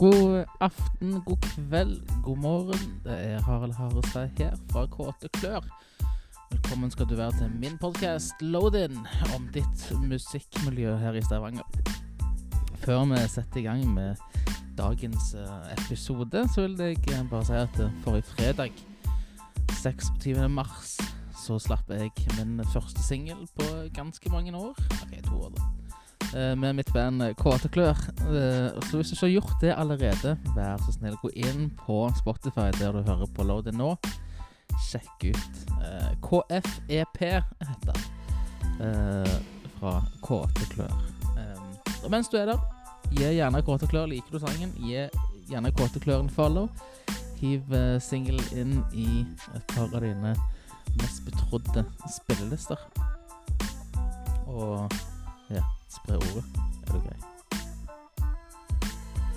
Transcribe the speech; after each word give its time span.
God 0.00 0.44
aften, 0.60 1.20
god 1.20 1.36
kveld, 1.40 2.22
god 2.22 2.36
morgen. 2.36 3.00
Det 3.04 3.24
er 3.24 3.42
Harald 3.42 3.72
Harestad 3.72 4.30
her 4.38 4.54
fra 4.70 4.86
Kåte 4.86 5.28
Klør. 5.28 5.60
Velkommen 6.50 6.90
skal 6.90 7.08
du 7.08 7.16
være 7.18 7.32
til 7.32 7.50
min 7.60 7.76
podkast 7.78 8.40
Load-in 8.40 8.96
om 9.36 9.48
ditt 9.52 9.82
musikkmiljø 10.00 10.94
her 11.02 11.12
i 11.12 11.22
Stavanger. 11.22 11.68
Før 12.80 13.04
vi 13.10 13.20
setter 13.28 13.60
i 13.60 13.66
gang 13.66 13.84
med 13.94 14.16
dagens 14.78 15.34
eh, 15.34 15.68
episode, 15.76 16.46
så 16.54 16.64
vil 16.64 16.80
jeg 16.80 16.96
eh, 17.12 17.28
bare 17.28 17.44
si 17.44 17.60
at 17.60 17.84
eh, 17.84 17.92
forrige 18.00 18.30
fredag, 18.32 18.72
26. 19.82 20.48
mars, 20.48 20.96
så 21.44 21.60
slapp 21.60 21.92
jeg 21.92 22.08
min 22.38 22.64
første 22.72 23.04
singel 23.04 23.44
på 23.52 23.68
ganske 23.92 24.32
mange 24.32 24.56
år. 24.56 24.80
Ok, 25.02 25.22
to 25.28 25.42
år, 25.44 25.52
da. 25.58 25.79
Eh, 26.34 26.56
med 26.56 26.74
mitt 26.74 26.92
band 26.92 27.22
eh, 27.22 27.34
Kåte 27.34 27.68
Klør. 27.68 27.98
Eh, 28.18 28.82
så 28.86 28.96
hvis 28.96 29.10
du 29.10 29.14
ikke 29.14 29.26
har 29.26 29.32
gjort 29.32 29.54
det 29.60 29.72
allerede, 29.74 30.36
vær 30.54 30.78
så 30.78 30.94
snill, 30.94 31.16
gå 31.22 31.30
inn 31.34 31.70
på 31.80 32.04
Spotify 32.18 32.68
der 32.78 32.94
du 32.94 33.02
hører 33.02 33.30
på 33.34 33.46
Load 33.46 33.72
nå. 33.74 33.96
Sjekk 34.86 35.24
ut 35.34 35.56
KFEP, 36.22 37.18
heter 37.18 37.90
det. 37.90 37.96
Fra 39.80 39.96
Kåte 40.22 40.68
Klør. 40.70 40.94
Og 42.04 42.10
mens 42.12 42.30
du 42.30 42.38
er 42.38 42.52
der, 42.52 42.62
gi 43.10 43.26
gjerne 43.34 43.60
Kåte 43.66 43.88
Klør, 43.90 44.06
liker 44.08 44.38
du 44.38 44.38
sangen, 44.40 44.70
gi 44.78 45.02
gjerne 45.50 45.74
Kåte 45.74 46.00
Klør 46.00 46.22
en 46.22 46.30
follow. 46.32 46.70
Hiv 47.42 47.74
singelen 48.04 48.46
inn 48.54 48.78
i 48.94 49.24
et 49.56 49.74
par 49.74 49.90
av 49.90 50.06
dine 50.06 50.36
mest 51.02 51.26
betrodde 51.26 51.84
spillelister. 52.06 52.78
Og 54.46 54.86
ja, 55.50 55.66
spre 55.90 56.18
ordet. 56.20 56.44
Er 56.86 56.92
det 56.94 57.02
grei? 57.04 57.18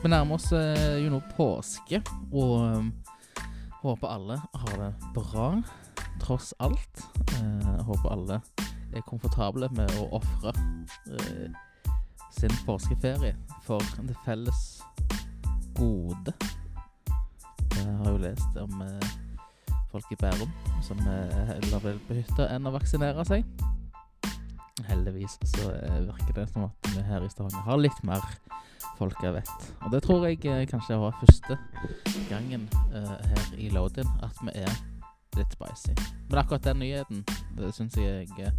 Vi 0.03 0.11
nærmer 0.11 0.35
oss 0.35 0.51
eh, 0.51 0.99
jo 1.03 1.13
nå 1.13 1.21
påske, 1.37 2.01
og 2.31 2.53
um, 2.59 2.91
håper 3.83 4.07
alle 4.07 4.39
har 4.63 4.77
det 4.81 4.91
bra, 5.15 5.47
tross 6.23 6.53
alt. 6.59 7.05
Eh, 7.37 7.83
håper 7.87 8.11
alle 8.11 8.41
er 8.93 9.05
komfortable 9.07 9.69
med 9.73 9.91
å 10.01 10.09
ofre 10.19 10.53
eh, 11.15 11.49
sin 12.35 12.53
påskeferie 12.65 13.35
for 13.65 13.81
det 14.07 14.15
felles 14.25 14.63
gode. 15.77 16.33
Jeg 17.73 17.97
har 17.99 18.11
jo 18.11 18.19
lest 18.21 18.59
om 18.61 18.81
eh, 18.85 19.11
folk 19.91 20.11
i 20.11 20.19
Bærum 20.19 20.51
som 20.83 20.99
er 21.07 21.53
heller 21.53 21.83
vil 21.87 22.01
på 22.07 22.19
hytta 22.19 22.49
enn 22.53 22.67
å 22.67 22.73
vaksinere 22.75 23.25
seg. 23.29 23.47
Heldigvis 24.81 25.37
så 25.45 25.69
eh, 25.71 25.99
virker 26.07 26.33
det 26.33 26.47
som 26.49 26.63
at 26.65 26.87
vi 26.95 27.01
her 27.05 27.21
i 27.21 27.29
Stavanger 27.29 27.61
har 27.67 27.77
litt 27.77 27.99
mer 28.03 28.23
folk 28.97 29.19
jeg 29.21 29.35
vet. 29.35 29.67
Og 29.85 29.93
det 29.93 30.01
tror 30.05 30.25
jeg 30.25 30.39
eh, 30.49 30.63
kanskje 30.69 30.97
var 30.97 31.13
første 31.19 31.57
gangen 32.29 32.65
uh, 32.93 33.13
her 33.13 33.53
i 33.61 33.69
Lodin 33.73 34.09
at 34.25 34.41
vi 34.41 34.55
er 34.63 34.73
litt 35.37 35.53
spicy. 35.53 35.93
Men 36.29 36.41
akkurat 36.41 36.65
den 36.65 36.81
nyheten, 36.81 37.23
det 37.57 37.71
syns 37.73 37.97
jeg 37.97 38.51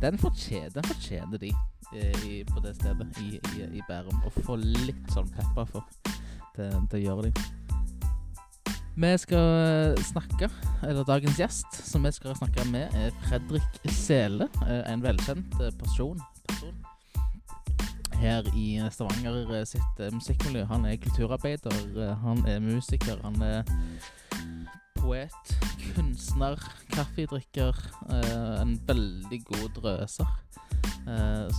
Den 0.00 0.18
fortjener, 0.18 0.82
fortjener 0.84 1.38
de 1.40 1.52
i, 1.92 2.44
på 2.44 2.60
det 2.64 2.74
stedet 2.76 3.08
i, 3.20 3.40
i, 3.56 3.64
i 3.80 3.84
Bærum. 3.88 4.20
Å 4.24 4.32
få 4.44 4.56
litt 4.60 5.08
sånn 5.12 5.28
pepper 5.36 5.68
for. 5.72 5.88
Det, 6.56 6.68
det 6.92 7.00
gjør 7.04 7.28
de. 7.28 7.32
Vi 8.98 9.18
skal 9.18 9.38
eh, 9.38 10.02
snakke, 10.02 10.48
eller 10.82 11.04
dagens 11.06 11.36
gjest 11.38 11.76
som 11.86 12.02
vi 12.02 12.10
skal 12.10 12.34
snakke 12.34 12.64
med, 12.66 12.90
er 12.98 13.12
Fredrik 13.28 13.76
Sele. 13.94 14.48
eh, 14.66 14.80
En 14.90 15.04
velkjent 15.04 15.54
eh, 15.62 15.70
person, 15.78 16.18
person 16.48 16.74
her 18.18 18.42
i 18.58 18.80
Stavanger 18.90 19.62
sitt 19.70 20.00
musikkmiljø. 20.10 20.64
Han 20.66 20.88
er 20.90 20.96
kulturarbeider, 20.98 21.76
han 22.24 22.42
er 22.50 22.58
musiker, 22.58 23.20
han 23.22 23.38
er 23.42 23.62
poet, 24.98 25.54
kunstner, 25.94 26.58
kaffedrikker. 26.90 27.78
En 28.58 28.74
veldig 28.88 29.38
god 29.46 29.68
drøser. 29.78 30.34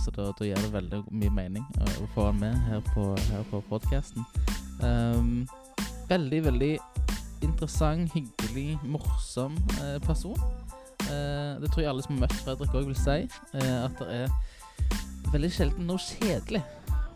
Så 0.02 0.12
da, 0.12 0.28
da 0.36 0.44
gir 0.50 0.60
det 0.60 0.74
veldig 0.74 1.00
mye 1.08 1.32
mening 1.32 1.64
å 1.80 2.10
få 2.12 2.28
han 2.28 2.44
med 2.44 2.60
her 2.68 2.84
på, 2.92 3.08
her 3.30 3.48
på 3.48 3.64
podkasten. 3.72 4.28
veldig, 6.12 6.44
veldig 6.44 6.74
interessant, 7.42 8.12
hyggelig, 8.12 8.78
morsom 8.84 9.56
eh, 9.80 9.98
person. 10.04 10.36
Eh, 11.08 11.60
det 11.62 11.70
tror 11.70 11.82
jeg 11.84 11.90
alle 11.90 12.04
som 12.04 12.16
har 12.16 12.26
møtt 12.26 12.42
Fredrik 12.44 12.74
òg 12.74 12.90
vil 12.90 12.98
si. 12.98 13.22
Eh, 13.54 13.78
at 13.84 13.96
det 14.00 14.08
er 14.22 15.32
veldig 15.32 15.50
sjelden 15.54 15.88
noe 15.90 16.02
kjedelig 16.02 16.62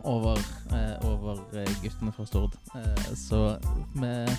over, 0.04 0.40
eh, 0.72 1.08
over 1.10 1.40
eh, 1.56 1.70
guttene 1.82 2.12
fra 2.12 2.26
Stord. 2.28 2.56
Eh, 2.76 3.04
så 3.16 3.58
med 3.94 4.30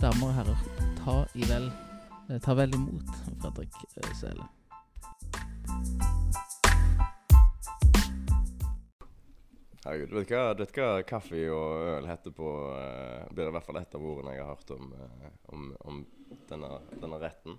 damer 0.00 0.30
og 0.30 0.34
herrer, 0.34 0.68
ta, 1.02 1.18
vel, 1.34 1.70
ta 2.44 2.54
vel 2.54 2.74
imot 2.74 3.18
Fredrik 3.42 4.14
Sele. 4.18 4.46
Herregud, 9.84 10.10
vet 10.18 10.28
du 10.28 10.34
hva, 10.34 10.54
vet 10.58 10.74
hva 10.74 10.88
kaffe 11.06 11.38
og 11.54 11.86
øl 11.94 12.08
heter 12.10 12.34
på 12.34 12.48
uh, 12.74 13.28
Blir 13.32 13.48
i 13.48 13.54
hvert 13.54 13.66
fall 13.68 13.78
ett 13.80 13.94
av 13.94 14.04
ordene 14.04 14.34
jeg 14.34 14.42
har 14.44 14.56
hørt 14.56 14.72
om, 14.74 14.92
uh, 14.92 15.28
om, 15.54 15.68
om 15.86 16.00
denne, 16.50 16.70
denne 16.98 17.20
retten. 17.22 17.58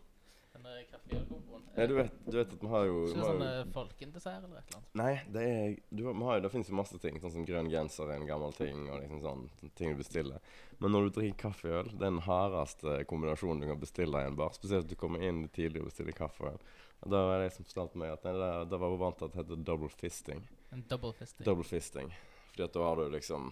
Denne 0.53 0.73
kaffeølkomboen. 0.89 1.63
Nei, 1.77 1.85
du 1.87 1.93
vet, 1.95 2.15
du 2.27 2.35
vet 2.35 2.51
at 2.57 2.63
vi 2.65 2.69
har 2.73 2.85
jo, 2.89 2.97
Ikke 3.07 3.21
det 3.21 3.27
sånn 3.29 3.43
eh, 3.45 3.59
folkendessert 3.71 4.43
eller 4.43 4.59
et 4.59 4.67
eller 4.73 4.79
annet? 4.81 4.89
Nei, 4.99 5.13
det 5.31 5.43
er 5.47 5.77
du, 5.95 6.01
har- 6.09 6.17
jo, 6.35 6.43
Det 6.43 6.51
finnes 6.51 6.71
jo 6.73 6.75
masse 6.81 6.99
ting, 6.99 7.19
sånn 7.23 7.33
som 7.37 7.45
grønn 7.47 7.71
genser 7.71 8.09
er 8.11 8.17
en 8.19 8.27
gammel 8.27 8.55
ting. 8.57 8.81
og 8.89 8.99
liksom 8.99 9.21
sånn 9.23 9.45
ting 9.79 9.93
du 9.95 10.01
bestiller. 10.01 10.43
Men 10.83 10.91
når 10.95 11.07
du 11.07 11.19
drikker 11.21 11.39
kaffe 11.45 11.71
og 11.71 11.77
øl, 11.85 11.91
det 11.93 12.01
er 12.03 12.09
den 12.09 12.23
hardeste 12.27 12.97
kombinasjonen 13.07 13.63
du 13.63 13.69
kan 13.71 13.79
bestille 13.79 14.25
i 14.25 14.27
en 14.27 14.35
bar. 14.41 14.51
Spesielt 14.57 14.83
hvis 14.89 14.91
du 14.97 14.99
kommer 14.99 15.23
inn 15.23 15.45
tidlig 15.55 15.85
og 15.85 15.91
bestiller 15.93 16.17
kaffe 16.17 16.51
og. 16.51 16.67
Da 17.07 17.21
var 17.29 17.39
det 17.39 17.47
jeg 17.47 17.55
som 17.61 17.69
fortalte 17.69 18.01
meg 18.01 18.11
at 18.11 18.25
nei, 18.27 18.33
da, 18.35 18.49
det 18.67 18.81
var 18.81 18.91
hun 18.91 18.99
vant 19.05 19.21
til 19.21 19.29
at 19.29 19.37
det 19.37 19.39
heter 19.45 19.63
double 19.69 19.93
fisting. 20.01 20.43
En 20.75 20.83
double 20.89 21.13
fisting. 21.17 21.45
Double 21.45 21.65
fisting. 21.67 22.11
Fordi 22.51 22.65
at 22.65 22.73
da 22.75 22.83
har 22.83 22.99
du 22.99 23.09
liksom 23.13 23.51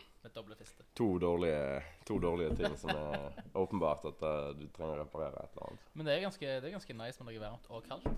to 0.94 1.08
dårlige, 1.22 1.84
to 2.06 2.20
dårlige 2.20 2.56
ting 2.56 2.78
som 2.78 2.90
er 2.92 3.42
åpenbart 3.54 4.06
at 4.10 4.24
uh, 4.26 4.50
du 4.58 4.68
trenger 4.74 4.98
å 4.98 5.04
reparere 5.06 5.44
et 5.44 5.54
eller 5.56 5.70
annet. 5.70 5.90
Men 5.94 6.10
det 6.10 6.16
er 6.16 6.24
ganske, 6.26 6.54
det 6.62 6.70
er 6.70 6.76
ganske 6.76 6.96
nice 7.02 7.24
med 7.24 7.30
noe 7.32 7.44
varmt 7.46 7.70
og 7.72 7.88
kaldt. 7.88 8.10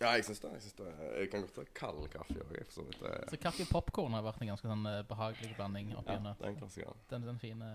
Ja, 0.00 0.10
jeg 0.16 0.24
syns 0.26 0.40
det. 0.42 0.52
Jeg, 0.56 0.62
synes 0.62 0.78
det. 0.78 0.92
jeg 1.20 1.28
kan 1.30 1.44
godt 1.44 1.54
ta 1.58 1.64
kald 1.78 2.06
kaffe 2.10 2.40
òg, 2.42 2.62
så. 2.72 2.86
Så 3.30 3.38
kaffe 3.42 3.66
og 3.66 3.70
popkorn 3.70 4.16
har 4.16 4.24
vært 4.26 4.42
en 4.42 4.50
ganske 4.50 4.70
sånn 4.70 4.88
eh, 4.90 5.02
behagelig 5.06 5.52
blanding 5.54 5.92
opp 5.94 6.08
Ja, 6.08 6.16
gjennom. 6.16 6.38
det 6.40 6.48
er 6.48 6.54
en 6.54 6.58
klassiker. 6.58 7.02
Den, 7.12 7.26
den, 7.28 7.38
fine, 7.42 7.68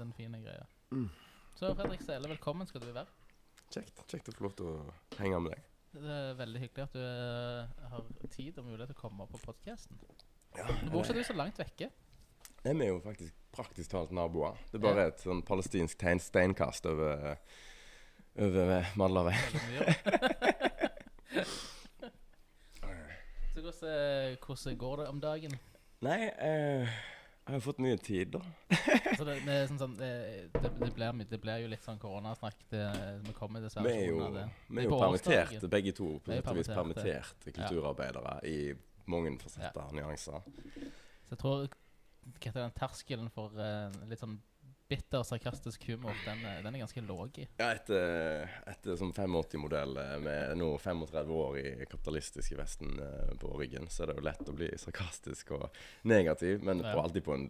den 0.00 0.10
fine 0.16 0.40
greia. 0.42 0.66
Mm. 0.90 1.06
Så 1.54 1.70
Fredrik 1.78 2.02
Sele, 2.02 2.32
velkommen 2.32 2.66
skal 2.66 2.82
du 2.82 2.90
være. 2.90 3.06
Kjekt. 3.68 4.02
Kjekt 4.10 4.32
å 4.32 4.34
få 4.36 4.48
lov 4.48 4.56
til 4.58 4.72
å 4.72 4.74
henge 5.20 5.38
med 5.44 5.54
deg. 5.54 5.71
Det 5.92 6.08
er 6.08 6.36
veldig 6.38 6.60
hyggelig 6.62 6.84
at 6.86 6.94
du 6.96 7.02
eh, 7.02 7.88
har 7.92 8.04
tid 8.32 8.58
og 8.58 8.64
mulighet 8.64 8.88
til 8.92 8.96
å 8.96 9.00
komme 9.02 9.26
på 9.28 9.36
podkasten. 9.42 9.98
Ja, 10.56 10.64
er 10.64 10.88
bor 10.92 11.02
ikke 11.04 11.18
du 11.18 11.24
så 11.28 11.36
langt 11.36 11.58
vekke. 11.60 11.86
Vi 12.62 12.70
er 12.72 12.88
jo 12.88 13.00
faktisk 13.04 13.32
praktisk 13.52 13.90
talt 13.92 14.12
naboer. 14.16 14.56
Det 14.70 14.76
er 14.78 14.86
bare 14.86 15.04
et 15.10 15.20
sånn 15.20 15.42
palestinsk 15.44 15.98
tegn, 16.00 16.20
steinkast 16.22 16.86
over, 16.88 17.36
over 18.40 18.88
Madlaveien. 18.96 19.52
Så 23.52 23.60
hvordan, 23.60 23.92
eh, 23.92 24.40
hvordan 24.40 24.78
går 24.80 24.94
det 24.96 25.06
om 25.12 25.20
dagen? 25.20 25.52
Nei, 26.00 26.32
eh, 26.40 26.88
jeg 27.42 27.54
har 27.56 27.62
fått 27.64 27.80
mye 27.82 27.98
tid, 27.98 28.36
da. 28.36 28.40
Altså 29.12 29.24
det, 29.26 29.34
det, 29.44 29.56
sånn, 29.68 29.78
sånn, 29.80 29.96
det, 29.98 30.70
blir, 30.94 31.24
det 31.28 31.38
blir 31.42 31.64
jo 31.64 31.72
litt 31.72 31.82
sånn 31.84 31.98
koronasnakk. 32.00 32.62
Vi 32.70 33.34
kommer 33.36 33.64
dessverre 33.64 33.90
Vi 33.90 34.06
er 34.06 34.08
jo, 34.12 34.22
vi 34.70 34.84
er 34.84 34.88
jo 34.88 35.00
permitterte, 35.00 35.70
begge 35.72 35.92
to. 35.98 36.08
På 36.22 36.32
sett 36.32 36.48
og 36.48 36.60
vis 36.60 36.70
permitterte. 36.70 37.52
kulturarbeidere 37.52 37.58
kulturarbeidere 37.58 38.38
i 38.48 38.56
mange 39.10 39.34
fasetter, 39.42 39.92
nyanser. 39.98 40.48
Så 41.26 41.34
jeg 41.34 41.42
tror 41.42 41.66
hva 41.66 42.38
heter 42.38 42.60
den 42.62 42.74
terskelen 42.78 43.30
for 43.34 43.54
uh, 43.58 43.90
litt 44.10 44.22
sånn 44.22 44.38
bitter, 44.92 45.24
sarkastisk 45.24 45.86
humor, 45.88 46.12
den, 46.26 46.44
er- 46.46 46.60
den 46.66 46.76
er 46.76 46.82
ganske 46.84 47.02
låg 47.08 47.40
i. 47.42 47.46
Ja, 47.58 47.70
etter, 47.78 48.46
etter 48.70 49.00
som 49.00 49.10
85-modell 49.16 49.96
eh, 50.04 50.14
med 50.22 50.54
nå 50.60 50.68
35 50.84 51.32
år 51.40 51.58
i 51.62 51.66
kapitalistiske 51.88 52.60
Vesten 52.60 52.94
eh, 53.00 53.32
på 53.40 53.50
ryggen, 53.56 53.88
så 53.88 54.04
er 54.04 54.12
det 54.12 54.18
jo 54.20 54.26
lett 54.28 54.52
å 54.52 54.56
bli 54.60 54.68
sarkastisk 54.84 55.54
og 55.58 55.66
negativ, 56.12 56.60
men 56.68 56.84
Ja. 56.84 56.92
på 56.94 57.02
alltid 57.08 57.24
på 57.26 57.34
en 57.40 57.48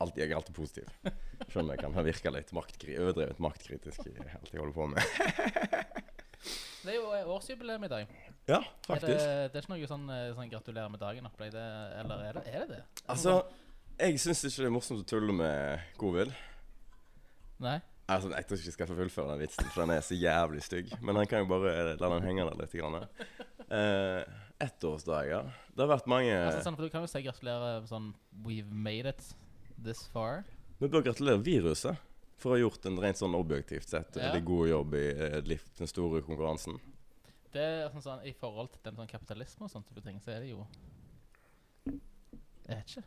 alltid, 0.00 0.20
Jeg 0.22 0.30
er 0.30 0.36
alltid 0.38 0.54
positiv. 0.54 0.90
Selv 1.50 1.64
om 1.64 1.70
jeg 1.72 1.80
kan 1.80 1.94
ha 1.96 2.02
virka 2.06 2.30
litt 2.30 2.52
maktkri 2.54 2.94
overdrevet 3.02 3.40
maktkritisk 3.42 4.04
i 4.06 4.12
alt 4.22 4.52
jeg 4.52 4.60
holder 4.62 4.76
på 4.76 4.86
med. 4.92 5.02
Det 6.84 6.92
er 6.92 6.98
jo 7.00 7.08
eh, 7.12 7.26
årsjubileum 7.34 7.82
i 7.84 7.88
dag. 7.90 8.10
Ja, 8.48 8.60
Er 8.62 8.86
faktisk. 8.86 9.18
det, 9.18 9.48
det 9.52 9.58
er 9.58 9.64
ikke 9.64 9.72
noe 9.74 9.88
sånn, 9.90 10.04
eh, 10.14 10.28
sånn 10.36 10.52
gratulerer 10.52 10.92
med 10.94 11.00
dagen-opplegg, 11.02 11.50
det- 11.52 11.64
eller 12.00 12.22
er 12.28 12.38
det 12.38 12.44
er 12.54 12.60
det? 12.70 12.76
det? 12.78 13.02
Altså, 13.10 13.34
jeg 13.98 14.20
syns 14.22 14.44
ikke 14.46 14.62
det 14.62 14.68
er 14.70 14.76
morsomt 14.76 15.02
å 15.02 15.08
tulle 15.10 15.34
med 15.34 15.82
covid. 15.98 16.30
Nei? 17.60 17.78
Altså, 18.08 18.30
Jeg 18.32 18.46
tror 18.48 18.56
ikke 18.56 18.68
jeg 18.70 18.72
skal 18.78 18.88
få 18.88 18.96
fullføre 18.96 19.32
den 19.34 19.40
vitsen, 19.42 19.66
for 19.74 19.82
den 19.84 19.90
er 19.96 20.00
så 20.00 20.16
jævlig 20.16 20.62
stygg. 20.64 20.92
Men 21.04 21.16
han 21.20 21.26
kan 21.28 21.42
jo 21.44 21.48
bare 21.50 21.96
la 22.00 22.08
den 22.14 22.24
henge 22.24 22.46
der 22.48 22.56
litt. 22.56 22.72
Grann. 22.72 23.04
Eh, 23.68 24.24
Ettårsdager. 24.64 25.50
Det 25.74 25.84
har 25.84 25.90
vært 25.92 26.08
mange 26.10 26.32
Altså, 26.32 26.62
sånn, 26.64 26.76
for 26.78 26.88
du 26.88 26.90
kan 26.94 27.04
jo 27.04 27.10
si 27.10 27.20
gratulerer 27.22 27.84
sånn 27.86 28.14
We've 28.46 28.72
made 28.72 29.06
it 29.12 29.20
this 29.84 30.06
far. 30.14 30.44
Vi 30.80 30.88
bør 30.88 31.04
gratulere 31.04 31.42
viruset 31.44 31.98
for 32.38 32.54
å 32.54 32.56
ha 32.56 32.62
gjort 32.62 32.86
en 32.86 32.96
rent 33.02 33.18
sånn 33.20 33.34
objektivt 33.36 33.90
sett 33.90 34.16
Ja. 34.16 34.30
veldig 34.32 34.44
god 34.46 34.68
jobb 34.68 34.94
i 34.94 35.04
eh, 35.10 35.40
den 35.78 35.90
store 35.90 36.22
konkurransen. 36.22 36.78
Det 37.52 37.60
er 37.60 37.88
sånn, 37.90 38.02
sånn, 38.04 38.24
I 38.26 38.32
forhold 38.32 38.72
til 38.72 38.80
den 38.84 38.96
sånn 38.96 39.08
kapitalisme 39.10 39.64
og 39.66 39.70
sånne 39.70 39.86
type 39.88 40.02
ting, 40.04 40.18
så 40.20 40.32
er 40.36 40.40
det 40.40 40.50
jo 40.54 40.66
Jeg 42.68 42.76
vet 42.76 42.88
ikke. 42.92 43.04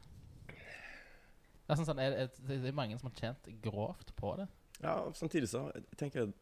Det 1.71 1.77
er, 1.77 1.79
sånn, 1.79 1.87
sånn, 1.87 1.99
er, 2.03 2.31
det 2.49 2.55
er 2.67 2.73
mange 2.75 2.97
som 2.99 3.07
har 3.07 3.15
tjent 3.15 3.45
grovt 3.63 4.09
på 4.17 4.33
det. 4.41 4.47
Ja, 4.81 4.97
samtidig 5.15 5.47
så 5.47 5.61
jeg 5.71 5.85
tenker 5.95 6.25
jeg 6.25 6.33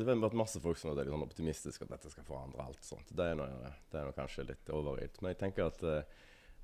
det 0.00 0.06
har 0.06 0.20
vært 0.22 0.36
masse 0.38 0.60
folk 0.64 0.78
som 0.80 0.92
er 0.92 0.96
veldig 0.96 1.12
sånn 1.12 1.24
optimistiske 1.26 1.84
at 1.84 1.90
dette 1.92 2.08
skal 2.12 2.24
forandre 2.24 2.62
alt. 2.64 2.80
sånt. 2.86 3.10
Det 3.12 3.24
er 3.26 3.34
nå, 3.36 3.44
det 3.92 3.98
er 4.00 4.06
nå 4.08 4.14
kanskje 4.16 4.46
litt 4.48 4.70
overilt. 4.72 5.18
Men 5.20 5.34
jeg 5.34 5.40
tenker 5.42 5.66
at 5.66 5.82
uh, 5.84 5.98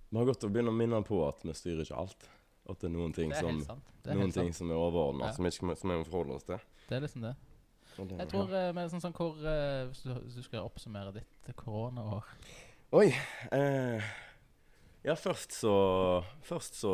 vi 0.08 0.16
har 0.16 0.28
godt 0.30 0.46
å 0.46 0.50
begynne 0.54 0.72
å 0.72 0.76
minne 0.78 1.02
på 1.04 1.18
at 1.26 1.42
vi 1.44 1.52
styrer 1.58 1.84
ikke 1.84 1.98
alt. 2.00 2.24
At 2.70 2.80
det 2.80 2.88
er 2.88 2.94
noen 2.94 3.12
ting 3.12 3.34
er 3.34 3.44
som, 3.44 3.60
er, 4.06 4.16
noen 4.16 4.32
ting 4.32 4.54
som 4.56 4.70
er 4.72 4.80
overordna, 4.80 5.28
Ja. 5.28 5.36
som, 5.36 5.50
ikke, 5.50 5.76
som 5.76 5.92
vi 5.92 5.98
må 6.00 6.06
forholde 6.08 6.38
oss 6.38 6.48
til. 6.48 6.64
det 6.88 6.96
er 6.96 7.04
liksom 7.04 7.26
det. 7.28 7.34
Det- 7.96 8.18
Jeg 8.22 8.28
tror 8.32 8.54
eh, 8.56 8.72
med 8.72 8.90
sånn, 8.92 9.00
sånn 9.04 9.14
hvor 9.16 9.36
uh, 9.36 9.84
hvis, 9.90 10.00
du, 10.06 10.14
hvis 10.24 10.34
du 10.40 10.42
skal 10.48 10.64
oppsummere 10.66 11.12
ditt 11.16 11.52
koronaår 11.60 12.24
Oi! 12.92 13.06
Eh, 13.52 14.02
ja, 15.04 15.14
først 15.16 15.52
så 15.60 15.72
Først 16.44 16.76
så 16.80 16.92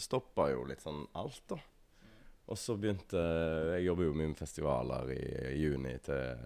stoppa 0.00 0.50
jo 0.52 0.64
litt 0.68 0.82
sånn 0.84 1.04
alt, 1.18 1.42
da. 1.50 1.58
Og 2.48 2.56
så 2.56 2.78
begynte 2.80 3.20
Jeg 3.76 3.84
jobber 3.90 4.06
jo 4.08 4.14
mye 4.16 4.30
med 4.32 4.38
festivaler 4.40 5.10
i 5.12 5.22
juni 5.60 5.98
til 6.00 6.36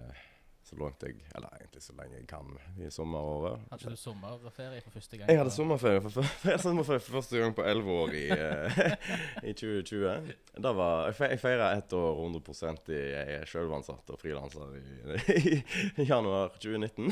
så 0.63 0.77
langt 0.79 1.03
jeg 1.03 1.17
Eller 1.35 1.51
egentlig 1.59 1.83
så 1.83 1.93
lenge 1.99 2.17
jeg 2.21 2.27
kan 2.31 2.47
i 2.81 2.89
sommeråret. 2.91 3.65
Hadde 3.71 3.91
du 3.93 3.97
sommerferie 3.99 4.81
for 4.85 4.95
første 4.95 5.19
gang? 5.19 5.29
Jeg 5.31 5.39
hadde 5.41 5.51
sommerferie 5.55 6.01
for, 6.05 6.29
sommerferie 6.65 7.03
for 7.03 7.17
første 7.19 7.41
gang 7.43 7.55
på 7.59 7.65
elleve 7.67 7.97
år 8.05 8.15
i, 8.15 8.23
eh, 8.31 8.95
i 9.51 9.55
2020. 9.59 10.31
Da 10.63 10.73
var, 10.79 11.09
jeg 11.11 11.19
fe- 11.19 11.39
feira 11.43 11.73
ett 11.77 11.93
år 11.99 12.15
100% 12.23 12.93
i 12.95 13.01
Jeg 13.01 13.35
er 13.41 13.51
sjølansatt 13.51 14.15
og 14.15 14.21
frilanser 14.23 14.79
i, 14.79 15.59
i 16.03 16.07
januar 16.09 16.55
2019. 16.63 17.11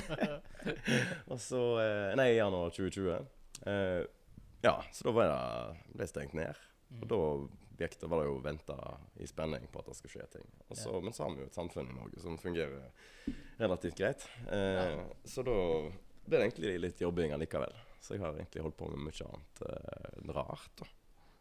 og 1.27 1.39
så 1.43 1.65
eh, 1.83 2.17
Nei, 2.23 2.31
januar 2.39 2.71
2020. 2.75 3.21
Ja, 4.63 4.77
så 4.93 5.09
da 5.09 5.13
det, 5.17 5.27
ble 5.95 6.03
det 6.05 6.09
stengt 6.11 6.35
ned. 6.37 6.59
Og 7.01 7.07
da 7.09 7.21
det, 7.81 7.89
var 8.03 8.21
det 8.21 8.27
jo 8.29 8.39
venta 8.45 8.77
i 9.17 9.27
spenning 9.31 9.65
på 9.73 9.81
at 9.81 9.87
det 9.89 9.95
skulle 9.97 10.13
skje 10.19 10.27
ting. 10.35 10.49
Også, 10.69 10.91
ja. 10.93 11.01
Men 11.01 11.15
så 11.17 11.25
har 11.25 11.35
vi 11.37 11.41
jo 11.41 11.49
et 11.49 11.57
samfunn 11.57 11.89
i 11.89 11.97
Norge 11.97 12.21
som 12.21 12.37
fungerer 12.39 12.91
relativt 13.61 13.97
greit. 13.97 14.27
Eh, 14.53 15.01
Så 15.25 15.43
da 15.47 15.55
ble 16.27 16.37
det 16.37 16.43
egentlig 16.51 16.75
litt 16.83 17.01
jobbing 17.01 17.33
allikevel. 17.33 17.73
Så 18.01 18.15
jeg 18.17 18.23
har 18.25 18.37
egentlig 18.37 18.63
holdt 18.65 18.77
på 18.81 18.89
med 18.93 19.01
mye 19.07 19.29
annet 19.31 19.63
eh, 19.69 20.33
rart. 20.37 20.71
da. 20.83 20.87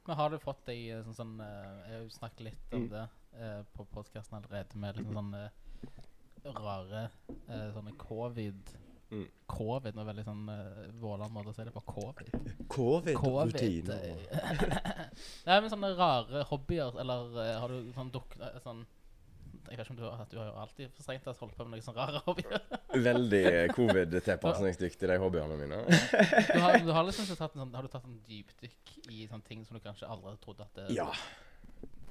Men 0.07 0.17
har 0.17 0.29
du 0.31 0.39
fått 0.41 0.63
deg 0.69 0.85
eh, 0.95 1.03
sånn, 1.03 1.17
sånn 1.19 1.35
eh, 1.43 1.73
Jeg 1.89 1.97
har 1.97 2.05
jo 2.05 2.13
snakket 2.15 2.45
litt 2.47 2.73
om 2.73 2.85
Mm. 2.87 2.89
det 2.95 3.03
eh, 3.43 3.61
på 3.75 3.85
podkasten 3.91 4.37
allerede, 4.39 4.79
med 4.79 4.95
liksom 4.97 5.13
sånne 5.19 5.43
rare 6.55 7.09
eh, 7.49 7.67
sånne 7.75 7.91
covid 7.99 8.71
Mm. 9.09 9.25
Covid 9.49 9.97
er 9.97 10.05
veldig 10.05 10.23
sånn 10.27 10.45
uh, 10.51 10.85
Våland-måte 11.01 11.49
å 11.49 11.55
si 11.55 11.63
det 11.65 11.73
på. 11.73 11.81
Covid. 11.89 12.29
Covid, 12.69 13.15
Covid 13.17 13.89
eh, 13.95 14.19
Nei, 15.47 15.55
men 15.55 15.69
sånne 15.71 15.89
rare 15.97 16.43
hobbyer, 16.51 16.99
eller 17.01 17.31
uh, 17.33 17.53
har 17.63 17.73
du 17.73 17.89
sånn 17.95 18.11
dukk... 18.13 18.35
eh, 18.37 18.59
sånn 18.61 18.83
Jeg 19.69 19.79
vet 19.79 19.81
ikke 19.81 19.95
om 19.95 19.99
du 19.99 20.05
har 20.05 20.29
Du 20.29 20.37
har 20.37 20.51
jo 20.51 20.59
alltid 20.61 20.93
for 20.93 21.07
strengt 21.07 21.25
tatt 21.25 21.41
holdt 21.41 21.57
på 21.57 21.65
med 21.65 21.73
noen 21.79 21.85
sånne 21.87 22.05
rare 22.05 22.21
hobbyer. 22.27 22.61
Veldig 23.09 23.43
covid-tilpasningsdyktig, 23.73 25.09
de 25.09 25.17
hobbyene 25.23 25.57
mine. 25.57 25.81
Du 25.89 26.59
har, 26.61 26.77
du 26.85 26.91
har 26.93 27.07
liksom 27.09 27.29
tatt 27.31 27.55
en 27.57 27.63
sånn 27.63 27.73
Har 27.79 27.87
du 27.87 27.93
tatt 27.95 28.05
en 28.05 28.19
dypdykk 28.29 28.93
i 29.09 29.25
sånne 29.31 29.45
ting 29.49 29.65
som 29.65 29.77
du 29.79 29.81
kanskje 29.85 30.09
aldri 30.09 30.35
trodde 30.43 30.69
at 30.69 30.83
det 30.83 30.99
Ja. 30.99 31.09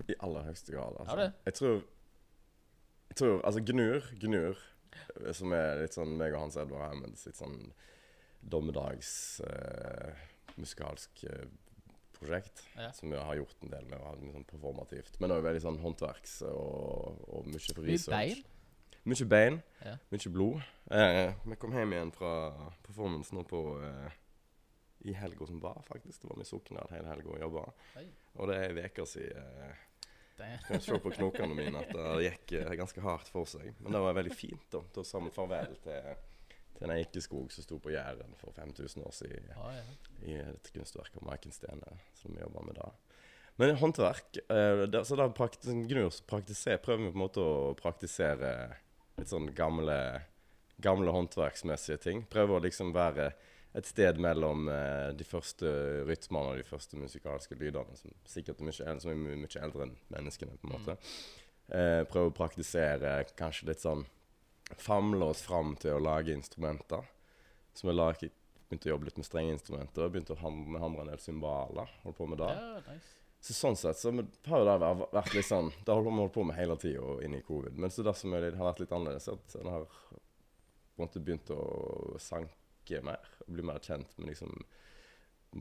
I 0.08 0.16
aller 0.24 0.50
høyeste 0.50 0.72
grad. 0.74 0.98
Altså. 0.98 1.10
Har 1.12 1.22
du? 1.22 1.38
Jeg 1.46 1.54
tror 1.60 1.78
Jeg 3.12 3.20
tror 3.22 3.40
Altså, 3.44 3.62
Gnur, 3.70 4.10
Gnur, 4.22 4.50
eh, 4.50 4.66
som 5.36 5.52
er 5.56 5.82
litt 5.82 5.96
sånn 5.96 6.16
meg 6.18 6.34
og 6.34 6.44
Hans 6.46 6.58
Edvard 6.60 6.88
Hammonds 6.90 7.24
sitt 7.26 7.38
sånn 7.38 7.58
dommedags 8.42 9.40
eh, 9.40 10.12
eh, 10.58 11.48
prosjekt. 12.18 12.62
Ja. 12.76 12.92
Som 12.92 13.10
vi 13.10 13.16
har 13.18 13.36
gjort 13.38 13.62
en 13.62 13.70
del 13.72 13.88
med, 13.90 13.98
og 14.02 14.22
litt 14.22 14.34
sånn 14.34 14.46
performativt. 14.48 15.18
Men 15.22 15.34
òg 15.36 15.42
veldig 15.46 15.64
sånn 15.64 15.80
håndverks 15.82 16.40
og, 16.50 17.24
og 17.28 17.50
mye 17.50 17.58
Mye 17.58 17.86
research. 17.88 18.14
bein? 18.14 18.46
Mye 19.08 19.26
bein. 19.30 19.60
Ja. 19.84 19.96
Mye 20.12 20.32
blod. 20.34 20.62
Eh, 20.90 21.34
vi 21.46 21.58
kom 21.60 21.76
hjem 21.76 21.94
igjen 21.96 22.14
fra 22.14 22.32
performance 22.84 23.34
nå 23.34 23.44
på 23.48 23.62
eh, 23.84 24.16
i 25.08 25.14
helga 25.14 25.46
som 25.46 25.60
var, 25.62 25.78
faktisk. 25.86 26.22
Det 26.22 26.30
var 26.32 26.40
vi 26.40 26.46
i 26.46 26.50
Sokndal 26.50 26.90
hele 26.90 27.12
helga 27.12 27.30
og 27.36 27.42
jobba. 27.44 27.66
Og 28.38 28.50
det 28.50 28.56
er 28.58 28.74
ei 28.82 28.88
uke 28.90 29.06
siden 29.06 29.62
eh, 29.68 29.84
kan 30.66 30.80
se 30.80 30.98
på 31.02 31.12
knokene 31.16 31.54
mine 31.56 31.82
at 31.82 31.92
det 31.94 32.24
gikk 32.26 32.54
eh, 32.60 32.72
ganske 32.78 33.02
hardt 33.04 33.30
for 33.32 33.48
seg. 33.48 33.72
Men 33.80 33.94
det 33.94 34.02
var 34.04 34.16
veldig 34.18 34.34
fint. 34.34 34.66
Da 34.72 34.82
Da 34.94 35.04
sa 35.06 35.20
vi 35.24 35.32
farvel 35.34 35.76
til, 35.84 36.12
til 36.76 36.86
en 36.86 36.94
eikeskog 36.94 37.52
som 37.54 37.66
sto 37.66 37.80
på 37.82 37.92
Jæren 37.94 38.34
for 38.40 38.54
5000 38.56 39.04
år 39.04 39.14
siden. 39.16 39.50
Ah, 39.58 39.74
ja. 39.76 39.84
I 40.22 40.38
et 40.44 40.72
kunstverk 40.74 41.18
av 41.20 41.26
Maiken 41.28 41.54
Stene 41.54 41.98
som 42.20 42.34
vi 42.34 42.42
jobber 42.44 42.66
med 42.70 42.80
da. 42.80 42.90
Men 43.58 43.74
håndverk 43.80 44.38
eh, 44.46 44.84
det, 44.86 45.04
Så 45.04 45.16
da 45.18 45.26
prøver 45.34 47.02
vi 47.02 47.10
på 47.10 47.16
en 47.16 47.24
måte 47.24 47.42
å 47.42 47.74
praktisere 47.78 48.52
litt 49.18 49.32
sånn 49.32 49.50
gamle, 49.54 49.98
gamle 50.78 51.10
håndverksmessige 51.10 51.98
ting. 52.04 52.22
Prøver 52.30 52.58
å 52.58 52.64
liksom 52.68 52.92
være 52.94 53.32
et 53.76 53.86
sted 53.86 54.18
mellom 54.22 54.68
eh, 54.72 55.10
de 55.16 55.24
første 55.28 55.68
rytmene 56.08 56.54
og 56.54 56.60
de 56.60 56.66
første 56.66 56.96
musikalske 56.96 57.58
lydene, 57.58 57.96
som 57.98 58.14
sikkert 58.28 58.62
er 58.62 58.68
mye, 58.70 58.94
som 59.02 59.12
er 59.12 59.20
mye, 59.20 59.50
eldre 59.60 59.84
enn 59.86 59.96
menneskene, 60.14 60.56
på 60.56 60.68
en 60.70 60.74
måte. 60.76 60.96
Eh, 61.68 62.02
prøve 62.08 62.30
å 62.32 62.36
praktisere 62.36 63.18
kanskje 63.36 63.72
litt 63.72 63.84
sånn 63.84 64.06
Famle 64.76 65.24
oss 65.32 65.40
fram 65.46 65.70
til 65.80 65.94
å 65.96 66.00
lage 66.02 66.34
instrumenter. 66.36 67.06
Som 67.72 67.88
vi 67.88 67.94
laget, 67.94 68.34
begynte 68.68 68.90
å 68.90 68.92
jobbe 68.92 69.08
litt 69.08 69.16
med 69.16 69.24
strengeinstrumenter. 69.24 70.10
Begynte 70.12 70.34
å 70.34 70.42
ham 70.42 70.76
hamre 70.76 71.06
en 71.06 71.08
del 71.08 71.22
cymbaler. 71.24 71.88
Holdt 72.02 72.18
på 72.18 72.26
med 72.28 72.42
det. 72.42 72.50
ja, 72.52 72.82
nice. 72.90 73.14
Så 73.40 73.54
sånn 73.54 73.78
sett 73.78 73.96
så 73.96 74.10
har 74.12 74.64
det 74.66 74.74
vært- 74.82 75.34
litt 75.34 75.46
sånn 75.46 75.70
Det 75.84 75.94
har 75.94 76.02
vi 76.02 76.10
holdt 76.10 76.34
på 76.34 76.44
med 76.44 76.56
hele 76.56 76.76
tida 76.76 77.24
inn 77.24 77.34
i 77.34 77.40
covid. 77.40 77.78
Men 77.78 77.88
så 77.88 78.04
det 78.04 78.16
som 78.16 78.34
er 78.34 78.50
har 78.50 78.72
vært 78.74 78.80
litt 78.80 78.92
annerledes, 78.92 79.28
er 79.28 79.32
at 79.38 79.56
en 79.60 79.70
har 79.72 79.86
begynt 80.98 81.48
å 81.50 82.18
sanke 82.18 82.52
mer. 83.04 83.20
Og 83.46 83.54
bli 83.54 83.62
mer 83.62 83.78
kjent 83.84 84.10
med 84.18 84.30
liksom 84.32 84.54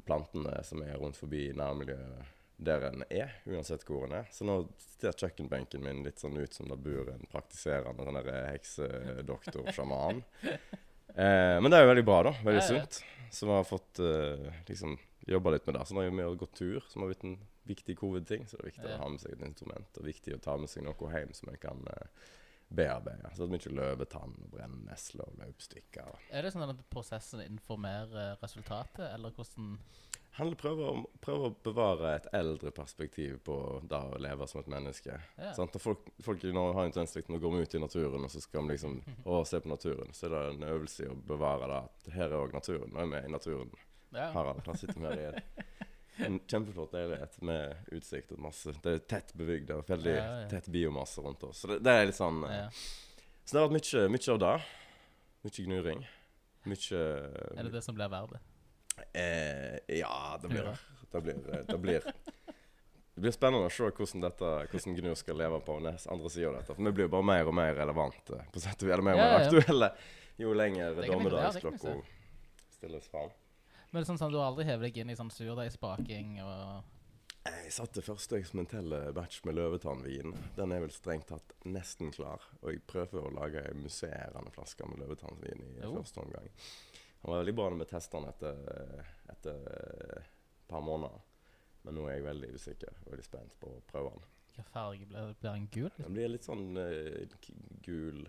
plantene 0.05 0.63
som 0.67 0.81
er 0.83 0.97
rundt 0.99 1.17
forbi 1.19 1.53
nærmiljøet 1.55 2.33
der 2.57 2.81
en 2.87 3.03
er, 3.13 3.35
uansett 3.45 3.83
hvor 3.85 4.07
en 4.07 4.15
er. 4.17 4.25
Så 4.33 4.45
nå 4.47 4.55
ser 4.97 5.13
kjøkkenbenken 5.13 5.83
min 5.85 5.99
litt 6.03 6.17
sånn 6.23 6.39
ut 6.41 6.53
som 6.57 6.71
det 6.71 6.79
bor 6.81 7.11
en 7.13 7.27
praktiserende 7.29 8.03
sånn 8.07 8.17
der 8.23 8.49
heksedoktor-sjaman. 8.53 10.23
Eh, 11.17 11.57
men 11.63 11.71
det 11.71 11.77
er 11.79 11.81
jo 11.81 11.89
veldig 11.89 12.03
bra, 12.05 12.17
da. 12.27 12.31
Veldig 12.45 12.59
Ja, 12.61 12.65
ja. 12.75 12.81
sunt. 12.83 12.97
Så 13.33 13.47
vi 13.47 13.53
har 13.55 13.63
fått 13.65 13.97
eh, 14.05 14.51
liksom 14.67 14.91
jobba 15.25 15.49
litt 15.55 15.65
med 15.65 15.73
det. 15.79 15.85
Så 15.89 15.95
nå 15.95 16.03
har 16.03 16.11
vi 16.13 16.25
gått 16.37 16.53
tur, 16.59 16.83
som 16.91 17.01
har 17.01 17.09
blitt 17.09 17.23
en 17.25 17.39
viktig 17.65 17.95
covid-ting. 17.97 18.43
Så 18.45 18.59
det 18.59 18.61
er 18.61 18.69
viktig 18.69 18.85
Ja. 18.85 18.97
å 18.99 19.01
ha 19.01 19.07
med 19.09 19.23
seg 19.23 19.31
et 19.33 19.41
instrument, 19.47 19.97
og 19.97 20.05
viktig 20.05 20.35
å 20.35 20.41
ta 20.43 20.57
med 20.61 20.69
seg 20.69 20.83
noe 20.85 21.09
hjem 21.15 21.33
som 21.33 21.49
en 21.49 21.57
kan 21.63 21.81
eh, 21.89 22.05
bearbeide. 22.69 23.29
Så 23.35 23.45
det 23.45 23.47
er 23.47 23.55
mye 23.57 23.75
løvetann 23.79 24.33
brennesle 24.51 25.23
og 25.23 25.37
løvstykker. 25.39 26.17
Er 26.31 26.41
det 26.43 26.51
sånn 26.53 26.67
at 26.69 26.81
prosessen 26.91 27.41
informerer 27.45 28.37
resultatet, 28.41 29.07
eller 29.13 29.31
hvordan 29.31 29.77
Han 30.37 30.51
prøver, 30.53 30.91
å- 30.93 31.09
prøver 31.19 31.47
å 31.49 31.55
bevare 31.63 32.15
et 32.15 32.27
eldre 32.31 32.69
perspektiv 32.69 33.39
på 33.43 33.81
det 33.89 33.97
å 33.97 34.19
leve 34.21 34.45
som 34.47 34.59
et 34.61 34.67
menneske. 34.67 35.15
Ja. 35.35 35.53
Sånn, 35.53 35.69
Og 35.73 35.81
folk, 35.81 36.11
folk 36.21 36.41
har 36.43 36.83
en 36.85 36.91
tendens 36.91 37.11
til 37.13 37.23
å 37.23 37.39
gå 37.41 37.61
ut 37.61 37.73
i 37.73 37.79
naturen 37.79 38.23
og 38.23 38.29
så 38.29 38.39
skal 38.41 38.61
de 38.67 38.75
liksom 38.75 39.01
å, 39.25 39.43
se 39.47 39.59
på 39.59 39.67
naturen. 39.71 40.13
Så 40.13 40.27
er 40.27 40.29
det 40.35 40.43
en 40.55 40.69
øvelse 40.69 41.05
i 41.05 41.09
å 41.09 41.15
bevare 41.25 41.65
det. 41.71 41.79
At 42.07 42.13
her 42.13 42.25
er 42.29 42.37
òg 42.37 42.53
naturen. 42.53 42.91
Nå 42.93 42.99
er 43.01 43.07
vi 43.21 43.25
i 43.27 43.31
naturen. 43.31 43.71
Ja. 44.13 44.29
Harald, 44.31 44.61
da 44.63 44.73
sitter 44.77 44.99
her 44.99 45.17
i 45.17 45.25
et, 45.31 45.43
en 46.25 46.39
kjempeflott 46.49 46.93
leilighet 46.95 47.35
med 47.45 47.91
utsikt 47.93 48.31
og 48.33 48.39
masse 48.41 48.73
Det 48.83 48.93
er 48.95 49.03
tett 49.13 49.33
bebygd 49.37 49.71
og 49.75 49.83
veldig 49.89 50.13
Ja, 50.15 50.25
ja. 50.41 50.47
tett 50.51 50.69
biomasse 50.73 51.21
rundt 51.21 51.43
oss. 51.47 51.61
Så 51.63 51.71
det, 51.71 51.79
det 51.85 51.93
er 51.93 52.09
litt 52.09 52.17
sånn 52.17 52.43
eh, 52.47 52.55
ja. 52.63 52.69
Så 53.45 53.53
det 53.55 53.61
har 53.61 53.69
vært 53.69 53.77
mye, 53.77 54.07
mye 54.11 54.33
av 54.33 54.39
det. 54.43 54.53
Mye 55.47 55.65
gnuring. 55.67 56.01
Mye 56.67 57.01
Er 57.55 57.67
det 57.69 57.73
det 57.77 57.83
som 57.85 57.95
blir 57.95 58.09
vervet? 58.11 58.41
Eh, 59.13 59.77
ja, 59.99 60.17
det 60.41 60.49
blir 60.51 60.73
det 61.11 61.21
blir, 61.23 61.37
det 61.69 61.77
blir 61.79 62.09
det 63.17 63.21
blir 63.23 63.33
spennende 63.33 63.65
å 63.65 63.73
se 63.73 63.87
hvordan, 63.87 64.21
dette, 64.27 64.49
hvordan 64.69 64.95
Gnur 64.99 65.15
skal 65.17 65.39
leve 65.39 65.57
på 65.65 65.79
nest, 65.81 66.05
andre 66.13 66.29
sida 66.29 66.51
av 66.51 66.59
dette. 66.59 66.75
For 66.75 66.85
vi 66.85 66.91
blir 66.99 67.07
jo 67.07 67.13
bare 67.15 67.25
mer 67.25 67.47
og 67.49 67.55
mer 67.57 67.71
relevante, 67.73 68.43
på 68.53 68.61
sett 68.61 68.83
og 68.83 68.85
vis. 68.85 68.93
Eller 68.93 69.05
mer 69.07 69.17
og 69.17 69.23
mer 69.23 69.45
aktuelle 69.47 69.89
jo 70.37 70.53
lenger 70.53 70.99
dommedagsklokka 71.01 71.95
stilles 72.75 73.07
fram. 73.09 73.31
Men 73.91 74.01
det 74.03 74.07
sånn 74.09 74.19
sånn, 74.19 74.33
du 74.33 74.37
har 74.41 74.49
aldri 74.51 74.65
hevet 74.67 74.89
deg 74.89 75.01
inn 75.03 75.11
i 75.13 75.17
sånn 75.17 75.31
surdeigsbaking 75.31 76.37
og 76.43 76.93
Jeg 77.47 77.71
satte 77.71 78.01
første 78.03 78.35
eksperimentelle 78.41 79.13
batch 79.15 79.39
med 79.47 79.55
løvetannvin. 79.55 80.33
Den 80.57 80.73
er 80.75 80.81
vel 80.83 80.91
strengt 80.91 81.29
tatt 81.29 81.53
nesten 81.63 82.11
klar. 82.11 82.43
Og 82.59 82.73
jeg 82.73 82.81
prøver 82.89 83.23
å 83.23 83.31
lage 83.31 83.61
musserende 83.79 84.51
flaske 84.51 84.83
med 84.89 84.99
løvetannvin 84.99 85.63
i 85.63 85.85
Jo. 85.85 85.93
første 85.95 86.19
omgang. 86.25 86.49
Han 87.21 87.31
var 87.31 87.39
veldig 87.39 87.55
bra 87.55 87.69
med 87.69 87.87
testene 87.87 88.33
etter, 88.33 88.59
etter 89.31 89.63
et 90.19 90.67
par 90.67 90.83
måneder. 90.83 91.23
Men 91.83 91.95
nå 91.95 92.09
er 92.09 92.17
jeg 92.17 92.27
veldig 92.27 92.49
usikker. 92.59 92.99
og 93.05 93.11
Veldig 93.13 93.25
spent 93.29 93.55
på 93.61 93.71
å 93.77 93.81
prøve 93.87 94.11
den. 94.11 94.27
Hvilken 94.47 94.67
farge 94.73 95.05
blir, 95.07 95.33
blir 95.39 95.51
den 95.53 95.67
gul? 95.71 95.91
Den 96.01 96.13
blir 96.17 96.27
litt 96.33 96.43
sånn 96.43 96.67
uh, 96.75 97.37
gul 97.87 98.27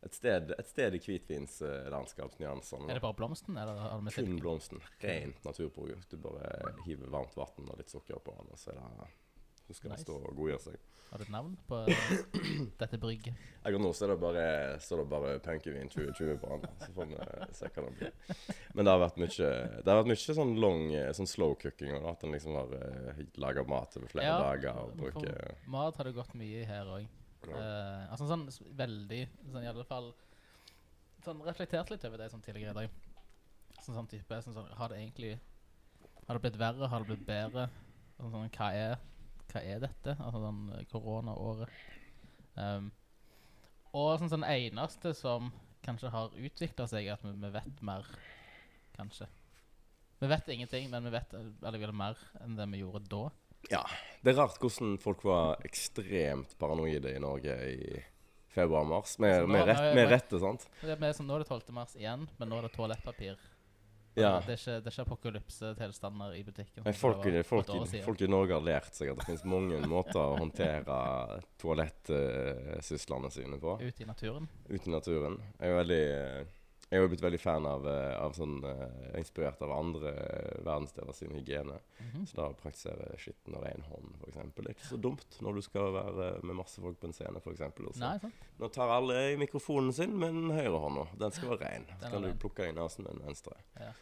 Et 0.00 0.14
sted, 0.16 0.52
et 0.56 0.68
sted 0.68 0.94
i 0.96 1.00
hvitvinslandskapsnyansene. 1.04 2.88
Er 2.88 2.96
det 2.96 3.04
bare 3.04 3.16
blomsten, 3.18 3.58
eller 3.60 4.10
Kun 4.14 4.38
blomsten. 4.40 4.80
Rent 5.02 5.44
naturprodukt. 5.44 6.08
Du 6.10 6.16
bare 6.16 6.72
hiver 6.86 7.12
varmt 7.12 7.36
vann 7.36 7.68
og 7.68 7.76
litt 7.76 7.92
sukker 7.92 8.22
på 8.24 8.32
den, 8.38 8.48
og 8.48 8.58
så, 8.58 8.72
er 8.72 8.80
det, 8.80 9.10
så 9.66 9.76
skal 9.76 9.92
Nice. 9.92 10.00
det 10.00 10.06
stå 10.08 10.16
og 10.22 10.38
godgjøre 10.38 10.64
seg. 10.70 10.80
Har 11.10 11.18
du 11.18 11.24
et 11.24 11.30
navn 11.34 11.56
på 11.66 11.78
dette 12.80 12.98
brygget? 13.02 13.34
Akkurat 13.64 13.82
nå 13.82 13.88
så 13.98 14.06
er 14.06 14.12
det 14.12 14.18
bare, 14.22 14.44
det 14.78 15.06
bare 15.10 15.32
punkevin 15.42 15.90
2020 15.90 16.36
på 16.38 16.50
den. 16.54 16.76
Så 16.84 16.90
får 16.94 17.08
vi 17.10 17.16
se 17.58 17.70
hva 17.74 17.86
det 17.88 17.94
blir. 17.98 18.12
Men 18.78 18.86
det 18.86 18.92
har 18.94 19.02
vært 19.02 19.18
mye 19.18 19.48
Det 19.82 19.90
har 19.90 19.98
vært 20.04 20.10
mye 20.12 20.36
sånn 20.38 20.54
long, 20.62 20.84
eh, 20.94 21.10
sånn 21.18 21.28
slow 21.28 21.56
cooking. 21.58 21.96
Og 21.98 22.06
at 22.12 22.22
en 22.22 22.36
liksom 22.36 22.54
har 22.60 22.76
uh, 22.78 23.24
laga 23.42 23.66
mat 23.66 23.98
over 23.98 24.12
flere 24.12 24.28
Ja, 24.30 24.38
dager 24.38 24.84
og 24.84 24.94
bruker 25.02 25.56
Mat 25.66 25.98
har 25.98 26.06
det 26.06 26.14
gått 26.14 26.36
mye 26.38 26.62
i 26.62 26.68
her 26.70 26.94
òg. 27.00 27.10
Ja. 27.52 28.06
altså 28.10 28.26
sånn 28.30 28.46
veldig 28.78 29.20
Sånn 29.50 29.64
i 29.64 29.70
alle 29.70 29.86
fall 29.88 30.10
Sånn 31.24 31.42
reflektert 31.44 31.90
litt 31.92 32.04
over 32.08 32.22
det 32.22 32.30
sånn 32.32 32.40
tidligere 32.40 32.72
i 32.72 32.78
dag. 32.78 33.08
Sånn, 33.80 33.94
sånn 33.94 34.08
type 34.10 34.40
sånn, 34.44 34.56
sånn, 34.56 34.70
Har 34.78 34.92
det 34.92 35.00
egentlig 35.02 35.34
Har 36.26 36.36
det 36.36 36.44
blitt 36.46 36.60
verre? 36.60 36.88
Har 36.88 37.04
det 37.04 37.12
blitt 37.12 37.26
bedre? 37.28 37.66
Sånn, 38.16 38.32
sånn, 38.32 38.52
hva 38.56 38.70
er 38.76 38.96
Hva 39.50 39.64
er 39.64 39.82
dette? 39.82 40.14
Altså 40.16 40.40
sånn 40.44 40.62
eh, 40.76 40.86
koronaåret. 40.92 41.76
Um, 42.54 42.90
og 43.96 44.12
sånn 44.20 44.30
sånn 44.30 44.46
eneste 44.46 45.10
som 45.18 45.48
kanskje 45.82 46.12
har 46.14 46.36
utvikla 46.38 46.86
seg, 46.86 47.08
er 47.08 47.16
at 47.16 47.24
vi, 47.24 47.32
vi 47.40 47.50
vet 47.56 47.80
mer, 47.82 48.06
kanskje. 48.94 49.26
Vi 50.20 50.28
vet 50.30 50.52
ingenting, 50.52 50.86
men 50.92 51.08
vi 51.08 51.14
vet 51.16 51.34
allikevel 51.34 51.96
mer 51.96 52.20
enn 52.44 52.54
det 52.58 52.68
vi 52.70 52.82
gjorde 52.84 53.02
da. 53.10 53.24
Det 53.68 54.32
er 54.32 54.36
rart 54.38 54.58
hvordan 54.60 54.96
folk 55.00 55.22
var 55.24 55.60
ekstremt 55.64 56.56
paranoide 56.60 57.14
i 57.16 57.20
Norge 57.22 57.54
i 57.70 58.02
februar-mars. 58.54 59.18
Med, 59.18 59.42
Altså, 59.42 59.52
med, 59.52 59.66
rett, 59.68 59.94
med 59.94 60.10
rette, 60.10 60.40
sant? 60.42 60.66
Det 60.82 60.96
er 60.96 61.16
sånn, 61.16 61.28
nå 61.28 61.38
er 61.38 61.44
det 61.44 61.48
12. 61.48 61.72
mars 61.76 61.96
igjen, 61.96 62.28
men 62.38 62.50
nå 62.50 62.58
er 62.58 62.68
det 62.68 62.74
toalettpapir. 62.74 63.38
Ja. 64.18 64.40
Det 64.42 64.56
er 64.56 64.58
ikke, 64.58 64.76
det 64.82 64.90
er 64.90 64.94
ikke 64.94 65.04
apokalypsetilstander 65.06 66.32
i 66.34 66.42
butikken. 66.44 66.84
Men 66.84 66.96
folk, 66.98 67.26
folk, 67.46 67.68
folk 68.04 68.24
i 68.26 68.28
Norge 68.30 68.56
har 68.56 68.64
lært 68.66 68.96
seg 68.98 69.12
at 69.12 69.20
det 69.20 69.26
finnes 69.28 69.44
mange 69.48 69.78
måter 69.86 70.18
å 70.18 70.38
håndtere 70.40 70.96
toalettsyslene 71.62 73.30
sine 73.30 73.60
på. 73.62 73.76
Ut 73.80 74.00
i 74.00 74.08
naturen. 74.08 74.48
ute 74.68 74.82
i 74.82 74.92
naturen. 74.92 75.38
Jeg 75.60 75.70
er 75.70 75.78
veldig 75.78 76.00
eh, 76.16 76.56
Jeg 76.90 76.98
har 76.98 77.04
jo 77.04 77.10
blitt 77.12 77.22
veldig 77.22 77.38
fan 77.38 77.66
av, 77.70 77.84
eh, 77.86 78.16
av 78.18 78.32
sånn 78.34 78.64
uh, 78.66 79.12
Inspirert 79.18 79.60
av 79.62 79.70
andre 79.76 80.10
eh, 80.10 80.56
verdensdeler 80.66 81.14
sin 81.14 81.30
hygiene. 81.38 81.76
Mhm. 82.00 82.24
Så 82.26 82.38
da 82.40 82.48
å 82.50 82.56
praktisere 82.58 83.12
skitten 83.20 83.54
og 83.54 83.62
ren 83.62 83.84
hånd, 83.86 84.16
f.eks. 84.18 84.40
Det 84.56 84.64
er 84.64 84.74
ikke 84.74 84.88
så 84.88 84.98
dumt 84.98 85.38
når 85.46 85.60
du 85.60 85.62
skal 85.62 85.94
være 85.94 86.30
med 86.42 86.58
masse 86.58 86.82
folk 86.82 86.98
på 86.98 87.06
en 87.06 87.14
scene, 87.14 87.38
f.eks. 87.38 87.62
Nei. 88.02 88.32
Nå 88.58 88.70
tar 88.74 88.90
alle 88.90 89.20
i 89.30 89.38
mikrofonen 89.38 89.94
sin 89.94 90.18
med 90.18 90.34
den 90.34 90.50
høyre 90.50 90.82
hånda. 90.82 91.06
Den 91.22 91.36
skal 91.36 91.54
være 91.54 91.68
ren. 91.68 91.86
Så 92.02 92.10
kan 92.10 92.26
du 92.26 92.32
plukke 92.42 92.66
inn 92.66 92.80
nesen 92.80 93.06
med 93.06 93.14
den 93.14 93.28
venstre. 93.30 93.54
Ja. 93.78 93.92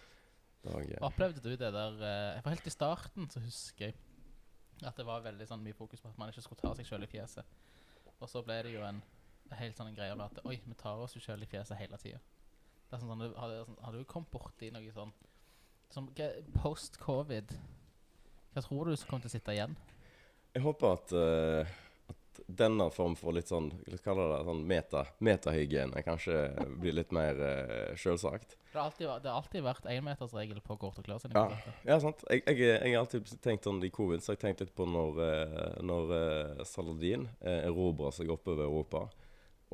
Dag, 0.64 0.88
eh, 0.90 1.04
Opplevde 1.04 1.44
du 1.44 1.52
det 1.52 1.68
der 1.70 2.00
eh, 2.02 2.40
For 2.42 2.50
helt 2.50 2.66
i 2.66 2.72
starten 2.72 3.28
så 3.30 3.40
husker 3.44 3.92
jeg 3.92 4.00
at 4.86 4.96
det 4.96 5.04
var 5.06 5.22
veldig 5.24 5.46
sånn 5.46 5.62
mye 5.62 5.74
fokus 5.74 6.00
på 6.00 6.08
at 6.10 6.18
man 6.18 6.30
ikke 6.30 6.44
skulle 6.44 6.62
ta 6.62 6.70
seg 6.78 6.86
sjøl 6.86 7.04
i 7.04 7.10
fjeset. 7.10 7.56
Og 8.18 8.28
så 8.30 8.42
ble 8.46 8.60
det 8.62 8.72
jo 8.76 8.82
en 8.86 9.00
helt 9.58 9.78
sånn 9.78 9.94
greie 9.94 10.14
med 10.14 10.28
at 10.30 10.44
Oi, 10.46 10.56
vi 10.64 10.76
tar 10.78 11.00
oss 11.02 11.16
jo 11.16 11.22
sjøl 11.22 11.42
i 11.42 11.50
fjeset 11.50 11.78
hele 11.80 11.98
tida. 12.00 12.20
Det 12.90 13.00
sånn, 13.00 13.10
sånn, 13.10 13.24
du- 13.26 13.34
sånn, 13.36 13.78
har 13.84 13.92
du 13.92 14.04
kommet 14.08 14.30
borti 14.32 14.70
noe 14.72 14.92
sånn 14.94 15.12
Som 15.92 16.08
post-covid 16.62 17.52
Hva 18.54 18.62
tror 18.64 18.88
du 18.88 18.96
som 18.96 19.08
kommer 19.10 19.26
til 19.26 19.30
å 19.32 19.36
sitte 19.36 19.54
igjen? 19.56 19.76
Jeg 20.56 20.62
håper 20.64 20.94
at, 20.96 21.12
uh, 21.12 21.68
at 22.10 22.40
denne 22.48 22.86
form 22.94 23.14
for 23.18 23.36
litt 23.36 23.50
sånn 23.50 23.68
Hva 23.86 23.98
kaller 24.02 24.32
det 24.32 24.38
sånn 24.48 24.62
meta, 24.66 25.02
metahygiene 25.20 26.02
kanskje 26.06 26.38
blir 26.80 26.96
litt 26.96 27.12
mer 27.14 27.36
uh, 27.36 27.92
sjølsagt. 28.00 28.56
Det 28.72 28.78
har 28.78 28.86
alltid, 28.88 29.06
det 29.22 29.30
har 29.30 29.36
alltid 29.42 29.64
vært 29.64 29.86
énmetersregel 29.92 30.60
på 30.64 30.76
kort 30.80 30.98
og 31.00 31.04
Klør 31.06 31.20
sine 31.22 31.36
Ja. 31.36 31.44
konserter. 31.52 31.76
Ja, 31.88 31.98
sant. 32.00 32.24
Jeg, 32.30 32.42
jeg, 32.46 32.58
jeg 32.64 32.94
har 32.94 33.00
alltid 33.04 33.30
tenkt 33.44 33.64
sånn 33.68 33.82
i 33.84 33.90
covid, 33.92 34.20
så 34.24 34.32
jeg 34.34 34.42
tenkt 34.42 34.60
litt 34.64 34.74
på 34.76 34.86
når, 34.88 35.20
eh, 35.24 35.82
når 35.84 36.12
uh, 36.16 36.64
Saladin 36.68 37.28
uh, 37.42 37.60
erobra 37.68 38.10
seg 38.16 38.32
oppover 38.32 38.64
Europa 38.66 39.04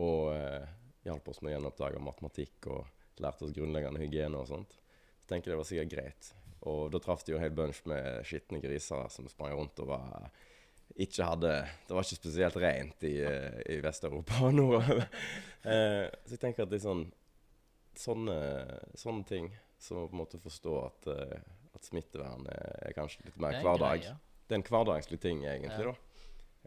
og 0.02 0.34
uh, 0.34 0.66
hjalp 1.06 1.28
oss 1.30 1.40
med 1.42 1.52
å 1.52 1.56
gjenoppdage 1.56 2.02
matematikk 2.02 2.68
og 2.74 2.86
lærte 3.22 3.46
oss 3.46 3.54
grunnleggende 3.54 4.02
hygiene 4.02 4.40
og 4.40 4.48
sånt. 4.50 4.74
Så 5.22 5.30
tenker 5.30 5.50
jeg 5.50 5.54
det 5.54 5.60
var 5.60 5.68
sikkert 5.70 5.92
greit. 5.94 6.30
Og 6.70 6.88
da 6.92 7.00
traff 7.02 7.24
de 7.24 7.34
jo 7.34 7.38
en 7.38 7.44
hel 7.44 7.54
bunch 7.54 7.82
med 7.90 8.24
skitne 8.26 8.62
griser 8.62 9.10
som 9.12 9.28
sprang 9.28 9.54
rundt 9.58 9.78
og 9.84 9.92
var 9.92 10.30
ikke 11.00 11.26
hadde 11.26 11.50
Det 11.88 11.94
var 11.96 12.04
ikke 12.04 12.18
spesielt 12.20 12.56
rent 12.60 13.04
i, 13.08 13.16
eh, 13.24 13.60
i 13.72 13.78
Vest-Europa 13.82 14.50
nå. 14.50 14.50
nordover. 14.60 15.06
så 15.64 16.34
jeg 16.36 16.40
tenker 16.42 16.66
at 16.66 16.72
det 16.72 16.82
sånn 16.84 17.06
sånne, 17.98 18.36
sånne 18.98 19.26
ting 19.28 19.50
som 19.78 20.02
å 20.02 20.08
på 20.08 20.16
en 20.16 20.22
måte 20.22 20.40
forstå 20.42 20.74
at, 20.82 21.08
eh, 21.12 21.38
at 21.76 21.86
smittevern 21.88 22.46
er, 22.50 22.92
kanskje 22.96 23.28
litt 23.28 23.40
mer 23.42 23.58
er 23.58 23.66
hverdag. 23.66 24.08
Det 24.44 24.56
er 24.56 24.60
en 24.60 24.66
hverdagslig 24.68 25.20
ting, 25.22 25.44
egentlig. 25.48 25.86
Ja. 25.86 25.92
da. 25.92 26.14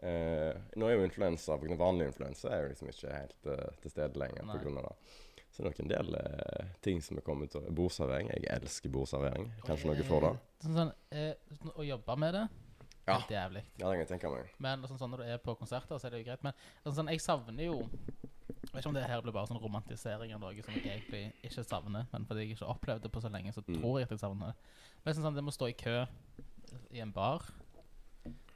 Eh, 0.08 0.60
nå 0.78 0.88
er 0.88 0.96
jo 0.96 1.06
influensa, 1.06 1.56
vanlig 1.58 2.12
influensa 2.12 2.52
er 2.54 2.64
jo 2.64 2.72
liksom 2.72 2.90
ikke 2.92 3.14
helt 3.16 3.48
uh, 3.50 3.64
til 3.82 3.90
stede 3.90 4.20
lenger 4.20 4.46
pga. 4.46 4.74
det. 4.78 4.92
Så 5.58 5.64
det 5.64 5.66
er 5.66 5.70
nok 5.72 5.80
en 5.82 5.88
del 5.90 6.14
eh, 6.14 6.66
ting 6.86 7.00
som 7.02 7.18
er 7.18 7.24
kommet 7.26 7.50
til 7.50 7.64
Bordservering. 7.74 8.28
Jeg 8.30 8.46
elsker 8.54 8.92
bordservering. 8.94 9.48
Kanskje 9.66 9.88
noe 9.90 10.04
for 10.06 10.22
det? 10.22 10.30
Sånn, 10.62 10.76
sånn, 10.76 10.92
eh, 11.10 11.32
sånn, 11.58 11.72
å 11.74 11.86
jobbe 11.86 12.16
med 12.22 12.34
det 12.38 12.44
Ja. 13.08 13.16
Helt 13.18 13.30
jævlig. 13.32 13.62
Ja, 13.80 13.88
det 13.88 13.96
kan 13.96 13.98
jeg 14.04 14.08
tenke 14.12 14.30
meg. 14.30 14.50
Men 14.60 14.82
sånn, 14.86 14.98
sånn, 15.00 15.10
når 15.10 15.22
du 15.24 15.24
er 15.32 15.38
på 15.42 15.56
konserter, 15.58 15.98
så 15.98 16.06
er 16.06 16.10
det 16.14 16.20
jo 16.20 16.26
greit. 16.28 16.42
Men 16.44 16.52
sånn, 16.84 16.94
sånn, 16.94 17.08
jeg 17.10 17.20
savner 17.24 17.64
jo 17.64 17.78
Jeg 18.68 18.70
vet 18.74 18.82
ikke 18.84 18.88
om 18.88 18.94
det 18.94 19.06
her 19.08 19.22
blir 19.24 19.32
bare 19.32 19.48
sånn 19.48 19.60
romantisering 19.62 20.34
av 20.34 20.40
noe 20.40 20.62
som 20.62 20.74
jeg 20.74 20.84
egentlig 20.84 21.32
ikke 21.42 21.64
savner. 21.64 22.06
Men 22.12 22.24
fordi 22.28 22.44
jeg 22.44 22.50
ikke 22.54 22.66
har 22.66 22.74
opplevd 22.76 23.02
det 23.02 23.10
på 23.10 23.20
så 23.24 23.30
lenge, 23.32 23.52
så 23.52 23.62
Mm. 23.66 23.80
tror 23.80 23.98
jeg 23.98 24.04
at 24.04 24.10
jeg 24.10 24.18
savner 24.20 24.46
det. 24.46 24.56
Men 25.04 25.14
sånn, 25.14 25.24
sånn, 25.24 25.34
det 25.34 25.44
må 25.44 25.50
stå 25.50 25.68
i 25.68 25.72
kø 25.72 26.06
i 26.92 27.00
en 27.00 27.10
bar 27.12 27.42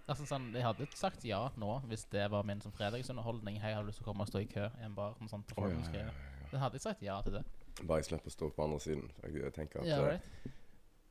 Altså 0.09 0.27
sånn, 0.27 0.53
Jeg 0.53 0.63
hadde 0.63 0.87
sagt 0.95 1.25
ja 1.25 1.49
nå 1.57 1.81
hvis 1.89 2.05
det 2.11 2.31
var 2.31 2.43
min 2.43 2.61
som 2.61 2.73
fredagsunderholdning. 2.73 3.61
Hei, 3.61 3.73
har 3.73 3.83
du 3.83 3.87
lyst 3.89 3.99
til 4.03 4.05
å 4.07 4.13
komme 4.13 4.23
og 4.23 4.29
stå 4.29 4.43
i 4.43 4.47
kø 4.47 4.67
i 4.67 4.85
en 4.85 4.95
bar? 4.95 5.15
Sånn, 5.15 5.29
sånn, 5.31 5.45
til 5.47 5.57
ja, 5.57 5.69
ja, 5.71 6.07
ja, 6.07 6.11
Da 6.53 6.61
hadde 6.61 6.77
jeg 6.77 6.85
sagt 6.85 7.05
ja 7.05 7.17
til 7.25 7.39
det. 7.39 7.45
Bare 7.81 8.03
jeg 8.03 8.11
slipper 8.11 8.29
å 8.29 8.35
stå 8.35 8.51
på 8.53 8.67
andre 8.67 8.81
siden. 8.85 9.07
Jeg, 9.25 9.53
tenker 9.57 9.81
at 9.81 9.89
Ja, 9.89 10.03
eh, 10.03 10.19
right. 10.19 10.59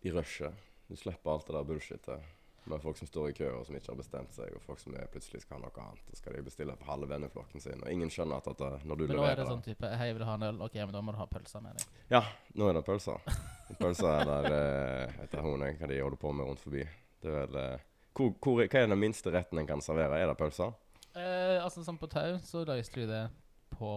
i 0.06 0.14
rushet 0.14 0.70
Du 0.88 0.96
slipper 0.96 1.32
alt 1.32 1.48
det 1.48 1.56
der 1.56 1.66
bullshitet 1.66 2.30
med 2.70 2.82
folk 2.82 2.98
som 2.98 3.08
står 3.08 3.30
i 3.30 3.34
kø 3.34 3.48
og 3.56 3.66
som 3.66 3.76
ikke 3.76 3.90
har 3.90 3.98
bestemt 3.98 4.34
seg, 4.36 4.52
og 4.54 4.62
folk 4.62 4.80
som 4.80 4.94
plutselig 5.10 5.42
skal 5.42 5.58
ha 5.58 5.64
noe 5.64 5.82
annet. 5.82 6.04
Så 6.12 6.20
skal 6.20 6.36
de 6.36 6.44
bestille 6.46 6.76
for 6.78 6.92
halve 6.92 7.08
venneflokken 7.10 7.64
sin, 7.64 7.82
og 7.82 7.90
ingen 7.90 8.12
skjønner 8.14 8.38
at 8.38 8.50
dette, 8.52 8.70
når 8.86 9.00
du 9.00 9.06
Men 9.08 9.18
nå 9.18 9.24
er 9.26 9.40
det 9.40 9.48
sånn 9.50 9.64
type 9.66 9.90
Hei, 9.98 10.12
vil 10.12 10.22
du 10.22 10.28
ha 10.28 10.36
en 10.38 10.46
øl. 10.52 10.62
Ok, 10.68 10.76
men 10.76 10.94
da 10.94 11.02
må 11.02 11.16
du 11.16 11.18
ha 11.18 11.26
pølser 11.32 11.64
med 11.66 11.80
deg. 11.80 11.98
Ja, 12.12 12.22
nå 12.54 12.70
er 12.70 12.78
det 12.78 12.86
pølser. 12.86 13.34
Pølser 13.80 14.12
er 14.12 14.30
der 14.30 15.18
etter 15.26 15.42
hun 15.42 15.66
hva 15.66 15.90
de 15.90 16.02
holder 16.04 16.22
på 16.22 16.36
med 16.38 16.52
rundt 16.52 16.62
forbi. 16.62 16.86
Det 17.24 17.32
er 17.32 17.38
vel 17.40 17.60
eh, 17.64 17.90
hvor, 18.14 18.34
hvor, 18.38 18.62
Hva 18.62 18.84
er 18.84 18.92
den 18.92 19.00
minste 19.00 19.34
retten 19.34 19.58
en 19.58 19.70
kan 19.70 19.82
servere? 19.82 20.20
Er 20.22 20.30
det 20.30 20.38
pølser? 20.38 20.76
Eh, 21.16 21.58
altså 21.64 21.82
Sånn 21.88 21.98
på 21.98 22.12
Tau 22.12 22.38
så 22.46 22.66
vi 22.68 23.08
det 23.10 23.26
på 23.74 23.96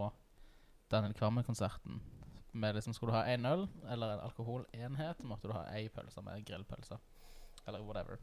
Daniel 0.94 1.14
Kvammen-konserten. 1.18 2.00
Liksom 2.54 2.94
Skulle 2.94 3.12
du 3.12 3.16
ha 3.18 3.24
én 3.34 3.46
øl 3.50 3.66
eller 3.90 4.14
en 4.14 4.20
alkoholenhet, 4.28 5.22
måtte 5.26 5.48
du 5.50 5.54
ha 5.56 5.64
ei 5.74 5.88
pølse 5.90 6.22
med 6.22 6.44
grillpølse. 6.46 6.98
Eller 7.66 7.82
whatever. 7.82 8.20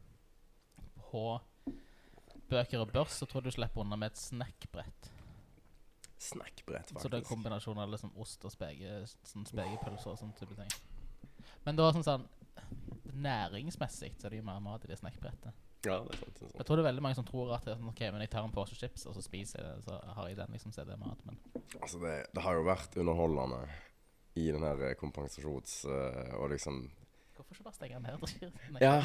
På 1.10 1.40
Bøker 2.48 2.80
og 2.84 2.92
børs 2.92 3.18
så 3.20 3.26
tror 3.28 3.40
jeg 3.42 3.52
du 3.52 3.56
slipper 3.58 3.80
unna 3.84 3.96
med 3.96 4.12
et 4.12 4.18
snackbrett. 4.20 5.10
Snackbrett, 6.22 6.88
Så 6.88 7.08
det 7.08 7.16
er 7.16 7.20
faktisk. 7.20 7.28
kombinasjon 7.32 7.78
av 7.78 7.90
liksom 7.90 8.12
ost 8.16 8.44
og 8.44 8.52
spege, 8.52 9.02
sånn 9.26 9.46
spekepølser 9.48 10.12
og 10.12 10.18
sånn 10.20 10.32
type 10.38 10.54
ting. 10.54 10.70
Men 11.64 11.76
det 11.76 11.84
var 11.84 11.96
sånn 11.96 12.06
sånn 12.06 12.28
Næringsmessig 13.12 14.14
så 14.20 14.26
er 14.26 14.30
det 14.30 14.38
jo 14.40 14.44
mer 14.46 14.60
mat 14.60 14.84
i 14.84 14.88
det 14.90 14.98
snackbrettet. 15.00 15.52
Ja, 15.84 15.98
det 16.06 16.14
er 16.14 16.18
sant. 16.20 16.36
Det 16.38 16.48
er 16.48 16.58
Jeg 16.60 16.66
tror 16.68 16.76
det 16.78 16.82
er 16.84 16.88
veldig 16.90 17.02
mange 17.02 17.18
som 17.18 17.26
tror 17.26 17.52
at 17.56 17.64
det 17.66 17.72
er 17.74 17.78
sånn, 17.80 17.88
ok, 17.90 18.00
men 18.14 18.20
jeg 18.24 18.30
tar 18.30 18.44
en 18.46 18.52
pose 18.54 18.76
chips, 18.78 19.06
og 19.10 19.16
så 19.16 19.22
spiser 19.24 19.58
jeg 19.62 19.68
det, 19.76 19.84
så 19.88 19.98
har 20.16 20.28
jeg 20.30 20.36
den, 20.38 20.52
liksom, 20.54 20.72
så 20.74 20.82
er 20.84 20.90
det 20.92 20.98
mat. 21.02 21.22
Men 21.26 21.38
Altså, 21.80 21.98
det, 22.02 22.12
det 22.36 22.42
har 22.44 22.54
jo 22.58 22.66
vært 22.68 22.96
underholdende 23.02 23.62
i 24.38 24.46
den 24.54 24.62
her 24.62 24.80
eh, 24.88 24.94
kompensasjons... 25.00 25.84
eh, 25.90 26.34
og 26.38 26.50
liksom 26.54 26.84
hvorfor 27.34 27.56
ikke 27.56 27.64
bare 27.66 27.74
stenge 27.74 27.96
den 27.98 28.06
her? 28.06 28.16
Nei, 28.76 28.80
Ja. 28.84 28.96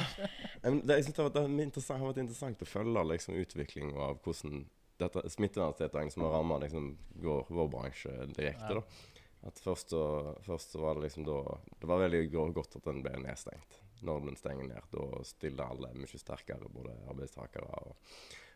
det, 0.62 0.98
jeg 1.00 1.03
synes 1.07 1.15
det, 1.15 1.24
har 1.24 1.29
vært- 1.29 1.34
det 1.34 1.41
har 1.88 2.07
vært 2.12 2.19
interessant, 2.22 2.62
å 2.62 2.69
følge 2.69 3.03
liksom, 3.10 3.38
utviklingen 3.41 3.98
av 3.98 4.19
hvordan 4.22 4.65
dette 5.01 5.24
smitteverntiltakene 5.34 6.12
som 6.13 6.24
har 6.27 6.36
rammet 6.38 6.62
liksom, 6.67 6.91
vår, 7.24 7.48
vår 7.50 7.67
bransje 7.74 8.13
direkte. 8.38 8.69
Ja. 8.69 8.81
da. 8.81 9.48
At 9.48 9.60
først 9.62 9.89
så, 9.93 10.03
først 10.46 10.72
så 10.74 10.79
var 10.81 10.96
det 10.98 11.03
liksom 11.07 11.24
da 11.27 11.36
Det 11.79 11.88
var 11.88 12.00
veldig 12.01 12.22
godt 12.53 12.75
at 12.79 12.84
den 12.89 13.03
ble 13.05 13.13
nedstengt. 13.22 13.77
Når 14.06 14.27
den 14.27 14.38
stenger 14.38 14.68
ned, 14.70 14.92
da 14.94 15.24
stiller 15.25 15.72
alle 15.72 15.94
mye 15.98 16.20
sterkere, 16.22 16.70
både 16.70 16.94
arbeidstakere 17.10 17.82
og, 17.82 17.96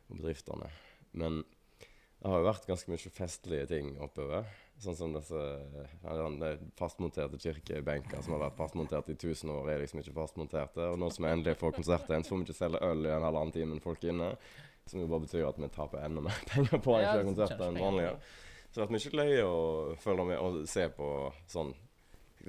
og 0.09 0.19
bedriftene. 0.19 0.69
Men 1.17 1.41
Det 2.21 2.29
har 2.29 2.37
jo 2.37 2.45
vært 2.45 2.67
ganske 2.69 2.91
mye 2.93 3.11
festlige 3.15 3.69
ting 3.71 3.95
oppover. 3.97 4.45
Sånn 4.81 4.97
som 4.97 5.13
disse 5.15 5.39
fastmonterte 6.77 7.39
kirkebenker 7.41 8.21
som 8.21 8.35
har 8.35 8.43
vært 8.43 8.59
fastmontert 8.59 9.09
i 9.09 9.15
1000 9.17 9.49
år, 9.49 9.71
er 9.73 9.81
liksom 9.81 10.03
ikke 10.03 10.13
fastmonterte. 10.19 10.85
Og 10.93 10.99
nå 11.01 11.09
som 11.09 11.25
vi 11.25 11.31
endelig 11.33 11.57
får 11.57 11.73
konsert 11.79 12.05
igjen, 12.09 12.25
så 12.25 12.35
får 12.35 12.43
vi 12.43 12.47
ikke 12.47 12.57
selge 12.59 12.83
øl 12.85 13.07
i 13.07 13.13
en 13.15 13.25
halvannen 13.25 13.55
time 13.55 13.73
enn 13.73 13.81
folk 13.81 14.05
inne. 14.05 14.35
Som 14.85 15.01
jo 15.01 15.09
bare 15.09 15.25
betyr 15.25 15.47
at 15.49 15.57
vi 15.61 15.69
taper 15.73 16.05
enda 16.05 16.21
mer 16.27 16.45
penger 16.51 16.77
på 16.77 16.93
Ja, 16.93 17.01
arrangere 17.09 17.29
konserter 17.31 17.67
enn 17.67 17.81
vanlige. 17.81 18.13
Så 18.69 18.75
det 18.75 18.83
har 18.83 18.91
vært 18.91 18.95
mye 18.97 19.17
løye 19.23 19.47
å 19.49 19.61
følge 20.05 20.27
med 20.29 20.45
og 20.45 20.61
se 20.69 20.85
på 21.01 21.09
sånn 21.49 21.73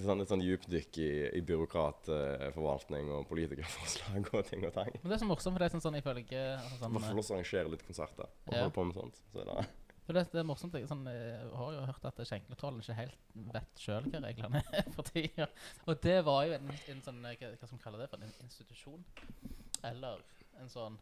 Sånn, 0.00 0.22
et 0.24 0.30
sånn 0.30 0.40
dypdykk 0.40 0.96
i, 1.04 1.08
i 1.36 1.40
byråkratforvaltning 1.44 3.10
og 3.12 3.26
politikerforslag 3.28 4.28
og 4.32 4.46
ting 4.48 4.64
og 4.64 4.72
tang. 4.72 4.90
Men 5.02 5.10
det 5.12 5.18
er 5.18 5.22
så 5.22 5.28
morsomt, 5.28 5.52
for 5.54 5.60
det 5.62 5.68
er 5.68 5.74
sånn, 5.74 5.84
sånn 5.84 5.98
ifølge 6.00 6.40
altså, 6.56 6.78
sånn, 6.80 6.94
hvert 6.96 7.06
fall 7.10 7.20
også 7.22 7.36
arrangere 7.36 7.72
litt 7.74 7.84
konserter 7.86 8.24
og 8.30 8.54
Ja. 8.54 8.62
holde 8.64 8.74
på 8.78 8.84
med 8.88 8.96
sånt. 8.96 9.20
Så 9.32 9.44
det, 9.44 9.66
For 10.06 10.16
det, 10.16 10.24
det 10.32 10.40
er 10.40 10.48
morsomt. 10.48 10.74
Jeg, 10.74 10.88
sånn, 10.90 11.04
jeg 11.06 11.50
har 11.60 11.72
jo 11.76 11.84
hørt 11.90 12.08
at 12.08 12.22
skjenkekontrollen 12.26 12.80
ikke 12.82 12.96
helt 12.98 13.18
vet 13.54 13.84
sjøl 13.84 14.08
hva 14.10 14.22
reglene 14.24 14.62
er 14.80 14.88
for 14.96 15.06
tida. 15.12 15.46
Og 15.86 16.00
det 16.02 16.18
var 16.26 16.46
jo 16.48 16.56
en, 16.56 16.72
en 16.94 17.02
sånn 17.04 17.20
eh, 17.28 17.36
Hva, 17.38 17.52
hva 17.54 17.68
skal 17.68 17.76
man 17.76 17.84
kalle 17.84 18.00
det 18.02 18.08
for? 18.10 18.24
En 18.24 18.46
institusjon? 18.48 19.04
Eller 19.84 20.24
en 20.60 20.68
sånn 20.72 20.98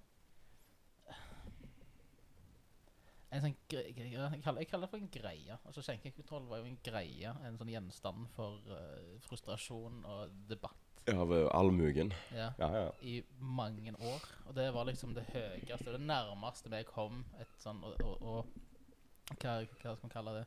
En 3.30 3.42
sånn 3.44 3.54
jeg, 3.70 3.94
kaller, 4.42 4.62
jeg 4.64 4.68
kaller 4.70 4.86
det 4.86 4.90
for 4.90 4.98
en 4.98 5.10
greie. 5.14 5.56
Altså 5.68 5.84
Skjenkekontroll 5.86 6.48
var 6.50 6.62
jo 6.62 6.70
en 6.70 6.78
greie. 6.82 7.34
En 7.46 7.58
sånn 7.60 7.70
gjenstand 7.70 8.26
for 8.34 8.58
uh, 8.70 9.18
frustrasjon 9.26 10.00
og 10.02 10.32
debatt 10.50 11.04
ja, 11.06 11.22
ved 11.24 11.46
allmugen. 11.54 12.10
ja, 12.34 12.50
Ja, 12.58 12.70
ja. 12.74 12.88
i 13.06 13.20
mange 13.38 13.94
år. 13.94 14.24
Og 14.48 14.56
det 14.58 14.66
var 14.74 14.88
liksom 14.88 15.14
det 15.14 15.28
høyeste, 15.30 15.94
det 15.94 16.00
nærmeste 16.02 16.72
vi 16.72 16.82
kom 16.88 17.22
et 17.40 17.54
sånn 17.62 17.82
og, 17.86 18.02
og, 18.04 18.16
og 18.20 19.36
hva, 19.38 19.60
hva 19.62 19.94
skal 19.94 20.02
man 20.08 20.14
kalle 20.14 20.34
det? 20.40 20.46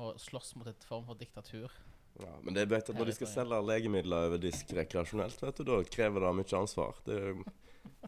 Å 0.00 0.12
slåss 0.18 0.54
mot 0.56 0.70
et 0.70 0.86
form 0.88 1.04
for 1.08 1.18
diktatur. 1.18 1.74
Ja, 2.22 2.32
men 2.44 2.54
det 2.54 2.68
vet 2.70 2.86
at 2.88 2.96
når 2.96 3.10
de 3.10 3.16
skal 3.16 3.30
selge 3.32 3.58
legemidler 3.64 4.28
over 4.28 4.40
disk 4.40 4.70
rekreasjonelt, 4.76 5.42
vet 5.42 5.58
du, 5.58 5.66
da 5.68 5.80
krever 5.90 6.22
det 6.22 6.32
mye 6.38 6.58
ansvar. 6.60 7.02
Det 7.08 7.18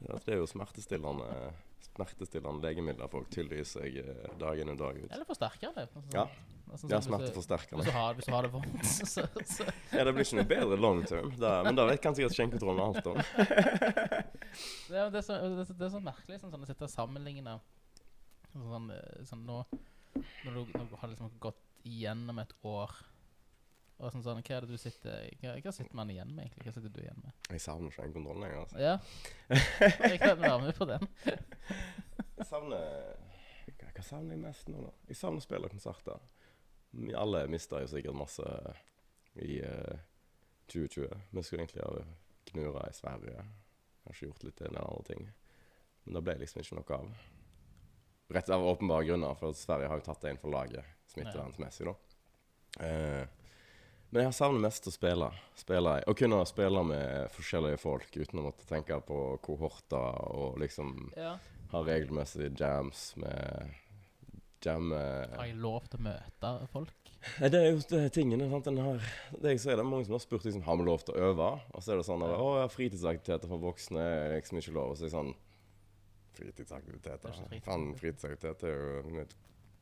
det 0.00 0.34
er 0.34 0.40
jo 0.40 0.48
smertestillende, 0.50 1.28
smertestillende 1.90 2.64
legemidler 2.64 3.10
folk 3.12 3.30
tilgir 3.34 3.64
seg 3.68 3.96
eh, 4.00 4.26
dag 4.40 4.58
inn 4.62 4.72
og 4.74 4.78
dag 4.80 4.98
ut. 5.02 5.08
Eller 5.12 5.28
forsterker 5.28 5.74
det. 5.76 5.86
Altså, 5.94 6.02
Ja. 6.14 6.24
altså, 6.72 6.88
Ja, 6.90 6.98
sånn 6.98 7.04
du- 7.04 7.08
smerteforsterkende. 7.10 7.82
Hvis 7.82 7.90
du 7.92 7.96
har, 7.98 8.14
hvis 8.18 8.26
du 8.28 8.32
har 8.34 8.42
det 8.48 8.52
vondt, 8.52 8.84
så, 9.14 9.26
så 9.54 9.68
Ja, 9.92 10.04
det 10.04 10.14
blir 10.16 10.24
ikke 10.26 10.40
noe 10.40 10.48
bedre 10.54 10.80
long 10.80 11.02
term, 11.06 11.30
da, 11.38 11.54
men 11.66 11.76
da 11.78 11.86
vet 11.90 12.02
kan 12.02 12.16
sikkert 12.16 12.36
skjenkekontrollen 12.38 12.84
alt 12.88 13.06
om. 13.12 13.16
det, 14.88 14.98
er, 14.98 15.10
det, 15.10 15.18
er 15.20 15.26
så, 15.26 15.38
det, 15.40 15.64
er 15.68 15.78
det 15.78 15.88
er 15.88 15.94
så 15.96 16.02
merkelig 16.04 16.40
sånn, 16.40 16.52
sånn, 16.54 16.64
å 16.66 16.70
sitte 16.70 16.86
og 16.88 16.92
sammenligne 16.92 17.58
sånn, 18.54 18.90
eh, 18.94 19.24
sånn 19.28 19.44
nå 19.48 19.62
Når 20.14 20.52
du, 20.54 20.60
når 20.78 20.86
du 20.92 20.96
har 21.00 21.10
liksom 21.10 21.32
gått 21.42 21.60
igjennom 21.84 22.38
et 22.40 22.52
år 22.64 22.92
og 23.98 24.10
sånn, 24.10 24.24
sånn, 24.26 24.40
Hva 24.42 24.56
er 24.56 24.64
det 24.64 24.74
du 24.74 24.80
sitter 24.80 25.28
hva, 25.40 25.54
hva 25.62 25.72
sitter 25.74 25.96
man 25.96 26.10
igjen 26.10 26.32
med, 26.34 26.48
egentlig? 26.48 26.64
Hva 26.66 26.74
sitter 26.76 26.94
du 26.94 27.02
igjen 27.04 27.20
med? 27.22 27.36
Jeg 27.54 27.62
savner 27.62 27.94
skjenkekontrollen 27.94 28.42
lenger, 28.42 28.64
altså. 28.64 28.80
Ja. 28.82 28.96
Jeg 30.10 30.22
kan 30.22 30.40
være 30.40 30.56
med 30.64 30.74
på 30.78 30.88
den. 30.90 31.06
Jeg 32.34 32.48
savner 32.48 32.88
hva, 33.78 33.92
hva 33.94 34.02
savner 34.04 34.34
jeg 34.34 34.42
mest 34.42 34.68
nå, 34.68 34.80
da? 34.84 34.90
Jeg 35.08 35.18
savner 35.18 35.40
å 35.40 35.44
spille 35.46 35.70
konserter. 35.70 36.26
Vi 36.94 37.14
alle 37.18 37.44
mista 37.50 37.80
jo 37.82 37.90
sikkert 37.90 38.18
masse 38.18 38.48
i 39.42 39.60
uh, 39.62 40.02
2020. 40.70 41.14
Vi 41.30 41.42
skulle 41.46 41.64
egentlig 41.64 41.86
ha 41.86 42.02
gnura 42.50 42.88
i 42.90 42.96
Sverige. 42.98 43.46
Kanskje 44.04 44.28
gjort 44.28 44.44
litt 44.46 44.60
en 44.60 44.68
eller 44.72 44.84
annen 44.84 45.08
ting. 45.08 45.30
Men 46.04 46.18
det 46.18 46.24
ble 46.26 46.36
liksom 46.42 46.60
ikke 46.60 46.78
noe 46.78 46.98
av. 46.98 47.14
Rett 48.34 48.50
av 48.50 48.66
åpenbare 48.66 49.06
grunner, 49.08 49.38
for 49.38 49.56
Sverige 49.56 49.88
har 49.90 50.00
jo 50.00 50.06
tatt 50.06 50.22
det 50.24 50.34
inn 50.34 50.40
for 50.40 50.52
laget 50.52 50.92
smittevernmessig, 51.12 51.88
da. 51.88 51.94
Eh, 52.84 53.43
men 54.14 54.22
jeg 54.22 54.30
har 54.30 54.36
savnet 54.38 54.62
mest 54.62 54.86
å 54.86 54.92
spille. 54.94 55.26
spille. 55.58 55.96
Å 56.06 56.14
kunne 56.16 56.38
spille 56.46 56.82
med 56.86 57.32
forskjellige 57.34 57.80
folk 57.82 58.14
uten 58.14 58.38
å 58.40 58.44
måtte 58.46 58.66
tenke 58.70 59.00
på 59.04 59.38
kohorter 59.42 60.20
og 60.30 60.60
liksom 60.62 61.10
Ja. 61.18 61.34
ha 61.72 61.82
regelmessige 61.82 62.54
jams 62.56 63.16
med 63.18 63.74
jamme 64.64 64.96
Har 65.36 65.44
jeg 65.50 65.56
lov 65.60 65.82
til 65.90 65.98
å 66.00 66.02
møte 66.06 66.52
folk? 66.72 66.94
Det 67.40 67.54
er 67.58 67.70
jo 67.72 67.80
det 67.88 68.12
tingene. 68.12 68.46
sant? 68.50 68.64
Den 68.64 68.78
har, 68.78 69.00
det 69.40 69.50
jeg 69.56 69.60
ser, 69.60 69.76
det 69.76 69.80
er 69.84 69.88
mange 69.90 70.04
som 70.06 70.12
har 70.14 70.20
spurt 70.20 70.44
liksom, 70.44 70.62
har 70.62 70.76
vi 70.76 70.84
lov 70.84 71.02
til 71.04 71.14
å 71.14 71.32
øve. 71.32 71.50
Og 71.74 71.82
så 71.82 71.92
er 71.92 71.96
det 71.96 72.06
sånn 72.06 72.22
at, 72.22 72.30
Ja. 72.30 72.36
å 72.36 72.60
ja, 72.60 72.66
fritidsaktiviteter 72.68 73.48
for 73.48 73.58
voksne 73.58 73.98
er 74.00 74.40
liksom 74.40 74.58
ikke 74.60 74.74
lov. 74.74 74.90
Og 74.90 74.96
så 74.96 75.04
er 75.04 75.08
jeg 75.10 75.16
sånn 75.18 75.34
Fritidsaktiviteter? 76.34 77.28
Er 77.30 77.48
fritidsaktivitet. 77.48 77.64
Faen, 77.64 77.94
fritidsaktivitet 77.94 78.62
er 78.64 78.74
jo 78.74 79.02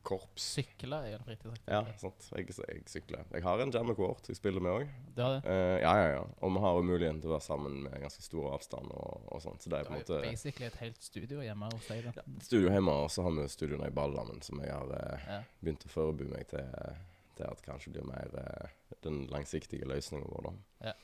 korps. 0.03 0.45
Sykle 0.57 0.97
er 1.07 1.15
en 1.17 1.23
fritidsaktivitet. 1.25 1.71
Ja, 1.73 1.81
sant. 2.01 2.25
Jeg, 2.35 2.49
jeg 2.69 2.83
sykler. 2.91 3.23
Jeg 3.31 3.45
har 3.45 3.63
en 3.63 3.71
jammekort 3.73 4.27
jeg 4.29 4.37
spiller 4.39 4.63
med 4.63 4.73
òg. 4.75 4.91
Det 5.15 5.29
det. 5.35 5.39
Eh, 5.53 5.77
ja, 5.83 5.93
ja, 6.01 6.09
ja. 6.17 6.23
Og 6.43 6.53
vi 6.55 6.63
har 6.65 6.77
jo 6.77 6.83
muligheten 6.89 7.21
til 7.23 7.31
å 7.31 7.35
være 7.37 7.45
sammen 7.47 7.79
med 7.85 7.95
ganske 8.03 8.25
stor 8.25 8.49
avstand 8.57 8.91
og, 8.93 9.25
og 9.31 9.41
sånt. 9.45 9.63
Så 9.63 9.71
det 9.71 9.79
er 9.79 9.87
på 9.89 9.95
en 9.95 10.01
måte 10.03 10.19
basically 10.25 10.67
et 10.67 10.77
helt 10.83 11.01
studio 11.03 11.41
hjemme 11.45 11.71
hos 11.71 11.87
deg. 11.89 12.11
da. 12.11 12.25
studio 12.43 12.69
hjemme, 12.73 12.97
og 13.05 13.09
så 13.15 13.25
har 13.27 13.35
vi 13.39 13.47
studioene 13.55 13.89
i 13.89 13.95
Ballammen, 13.95 14.43
som 14.45 14.61
jeg 14.63 14.71
har 14.75 14.93
uh, 14.93 15.27
Ja. 15.29 15.39
begynt 15.63 15.87
å 15.87 15.93
forberede 15.93 16.35
meg 16.35 16.47
til, 16.51 17.01
til 17.39 17.49
at 17.49 17.63
kanskje 17.65 17.95
blir 17.95 18.07
mer 18.11 18.35
uh, 18.37 18.97
den 19.07 19.23
langsiktige 19.31 19.87
løsningen 19.89 20.27
vår. 20.29 20.49
da. 20.51 20.91
Ja. 20.91 20.95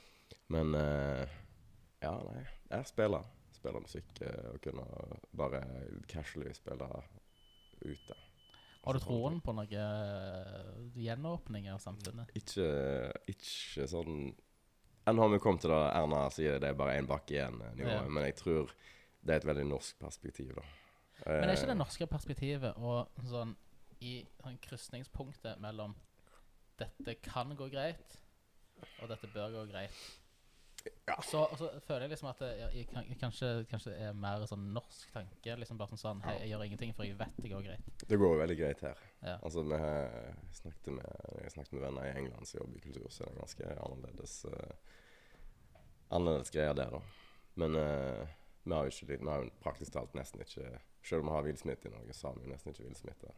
Men 0.50 0.74
eh, 0.74 1.28
ja, 2.02 2.12
nei. 2.26 2.42
Jeg 2.70 2.86
spiller. 2.90 3.26
Spiller 3.54 3.82
musikk 3.84 4.20
eh, 4.24 4.46
og 4.50 4.60
kunne 4.64 4.84
bare 5.36 5.60
casually 6.10 6.50
spille 6.56 6.88
ute. 7.84 8.16
Har 8.84 8.96
du 8.96 9.00
troen 9.02 9.40
på 9.44 9.52
noen 9.52 9.68
gjenåpninger 9.68 10.94
gjenåpning 10.96 11.66
av 11.72 11.80
samfunnet? 11.82 12.30
Ikke, 12.38 12.68
ikke 13.28 13.88
sånn 13.90 14.30
Enn 15.08 15.18
har 15.18 15.30
vi 15.32 15.38
kommet 15.42 15.62
til 15.64 15.72
det 15.72 15.80
Erna 15.96 16.26
sier 16.30 16.58
det 16.60 16.68
er 16.70 16.76
bare 16.76 16.98
én 17.00 17.06
bakke 17.08 17.32
igjen-nivået, 17.34 18.04
Ja. 18.04 18.08
men 18.08 18.24
jeg 18.28 18.36
tror 18.36 18.70
det 19.24 19.32
er 19.32 19.40
et 19.40 19.46
veldig 19.48 19.64
norsk 19.66 19.98
perspektiv, 19.98 20.54
da. 20.54 20.62
Men 21.26 21.48
er 21.48 21.56
ikke 21.56 21.66
det 21.66 21.76
Eh, 21.76 21.80
norske 21.80 22.06
perspektivet 22.06 22.76
og 22.76 23.08
sånn 23.24 23.56
i 24.00 24.26
sånn 24.42 24.58
krysningspunktet 24.60 25.58
mellom 25.60 25.94
dette 26.78 27.14
kan 27.20 27.56
gå 27.56 27.68
greit, 27.72 28.16
og 29.02 29.08
dette 29.08 29.28
bør 29.34 29.50
gå 29.52 29.66
greit? 29.72 30.19
Ja. 31.06 31.16
Så, 31.26 31.42
så 31.58 31.68
føler 31.86 32.06
jeg 32.06 32.12
liksom 32.14 32.28
at 32.30 32.40
det 32.42 32.50
jeg, 32.60 33.16
kanskje, 33.20 33.50
kanskje 33.70 33.94
er 33.98 34.16
mer 34.16 34.44
sånn 34.48 34.68
norsk 34.74 35.12
tanke. 35.14 35.56
Liksom 35.60 35.80
bare 35.80 35.92
sånn 35.92 36.02
sånn 36.02 36.22
Hei, 36.24 36.36
jeg 36.44 36.52
gjør 36.52 36.64
ingenting, 36.66 36.94
for 36.96 37.08
jeg 37.08 37.18
vet 37.18 37.40
det 37.40 37.52
går 37.52 37.64
greit. 37.66 38.04
Det 38.08 38.18
går 38.20 38.36
veldig 38.42 38.56
greit 38.60 38.84
her. 38.86 39.02
Ja. 39.20 39.36
Altså, 39.38 39.64
vi 39.66 39.80
snakket 40.60 40.92
med, 40.96 41.22
jeg 41.42 41.54
snakket 41.56 41.76
med 41.76 41.84
venner 41.86 42.08
i 42.08 42.14
England 42.22 42.48
som 42.48 42.62
jobber 42.62 42.80
i 42.80 42.84
kultur, 42.84 43.08
så 43.10 43.24
er 43.24 43.32
det 43.32 43.42
ganske 43.42 43.72
annerledes 43.86 44.36
uh, 44.50 44.98
Annerledes 46.10 46.50
greier 46.50 46.74
der, 46.74 46.96
da. 46.96 47.02
Men 47.60 47.76
uh, 47.78 48.38
vi 48.64 48.74
har 48.74 48.86
jo 48.86 48.94
ikke 48.94 49.18
Vi 49.20 49.30
har 49.30 49.44
jo 49.44 49.52
praktisk 49.62 49.94
talt 49.94 50.16
nesten 50.18 50.42
ikke 50.44 50.66
Selv 51.02 51.22
om 51.22 51.30
vi 51.30 51.36
har 51.36 51.46
villsmitte 51.46 51.88
i 51.88 51.94
Norge, 51.94 52.16
så 52.16 52.28
har 52.28 52.40
vi 52.40 52.50
nesten 52.50 52.74
ikke 52.74 52.84
villsmitte. 52.84 53.30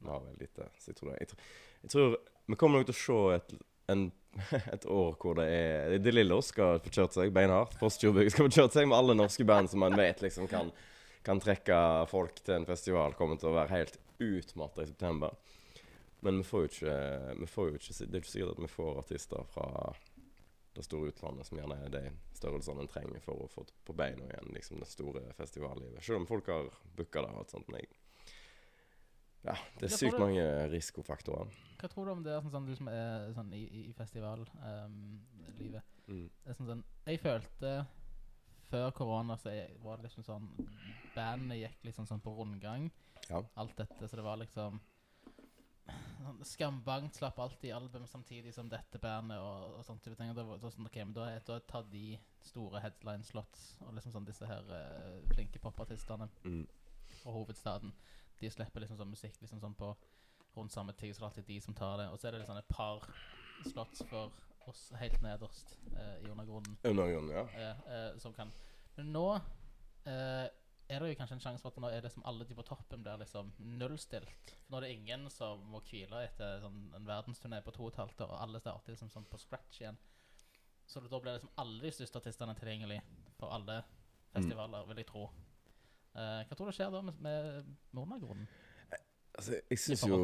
Vi 0.00 0.08
har 0.08 0.22
veldig 0.24 0.40
lite. 0.40 0.68
Så 0.78 0.90
jeg 0.90 0.96
tror, 0.96 1.10
jeg, 1.18 1.28
tror, 1.28 1.42
jeg 1.82 1.90
tror 1.90 2.14
Vi 2.46 2.56
kommer 2.56 2.80
nok 2.80 2.88
til 2.88 2.96
å 2.96 3.00
se 3.00 3.18
et, 3.36 3.52
en, 3.90 4.06
et 4.74 4.86
år 4.86 5.16
hvor 5.20 5.38
det 5.38 5.46
er 5.52 5.96
De 6.02 6.14
Lillos 6.14 6.52
skal 6.54 6.80
få 6.84 6.92
kjørt 6.94 7.16
seg 7.16 7.34
beinhardt. 7.34 7.76
Postjordbygg 7.80 8.32
skal 8.32 8.48
få 8.48 8.54
kjørt 8.60 8.76
seg 8.76 8.88
med 8.90 8.98
alle 8.98 9.18
norske 9.18 9.46
band 9.48 9.72
som 9.72 9.82
man 9.84 9.98
vet 9.98 10.22
liksom 10.24 10.48
kan, 10.50 10.72
kan 11.26 11.42
trekke 11.42 11.80
folk 12.10 12.42
til 12.44 12.60
en 12.60 12.68
festival. 12.68 13.16
Kommer 13.18 13.40
til 13.40 13.50
å 13.52 13.56
være 13.58 13.74
helt 13.76 14.00
utmatta 14.20 14.84
i 14.84 14.92
september. 14.92 15.36
Men 16.20 16.42
vi 16.42 16.44
får 16.44 16.66
ikke, 16.68 16.96
vi 17.40 17.46
får 17.48 17.68
jo 17.68 17.78
ikke 17.78 17.94
Det 18.00 18.08
er 18.10 18.22
ikke 18.22 18.32
sikkert 18.34 18.56
at 18.56 18.64
vi 18.64 18.72
får 18.74 18.98
artister 19.00 19.46
fra 19.54 19.68
det 20.74 20.84
store 20.86 21.10
utlandet 21.10 21.46
som 21.48 21.58
gjerne 21.58 21.76
er 21.84 21.92
de 21.92 22.02
størrelsene 22.38 22.84
en 22.84 22.90
trenger 22.90 23.22
for 23.24 23.42
å 23.42 23.48
få 23.50 23.64
på 23.86 23.96
beina 23.96 24.28
igjen 24.28 24.52
liksom 24.54 24.78
det 24.80 24.88
store 24.90 25.22
festivallivet. 25.36 26.02
Selv 26.04 26.20
om 26.20 26.28
folk 26.28 26.46
har 26.52 26.68
booka 26.96 27.24
det 27.24 27.32
og 27.32 27.42
alt 27.42 27.54
sånt. 27.54 27.68
Men 27.68 27.82
jeg, 27.82 27.90
ja, 29.44 29.54
det 29.80 29.88
er 29.88 29.96
sykt 29.96 30.18
mange 30.20 30.42
risikofaktorer. 30.72 31.48
Hva 31.80 31.88
tror 31.88 32.04
du 32.04 32.12
om 32.12 32.22
det, 32.26 32.34
sånn, 32.42 32.52
sånn, 32.52 32.66
du 32.68 32.74
som 32.76 32.88
er 32.92 33.30
sånn 33.36 33.52
i, 33.56 33.62
i 33.88 33.92
festivallivet? 33.96 34.50
Mm. 36.10 36.26
Det 36.44 36.50
er 36.52 36.58
sånn, 36.58 36.68
sånn, 36.68 36.84
jeg 37.06 37.20
følte 37.22 37.72
før 38.70 38.90
korona 38.94 39.36
så 39.40 39.50
jeg, 39.54 39.78
var 39.82 39.98
det 39.98 40.08
liksom 40.08 40.24
sånn 40.26 40.44
Bandet 41.14 41.58
gikk 41.58 41.84
liksom 41.88 42.06
sånn 42.06 42.20
på 42.22 42.30
rundgang. 42.36 42.90
Ja. 43.30 43.40
Alt 43.58 43.76
dette, 43.80 44.06
så 44.08 44.16
det 44.18 44.22
var 44.26 44.38
liksom 44.42 44.78
sånn, 46.20 46.42
Skambankt 46.46 47.16
slapp 47.18 47.38
alltid 47.42 47.72
album 47.74 48.04
samtidig 48.06 48.52
som 48.54 48.68
dette 48.70 49.00
bandet 49.02 49.40
og, 49.42 49.78
og 49.80 49.84
sånt 49.86 50.02
type 50.04 50.16
ting. 50.20 50.30
Og 50.30 50.36
da, 50.38 50.44
var- 50.46 50.60
da, 50.62 50.70
sånn, 50.70 50.86
okay, 50.86 51.04
men 51.04 51.16
da, 51.16 51.30
da 51.48 51.58
tar 51.70 51.88
de 51.90 52.18
store 52.46 52.80
headline 52.84 53.24
slots 53.26 53.72
og 53.86 53.94
liksom 53.96 54.14
sånn 54.14 54.28
disse 54.28 54.46
her 54.48 54.68
uh, 54.70 55.18
flinke 55.34 55.58
popartistene 55.62 56.28
Mm. 56.44 56.62
fra 57.22 57.32
hovedstaden. 57.34 57.90
De 58.40 58.50
slipper 58.50 58.84
liksom 58.84 58.98
sånn 59.00 59.12
musikk 59.12 59.40
liksom 59.40 59.60
sånn 59.62 59.76
på 59.78 59.94
rundt 60.56 60.72
samme 60.74 60.92
tid, 60.98 61.14
så 61.14 61.20
det 61.20 61.24
er 61.24 61.30
alltid 61.30 61.48
de 61.50 61.58
som 61.62 61.76
tar 61.78 61.98
det. 62.00 62.08
Og 62.10 62.18
så 62.18 62.28
er 62.28 62.34
det 62.34 62.42
liksom 62.42 62.58
et 62.58 62.70
par 62.70 63.04
slots 63.68 64.02
for 64.10 64.32
oss 64.68 64.86
helt 65.00 65.20
nederst 65.24 65.76
eh, 65.96 66.16
i 66.24 66.30
undergrunnen. 66.30 66.78
Undergrunnen, 66.84 67.34
ja. 67.34 67.44
Eh, 67.54 67.84
eh, 67.96 68.18
som 68.18 68.34
kan 68.36 68.52
Men 68.96 69.12
nå 69.14 69.26
eh, 70.04 70.48
er 70.90 71.02
det 71.02 71.12
jo 71.12 71.18
kanskje 71.20 71.36
en 71.36 71.42
sjanse 71.44 71.62
for 71.62 71.70
at 71.70 71.82
nå 71.82 71.90
er 71.92 72.02
liksom 72.04 72.24
alle 72.26 72.44
de 72.46 72.56
på 72.58 72.66
toppen 72.66 73.04
blir 73.04 73.20
liksom 73.22 73.52
nullstilt. 73.78 74.54
For 74.64 74.72
nå 74.72 74.80
er 74.80 74.86
det 74.86 74.94
ingen 74.96 75.28
som 75.30 75.62
må 75.70 75.82
hvile 75.86 76.24
etter 76.26 76.64
sånn, 76.64 76.80
en 76.98 77.06
verdensturné 77.06 77.60
på 77.62 77.74
to 77.76 77.86
og 77.86 77.92
et 77.92 78.00
halvt 78.02 78.24
år, 78.26 78.32
og 78.34 78.42
alle 78.42 78.62
starter 78.62 78.96
liksom 78.96 79.12
sånn 79.12 79.28
på 79.30 79.38
scratch 79.38 79.82
igjen. 79.84 80.00
Så 80.90 81.02
da 81.04 81.20
blir 81.22 81.36
liksom 81.36 81.52
alle 81.62 81.84
de 81.84 81.92
største 81.94 82.18
artistene 82.18 82.56
tilgjengelig 82.58 82.98
for 83.38 83.54
alle 83.54 83.84
festivaler, 84.32 84.88
vil 84.90 85.02
jeg 85.02 85.10
tro. 85.12 85.28
Eh, 86.14 86.40
hva 86.48 86.58
tror 86.58 86.70
du 86.70 86.76
skjer 86.76 86.90
da 86.92 87.02
med, 87.06 87.20
med 87.22 87.70
Nordmargrunnen? 87.96 88.48
Altså, 89.38 89.60
jeg 89.70 89.78
syns 89.78 90.02
jo 90.04 90.16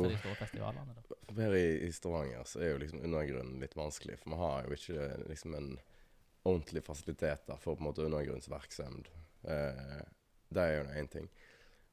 her 1.39 1.55
i, 1.57 1.67
i 1.87 1.91
Stavanger 1.95 2.43
så 2.49 2.59
er 2.61 2.73
jo 2.73 2.81
liksom 2.83 3.05
undergrunnen 3.07 3.63
litt 3.63 3.77
vanskelig, 3.79 4.19
for 4.21 4.35
vi 4.35 4.41
har 4.41 4.67
jo 4.67 4.77
ikke 4.77 5.07
liksom 5.31 5.55
en 5.57 5.71
ordentlig 6.47 6.83
fasiliteter 6.85 7.63
for 7.63 7.79
på 7.79 7.85
en 7.85 7.89
måte 7.89 8.05
undergrunnsvirksomhet. 8.07 9.13
Eh, 9.47 10.03
det 10.49 10.65
er 10.65 10.77
jo 10.77 10.89
én 11.01 11.09
ting. 11.11 11.31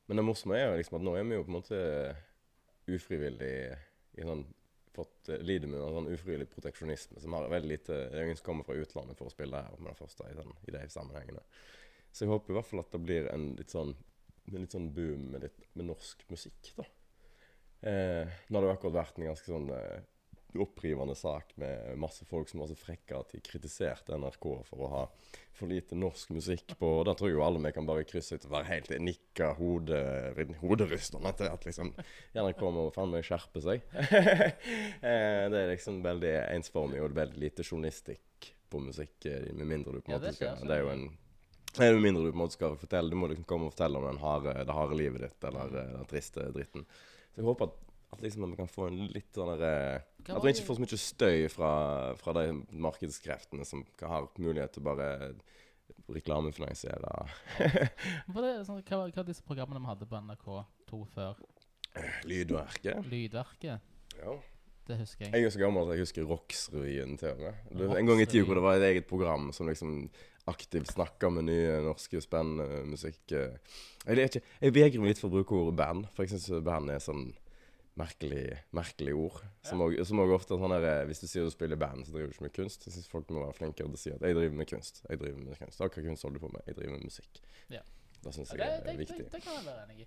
Men 0.09 0.19
det 0.19 0.25
morsomme 0.25 0.57
er 0.57 0.67
jo 0.67 0.81
liksom 0.81 0.99
at 0.99 1.05
nå 1.05 1.15
er 1.15 1.29
vi 1.29 1.37
jo 1.37 1.45
på 1.45 1.53
en 1.53 1.59
måte 1.59 1.79
ufrivillig 2.91 3.53
i 4.19 4.27
sånn 4.27 4.43
fått 4.93 5.29
eh, 5.29 5.41
lider 5.41 5.69
med 5.69 5.81
en 5.81 5.95
sånn 5.97 6.11
ufrivillig 6.13 6.49
proteksjonisme 6.51 7.21
som 7.21 7.33
har 7.37 7.49
veldig 7.49 7.71
lite 7.71 7.95
Det 8.11 8.19
er 8.19 8.27
ingen 8.27 8.37
som 8.37 8.49
kommer 8.49 8.67
fra 8.67 8.77
utlandet 8.77 9.17
for 9.17 9.29
å 9.29 9.33
spille 9.33 9.63
her 9.63 9.79
med 9.79 9.93
det 9.93 9.99
første 10.01 10.27
i, 10.29 10.35
den, 10.37 10.53
i 10.67 10.75
de 10.75 10.83
sammenhengene. 10.93 11.45
Så 12.13 12.25
jeg 12.25 12.31
håper 12.31 12.53
i 12.53 12.57
hvert 12.59 12.69
fall 12.69 12.83
at 12.83 12.93
det 12.93 13.01
blir 13.01 13.29
en 13.33 13.51
litt 13.57 13.73
sånn, 13.73 13.95
en 14.51 14.61
litt 14.61 14.75
sånn 14.75 14.91
boom 14.93 15.31
med, 15.33 15.47
litt, 15.47 15.69
med 15.73 15.89
norsk 15.89 16.23
musikk, 16.29 16.73
da. 16.77 16.85
Eh, 17.83 18.35
nå 18.47 18.59
har 18.59 18.63
det 18.63 18.75
akkurat 18.77 18.99
vært 19.01 19.17
en 19.19 19.27
ganske 19.27 19.49
sånn 19.49 19.71
eh, 19.75 20.03
opprivende 20.61 21.15
sak 21.15 21.57
med 21.57 21.97
masse 21.97 22.25
folk 22.25 22.49
som 22.49 22.61
var 22.61 22.69
så 22.69 22.77
frekke 22.77 23.17
at 23.17 23.33
de 23.33 23.41
kritiserte 23.43 24.15
NRK 24.17 24.45
for 24.67 24.85
å 24.85 24.89
ha 24.91 25.01
for 25.53 25.69
lite 25.69 25.97
norsk 25.97 26.33
musikk 26.33 26.75
på 26.79 26.89
og 26.99 27.05
Da 27.07 27.15
tror 27.17 27.29
jeg 27.29 27.37
jo 27.37 27.43
alle 27.45 27.61
vi 27.63 27.73
kan 27.75 27.87
bare 27.89 28.05
krysse 28.07 28.37
ut 28.37 28.45
og 28.47 28.53
være 28.55 28.69
helt 28.69 28.93
nikka 29.01 29.53
hode, 29.57 29.99
hoderystende 30.61 31.33
til 31.39 31.49
at 31.49 31.67
liksom 31.67 31.93
NRK 32.37 32.63
må 32.75 32.87
faen 32.95 33.13
meg 33.13 33.25
skjerpe 33.27 33.63
seg. 33.65 33.83
eh, 33.97 35.43
det 35.49 35.59
er 35.59 35.73
liksom 35.73 36.01
veldig 36.05 36.35
ensformig 36.53 37.01
og 37.03 37.17
veldig 37.17 37.41
lite 37.41 37.65
journalistikk 37.65 38.53
på 38.69 38.81
musikk, 38.81 39.17
eh, 39.29 39.49
med 39.53 39.69
mindre 39.69 39.97
du 39.97 40.01
på 40.01 40.13
en 40.13 40.19
måte 40.19 40.33
skal 40.37 40.63
Det 40.65 40.77
er 40.77 40.85
jo 40.85 40.93
en 40.93 41.09
jo 41.81 41.99
mindre 42.03 42.23
du 42.23 42.29
på 42.31 42.37
en 42.37 42.43
måte 42.43 42.57
skal 42.57 42.75
fortelle. 42.77 43.09
Du 43.09 43.15
må 43.17 43.27
liksom 43.31 43.45
komme 43.49 43.65
og 43.69 43.73
fortelle 43.73 43.97
om 43.97 44.05
den 44.05 44.21
harde, 44.21 44.53
det 44.67 44.75
harde 44.77 44.97
livet 44.99 45.21
ditt, 45.25 45.47
eller 45.49 45.73
eh, 45.79 45.95
den 45.97 46.05
triste 46.11 46.45
dritten. 46.53 46.85
Så 47.33 47.41
jeg 47.41 47.47
håper 47.47 47.71
at, 47.71 47.79
at 48.13 48.21
liksom 48.21 48.45
vi 48.51 48.59
kan 48.59 48.69
få 48.69 48.87
en 48.91 48.99
litt 49.15 49.31
sånn 49.33 49.49
derre 49.55 49.73
At 50.27 50.29
var 50.35 50.43
vi 50.45 50.53
ikke 50.53 50.67
får 50.67 50.77
så 50.77 50.83
mye 50.85 51.01
støy 51.01 51.47
fra, 51.49 51.71
fra 52.21 52.35
de 52.37 52.45
markedskreftene 52.85 53.65
som 53.65 53.81
har 54.01 54.29
mulighet 54.37 54.75
til 54.75 54.83
å 54.83 54.89
bare 54.91 55.09
reklamefinansiere 56.13 57.11
Hva, 58.31 58.43
det, 58.43 58.51
sånn, 58.67 58.81
hva, 58.85 58.99
hva 59.07 59.17
var 59.17 59.27
disse 59.27 59.45
programmene 59.45 59.81
vi 59.81 59.89
hadde 59.91 60.07
på 60.09 60.19
NRK2 60.19 61.01
før? 61.13 61.41
lydverket. 62.25 63.05
Lydverket, 63.05 63.81
Ja. 64.17 64.31
det 64.87 64.95
husker 64.97 65.27
jeg. 65.27 65.33
Jeg 65.35 65.45
er 65.45 65.51
så 65.53 65.59
gammel 65.61 65.85
at 65.85 65.93
jeg 65.93 66.07
husker 66.07 66.25
Rocks-revyen 66.25 67.17
til 67.21 67.35
og 67.35 67.43
med. 67.43 67.83
En 67.99 68.09
gang 68.09 68.21
i 68.23 68.25
tida 68.25 68.47
hvor 68.47 68.57
det 68.57 68.63
var 68.65 68.79
et 68.79 68.85
eget 68.87 69.05
program 69.09 69.51
som 69.53 69.69
liksom 69.69 70.07
aktivt 70.47 70.91
snakker 70.91 71.31
med 71.31 71.45
nye 71.47 71.77
norske 71.85 72.19
spennmusikk. 72.21 73.31
eh. 73.31 73.55
Jeg, 74.05 74.15
vet 74.17 74.35
ikke, 74.35 74.45
jeg 74.61 74.73
vegrer 74.75 74.99
meg 74.99 75.07
litt 75.13 75.21
for 75.21 75.29
å 75.29 75.37
bruke 75.37 75.55
ordet 75.55 75.75
band, 75.79 76.07
for 76.13 76.23
jeg 76.25 76.33
syns 76.35 76.63
band 76.65 76.91
er 76.91 76.99
sånn 76.99 77.33
merkelig, 77.99 78.57
merkelig 78.73 79.13
ord. 79.13 79.41
Som 79.63 79.83
som 80.05 80.19
ofte 80.25 80.55
er 80.55 80.63
sånn 80.63 80.73
der, 80.75 80.87
eh, 81.01 81.05
Hvis 81.05 81.21
du 81.21 81.27
sier 81.27 81.43
du 81.45 81.51
spiller 81.53 81.77
band, 81.77 82.05
så 82.05 82.11
driver 82.11 82.27
du 82.27 82.33
ikke 82.33 82.47
med 82.47 82.53
kunst. 82.53 82.85
Jeg 82.87 82.93
syns 82.93 83.07
folk 83.07 83.29
må 83.29 83.45
være 83.45 83.53
flinkere 83.53 83.87
til 83.87 83.93
å 83.93 83.97
si 84.03 84.11
at 84.11 84.21
'jeg 84.21 84.35
driver 84.35 84.55
med 84.55 84.67
kunst'. 84.67 85.01
Jeg 85.09 85.19
driver 85.19 85.37
med 85.37 85.57
kunst. 85.59 85.77
Hva 85.79 85.89
kunst 85.89 86.23
holder 86.23 86.39
du 86.39 86.45
på 86.47 86.51
med? 86.53 86.61
Jeg 86.67 86.75
driver 86.75 86.91
med 86.91 87.03
musikk. 87.03 87.39
Ja. 87.69 87.79
Det 88.23 88.33
syns 88.33 88.53
Ja, 88.53 88.63
jeg 88.65 88.83
det, 88.83 88.93
er 88.93 88.97
viktig. 88.97 89.17
det, 89.17 89.31
det 89.31 89.41
kan 89.43 89.53
jeg 89.53 89.65
være 89.65 89.83
enig 89.89 89.99
i. 90.01 90.05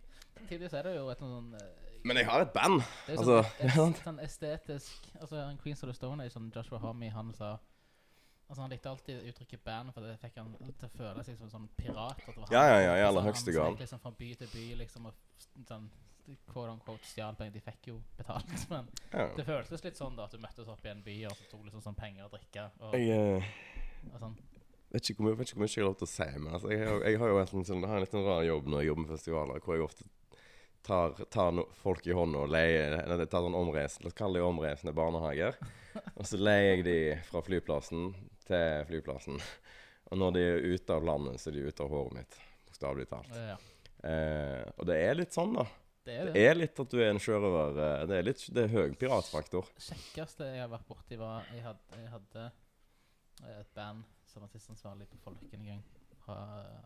Tidligere 0.48 0.78
er 0.78 0.82
det 0.82 0.96
jo 0.96 1.08
et 1.10 1.18
sånn 1.18 1.54
eh, 1.54 1.60
Men 2.04 2.16
jeg 2.16 2.26
har 2.26 2.40
et 2.40 2.52
band! 2.52 2.80
Det 3.06 3.12
er 3.12 3.22
sånn, 3.22 3.44
Altså, 3.44 3.74
sånn, 3.74 3.94
sånn 4.04 4.18
estetisk 4.20 4.92
Altså 5.20 5.36
en 5.50 5.58
Queens 5.58 5.82
of 5.82 5.88
the 5.88 5.94
Stone 5.94 6.24
er 6.24 6.28
sånn 6.28 6.50
Joshua 6.54 6.78
Homme, 6.78 7.10
han 7.10 7.32
sa 7.34 7.58
Altså 8.48 8.62
Han 8.62 8.70
likte 8.70 8.88
alltid 8.90 9.24
uttrykket 9.32 9.62
band, 9.64 9.92
for 9.92 10.00
det 10.06 10.12
fikk 10.22 10.36
han 10.38 10.52
til 10.60 10.86
å 10.86 10.90
føle 10.94 11.22
seg 11.26 11.36
som 11.38 11.46
en 11.48 11.54
sånn 11.54 11.68
pirat. 11.76 12.20
At 12.28 12.34
det 12.36 12.42
var 12.44 12.52
Ja, 12.54 12.64
ja, 12.68 12.80
ja, 12.84 12.92
i 13.00 13.06
aller 13.08 13.24
høyeste 13.26 13.50
grad. 13.52 13.64
Han 13.64 13.74
gikk 13.74 13.80
liksom 13.86 14.02
fra 14.04 14.12
by 14.20 14.28
til 14.42 14.48
by, 14.52 14.66
liksom, 14.84 15.06
og 15.10 15.14
sånn 15.66 15.88
quote 16.50 16.70
unquote 16.76 17.06
stjal 17.06 17.34
penger. 17.38 17.52
De 17.56 17.60
fikk 17.66 17.88
jo 17.90 17.96
betalt, 18.18 18.52
men 18.70 18.86
Ja. 19.12 19.26
det 19.36 19.46
føltes 19.46 19.82
litt 19.84 19.98
sånn 19.98 20.14
da 20.16 20.24
at 20.28 20.36
du 20.36 20.38
møttes 20.38 20.68
opp 20.70 20.84
i 20.86 20.92
en 20.94 21.02
by, 21.02 21.16
og 21.26 21.34
så 21.38 21.48
tok 21.50 21.64
liksom 21.66 21.82
sånn 21.82 21.98
penger 21.98 22.28
og 22.28 22.36
drikke. 22.38 22.68
Og, 22.80 22.94
Jeg 22.94 23.10
eh, 23.10 23.50
og 24.12 24.20
sånn. 24.22 24.36
vet 24.94 25.10
ikke, 25.10 25.18
hvor, 25.18 25.26
mye- 25.32 25.38
vet 25.42 25.48
ikke 25.50 25.58
hvor 25.58 25.66
mye 25.66 25.74
jeg 25.74 25.82
har 25.82 25.90
lov 25.90 25.98
til 25.98 26.06
å 26.06 26.14
si, 26.14 26.28
men 26.38 26.52
altså, 26.54 26.70
jeg, 26.70 26.86
har- 26.86 27.02
jeg 27.10 27.18
har 27.18 27.28
jo 27.34 27.38
en, 27.42 27.46
sånn, 27.50 27.80
jeg 27.82 27.88
har 27.90 27.96
en 27.98 28.04
litt 28.06 28.14
sånn 28.14 28.26
rar 28.30 28.44
jobb 28.46 28.66
når 28.70 28.78
jeg 28.84 28.88
jobber 28.92 29.02
med 29.08 29.10
festivaler, 29.18 29.58
hvor 29.66 29.74
jeg 29.74 29.82
ofte 29.90 30.06
tar, 30.86 31.14
tar 31.34 31.52
no, 31.56 31.64
folk 31.82 32.06
i 32.06 32.14
hånda 32.16 32.44
og 32.46 32.52
leier 32.54 32.94
eller 33.02 33.26
tar 33.26 33.42
sånn 33.44 33.56
omreisende, 33.58 34.06
La 34.06 34.12
oss 34.12 34.18
kalle 34.18 34.38
det 34.40 34.46
omreisende 34.46 34.94
barnehager. 34.96 35.56
Og 36.14 36.26
så 36.28 36.38
leier 36.38 36.76
jeg 36.76 36.84
de 36.86 36.98
fra 37.26 37.40
flyplassen 37.42 38.10
til 38.46 38.84
flyplassen. 38.90 39.40
Og 40.12 40.20
når 40.20 40.36
de 40.36 40.42
er 40.52 40.66
ute 40.76 40.94
av 40.94 41.02
landet, 41.08 41.40
så 41.42 41.50
er 41.50 41.56
de 41.58 41.64
ute 41.66 41.82
av 41.82 41.90
håret 41.90 42.14
mitt. 42.20 42.36
Bokstavelig 42.68 43.08
talt. 43.12 43.32
Ja, 43.34 43.56
Eh, 44.06 44.62
og 44.78 44.84
det 44.86 44.94
er 45.02 45.16
litt 45.16 45.32
sånn, 45.34 45.54
da. 45.56 45.62
det 46.04 46.12
er 46.14 46.24
Det 46.28 46.32
det. 46.36 46.42
er 46.46 46.54
litt 46.54 46.78
at 46.78 46.90
du 46.92 46.98
er 47.00 47.08
en 47.10 47.18
sjørøver. 47.18 47.78
eh, 47.82 48.02
Det 48.06 48.16
er 48.18 48.22
litt 48.28 48.42
det 48.54 48.62
er 48.64 48.68
høy 48.68 48.92
piratfaktor. 49.00 49.66
kjekkeste 49.82 50.44
jeg 50.52 50.60
har 50.60 50.68
vært 50.70 50.86
borti, 50.86 51.16
var 51.18 51.42
Jeg 51.50 51.64
hadde, 51.64 51.96
jeg 51.96 52.10
hadde 52.12 52.44
eh, 53.42 53.60
et 53.64 53.72
band 53.74 54.04
som 54.30 54.44
artistansvarlig 54.46 55.08
på 55.10 55.18
Folken 55.24 55.58
en 55.58 55.66
gang, 55.66 55.82
fra 56.22 56.36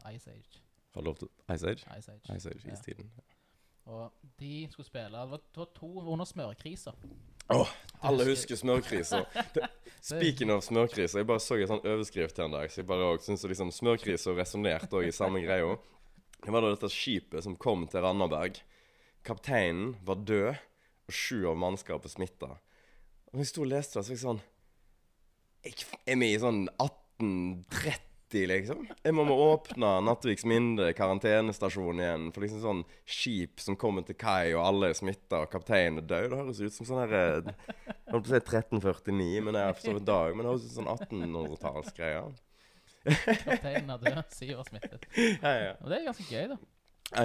eh, 0.06 0.14
Ice 0.14 0.30
Age. 0.32 0.62
Har 0.94 1.02
du 1.02 1.08
lov 1.10 1.18
til 1.18 1.28
Ice 1.52 1.66
Age? 1.68 1.84
Ice 1.98 2.08
Age. 2.14 2.36
Ice 2.38 2.48
Age, 2.54 2.64
Ja. 2.64 3.29
Og 3.90 4.10
de 4.38 4.68
skulle 4.70 4.86
spille 4.86 5.10
Det 5.10 5.30
var, 5.32 5.42
det 5.50 5.60
var 5.60 5.70
to 5.74 5.90
under 6.00 6.28
smørkrisa. 6.28 6.94
Alle 8.00 8.24
husker 8.28 8.56
smørkrisa. 8.56 9.24
Speaking 10.00 10.52
of 10.54 10.64
smørkrisa, 10.64 11.18
jeg 11.18 11.28
bare 11.28 11.42
så 11.42 11.58
en 11.58 11.68
sånn 11.74 11.82
overskrift 11.84 12.38
her 12.38 12.46
en 12.46 12.54
dag, 12.54 12.70
så 12.70 12.80
jeg 12.80 12.88
bare 12.88 13.08
også 13.10 13.32
synes 13.32 13.48
liksom 13.50 13.72
smørkrisa 13.74 14.32
resonnerte 14.36 14.96
òg 14.96 15.10
i 15.10 15.14
samme 15.14 15.42
greia. 15.44 15.74
Det 16.40 16.54
var 16.54 16.64
da 16.64 16.70
dette 16.72 16.88
skipet 16.92 17.44
som 17.44 17.58
kom 17.60 17.84
til 17.90 18.04
Randaberg. 18.04 18.62
Kapteinen 19.26 19.98
var 20.06 20.22
død, 20.24 20.62
og 21.10 21.16
sju 21.16 21.42
av 21.50 21.58
mannskapet 21.60 22.14
smitta. 22.14 22.54
Og 23.28 23.34
når 23.34 23.44
jeg 23.44 23.50
sto 23.50 23.66
og 23.66 23.72
leste 23.74 23.98
det, 23.98 24.06
så 24.06 24.12
var 24.12 24.16
jeg 24.16 24.24
sånn 24.24 24.40
Er 26.08 26.16
vi 26.22 26.30
i 26.30 26.40
sånn 26.40 26.62
1830, 26.78 28.09
liksom? 28.32 28.84
Jeg 29.02 29.14
må 29.16 29.24
må 29.26 29.34
åpne 29.50 29.90
Nattviks 30.06 30.44
mindre 30.48 30.92
karantenestasjon 30.96 32.00
igjen 32.02 32.28
for 32.34 32.44
liksom 32.44 32.62
sånn 32.62 32.82
skip 33.08 33.60
som 33.60 33.76
kommer 33.80 34.06
til 34.06 34.16
kai, 34.20 34.52
og 34.54 34.62
alle 34.64 34.90
er 34.90 34.98
smitta, 34.98 35.42
og 35.42 35.50
kapteinen 35.52 36.02
er 36.02 36.06
død. 36.06 36.28
Det 36.30 36.40
høres 36.40 36.60
ut 36.62 36.76
som 36.76 36.88
sånn 36.88 37.02
her 37.02 37.16
eh, 37.18 37.50
Jeg 37.50 38.12
holdt 38.12 38.28
på 38.28 38.30
å 38.30 38.34
si 38.34 38.40
1349, 38.40 39.42
men 39.46 39.56
det 39.56 39.64
er 39.64 39.74
for 39.76 39.88
så 39.88 39.96
vidt 39.96 40.08
dag. 40.08 40.34
Men 40.34 40.44
det 40.44 40.52
høres 40.52 40.66
ut 40.66 40.74
som 40.74 40.86
sånn 40.86 40.92
1800-tallsgreier. 41.08 42.36
Kapteinen 43.46 43.94
er 43.96 44.04
død, 44.04 44.20
sier 44.36 44.60
var 44.60 44.68
smittet. 44.68 45.08
Ja, 45.16 45.54
ja. 45.56 45.72
Og 45.80 45.90
det 45.90 45.98
er 45.98 46.06
ganske 46.10 46.28
gøy, 46.30 46.50
da. 46.54 46.60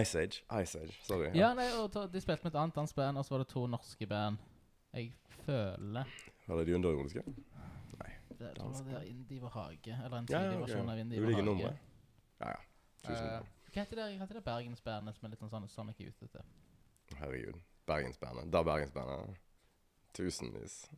Ice 0.01 0.17
Age. 0.17 0.41
Ice 0.63 0.79
Age, 0.81 0.97
sorry. 1.05 1.29
Ja, 1.37 1.51
nei, 1.57 1.67
og 1.77 1.93
De 2.11 2.21
spilte 2.23 2.47
med 2.47 2.55
et 2.55 2.61
annet 2.61 2.77
dansk 2.77 2.95
band, 2.97 3.19
og 3.21 3.27
så 3.27 3.35
var 3.35 3.43
det 3.43 3.51
to 3.51 3.65
norske 3.69 4.07
band. 4.09 4.39
Jeg 4.95 5.11
føler 5.45 6.05
Var 6.47 6.57
det 6.61 6.67
de 6.69 6.75
underjordiske? 6.77 7.21
Det, 8.39 8.47
Jeg 8.51 8.55
tror 8.61 8.71
det 8.85 8.93
var 8.93 9.03
Indie 9.09 9.41
var 9.41 9.49
Hage. 9.55 9.97
Eller 10.05 10.17
en 10.17 10.27
tidlig 10.27 10.59
versjon 10.65 10.89
av 10.89 10.99
Indiver 10.99 11.25
Hage. 11.25 11.33
Ulike 11.35 11.45
numre. 11.45 11.71
Ja, 12.41 12.47
ja. 12.49 12.61
Tusen 13.05 13.25
Eh, 13.25 13.39
takk. 13.39 13.47
hva 13.71 13.81
heter 13.83 13.95
det, 13.95 14.05
hva 14.17 14.25
heter 14.25 14.39
det 14.39 14.43
bergensbandet 14.45 15.15
som 15.15 15.25
er 15.25 15.29
litt 15.33 15.39
sånn 15.39 15.49
sånn 15.53 15.69
Sonic 15.69 15.99
er 16.01 16.11
ute? 16.21 16.43
Herregud. 17.19 17.59
Bergensbandet. 17.85 18.51
Da 18.51 18.63
Bergensbandet. 18.63 19.37
Tusenvis. 20.13 20.89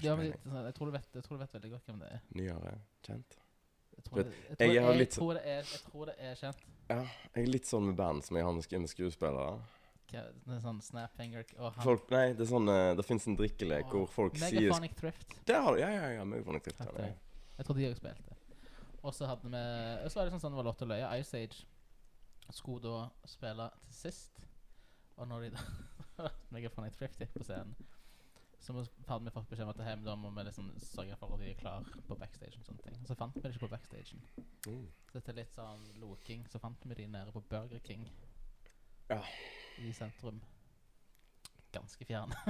Ja, 0.00 0.14
men 0.16 0.26
jeg, 0.30 0.38
jeg, 0.44 0.74
tror 0.76 0.86
du 0.86 0.92
vet, 0.94 1.08
jeg 1.14 1.24
tror 1.26 1.38
du 1.38 1.42
vet 1.42 1.54
veldig 1.56 1.70
godt 1.72 1.86
hvem 1.88 1.98
det 2.04 2.08
er. 2.12 2.20
Nyere. 2.38 2.74
Kjent. 3.02 3.38
Jeg 3.96 4.04
tror, 4.06 4.18
det, 4.22 4.26
jeg, 4.30 4.44
jeg 4.48 4.58
tror, 4.58 4.74
jeg, 4.92 4.98
litt 4.98 5.12
så- 5.12 5.20
tror 5.20 5.34
det 5.34 5.42
er, 5.44 5.56
jeg 5.72 5.80
tror 5.88 6.04
det 6.06 6.14
er 6.18 6.34
kjent. 6.38 6.60
Ja, 6.88 7.00
jeg 7.34 7.42
er 7.42 7.50
litt 7.50 7.66
sånn 7.66 7.86
med 7.88 7.96
band 7.98 8.22
som 8.24 8.36
jeg 8.38 8.44
har 8.46 8.52
med 8.54 8.62
skuespillere. 8.92 9.58
Hva, 10.08 10.22
det 10.32 10.54
er 10.56 10.60
sånn 10.64 10.78
Snapfinger 10.80 11.44
og 11.58 11.74
han 11.76 11.84
Folk, 11.84 12.06
nei, 12.14 12.30
det 12.36 12.46
er 12.46 12.48
sånn 12.48 12.70
eh, 12.72 12.94
Det 12.96 13.04
fins 13.04 13.26
en 13.28 13.36
drikkelek 13.36 13.90
oh, 13.90 13.92
hvor 13.92 14.12
folk 14.14 14.38
sier 14.40 14.56
Megaphonic 14.56 14.94
Thrift. 14.96 15.34
Det 15.48 15.58
har 15.60 15.76
du, 15.76 15.82
ja, 15.82 15.90
ja, 15.92 16.06
ja. 16.16 16.22
Megaphonic 16.24 16.64
Thrift. 16.64 16.80
har 16.86 17.00
Ja. 17.04 17.10
Jeg 17.58 17.66
tror 17.66 17.76
de 17.76 17.88
òg 17.90 17.98
spilte. 17.98 18.36
Og 19.02 19.14
så 19.14 19.28
hadde 19.28 19.50
vi 19.50 19.60
Og 20.04 20.10
så 20.10 20.20
var 20.20 20.28
det 20.28 20.32
sånn 20.32 20.44
sånn 20.44 20.54
det 20.54 20.60
var 20.62 20.68
lov 20.70 20.78
til 20.78 20.88
å 20.88 20.92
løye. 20.94 21.10
Ice 21.20 21.42
Age 21.42 21.66
skulle 22.56 22.80
da 22.86 23.28
spille 23.28 23.68
til 23.84 23.98
sist. 23.98 24.40
Og 25.18 25.28
når 25.28 25.48
de 25.48 25.52
da 25.56 26.28
Megaphonic 26.54 26.96
Thrift 26.96 27.20
gikk 27.20 27.34
på 27.36 27.44
scenen, 27.44 27.76
så 28.58 28.74
hadde 29.06 29.24
vi 29.24 29.32
fått 29.34 29.50
beskjed 29.50 29.68
om 29.68 29.70
at 29.70 29.80
hjem, 29.86 30.02
da 30.06 30.14
må 30.18 30.30
vi 30.34 30.44
liksom 30.48 30.70
sørge 30.82 31.16
for 31.20 31.34
at 31.34 31.42
de 31.42 31.52
er 31.52 31.60
klar 31.60 31.86
på 32.08 32.16
backstage 32.18 32.58
og 32.58 32.66
sånne 32.66 32.82
ting. 32.86 32.96
Så 33.06 33.16
fant 33.18 33.36
vi 33.36 33.44
det 33.44 33.52
ikke 33.54 33.66
på 33.66 33.70
backstagen. 33.74 34.24
Mm. 34.66 34.88
Så 35.12 35.20
etter 35.20 35.38
litt 35.38 35.54
sånn 35.54 35.84
loking, 36.02 36.42
så 36.50 36.60
fant 36.62 36.88
vi 36.88 36.98
de 36.98 37.06
nede 37.12 37.34
på 37.34 37.44
Burger 37.50 37.82
King 37.86 38.08
Ja. 39.08 39.22
I 39.84 39.92
sentrum. 39.92 40.40
ganske 41.72 42.04
fjern. 42.08 42.32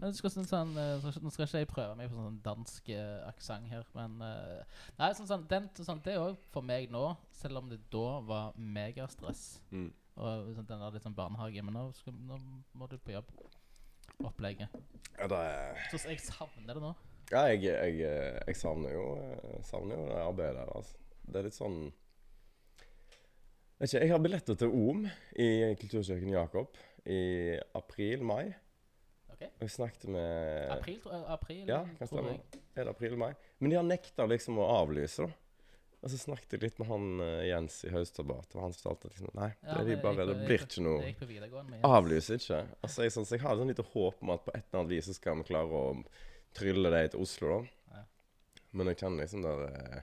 nå 0.00 0.08
skal 0.16 0.32
sånn, 0.32 0.46
sånn, 0.48 0.70
eh, 0.80 1.08
skal 1.12 1.44
ikke 1.44 1.60
jeg 1.60 1.68
prøve 1.68 1.98
meg 1.98 2.08
på 2.08 2.16
sånn 2.16 2.38
dansk 2.44 2.88
uh, 2.96 3.28
aksent 3.28 3.68
her, 3.68 3.84
men 3.92 4.16
uh, 4.24 4.62
Nei, 4.96 5.10
sånn, 5.18 5.28
sånn, 5.28 5.44
den, 5.50 5.68
sånn, 5.76 6.00
det 6.06 6.14
er 6.14 6.24
òg 6.24 6.38
for 6.54 6.64
meg 6.64 6.88
nå, 6.92 7.04
selv 7.42 7.60
om 7.60 7.68
det 7.70 7.78
da 7.92 8.20
var 8.26 8.56
megastress. 8.56 9.60
Mm. 9.70 9.90
Og 10.16 10.50
sånn, 10.56 10.66
den 10.68 10.82
der 10.82 10.96
litt 10.96 11.06
sånn 11.06 11.16
barnehage. 11.16 11.62
Men 11.64 11.76
nå, 11.76 11.86
skal, 11.96 12.16
nå 12.16 12.38
må 12.76 12.88
du 12.90 12.96
på 12.98 13.14
jobb. 13.14 13.30
Opplegget. 14.26 14.72
Ja, 15.16 15.28
det 15.30 15.38
er 15.38 15.78
Så 15.92 16.02
jeg 16.08 16.20
savner 16.24 16.76
det 16.76 16.82
nå. 16.82 16.92
Ja, 17.30 17.44
jeg, 17.52 17.62
jeg, 17.68 18.00
jeg 18.02 18.58
savner 18.58 18.96
jo 18.96 19.04
savner 19.64 20.00
jo 20.00 20.08
det 20.10 20.18
arbeidet 20.18 20.58
der, 20.58 20.72
altså. 20.74 20.98
Det 21.30 21.38
er 21.38 21.46
litt 21.46 21.56
sånn 21.56 21.78
Vet 23.80 23.94
ikke, 23.94 24.00
Jeg 24.04 24.12
har 24.12 24.18
billetter 24.20 24.56
til 24.60 24.72
OM 24.76 25.06
i 25.40 25.50
Kultursøken 25.80 26.28
Jakob 26.34 26.76
i 27.08 27.20
april-mai. 27.78 28.50
Okay. 29.32 29.48
Jeg 29.62 29.72
snakket 29.72 30.10
med 30.12 30.72
April, 30.74 30.98
tror. 31.00 31.22
April, 31.32 31.62
Ja, 31.68 31.78
kan 31.96 32.10
stemme. 32.10 32.34
Er 32.76 32.84
det 32.84 32.92
april-mai? 32.92 33.30
Men 33.58 33.72
de 33.72 33.78
har 33.78 33.86
nekta 33.88 34.26
liksom 34.28 34.60
å 34.60 34.66
avlyse, 34.82 35.24
da. 35.24 35.32
Og 36.00 36.12
så 36.12 36.20
snakket 36.20 36.54
jeg 36.56 36.62
litt 36.66 36.78
med 36.80 36.88
han 36.88 37.08
eh, 37.24 37.46
Jens 37.48 37.78
i 37.84 37.90
Haustabat, 37.92 38.52
og 38.56 38.62
han 38.66 38.76
fortalte 38.76 39.08
liksom, 39.14 39.32
nei, 39.36 39.50
Ja, 39.64 39.78
det, 39.80 39.86
de 39.88 39.96
bare, 40.04 40.28
det 40.28 40.36
blir 40.44 40.62
ikke 40.64 40.84
noe. 40.84 41.00
Avlyser 41.88 42.36
ikke. 42.40 42.60
Altså, 42.84 43.04
jeg, 43.04 43.16
sånn, 43.16 43.28
så 43.28 43.36
jeg 43.36 43.44
har 43.44 43.56
et 43.56 43.60
sånn 43.64 43.72
lite 43.72 43.88
håp 43.94 44.22
om 44.24 44.32
at 44.36 44.44
på 44.44 44.54
et 44.54 44.62
eller 44.62 44.82
annet 44.82 44.92
vis 44.92 45.08
så 45.08 45.16
skal 45.16 45.40
vi 45.40 45.48
klare 45.50 45.82
å 45.82 45.98
trylle 46.56 46.92
det 46.92 47.02
til 47.14 47.24
Oslo, 47.24 47.52
da. 47.56 47.96
Ja. 47.96 48.06
Men 48.76 48.92
jeg 48.92 49.00
kjenner 49.00 49.24
liksom 49.24 49.44
der 49.44 49.66
eh, 49.72 50.00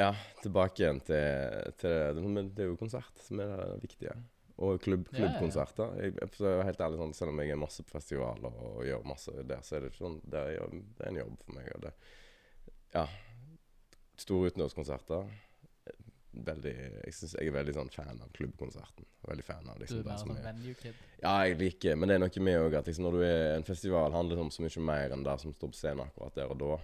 Ja, 0.00 0.12
tilbake 0.42 0.82
igjen 0.82 1.00
til, 1.04 1.72
til 1.80 2.16
det. 2.16 2.22
Men 2.24 2.52
det 2.56 2.64
er 2.64 2.70
jo 2.72 2.78
konsert 2.80 3.18
som 3.26 3.42
er 3.44 3.52
det 3.60 3.82
viktige. 3.84 4.14
Og 4.62 4.80
klubb, 4.82 5.08
klubbkonserter. 5.10 5.94
Jeg, 5.98 6.16
jeg, 6.22 6.64
helt 6.68 6.82
ærlig, 6.84 6.98
sånn, 7.00 7.14
selv 7.16 7.32
om 7.32 7.40
jeg 7.42 7.54
er 7.54 7.60
masse 7.60 7.84
på 7.84 7.96
festivaler 7.96 8.58
og 8.62 8.82
gjør 8.86 9.06
masse 9.08 9.32
der, 9.48 9.62
så 9.66 9.76
er 9.76 9.84
det 9.84 9.92
ikke 9.92 10.04
sånn 10.04 10.18
Det 10.22 10.42
er, 10.42 10.74
det 10.98 11.06
er 11.06 11.10
en 11.10 11.22
jobb 11.22 11.38
for 11.46 11.56
meg. 11.56 11.70
Og 11.76 11.86
det, 11.86 11.94
ja. 12.94 13.06
Store 14.22 14.52
utendørskonserter. 14.52 15.32
Veldig, 16.32 16.72
jeg, 16.72 17.12
synes, 17.12 17.34
jeg 17.36 17.50
er 17.50 17.56
veldig 17.58 17.74
sånn 17.76 17.90
fan 17.92 18.22
av 18.22 18.30
klubbkonserten. 18.36 19.08
Veldig 19.28 19.44
fan 19.44 19.66
av 19.68 19.76
Du 19.76 19.84
liksom, 19.84 20.00
er 20.00 20.06
bare 20.06 20.14
mer 20.14 20.22
sånn 20.22 20.38
er 20.38 20.46
venue 20.46 20.78
kid. 20.80 21.00
ja, 21.20 21.34
jeg 21.44 21.58
liker 21.60 21.98
Men 21.98 22.08
det 22.08 22.14
er 22.16 22.22
noe 22.22 22.44
med 22.46 22.60
òg 22.62 22.76
at 22.78 22.88
liksom, 22.88 23.04
når 23.04 23.18
du 23.18 23.24
er 23.26 23.42
en 23.58 23.66
festival, 23.68 24.14
handler 24.16 24.38
det 24.38 24.46
om 24.46 24.52
så 24.54 24.64
mye 24.64 24.84
mer 24.88 25.16
enn 25.16 25.26
det 25.26 25.36
som 25.42 25.52
står 25.52 25.72
på 25.74 25.80
scenen 25.80 26.06
akkurat 26.06 26.38
der 26.38 26.54
og 26.54 26.60
da. 26.62 26.78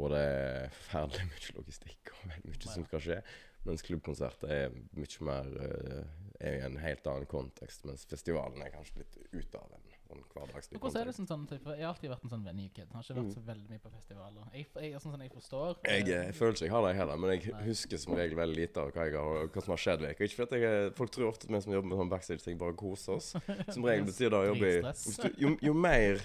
Og 0.00 0.10
det 0.14 0.20
er 0.24 0.68
forferdelig 0.78 1.26
mye 1.28 1.56
logistikk 1.58 2.12
og 2.14 2.28
veldig 2.30 2.52
mye 2.54 2.74
som 2.76 2.84
skal 2.88 3.02
skje. 3.06 3.22
Mens 3.62 3.84
klubbkonserter 3.86 4.50
er 4.50 4.72
mye 4.98 5.24
mer 5.28 5.50
eh, 5.62 6.04
Er 6.42 6.56
i 6.58 6.62
en 6.66 6.74
helt 6.82 7.04
annen 7.06 7.28
kontekst. 7.30 7.84
Mens 7.86 8.02
festivalen 8.10 8.58
er 8.64 8.72
kanskje 8.74 9.04
litt 9.04 9.18
ute 9.30 9.60
av 9.60 9.68
en 9.76 9.84
sånn 10.08 10.24
hverdagslig 10.32 10.80
kontekst. 10.80 10.96
Er 10.98 11.06
det 11.06 11.14
sånn, 11.14 11.28
sånn 11.30 11.44
Jeg 11.52 11.84
har 11.84 11.92
alltid 11.92 12.10
vært 12.10 12.24
en 12.26 12.32
sånn 12.32 12.42
venue 12.48 12.72
kid. 12.74 12.88
Har 12.90 13.04
ikke 13.04 13.14
vært 13.20 13.28
Mm. 13.28 13.36
så 13.36 13.42
veldig 13.46 13.68
mye 13.70 13.82
på 13.84 13.92
festivaler. 13.92 14.48
Jeg, 14.56 14.66
jeg, 14.74 14.96
sånn, 15.04 15.12
sånn, 15.14 15.22
jeg 15.22 15.32
forstår 15.36 15.76
Jeg, 15.86 16.08
eh, 16.08 16.26
eh, 16.26 16.32
føler 16.34 16.56
ikke 16.58 16.66
jeg 16.66 16.74
har 16.74 16.82
det 16.88 16.96
heller, 16.98 17.16
men 17.22 17.30
jeg 17.36 17.54
husker 17.68 18.02
som 18.02 18.16
regel 18.18 18.36
veldig 18.40 18.58
lite 18.58 18.82
av 18.82 18.90
hva, 18.90 19.06
jeg 19.06 19.14
har, 19.20 19.46
hva 19.54 19.62
som 19.62 19.76
har 19.76 19.82
skjedd. 19.84 20.04
Ikke 20.10 20.28
for 20.34 20.48
at 20.48 20.56
jeg, 20.58 20.92
Folk 20.98 21.14
tror 21.14 21.28
ofte 21.30 21.46
at 21.46 21.54
vi 21.54 21.60
som 21.68 21.72
jobber 21.78 21.88
med 21.92 22.02
sånn 22.02 22.10
backstage-ting, 22.16 22.58
bare 22.58 22.74
koser 22.82 23.20
oss. 23.20 23.30
Som 23.70 23.86
regel 23.86 24.04
betyr 24.10 24.32
det 24.34 24.40
å 24.42 24.48
jobbe 24.50 24.72
i 24.74 25.38
jo, 25.44 25.54
jo 25.62 25.74
mer 25.78 26.18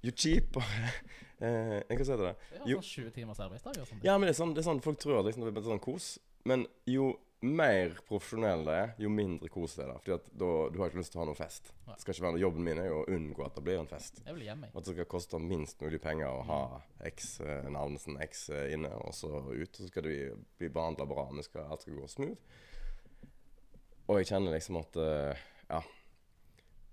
Jo 0.00 0.14
kjipere 0.14 0.94
eh, 1.40 1.78
Hva 1.88 1.98
heter 1.98 2.24
det? 2.26 2.34
Har 2.58 2.68
Jo. 2.68 2.80
sånn 2.82 3.04
20 3.06 3.14
timers 3.16 3.40
arbeidsdag 3.40 3.80
Sånn. 3.86 4.02
Ja, 4.04 4.18
men 4.18 4.26
det 4.28 4.34
er 4.36 4.42
sånn, 4.42 4.54
det 4.54 4.64
er 4.64 4.68
sånn 4.70 4.82
folk 4.84 4.98
tror 4.98 5.24
liksom, 5.24 5.46
det 5.48 5.56
er 5.56 5.70
sånn 5.70 5.80
kos. 5.84 6.18
Men 6.44 6.66
jo 6.86 7.14
mer 7.40 7.92
profesjonell 8.08 8.64
det 8.66 8.74
er, 8.74 8.88
jo 8.98 9.08
mindre 9.14 9.46
kos 9.48 9.76
det 9.78 9.84
er. 9.86 9.92
Fordi 10.02 10.14
at 10.16 10.24
da, 10.34 10.46
du 10.74 10.78
har 10.80 10.88
ikke 10.90 10.98
lyst 10.98 11.12
til 11.14 11.20
å 11.20 11.22
ha 11.22 11.28
noe 11.28 11.38
fest. 11.38 11.70
Det 11.86 12.00
skal 12.02 12.14
ikke 12.14 12.24
være 12.24 12.34
noe 12.34 12.42
Jobben 12.42 12.64
min 12.66 12.78
er 12.82 12.88
jo 12.88 12.96
å 13.04 13.06
unngå 13.14 13.44
at 13.46 13.54
det 13.54 13.62
blir 13.68 13.78
en 13.78 13.86
fest. 13.90 14.18
Jeg 14.26 14.34
vil 14.34 14.48
hjemme. 14.48 14.70
At 14.74 14.84
det 14.88 14.94
skal 14.96 15.06
koste 15.12 15.38
minst 15.42 15.80
mulig 15.84 16.00
penger 16.02 16.32
å 16.32 16.42
ha 16.48 16.60
X 17.12 17.40
eh, 17.46 17.68
Navnesen 17.70 18.18
X 18.26 18.48
eh, 18.50 18.72
inne, 18.74 18.90
og 19.06 19.14
så 19.14 19.30
ut. 19.52 19.70
Og 19.70 19.78
så 19.78 19.86
skal 19.92 20.02
du 20.08 20.10
bli 20.58 20.68
behandla 20.74 21.06
bra. 21.06 21.28
Vi 21.36 21.46
skal, 21.46 21.68
alt 21.70 21.86
skal 21.86 22.00
gå 22.00 22.08
smooth. 22.10 22.36
Og 24.08 24.18
jeg 24.18 24.30
kjenner 24.32 24.56
liksom 24.58 24.80
at 24.82 24.96
eh, 25.04 25.46
Ja. 25.70 25.82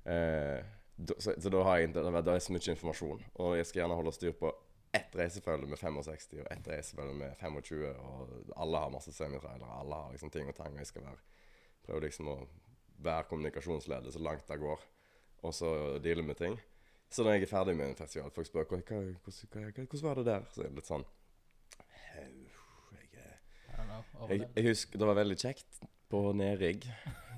Eh, 0.05 0.61
da, 0.61 0.84
så, 1.19 1.33
så 1.41 1.51
da 1.51 1.63
har 1.67 1.81
jeg 1.81 1.93
det, 1.95 2.03
det 2.05 2.33
er 2.33 2.43
så 2.43 2.55
mye 2.55 2.71
informasjon. 2.71 3.23
Og 3.43 3.57
jeg 3.57 3.67
skal 3.69 3.81
gjerne 3.81 3.97
holde 3.99 4.13
styr 4.15 4.35
på 4.39 4.51
ett 4.95 5.15
reisefølge 5.19 5.67
med 5.67 5.79
65 5.79 6.27
og 6.39 6.51
ett 6.53 6.69
reisefølge 6.71 7.15
med 7.19 7.33
25. 7.41 7.81
Og 7.99 8.53
alle 8.55 8.83
har 8.83 8.93
masse 8.93 9.11
semitrailere. 9.15 9.79
Alle 9.81 10.03
har 10.03 10.13
liksom 10.15 10.31
ting 10.31 10.47
og 10.51 10.55
tang. 10.55 10.71
Og 10.73 10.83
jeg 10.83 10.91
skal 10.93 11.07
være 11.07 11.19
prøve 11.85 12.05
liksom 12.07 12.31
å 12.31 12.37
være 13.05 13.27
kommunikasjonsleder 13.29 14.15
så 14.15 14.23
langt 14.23 14.47
det 14.47 14.61
går. 14.61 14.87
Og 15.45 15.53
så 15.53 15.73
deale 16.01 16.23
med 16.25 16.39
ting. 16.39 16.55
Så 17.11 17.23
når 17.23 17.37
jeg 17.37 17.45
er 17.45 17.51
ferdig 17.51 17.75
med 17.77 17.91
en 17.91 17.99
festival, 17.99 18.31
folk 18.33 18.47
spør 18.47 18.65
hva, 18.71 18.79
hva, 18.79 19.01
hvordan, 19.23 19.51
hva, 19.51 19.67
hva, 19.67 19.83
hvordan 19.83 20.07
var 20.07 20.19
det 20.19 20.25
der? 20.31 20.47
Så 20.53 20.63
er 20.63 20.71
det 20.71 20.79
litt 20.79 20.89
sånn 20.89 21.05
jeg, 23.75 24.39
jeg, 24.39 24.47
jeg 24.55 24.65
husker 24.71 24.99
det 25.01 25.07
var 25.07 25.17
veldig 25.19 25.37
kjekt 25.39 25.85
på 26.11 26.21
Nedrigg. 26.37 26.87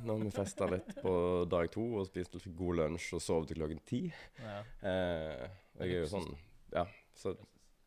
Når 0.05 0.23
vi 0.23 0.29
festa 0.31 0.67
litt 0.69 0.93
på 1.01 1.11
dag 1.49 1.69
to 1.71 1.83
og 1.99 2.07
spiste 2.07 2.37
litt 2.37 2.55
god 2.57 2.75
lunsj 2.81 3.13
og 3.17 3.21
sov 3.21 3.47
til 3.47 3.57
klokken 3.57 3.79
ti. 3.85 4.01
Ja. 4.39 4.59
Eh, 4.81 5.49
jeg 5.79 5.89
er 5.95 5.99
jo 6.01 6.07
sånn 6.11 6.29
Ja, 6.73 6.85
så 7.15 7.35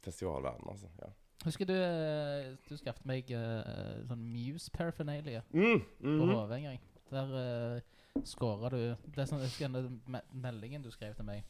festivalverden, 0.02 0.68
altså. 0.72 0.88
Ja. 1.02 1.10
Husker 1.44 1.64
du 1.68 1.74
eh, 1.74 2.50
du 2.68 2.76
skaffet 2.76 3.06
meg 3.08 3.30
uh, 3.32 4.02
sånn 4.08 4.26
Muse 4.32 4.70
paraphernalia 4.74 5.42
Mm, 5.52 5.80
på 6.00 6.08
mhm. 6.26 6.34
HV 6.36 6.52
en 6.58 6.66
gang? 6.68 6.80
Der 7.10 7.32
uh, 7.34 8.22
scora 8.28 8.68
du 8.70 8.78
Det 9.06 9.18
er 9.22 9.28
sånn, 9.30 9.40
Jeg 9.40 9.48
husker 9.52 9.72
den 9.72 10.00
me 10.06 10.20
meldingen 10.32 10.82
du 10.84 10.90
skrev 10.92 11.14
til 11.16 11.24
meg. 11.24 11.44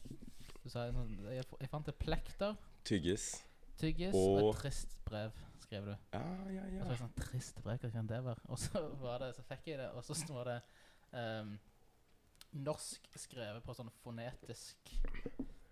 Du 0.63 0.69
sa 0.69 0.87
sånn 0.93 1.17
Jeg, 1.33 1.43
jeg 1.59 1.69
fant 1.71 1.87
et 1.91 1.99
plekter, 1.99 2.55
Tyggis. 2.87 3.31
tyggis 3.81 4.13
og 4.15 4.37
Og- 4.43 4.49
et 4.55 4.61
trist 4.61 4.95
brev, 5.05 5.31
skrev 5.63 5.85
du. 5.89 5.93
Ja, 6.15 6.21
ja, 6.53 6.65
ja. 6.75 6.81
Og 6.81 6.85
så 6.85 6.87
var 6.87 6.93
det 6.95 6.99
sånn 7.01 7.13
Trist 7.19 7.61
brev, 7.63 7.77
hva 7.81 7.91
kan 7.93 8.09
det 8.09 8.21
være? 8.25 8.45
Og 8.51 8.59
så 8.61 8.81
var 9.01 9.23
det, 9.25 9.31
så 9.37 9.45
fikk 9.49 9.71
jeg 9.73 9.79
det, 9.81 9.89
og 9.95 10.03
så 10.07 10.17
står 10.17 10.49
det 10.51 10.57
um, 11.13 11.53
norsk 12.67 13.07
skrevet 13.21 13.63
på 13.63 13.75
sånn 13.77 13.91
fonetisk 14.03 14.91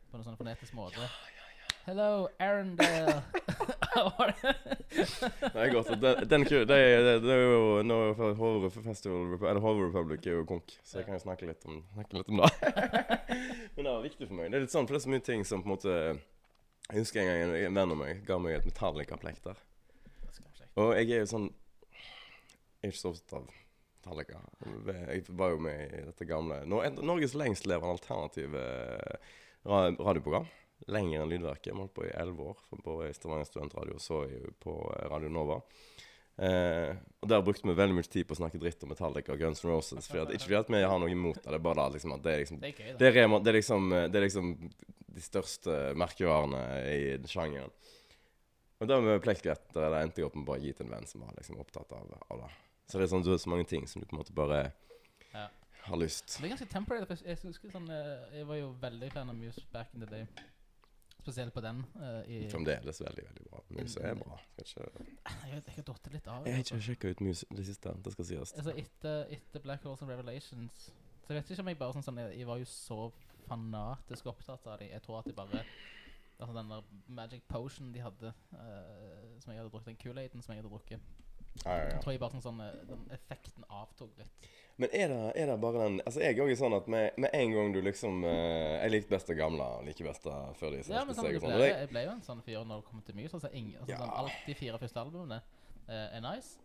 På 0.09 0.17
en 0.17 0.25
sånn 0.25 0.39
fonetisk 0.39 0.73
måte. 0.77 1.01
Ja, 1.03 1.09
ja, 1.35 1.35
ja. 1.35 1.45
Hello, 1.89 2.27
Arendale. 2.43 3.21
Det- 4.89 5.55
er 5.55 5.71
godt. 5.73 5.87
Den, 6.01 6.29
den, 6.29 6.43
det, 6.43 6.67
det, 6.67 7.21
det 7.23 7.33
er 7.33 7.41
jo 7.43 7.81
nå 7.85 7.97
Horror 8.17 8.69
Festival 8.73 9.35
Eller 9.41 9.61
Horror 9.63 9.87
Republic 9.89 10.25
er 10.27 10.37
jo 10.39 10.45
konk, 10.49 10.73
så 10.83 10.99
jeg 10.99 11.07
kan 11.07 11.17
jo 11.17 11.21
snakke 11.23 11.47
litt 11.49 11.65
om, 11.69 11.79
snakke 11.93 12.19
litt 12.19 12.29
om 12.33 12.41
det. 12.41 12.49
Men 13.75 13.85
det 13.85 13.91
var 13.93 14.03
viktig 14.05 14.27
for 14.27 14.35
meg. 14.37 14.51
Det 14.51 14.59
er 14.59 14.65
litt 14.65 14.73
sånn, 14.73 14.87
for 14.89 14.95
det 14.95 15.01
er 15.01 15.05
så 15.07 15.13
mye 15.13 15.25
ting 15.25 15.45
som 15.47 15.63
på 15.63 15.69
en 15.69 15.75
måte 15.75 15.95
Jeg 16.89 17.03
husker 17.03 17.21
en 17.21 17.29
gang 17.29 17.55
en 17.69 17.79
venn 17.81 17.95
av 17.95 17.99
meg 18.01 18.23
ga 18.27 18.39
meg 18.41 18.57
et 18.59 18.67
Metallica-plekter. 18.69 19.55
Det 20.25 20.33
skal 20.35 20.45
jeg 20.49 20.55
sjekke. 20.61 20.68
Og 20.79 20.93
jeg 20.95 21.09
er 21.11 21.23
jo 21.25 21.29
sånn 21.33 21.47
Jeg 22.79 22.87
er 22.87 22.93
ikke 22.93 23.01
så 23.01 23.11
opptatt 23.11 23.33
av 23.41 23.49
Metallica. 23.99 24.39
Jeg 25.11 25.25
var 25.35 25.51
jo 25.51 25.59
med 25.65 25.81
i 25.99 26.03
dette 26.07 26.25
gamle 26.29 26.61
Nor 26.69 26.85
Norges 27.03 27.33
lengstlevende 27.35 27.91
alternative 27.97 28.61
ra 29.67 29.81
radioprogram. 29.99 30.47
Lenger 30.87 31.25
enn 31.25 31.31
Lydverket. 31.33 31.73
Vi 31.73 31.79
holdt 31.81 31.93
på 31.97 32.05
i 32.07 32.13
elleve 32.15 32.45
år 32.53 32.61
for- 32.69 32.79
på 32.85 32.93
Stavanger 33.13 33.49
Studentradio 33.49 33.97
så 33.99 34.21
på 34.63 34.75
eh, 34.95 35.09
Radio 35.11 35.27
Nova. 35.29 35.57
Eh, 36.39 36.95
og 37.19 37.27
Der 37.27 37.41
brukte 37.43 37.67
vi 37.67 37.75
veldig 37.75 37.97
mye 37.97 38.07
tid 38.07 38.25
på 38.29 38.37
å 38.37 38.39
snakke 38.39 38.61
dritt 38.61 38.81
om 38.87 38.93
Metallica 38.93 39.33
og 39.35 39.39
Guns 39.43 39.59
N' 39.65 39.69
Roses. 39.73 40.07
Fordi 40.07 40.21
at, 40.23 40.31
ikke 40.37 40.45
fordi 40.47 40.59
at 40.61 40.69
vi 40.71 40.81
har 40.87 40.99
noe 41.03 41.11
imot 41.11 41.35
det, 41.41 41.49
det 41.51 41.59
er 41.59 41.65
bare 41.67 41.81
da 41.81 41.89
liksom 41.97 42.13
at 42.15 42.23
det 42.23 42.31
er 42.31 42.39
liksom 42.45 42.61
Det 42.63 42.69
er 42.71 42.77
gøy, 42.79 42.93
det 42.95 43.09
er, 43.11 43.39
det, 43.43 43.51
er 43.51 43.57
liksom, 43.59 43.89
det 43.91 44.15
er 44.15 44.25
liksom 44.29 44.53
de 45.19 45.21
største 45.27 45.75
merkevarene 45.99 46.63
i 46.95 47.17
sjangeren. 47.27 47.75
Og 48.79 48.87
da 48.87 48.99
med 49.03 49.19
da 49.19 49.87
endte 49.99 50.21
jeg 50.21 50.27
opp 50.29 50.35
med 50.39 50.45
bare 50.47 50.61
å 50.61 50.63
gi 50.63 50.71
til 50.75 50.87
en 50.87 50.93
venn 50.93 51.07
som 51.07 51.23
var 51.25 51.33
liksom 51.35 51.57
opptatt 51.59 51.91
av, 51.97 52.11
av 52.31 52.43
det. 52.45 52.51
Så 52.87 52.97
det 52.97 53.05
er 53.05 53.11
sånn, 53.11 53.25
du 53.25 53.33
har 53.33 53.41
så 53.41 53.51
mange 53.51 53.67
ting 53.67 53.83
som 53.87 54.01
du 54.01 54.07
på 54.07 54.15
en 54.15 54.21
måte 54.21 54.33
bare 54.33 54.71
Ja. 55.33 55.49
har 55.83 55.97
lyst. 55.99 56.37
Det 56.37 56.47
er 56.47 56.55
ganske 56.55 56.69
temporary. 56.71 57.05
Jeg, 57.09 57.19
jeg 57.27 57.71
sånn 57.73 57.89
eh, 57.91 58.39
Jeg 58.39 58.47
var 58.47 58.55
jo 58.55 58.71
veldig 58.81 59.11
fan 59.11 59.29
av 59.29 59.35
Muse 59.35 59.65
back 59.73 59.91
in 59.93 60.05
the 60.05 60.09
day. 60.09 60.25
Spesielt 61.19 61.53
på 61.53 61.61
den. 61.61 61.83
Uh, 61.99 62.23
i, 62.31 62.39
Fremdeles 62.49 63.01
veldig, 63.03 63.25
veldig 63.27 63.45
bra. 63.51 63.61
Muse 63.75 64.01
er 64.01 64.15
bra. 64.17 64.39
Skal 64.63 64.87
ikke, 64.87 65.05
jeg, 65.19 65.51
vet, 65.51 65.67
jeg 65.67 65.75
har 65.75 65.87
datt 65.91 66.09
litt 66.13 66.31
av. 66.31 66.47
jeg 66.47 66.55
har 66.55 66.63
altså. 66.63 66.79
ikke 66.79 66.87
sjekka 66.87 67.11
ut 67.11 67.23
Muse 67.27 67.49
det 67.59 67.65
siste, 67.67 67.95
det 68.05 68.15
skal 68.15 68.29
sies. 68.31 68.55
Altså 68.55 68.75
etter, 68.79 69.35
etter 69.35 69.65
Black 69.67 69.83
Holes 69.83 70.01
and 70.05 70.13
Revelations 70.13 70.87
Så 70.87 71.33
jeg 71.33 71.41
vet 71.41 71.51
ikke 71.51 71.65
om 71.65 71.71
jeg 71.73 71.81
bare 71.83 71.97
sånn, 71.97 72.07
sånn 72.07 72.23
jeg, 72.23 72.39
jeg 72.39 72.47
var 72.47 72.63
jo 72.63 72.69
så 72.71 73.01
fanatisk 73.49 74.31
opptatt 74.31 74.65
av 74.71 74.79
dem. 74.79 74.93
Jeg 74.95 75.03
tror 75.03 75.19
at 75.19 75.29
jeg 75.29 75.37
bare 75.37 75.65
Altså 76.39 76.53
den 76.55 76.69
der 76.71 76.81
Magic 77.07 77.41
Potion 77.47 77.93
de 77.93 77.99
hadde, 77.99 78.33
eh, 78.53 79.39
som 79.39 79.51
jeg 79.51 79.59
hadde 79.59 79.69
drukket, 79.73 79.89
den 79.91 79.97
Kool-Aiden 80.03 80.41
som 80.41 80.53
jeg 80.55 80.61
hadde 80.63 80.71
drukket 80.71 80.99
Ja, 81.65 81.73
ja, 81.75 81.85
Jeg 81.89 82.01
tror 82.03 82.11
jeg 82.13 82.19
bare 82.21 82.31
sånn, 82.37 82.43
sånn 82.45 82.61
eh, 82.63 82.77
den 82.87 83.01
effekten 83.11 83.65
avtok 83.69 84.13
litt. 84.21 84.47
Men 84.79 84.89
er 84.95 85.09
det, 85.11 85.17
er 85.35 85.49
det 85.51 85.57
bare 85.59 85.81
den 85.83 85.97
Altså, 86.05 86.21
jeg 86.23 86.37
er 86.37 86.43
også 86.45 86.59
sånn 86.61 86.75
at 86.77 86.87
med, 86.87 87.17
med 87.19 87.29
en 87.35 87.51
gang 87.57 87.73
du 87.75 87.81
liksom 87.83 88.23
eh, 88.23 88.77
Jeg 88.85 88.91
likte 88.93 89.11
best 89.15 89.27
det 89.27 89.35
gamle 89.41 89.65
og 89.79 89.83
liker 89.89 90.07
best 90.07 90.23
det 90.23 90.37
før 90.61 90.71
de 90.77 90.83
Ja, 90.87 91.03
men 91.03 91.17
sånn, 91.17 91.27
jeg, 91.33 91.41
sånn. 91.43 91.55
ble, 91.57 91.65
Og 91.73 91.81
jeg 91.83 91.89
ble 91.91 92.03
jo 92.05 92.13
en 92.13 92.21
sånn 92.29 92.43
fyr 92.45 92.63
når 92.69 92.79
det 92.83 92.87
kom 92.91 93.01
til 93.09 93.15
mye. 93.19 93.33
Altså, 93.33 93.51
ingen, 93.51 93.75
altså, 93.81 93.91
Ja. 93.91 93.97
sånn, 94.05 94.15
alt 94.23 94.45
de 94.47 94.55
fire 94.61 94.79
første 94.79 95.03
albumene 95.03 95.41
eh, 95.89 96.07
er 96.15 96.21
nice. 96.23 96.55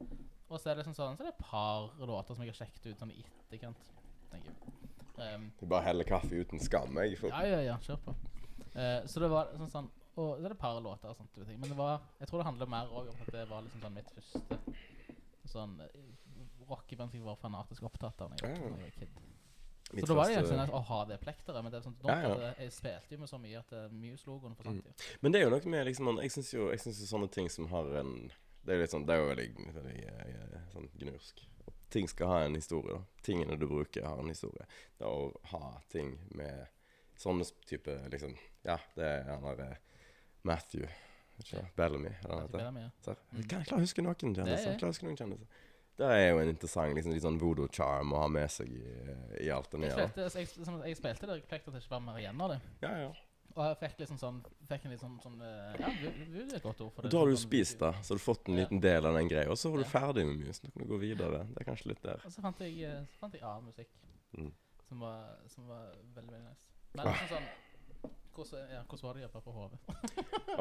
Og 0.51 0.61
så 0.61 0.71
er 0.71 0.75
det 0.77 0.85
liksom 0.85 0.95
sånn 0.95 1.17
Så 1.19 1.25
er 1.25 1.31
det 1.33 1.35
et 1.35 1.45
par 1.49 1.91
låter 1.99 2.35
som 2.37 2.45
jeg 2.45 2.55
har 2.55 2.61
sjekket 2.63 2.87
ut 2.93 3.03
sånn 3.03 3.11
i 3.17 3.25
etterkant. 3.25 3.91
tenker 4.31 4.53
jeg. 4.53 5.35
Um, 5.35 5.51
Du 5.61 5.67
bare 5.67 5.83
heller 5.89 6.05
kaffe 6.07 6.31
uten 6.35 6.59
skam, 6.63 6.95
jeg. 7.03 7.19
For, 7.19 7.29
ja, 7.35 7.43
ja, 7.47 7.61
ja, 7.73 7.77
kjør 7.83 7.99
på. 8.07 8.15
Eh, 8.75 9.05
så 9.07 9.23
det 9.23 9.31
var 9.31 9.53
sånn 9.55 9.71
sånn 9.71 9.91
Og 10.15 10.37
så 10.39 10.45
er 10.45 10.51
det 10.51 10.57
et 10.57 10.63
par 10.63 10.81
låter 10.83 11.11
og 11.11 11.19
sånne 11.19 11.47
ting. 11.47 11.61
Men 11.61 11.71
det 11.71 11.79
var 11.79 12.01
Jeg 12.21 12.29
tror 12.31 12.43
det 12.43 12.47
handler 12.49 12.71
mer 12.71 12.91
også 12.91 13.15
om 13.15 13.23
at 13.27 13.33
det 13.35 13.45
var 13.51 13.63
liksom 13.67 13.85
sånn 13.87 13.95
mitt 13.95 14.11
første 14.15 14.59
sånn 15.55 15.79
eh, 15.85 15.95
rockeband 16.69 17.13
som 17.13 17.21
jeg 17.21 17.27
var 17.27 17.39
fanatisk 17.39 17.87
opptatt 17.87 18.23
av 18.25 18.33
da 18.33 18.41
jeg, 18.41 18.57
Ja, 18.57 18.69
jeg 18.71 18.81
var 18.81 18.99
kid. 18.99 19.21
Mitt 19.95 20.03
Så 20.03 20.11
da 20.11 20.17
var 20.17 20.27
det 20.27 20.37
egentlig 20.39 20.57
sånn 20.57 20.75
å 20.75 20.83
ha 20.89 21.01
det 21.07 21.19
plekteret. 21.23 21.63
Men 21.63 21.73
det 21.73 21.79
er 21.79 21.85
sånn 21.87 21.97
nå 22.03 22.11
Ja, 22.11 22.21
ja. 22.25 22.53
jeg 22.59 22.75
spilte 22.75 23.15
jo 23.15 23.21
med 23.23 23.31
så 23.31 23.41
mye 23.43 23.61
at 23.61 23.75
eh, 23.77 23.91
Muse-logoen 23.95 24.57
forsvant 24.59 24.89
jo. 24.91 24.95
Men 25.23 25.35
det 25.35 25.41
er 25.41 25.47
jo 25.47 25.53
noe 25.55 25.75
med 25.77 25.87
liksom 25.91 26.15
Jeg 26.25 26.35
syns 26.35 26.55
jo, 26.55 26.71
jo 26.73 26.95
sånne 27.15 27.31
ting 27.31 27.51
som 27.53 27.69
har 27.71 27.91
en 28.01 28.15
Det 28.65 28.73
er 28.73 28.81
jo 28.81 28.87
litt 28.87 28.95
sånn 28.97 29.07
Det 29.07 29.15
er 29.15 29.23
jo 29.23 29.29
veldig, 29.33 29.69
veldig 29.79 30.63
sånn 30.73 30.89
gnursk. 31.03 31.45
Ting 31.95 32.09
skal 32.11 32.33
ha 32.33 32.39
en 32.47 32.57
historie. 32.59 32.97
da 32.97 33.23
Tingene 33.23 33.59
du 33.61 33.69
bruker, 33.71 34.03
har 34.03 34.19
en 34.19 34.33
historie. 34.33 34.67
Det 34.99 35.07
å 35.07 35.31
ha 35.53 35.77
ting 35.93 36.17
med 36.35 36.67
sånne 37.21 37.47
type 37.69 37.93
liksom 38.11 38.35
Ja, 38.64 38.79
det 38.96 39.05
er 39.05 39.24
han 39.24 39.42
der 39.42 39.64
eh, 39.70 39.77
Matthew 40.42 40.87
ikke? 41.40 41.66
Bellamy. 41.77 42.11
eller 42.24 42.37
At 42.37 42.42
heter? 42.48 42.59
ble 42.59 42.70
mye. 42.72 42.90
Så, 43.03 43.14
Mm. 43.14 43.37
jeg 43.38 43.48
kan 43.48 43.59
jeg 43.61 43.66
klare 43.68 43.81
å 43.81 43.85
huske 43.85 44.03
noen 44.03 44.14
kjendiser. 44.16 44.44
Det 44.44 44.59
er- 44.66 44.70
Jeg 44.70 44.79
klarer 44.81 44.90
å 44.90 44.94
huske 44.94 45.05
noen 45.09 45.16
kjendiser. 45.16 45.46
Det 45.96 46.07
er 46.11 46.31
jo 46.31 46.38
en 46.40 46.48
interessant 46.48 46.94
liksom, 46.94 47.12
litt 47.12 47.22
sånn 47.22 47.38
voodoo 47.38 47.68
charm 47.70 48.11
å 48.12 48.16
ha 48.18 48.29
med 48.29 48.48
seg 48.50 48.66
i, 48.68 49.44
i 49.46 49.50
alt 49.50 49.70
det 49.70 49.79
nye. 49.81 49.90
Jeg, 49.90 50.09
spilte, 50.09 50.31
så 50.31 50.38
jeg, 50.38 50.48
som, 50.64 50.83
jeg 50.83 50.96
spilte 50.96 51.27
det 51.27 51.46
plekteret 51.48 51.72
det 51.72 51.83
ikke 51.83 51.90
være 51.90 52.03
mer 52.03 52.16
igjen 52.18 52.40
av 52.40 52.50
det. 52.50 52.61
Ja, 52.83 52.96
ja. 52.98 53.12
Og 53.57 53.62
jeg 53.68 53.79
fikk 53.90 53.98
liksom 54.00 54.18
sånn 54.18 54.40
Fikk 54.66 54.85
en 54.87 54.90
litt 54.90 55.00
sånn, 55.00 55.20
sånn 55.22 55.40
eh, 55.40 55.77
Ja, 55.79 55.88
vu 56.33 56.40
er 56.42 56.57
et 56.57 56.62
godt 56.62 56.81
ord 56.81 56.92
for 56.92 57.03
det. 57.03 57.11
Da 57.12 57.18
har 57.18 57.27
du 57.27 57.37
Sånn- 57.37 57.46
spist 57.46 57.79
det, 57.79 57.92
så 58.03 58.09
har 58.14 58.18
du 58.18 58.24
fått 58.24 58.48
en 58.48 58.57
Ja. 58.57 58.64
liten 58.64 58.81
del 58.81 59.07
av 59.07 59.14
den 59.14 59.29
greia, 59.29 59.46
og 59.48 59.57
så 59.57 59.70
var 59.70 59.79
du 59.79 59.85
Ja. 59.85 59.90
ferdig 60.00 60.27
med 60.27 60.38
musen, 60.48 60.64
Nå 60.64 60.72
kan 60.72 60.83
du 60.83 60.88
gå 60.88 60.98
videre. 60.98 61.46
Det 61.55 61.61
er 61.61 61.64
kanskje 61.72 61.87
litt 61.87 62.03
der. 62.03 62.14
Og 62.24 62.33
så 62.33 62.40
fant 62.42 62.59
jeg, 62.59 62.83
eh, 62.83 63.05
så 63.05 63.18
fant 63.20 63.33
jeg 63.33 63.42
annen 63.42 63.66
musikk 63.66 63.87
Mm. 64.37 64.53
som, 64.88 64.98
var, 64.98 65.37
som 65.46 65.68
var 65.68 65.92
veldig 66.16 66.31
veldig 66.33 66.48
nice. 66.48 66.66
Men 66.96 67.07
Ah. 67.07 67.12
liksom 67.12 67.29
sånn 67.38 67.46
hvordan, 68.35 68.70
ja, 68.70 68.83
hvordan 68.88 69.07
var 69.07 69.16
det 69.16 69.23
å 69.23 69.25
jobbe 69.25 69.40
på 69.44 69.55
HV? 69.55 69.75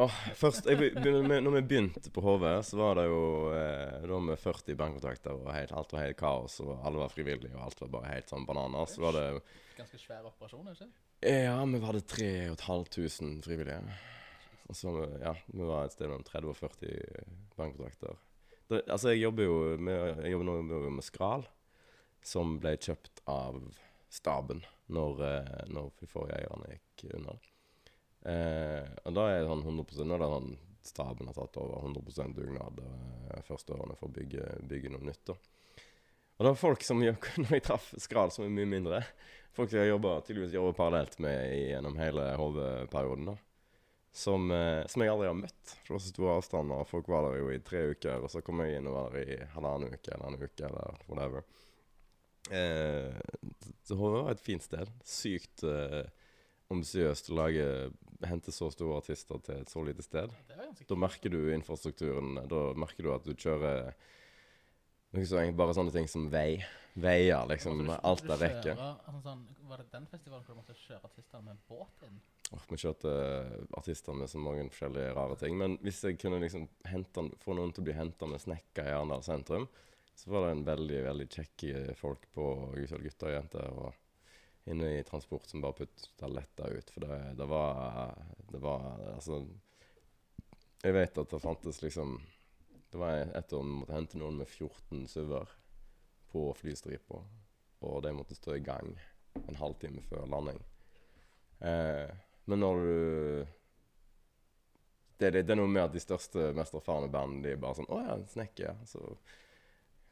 oh, 0.03 0.17
først, 0.41 0.69
jeg, 0.69 0.91
med, 1.01 1.37
når 1.45 1.55
vi 1.57 1.63
begynte 1.73 2.13
på 2.13 2.23
HV, 2.23 2.47
så 2.69 2.79
var 2.79 2.99
det 2.99 3.05
jo 3.09 3.21
eh, 3.57 4.07
da 4.09 4.19
med 4.29 4.41
40 4.41 4.79
bankkontakter, 4.79 5.37
og 5.37 5.51
helt, 5.55 5.73
alt 5.75 5.95
var 5.95 6.05
helt 6.05 6.19
kaos, 6.19 6.59
og 6.63 6.73
alle 6.79 7.01
var 7.01 7.13
frivillige, 7.13 7.53
og 7.57 7.67
alt 7.67 7.83
var 7.83 7.93
bare 7.97 8.11
helt 8.15 8.33
sånn 8.33 8.47
bananer. 8.49 8.89
Så 8.89 9.03
var 9.03 9.17
det 9.17 9.27
Ganske 9.77 10.01
svær 10.01 10.27
operasjon, 10.29 10.69
ikke 10.73 10.89
Ja, 11.33 11.57
vi 11.65 11.81
var 11.81 11.97
det 11.97 12.05
3500 12.11 13.47
frivillige. 13.47 13.97
Og 14.69 14.77
så 14.77 14.93
ja, 15.21 15.33
vi 15.47 15.65
var 15.67 15.87
et 15.87 15.95
sted 15.95 16.07
mellom 16.07 16.23
30 16.27 16.53
og 16.53 16.59
40 16.59 17.33
bankkontrakter. 17.57 18.21
Altså, 18.83 19.11
jeg 19.11 19.25
jobber 19.25 19.49
jo 19.49 19.57
med, 19.77 20.23
jeg 20.23 20.33
jobber 20.33 20.47
nå 20.47 20.59
med, 20.65 20.91
med 20.97 21.05
Skral, 21.05 21.43
som 22.23 22.55
ble 22.63 22.77
kjøpt 22.79 23.21
av 23.29 23.59
staben 24.13 24.63
når, 24.93 25.25
eh, 25.27 25.65
når 25.73 25.91
forrige 26.09 26.39
eierne 26.39 26.77
gikk 26.77 27.05
under. 27.17 27.52
Eh, 28.23 28.83
og 29.03 29.15
da 29.17 29.25
er 29.29 29.41
det 29.41 29.49
sånn 29.49 29.65
100 29.67 30.05
Nå 30.07 30.15
er 30.15 30.21
det 30.23 30.29
sånn 30.31 30.53
staben 30.83 31.27
har 31.27 31.35
tatt 31.35 31.57
over 31.59 31.79
100 31.83 32.33
dugnad 32.35 32.77
de 32.79 33.41
første 33.47 33.71
årene 33.75 33.95
for 33.99 34.09
å 34.09 34.15
bygge, 34.15 34.43
bygge 34.67 34.91
noe 34.91 35.03
nytt. 35.07 35.23
da. 35.27 35.35
Og 36.37 36.43
det 36.43 36.49
var 36.51 36.59
folk 36.59 36.83
som 36.83 36.99
gjør- 37.03 37.37
Når 37.43 37.51
jeg 37.57 37.63
traff 37.69 37.93
Skral, 38.03 38.31
som 38.35 38.45
er 38.45 38.51
mye 38.55 38.67
mindre 38.67 39.03
Folk 39.53 39.69
som 39.69 39.79
jeg 39.83 39.91
jobbet, 39.93 40.25
tydeligvis 40.27 40.55
jobber 40.55 40.73
parallelt 40.73 41.19
med 41.21 41.51
gjennom 41.69 41.97
hele 42.01 42.23
HV-perioden. 42.39 43.27
da. 43.31 43.35
Som, 44.13 44.47
eh, 44.51 44.81
som 44.89 45.01
jeg 45.01 45.11
aldri 45.13 45.27
har 45.29 45.37
møtt. 45.37 45.75
For 45.85 45.91
det 45.91 45.93
var 45.93 46.01
så 46.03 46.09
store 46.13 46.37
avstander. 46.39 46.87
Folk 46.89 47.07
var 47.07 47.27
der 47.27 47.37
jo 47.37 47.51
i 47.53 47.59
tre 47.65 47.83
uker, 47.93 48.23
og 48.25 48.31
så 48.33 48.41
kom 48.45 48.59
jeg 48.65 48.79
inn 48.79 48.87
og 48.89 48.95
var 48.97 49.13
der 49.13 49.29
i 49.29 49.37
halvannen 49.53 49.93
uke 49.93 50.09
eller 50.13 50.25
en 50.31 50.41
uke 50.41 50.65
eller 50.67 50.97
whatever. 51.07 51.45
Eh, 52.49 53.13
så 53.85 53.95
HV 53.97 54.17
var 54.23 54.31
et 54.33 54.43
fint 54.43 54.65
sted. 54.65 54.89
Sykt 55.05 55.63
eh, 55.69 56.01
ambisiøst 56.73 57.29
å 57.31 57.37
lage 57.39 57.67
hente 58.23 58.53
så 58.55 58.69
store 58.71 58.97
artister 59.01 59.39
til 59.43 59.61
et 59.61 59.71
så 59.71 59.83
lite 59.85 60.03
sted. 60.05 60.31
Da 60.87 60.95
merker 60.95 61.29
du 61.33 61.39
infrastrukturen. 61.53 62.37
Da 62.49 62.61
merker 62.79 63.03
du 63.07 63.11
at 63.13 63.25
du 63.27 63.33
kjører 63.35 63.93
så 65.27 65.41
bare 65.53 65.75
sånne 65.77 65.93
ting 65.93 66.07
som 66.09 66.29
vei. 66.33 66.63
Veier, 66.95 67.45
liksom. 67.49 67.83
Du- 67.85 67.91
Alt 68.03 68.21
der 68.27 68.37
vekke. 68.37 68.73
rekker. 68.73 68.77
altså 69.07 69.21
sånn, 69.23 69.43
var 69.69 69.77
det 69.77 69.91
den 69.91 70.05
festivalen 70.07 70.43
hvor 70.45 70.53
du 70.55 70.61
måtte 70.61 70.75
kjøre 70.77 71.03
artister 71.05 71.41
med 71.41 71.57
båt 71.67 72.03
inn? 72.05 72.19
Åh, 72.53 72.65
vi 72.69 72.75
kjørte 72.77 73.13
artister 73.77 74.13
med 74.13 74.29
så 74.29 74.37
mange 74.37 74.69
forskjellige 74.69 75.15
rare 75.15 75.35
ting. 75.37 75.57
Men 75.57 75.77
hvis 75.79 76.01
jeg 76.03 76.19
kunne 76.19 76.39
liksom 76.41 76.67
hente, 76.85 77.31
få 77.41 77.55
noen 77.55 77.73
til 77.73 77.81
å 77.81 77.85
bli 77.85 77.93
henta 77.97 78.27
med 78.29 78.41
snekka 78.41 78.85
i 78.85 78.93
Arendal 78.93 79.23
sentrum, 79.25 79.67
så 80.15 80.29
var 80.29 80.45
det 80.45 80.51
en 80.57 80.65
veldig 80.65 81.03
veldig 81.03 81.29
kjekke 81.29 81.95
folk 81.97 82.27
på 82.35 82.47
gutter 83.01 83.27
og 83.27 83.33
jenter 83.33 83.69
og 83.73 83.93
inne 84.65 84.99
i 84.99 85.03
transport 85.03 85.45
som 85.45 85.61
bare 85.61 85.73
putta 85.73 86.27
letta 86.27 86.67
ut. 86.67 86.89
For 86.89 87.01
det, 87.01 87.19
det 87.37 87.45
var 87.45 88.15
Det 88.51 88.61
var 88.63 88.99
Altså 89.13 89.47
Jeg 90.83 90.93
vet 90.93 91.17
at 91.17 91.29
det 91.29 91.39
fantes 91.39 91.81
liksom 91.81 92.21
Det 92.91 92.97
var 92.97 93.25
et 93.25 93.53
år 93.53 93.63
vi 93.63 93.79
måtte 93.79 93.95
hente 93.95 94.17
noen 94.21 94.37
med 94.37 94.47
14 94.47 95.07
SUV-er 95.07 95.49
på 96.33 96.43
flystripa, 96.57 97.19
og 97.85 98.03
de 98.03 98.11
måtte 98.13 98.35
stå 98.35 98.55
i 98.55 98.61
gang 98.65 98.91
en 99.33 99.57
halvtime 99.57 100.01
før 100.05 100.25
landing. 100.29 100.59
Eh, 101.59 102.09
men 102.45 102.59
når 102.59 102.79
du 102.81 103.45
det, 105.17 105.29
det, 105.31 105.41
det 105.41 105.53
er 105.53 105.59
noe 105.59 105.69
med 105.69 105.83
at 105.85 105.93
de 105.93 106.01
største, 106.01 106.51
mest 106.57 106.73
erfarne 106.77 107.09
bandene 107.13 107.45
de 107.45 107.53
er 107.53 107.61
bare 107.61 107.77
sånn 107.79 107.89
'Å 107.89 107.99
ja, 108.01 108.15
en 108.15 108.27
snekker'. 108.27 108.81
Så 108.89 109.01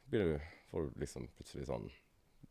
blir 0.10 0.26
du, 0.26 0.50
får 0.72 0.88
du 0.88 1.00
liksom 1.02 1.28
plutselig 1.38 1.68
sånn 1.70 1.90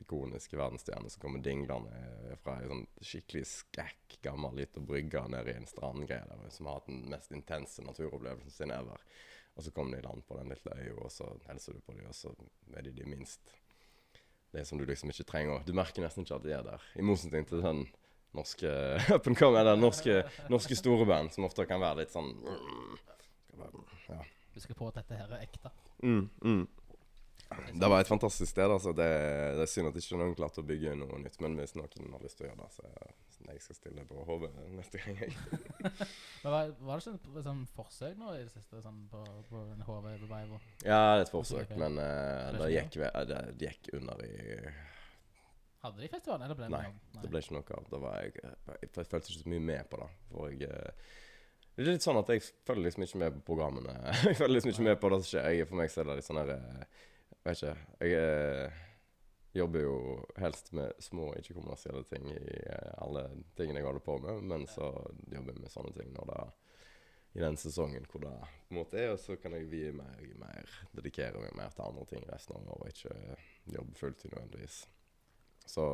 ikoniske 0.01 0.59
verdensstjerne 0.59 1.11
som 1.11 1.23
kommer 1.23 1.43
dinglende 1.45 2.37
fra 2.43 2.57
ei 2.61 2.69
sånn 2.71 2.87
skikkelig 3.05 3.45
skækk, 3.49 4.19
gammel 4.25 4.57
lita 4.61 4.83
brygge 4.85 5.23
nede 5.33 5.53
i 5.53 5.59
en 5.61 5.69
strandgreie 5.69 6.27
der, 6.29 6.51
som 6.55 6.69
har 6.69 6.81
hatt 6.81 6.89
den 6.91 7.05
mest 7.13 7.35
intense 7.37 7.85
naturopplevelsen 7.85 8.55
sin 8.55 8.75
ever. 8.75 9.03
Og 9.57 9.67
så 9.67 9.73
kommer 9.75 9.97
de 9.97 10.03
i 10.03 10.07
land 10.07 10.23
på 10.27 10.39
den 10.39 10.53
lille 10.53 10.77
øya, 10.77 10.97
og 11.05 11.13
så 11.13 11.27
hilser 11.49 11.77
du 11.77 11.83
på 11.85 11.97
dem, 11.97 12.07
og 12.09 12.17
så 12.17 12.33
er 12.77 12.87
de 12.87 12.95
de 12.97 13.09
minst 13.09 13.57
Det 14.51 14.65
som 14.67 14.79
du 14.79 14.85
liksom 14.85 15.11
ikke 15.13 15.25
trenger 15.29 15.63
Du 15.63 15.73
merker 15.73 16.03
nesten 16.03 16.25
ikke 16.25 16.35
at 16.41 16.43
de 16.43 16.53
er 16.55 16.63
der. 16.67 16.87
I 16.99 17.05
motsetning 17.07 17.47
til 17.47 17.63
den 17.63 17.85
norske 18.35 18.71
up 19.15 19.27
and 19.27 19.37
come, 19.37 19.59
eller 19.59 19.77
norske, 19.77 20.23
norske 20.51 20.77
store 20.79 21.07
band, 21.07 21.31
som 21.35 21.47
ofte 21.47 21.67
kan 21.67 21.83
være 21.83 22.03
litt 22.03 22.15
sånn 22.15 22.33
mm, 22.41 22.99
Ja. 24.11 24.23
Husk 24.55 24.73
på 24.75 24.89
at 24.89 24.97
dette 24.99 25.15
her 25.15 25.31
er 25.31 25.45
ekte. 25.45 25.71
Mm, 26.03 26.25
mm. 26.43 26.63
Det 27.51 27.89
var 27.91 28.03
et 28.03 28.11
fantastisk 28.11 28.51
sted. 28.51 28.71
altså. 28.71 28.93
Det, 28.97 29.09
det 29.59 29.65
er 29.65 29.71
synd 29.71 29.91
at 29.91 29.99
ikke 29.99 30.21
noen 30.21 30.37
klarte 30.39 30.63
å 30.63 30.67
bygge 30.67 30.95
noe 30.99 31.19
nytt. 31.23 31.41
Men 31.43 31.59
hvis 31.59 31.77
noen 31.79 32.15
har 32.15 32.23
lyst 32.23 32.39
til 32.39 32.47
å 32.47 32.53
gjøre 32.53 32.63
det, 32.63 32.71
så 32.77 33.11
så 33.41 33.55
jeg 33.55 33.63
skal 33.65 33.77
stille 33.79 34.05
på 34.09 34.25
HV 34.27 34.47
neste 34.77 35.01
gang. 35.01 35.17
jeg. 35.21 35.33
Men 36.43 36.53
var, 36.53 36.73
var 36.81 37.01
det 37.01 37.15
ikke 37.15 37.41
et 37.41 37.47
sånn 37.47 37.65
forsøk 37.77 38.19
nå 38.21 38.35
i 38.37 38.45
det 38.45 38.53
siste 38.53 38.83
sånn 38.85 39.01
på, 39.11 39.23
på 39.49 39.65
en 39.73 39.83
HV 39.87 40.09
Revival? 40.11 40.61
Ja, 40.85 41.01
det 41.15 41.23
er 41.23 41.25
et 41.25 41.33
forsøk, 41.33 41.75
men 41.81 41.99
uh, 42.01 42.51
Det 42.53 42.61
det, 42.61 42.71
gikk, 42.75 42.99
det, 43.01 43.41
det 43.61 43.71
gikk 43.71 43.91
under 44.01 44.23
i 44.27 44.37
Hadde 45.81 46.03
de 46.03 46.11
festivalen, 46.13 46.45
eller 46.45 46.59
ble 46.59 46.69
det 46.69 46.75
Nei, 46.75 46.87
noe? 46.93 47.23
Det 47.23 47.33
ble 47.33 47.41
ikke 47.41 47.57
noe 47.57 47.77
av. 47.79 47.85
Da 47.89 48.01
var 48.03 48.17
jeg, 48.21 48.33
jeg, 48.45 48.79
jeg 48.83 48.91
følte 48.93 49.21
ikke 49.23 49.39
så 49.39 49.53
mye 49.55 49.67
med 49.71 49.87
på 49.89 50.01
det. 50.03 50.09
For 50.29 50.51
jeg 50.53 50.67
eh, 50.69 51.13
Det 51.71 51.87
er 51.87 51.89
litt 51.95 52.05
sånn 52.05 52.21
at 52.21 52.33
jeg 52.35 52.43
følger 52.69 52.85
liksom 52.85 53.07
ikke 53.07 53.21
med 53.23 53.39
på 53.39 53.45
programmene. 53.47 53.95
jeg 54.29 54.37
følger 54.37 54.59
liksom 54.59 54.75
ikke 54.75 54.89
med 54.91 55.01
på 55.01 55.13
det 55.15 55.21
som 55.23 55.31
skjer. 55.31 55.49
Jeg, 55.57 55.71
for 55.71 55.81
meg 55.81 55.93
så 55.93 56.03
er 56.03 56.11
det 56.11 56.19
litt 56.19 56.29
sånn 56.29 56.43
her 56.43 56.53
eh, 56.59 57.01
Vet 57.45 57.57
ikke. 57.57 57.77
Jeg 58.05 58.17
eh, 58.21 58.81
jobber 59.57 59.85
jo 59.85 59.95
helst 60.41 60.73
med 60.77 60.93
små, 61.03 61.31
ikke-kommersielle 61.41 62.05
ting 62.09 62.27
i 62.35 62.41
eh, 62.41 62.91
alle 63.01 63.25
tingene 63.59 63.81
jeg 63.81 63.89
holder 63.89 64.05
på 64.05 64.19
med, 64.23 64.43
men 64.53 64.67
så 64.71 64.91
jobber 65.33 65.55
jeg 65.55 65.63
med 65.65 65.73
sånne 65.73 65.95
ting 65.97 66.13
når 66.17 66.33
det 66.33 66.43
i 67.33 67.43
den 67.43 67.57
sesongen 67.57 68.07
hvor 68.11 68.25
det 68.25 68.33
på 68.43 68.75
en 68.75 68.79
måte 68.81 68.99
er, 68.99 69.13
og 69.15 69.21
så 69.23 69.37
kan 69.39 69.55
jeg 69.55 69.69
vie 69.71 69.93
meg 69.95 70.33
mer, 70.41 70.71
dedikere 70.97 71.39
meg 71.39 71.55
mer 71.59 71.71
til 71.75 71.87
andre 71.87 72.07
ting 72.11 72.25
resten 72.27 72.57
av 72.59 72.73
året, 72.75 72.81
og 72.83 72.91
ikke 72.91 73.77
jobbe 73.77 73.99
fulltid 73.99 74.33
nødvendigvis. 74.35 74.81
Så 75.71 75.85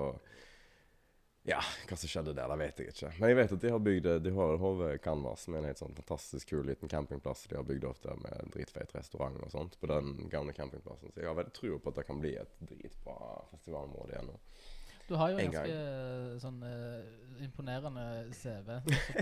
ja, 1.46 1.61
hva 1.88 1.98
som 1.98 2.11
skjedde 2.11 2.35
der, 2.37 2.50
det 2.50 2.59
vet 2.61 2.80
jeg 2.82 2.92
ikke. 2.92 3.11
Men 3.20 3.32
jeg 3.32 3.38
vet 3.40 3.56
at 3.56 3.64
de 3.64 3.72
har 3.74 3.82
bygd 3.88 4.09
De 4.24 4.32
har 4.38 4.62
HV 4.62 4.85
Canvas, 5.04 5.46
som 5.46 5.54
er 5.54 5.62
en 5.62 5.68
helt 5.70 5.82
sånn 5.82 5.98
fantastisk 5.98 6.50
kul 6.52 6.64
liten 6.66 6.90
campingplass. 6.90 7.46
De 7.50 7.59
har 7.59 7.66
bygd 7.66 7.87
opp 7.88 8.00
der 8.04 8.18
med 8.22 8.54
dritfeit 8.54 8.94
restaurant 8.96 9.38
og 9.42 9.52
sånt 9.52 9.78
på 9.80 9.90
den 9.90 10.16
gamle 10.32 10.56
campingplassen. 10.56 11.12
Så 11.12 11.22
jeg 11.22 11.30
har 11.30 11.38
veldig 11.38 11.54
tro 11.56 11.78
på 11.78 11.92
at 11.92 12.00
det 12.00 12.09
kan 12.09 12.22
bli 12.22 12.35
et 12.40 12.59
dritbra 12.72 13.20
festivalområde 13.53 14.16
igjen 14.16 14.32
nå. 14.32 14.40
Du 15.07 15.14
har 15.14 15.30
jo 15.30 15.38
en 15.38 15.53
gang. 15.55 15.68
ganske 15.70 16.38
sånn 16.42 16.57
uh, 16.66 17.42
imponerende 17.44 18.07
CV. 18.34 18.72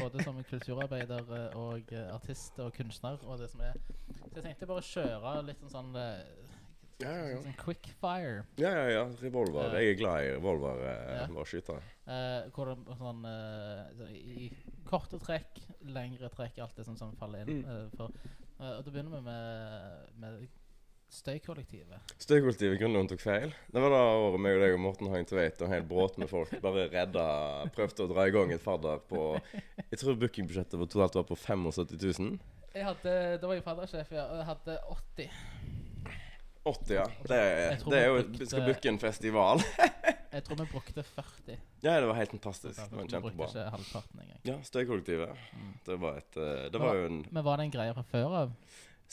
Både 0.01 0.25
som 0.25 0.39
kulturarbeider 0.49 1.33
eh, 1.37 1.59
og 1.61 1.93
eh, 1.93 2.09
artist 2.14 2.59
og 2.62 2.72
kunstner 2.77 3.20
og 3.27 3.43
det 3.43 3.51
som 3.53 3.61
er. 3.66 3.77
Så 4.14 4.31
jeg 4.39 4.47
tenkte 4.47 4.68
bare 4.70 4.81
å 4.81 4.87
kjøre 4.87 5.35
litt 5.49 5.61
sånn 5.61 5.75
sånn 5.75 5.99
eh, 5.99 6.22
Ja, 7.03 7.11
ja, 7.11 7.25
ja. 7.33 7.39
Sånn 7.43 7.57
quick 7.59 7.89
fire. 8.01 8.45
Ja, 8.61 8.71
ja, 8.71 8.85
ja. 8.93 9.05
Revolver. 9.23 9.75
Jeg 9.79 9.95
er 9.95 9.99
glad 9.99 10.27
i 10.27 10.33
revolver. 10.37 10.83
Uh. 10.85 11.81
Eh, 12.05 12.51
hvor 12.55 12.71
det 12.71 12.97
sånn 13.01 13.25
eh, 13.29 14.11
I 14.15 14.51
korte 14.87 15.19
trekk, 15.23 15.63
lengre 15.89 16.31
trekk, 16.35 16.61
alt 16.63 16.77
det 16.79 16.87
som, 16.87 16.99
som 17.01 17.15
faller 17.19 17.49
inn. 17.49 17.65
Mm. 17.65 17.89
for, 17.97 18.13
og 18.61 18.85
da 18.87 18.93
begynner 18.93 19.17
vi 19.17 19.25
med, 19.27 20.13
med 20.23 20.45
Støykollektivet. 21.15 22.15
Støykollektivet 22.19 22.81
grunnloven 22.81 23.09
tok 23.13 23.23
feil. 23.23 23.53
Det 23.71 23.83
var 23.83 23.93
da 23.95 24.01
året 24.19 24.43
meg 24.43 24.57
og 24.57 24.65
deg 24.65 24.75
og 24.75 24.83
Morten 24.83 25.11
Hagen 25.13 25.29
Tveit 25.31 25.63
og 25.63 25.71
helt 25.71 25.87
bråt 25.91 26.19
med 26.19 26.31
folk 26.31 26.51
bare 26.65 26.89
redda 26.91 27.27
Prøvde 27.77 28.07
å 28.07 28.11
dra 28.11 28.27
i 28.27 28.35
gang 28.35 28.51
et 28.55 28.65
fadder 28.65 29.03
på 29.11 29.23
Jeg 29.93 30.01
tror 30.01 30.19
bookingbudsjettet 30.19 30.75
totalt 30.75 31.21
var 31.21 31.29
på 31.29 31.39
75 31.39 32.03
000. 32.19 32.35
Jeg 32.75 32.89
hadde, 32.89 33.15
Da 33.39 33.47
var 33.47 33.55
jeg 33.55 33.67
faddersjef, 33.67 34.15
ja. 34.17 34.27
og 34.27 34.41
Jeg 34.41 34.49
hadde 34.51 34.79
80. 34.97 35.84
80, 36.65 36.95
ja. 36.97 37.05
Det, 37.29 37.39
det 37.91 37.99
er 37.99 38.07
jo 38.09 38.15
brukte- 38.23 38.47
Skal 38.49 38.65
booke 38.69 38.89
en 38.89 38.99
festival. 39.03 39.61
Jeg 40.35 40.43
tror 40.49 40.57
vi 40.59 40.65
brukte 40.73 41.03
40. 41.07 41.59
Ja, 41.85 41.93
det 42.01 42.07
var 42.09 42.17
helt 42.19 42.31
fantastisk. 42.35 42.81
Det 42.91 42.97
var 42.97 43.05
Vi 43.05 43.21
brukte 43.21 43.45
ikke 43.53 43.67
halvparten 43.71 44.23
engang. 44.25 44.41
Ja, 44.49 44.57
Støykollektivet. 44.67 45.31
Mm. 45.55 45.69
Det 45.87 45.99
var 46.03 46.17
et 46.19 46.37
eh, 46.41 46.65
Det 46.75 46.81
var 46.83 46.97
jo 46.99 47.05
en 47.11 47.21
Men 47.31 47.45
var 47.47 47.61
det 47.61 47.69
en 47.69 47.75
greie 47.77 47.95
fra 47.95 48.03
før 48.11 48.35
av? 48.41 48.57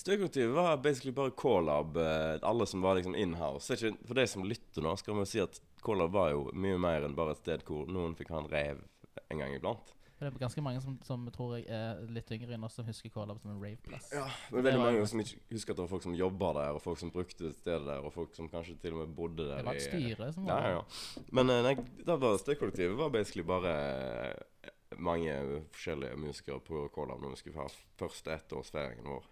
Støykollektivet 0.02 0.56
var 0.56 0.78
basically 0.82 1.12
bare 1.14 1.32
K-lab. 1.38 1.97
eh, 1.97 2.39
Alle 2.41 2.66
som 2.66 2.82
var 2.82 2.95
liksom 2.97 3.16
inhouse. 3.16 3.78
For 4.08 4.18
de 4.18 4.26
som 4.28 4.43
lytter 4.47 4.82
nå, 4.82 4.95
skal 4.97 5.20
vi 5.20 5.26
si 5.30 5.43
at 5.43 5.60
K-lab 5.86 6.12
var 6.16 6.32
jo 6.34 6.47
mye 6.54 6.80
mer 6.82 7.06
enn 7.06 7.14
bare 7.18 7.36
et 7.36 7.43
sted 7.43 7.62
hvor 7.68 7.86
noen 7.91 8.16
fikk 8.18 8.30
ha 8.34 8.41
en 8.41 8.49
rev 8.49 8.82
en 9.30 9.38
gang 9.43 9.54
iblant. 9.60 9.93
Det 10.22 10.30
er 10.30 10.36
ganske 10.38 10.61
mange 10.61 10.82
som, 10.84 10.99
som 11.01 11.24
tror 11.34 11.55
jeg 11.57 11.63
er 11.74 12.01
litt 12.13 12.30
yngre 12.36 12.53
enn 12.53 12.65
oss, 12.67 12.76
som 12.78 12.86
husker 12.86 13.09
Kålab 13.09 13.39
som 13.41 13.55
en 13.55 13.57
raveplass. 13.57 14.11
Ja, 14.13 14.28
Det 14.51 14.61
veldig 14.61 14.78
var 14.78 14.91
mange 14.91 15.07
som 15.09 15.24
ikke 15.24 15.39
husker 15.49 15.74
at 15.74 15.80
det 15.80 15.86
var 15.88 15.89
folk 15.95 16.05
som 16.05 16.17
jobba 16.19 16.51
der, 16.59 16.78
og 16.78 16.84
folk 16.84 16.99
som 17.01 17.13
brukte 17.15 17.49
stedet 17.55 17.88
der, 17.88 18.05
og 18.05 18.13
folk 18.13 18.36
som 18.38 18.49
kanskje 18.51 18.76
til 18.84 18.93
og 18.93 19.01
med 19.01 19.15
bodde 19.17 19.47
der. 19.49 19.63
Det 19.63 19.65
var 19.65 19.80
et 19.80 19.88
styre 19.88 20.28
som 20.36 20.45
var 20.45 20.61
var 20.61 20.69
ja, 20.69 20.76
ja. 20.78 21.26
Men 21.39 21.49
eh, 21.49 21.61
nei, 21.65 21.76
da 22.05 22.17
var 22.22 22.38
støykollektivet 22.38 22.97
var 22.99 23.09
basically 23.13 23.47
bare 23.49 23.74
eh, 23.82 24.74
mange 25.01 25.34
forskjellige 25.74 26.19
musikere 26.22 26.61
på 26.69 26.84
K-lab 26.93 27.24
når 27.24 27.34
vi 27.34 27.41
skulle 27.41 27.63
ha 27.63 27.69
første 27.97 28.36
ettårsfeiringen 28.36 29.09
vår. 29.09 29.26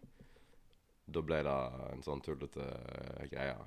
Da 1.09 1.21
ble 1.25 1.43
det 1.45 1.59
en 1.91 2.05
sånn 2.05 2.25
tullete 2.25 2.65
eh, 2.65 3.27
greie 3.29 3.59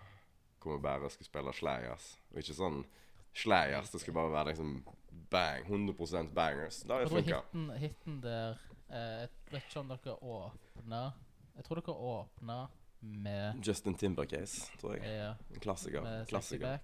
hvor 0.62 0.76
vi 0.76 0.82
bare 0.84 1.10
skulle 1.10 1.30
spille 1.30 1.54
slayers. 1.54 2.12
Og 2.32 2.42
ikke 2.42 2.58
sånn 2.58 2.82
slayers, 3.34 3.90
det 3.90 4.00
skulle 4.00 4.14
bare 4.14 4.32
være 4.32 4.52
liksom 4.52 4.84
bang, 5.30 5.64
100% 5.66 6.34
bangers. 6.34 6.82
Da 6.82 6.94
har 6.94 7.06
tror 7.06 7.20
funka. 7.22 7.40
hiten, 7.52 7.70
hiten 7.70 8.20
der 8.22 8.58
eh, 8.88 8.96
Jeg 8.96 9.28
vet 9.50 9.64
ikke 9.68 9.80
om 9.80 9.88
dere 9.88 10.16
åpna 10.22 11.02
Jeg 11.56 11.64
tror 11.64 11.80
dere 11.80 11.94
åpna 11.94 12.60
med 13.02 13.64
Justin 13.66 13.94
Timbercase, 13.94 14.70
tror 14.80 14.94
jeg. 14.94 15.02
Ja, 15.04 15.34
En 15.54 15.60
klassiker. 15.60 16.24
klassiker. 16.28 16.78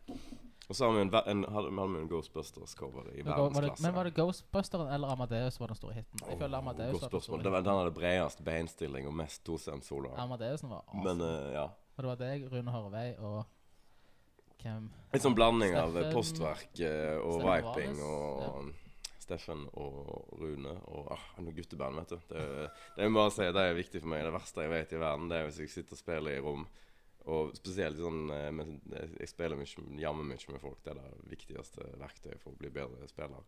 Og 0.68 0.76
så 0.76 0.84
har 0.84 0.92
vi 0.92 1.00
en, 1.00 1.08
en, 1.14 1.44
hadde, 1.48 1.70
hadde 1.72 2.00
en 2.02 2.08
Ghostbusters-cover 2.08 3.06
i 3.14 3.22
verdensklasse. 3.24 3.82
men 3.82 3.94
var 3.94 4.04
det 4.04 4.14
Ghostbusteren 4.14 4.90
eller 4.92 5.08
Amadeus 5.08 5.54
som 5.54 5.62
var 5.62 5.66
den 5.72 5.76
store 5.76 5.94
hiten? 5.94 6.20
Jeg 6.28 6.38
føler 6.38 6.58
Amadeus 6.58 6.94
oh, 6.94 7.00
var 7.02 7.08
den 7.08 7.20
store 7.20 7.38
Det 7.38 7.52
hiten. 7.52 7.64
den 7.64 7.78
hadde 7.78 7.92
bredest 7.96 8.44
beinstilling 8.44 9.06
og 9.06 9.14
mest 9.14 9.44
tostemsoloer. 9.46 10.18
Amadeusen 10.20 10.68
var 10.70 10.84
awesome. 10.88 11.14
Men 11.14 11.24
uh, 11.24 11.52
ja. 11.52 11.62
Og 11.96 12.04
det 12.04 12.10
var 12.10 12.20
deg, 12.20 12.44
Rune 12.52 12.70
Horvei 12.70 13.14
og 13.16 13.46
hvem 14.62 14.90
Litt 15.12 15.24
sånn 15.24 15.36
blanding 15.38 15.76
av 15.80 15.96
postverk 16.12 16.82
eh, 16.84 17.16
og 17.16 17.40
Steffen 17.40 17.68
viping 17.68 18.02
og 18.04 18.68
Steffen 19.28 19.64
og 19.76 20.36
Rune 20.40 20.74
og 20.88 21.10
ah, 21.12 21.24
noe 21.44 21.52
gutteband, 21.56 22.00
vet 22.00 22.14
du. 22.14 22.18
Det, 22.30 22.68
det 22.96 23.08
må 23.08 23.20
bare 23.20 23.34
si, 23.34 23.48
det 23.52 23.64
er 23.64 23.76
viktig 23.76 24.00
for 24.00 24.12
meg. 24.14 24.24
Det 24.24 24.34
verste 24.34 24.64
jeg 24.64 24.72
vet 24.72 24.94
i 24.94 25.00
verden, 25.02 25.28
det 25.28 25.38
er 25.38 25.48
hvis 25.48 25.60
jeg 25.62 25.72
sitter 25.72 25.98
og 25.98 26.00
spiller 26.00 26.36
i 26.36 26.44
rom. 26.44 26.64
Og 27.28 27.52
spesielt 27.58 28.00
sånn 28.00 28.30
eh, 28.32 28.48
jeg, 28.48 29.08
jeg 29.20 29.30
spiller 29.34 29.60
mye, 29.60 29.86
jammer 30.00 30.28
mye 30.30 30.54
med 30.54 30.62
folk. 30.62 30.80
Det 30.84 30.94
er 30.94 31.02
det 31.02 31.32
viktigste 31.34 31.90
verktøyet 32.00 32.40
for 32.40 32.54
å 32.54 32.60
bli 32.62 32.72
bedre 32.72 33.10
spiller. 33.10 33.44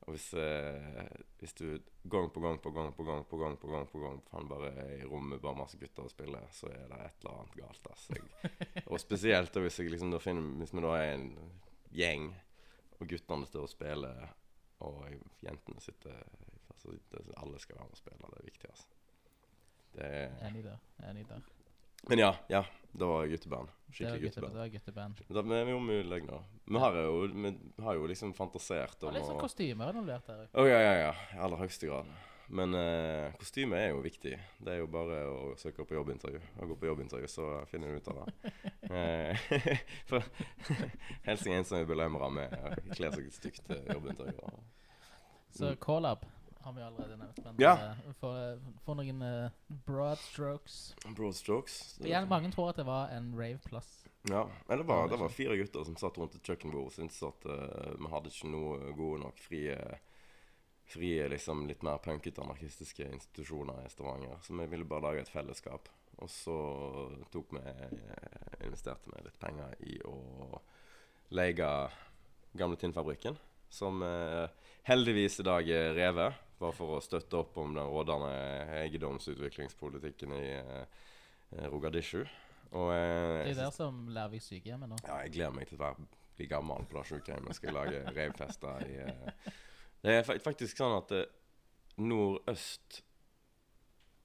Og 0.00 0.14
hvis, 0.14 0.30
eh, 0.34 1.08
hvis 1.38 1.52
du 1.58 1.66
gang 2.08 2.30
på 2.32 2.40
gang 2.40 2.60
på 2.62 2.70
gang 2.72 2.94
på 2.96 3.04
gang 3.04 3.26
på 3.28 3.38
gang 3.38 3.58
på 3.60 3.68
gang 3.68 3.88
på 3.90 4.00
gang 4.00 4.20
faen 4.30 4.48
bare 4.48 4.70
er 4.72 4.92
i 4.96 5.08
rommet 5.08 5.42
bare 5.42 5.58
masse 5.58 5.78
gutter 5.78 6.08
og 6.08 6.12
spiller, 6.12 6.46
så 6.56 6.70
er 6.72 6.86
det 6.88 7.00
et 7.04 7.20
eller 7.20 7.36
annet 7.36 7.58
galt. 7.60 7.90
ass. 7.92 8.06
Jeg, 8.14 8.52
og 8.90 9.00
spesielt 9.00 9.60
hvis 9.60 9.78
jeg 9.78 9.92
liksom 9.92 10.14
da 10.14 10.22
finner 10.22 10.46
Hvis 10.62 10.74
vi 10.74 10.84
da 10.86 10.94
er 10.96 11.12
en 11.18 11.28
gjeng, 11.92 12.30
og 12.98 13.08
guttene 13.12 13.46
står 13.46 13.68
og 13.68 13.72
spiller, 13.72 14.32
og 14.80 15.04
jentene 15.44 15.84
sitter 15.84 16.16
altså, 16.70 16.96
Alle 17.36 17.60
skal 17.60 17.76
være 17.76 17.90
med 17.90 17.98
og 17.98 18.02
spille. 18.02 18.32
Det 18.32 18.40
er 18.40 18.50
viktig, 18.50 18.70
altså. 18.70 18.88
Det 19.90 20.06
er, 20.06 20.36
Enig 20.48 20.64
der. 20.64 20.78
Enig 21.10 21.28
der. 21.28 21.40
Men 22.08 22.18
ja, 22.22 22.34
ja. 22.48 22.64
Det 22.92 23.06
var 23.06 23.26
gutteband. 23.26 23.68
Det 23.86 23.94
Skikkelig 23.94 24.22
gutteband. 24.22 24.54
Det 24.54 24.60
var 24.60 24.68
gutteband. 24.68 25.20
Da, 25.28 25.42
men 25.42 25.66
vi 25.66 25.72
gjorde 25.72 25.86
mye 25.86 26.06
løgner. 26.10 26.42
Vi 26.64 26.78
har 26.78 26.96
jo, 26.96 27.12
vi 27.30 27.84
har 27.84 27.94
jo 27.98 28.08
liksom 28.10 28.32
fantasert 28.34 29.02
om 29.02 29.12
å 29.12 29.14
litt 29.14 29.26
sånn 29.28 29.38
kostymer 29.38 29.92
involvert 29.92 30.26
her. 30.30 30.48
Å 30.54 30.66
ja, 30.66 30.80
ja, 30.82 30.92
ja. 31.04 31.12
I 31.36 31.38
aller 31.46 31.62
høyeste 31.62 31.86
grad. 31.90 32.10
Men 32.50 32.74
eh, 32.74 33.30
kostyme 33.38 33.78
er 33.78 33.92
jo 33.92 34.00
viktig. 34.02 34.32
Det 34.58 34.72
er 34.74 34.80
jo 34.82 34.88
bare 34.90 35.20
å 35.30 35.52
søke 35.58 35.86
på 35.86 35.94
jobbintervju. 35.94 36.40
Og 36.58 36.72
gå 36.72 36.78
på 36.82 36.88
jobbintervju, 36.90 37.30
så 37.30 37.46
finner 37.70 37.92
du 37.94 38.00
ut 38.00 38.10
av 38.14 38.24
det. 38.24 38.52
Eh, 38.90 39.38
for 40.10 40.24
som 41.38 41.52
ensomme 41.54 41.86
belømmere 41.86 42.30
med 42.34 42.54
å 42.58 42.94
kle 42.96 43.12
seg 43.14 43.28
stygt 43.30 43.62
til 43.68 43.84
jobbintervju. 43.86 44.50
Så 45.54 45.68
Mm. 45.70 45.76
K-lab 45.82 46.24
har 46.60 46.72
vi 46.76 46.82
allerede 46.82 47.16
nevnt. 47.16 47.38
Men 47.44 47.54
Ja. 47.62 47.72
uh, 47.92 48.12
for, 48.20 48.60
for 48.84 48.98
noen 48.98 49.22
uh, 49.22 49.50
broad 49.86 50.18
strokes 50.18 50.94
Broad 51.16 51.34
strokes. 51.38 51.98
Igjen, 52.04 52.28
Mange 52.28 52.50
tror 52.52 52.70
at 52.72 52.76
det 52.80 52.86
var 52.88 53.10
en 53.16 53.32
rave 53.38 53.58
plass. 53.64 53.88
Ja, 54.28 54.42
eller 54.68 54.82
det 54.84 54.88
var, 54.88 55.08
det 55.08 55.16
var 55.16 55.32
fire 55.32 55.56
gutter 55.56 55.84
som 55.84 55.96
satt 55.96 56.18
rundt 56.20 56.34
et 56.36 56.44
kjøkkenbord 56.44 56.90
og 56.90 56.92
syntes 56.92 57.22
at 57.24 57.46
uh, 57.48 57.94
vi 57.96 58.10
hadde 58.12 58.28
ikke 58.34 58.50
noe 58.52 58.92
gode 58.98 59.22
nok 59.22 59.38
frie, 59.40 59.78
frie 60.90 61.28
liksom 61.32 61.64
litt 61.70 61.82
mer 61.86 62.02
punkete 62.04 62.42
anarkistiske 62.44 63.06
institusjoner 63.08 63.86
i 63.86 63.88
Stavanger. 63.92 64.36
Så 64.44 64.56
vi 64.58 64.66
ville 64.74 64.84
bare 64.84 65.06
lage 65.08 65.24
et 65.24 65.32
fellesskap. 65.32 65.88
Og 66.20 66.28
så 66.28 66.54
tok 67.32 67.54
vi 67.56 67.60
eh, 67.64 68.64
investerte 68.66 69.08
vi 69.08 69.22
litt 69.24 69.38
penger 69.40 69.72
i 69.88 69.94
å 70.04 70.58
leie 71.32 71.54
gamle 72.52 72.76
Tinnfabrikken, 72.76 73.38
som 73.72 74.02
eh, 74.04 74.50
heldigvis 74.88 75.40
i 75.40 75.46
dag 75.46 75.68
er 75.68 75.94
revet. 75.96 76.38
Bare 76.60 76.76
for 76.76 76.98
å 76.98 77.00
støtte 77.00 77.38
opp 77.40 77.56
om 77.60 77.72
den 77.72 77.88
rådende 77.88 78.30
eiendomsutviklingspolitikken 78.82 80.34
i 80.36 80.46
eh, 80.60 81.66
Rogadishu. 81.72 82.24
Og 82.76 82.90
eh, 82.94 83.44
Det 83.46 83.54
er 83.54 83.62
der 83.64 83.74
som 83.74 84.02
Lærvik 84.12 84.44
sykehjem 84.44 84.84
er 84.84 84.92
nå. 84.92 84.98
ja, 85.06 85.22
jeg 85.24 85.34
gleder 85.38 85.54
meg 85.56 85.70
til 85.70 85.80
å 85.80 85.84
være, 85.86 86.08
bli 86.38 86.48
gammel 86.50 86.84
på 86.90 86.98
det 86.98 87.06
sykehjemmet. 87.10 87.56
Skal 87.58 87.76
lage 87.76 88.02
revfester 88.14 88.84
i 88.86 88.98
eh, 89.06 89.54
Det 90.04 90.18
er 90.20 90.44
faktisk 90.44 90.78
sånn 90.80 90.98
at 91.00 91.16
eh, 91.16 91.30
nordøst 92.00 93.00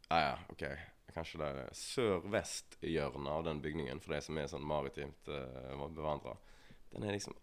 Ja, 0.09 0.19
ja, 0.19 0.35
OK. 0.53 0.67
Kanskje 1.15 1.39
det 1.39 1.69
sør-vest-hjørnet 1.79 3.31
av 3.31 3.45
den 3.47 3.61
bygningen, 3.63 4.01
for 4.03 4.11
de 4.11 4.19
som 4.25 4.37
er 4.37 4.49
sånn 4.51 4.65
maritimt 4.67 5.29
uh, 5.31 5.85
bevandra. 5.95 6.33
Den 6.91 7.05
er 7.07 7.15
liksom 7.15 7.37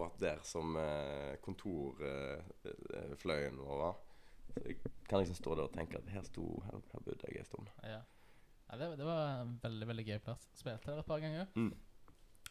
akkurat 0.00 0.20
der 0.20 0.38
som 0.46 0.76
uh, 0.76 1.34
kontorfløyen 1.44 3.58
vår 3.60 3.76
var. 3.82 3.94
Så 4.52 4.58
jeg 4.66 4.76
kan 5.08 5.18
liksom 5.20 5.38
stå 5.38 5.50
der 5.54 5.68
og 5.68 5.74
tenke 5.74 5.98
at 5.98 6.12
her 6.12 6.22
sto 6.26 6.44
Her, 6.66 6.76
her 6.92 7.00
bodde 7.00 7.26
jeg 7.28 7.38
en 7.38 7.44
stund. 7.48 7.66
Ja. 7.82 8.00
Ja, 8.72 8.76
det, 8.78 8.98
det 8.98 9.06
var 9.06 9.42
en 9.42 9.60
veldig 9.62 9.88
veldig 9.88 10.06
gøy 10.06 10.18
plass. 10.24 10.48
Spilte 10.56 10.90
der 10.90 10.98
et 11.02 11.06
par 11.06 11.20
ganger. 11.20 11.46
Mm. 11.54 11.74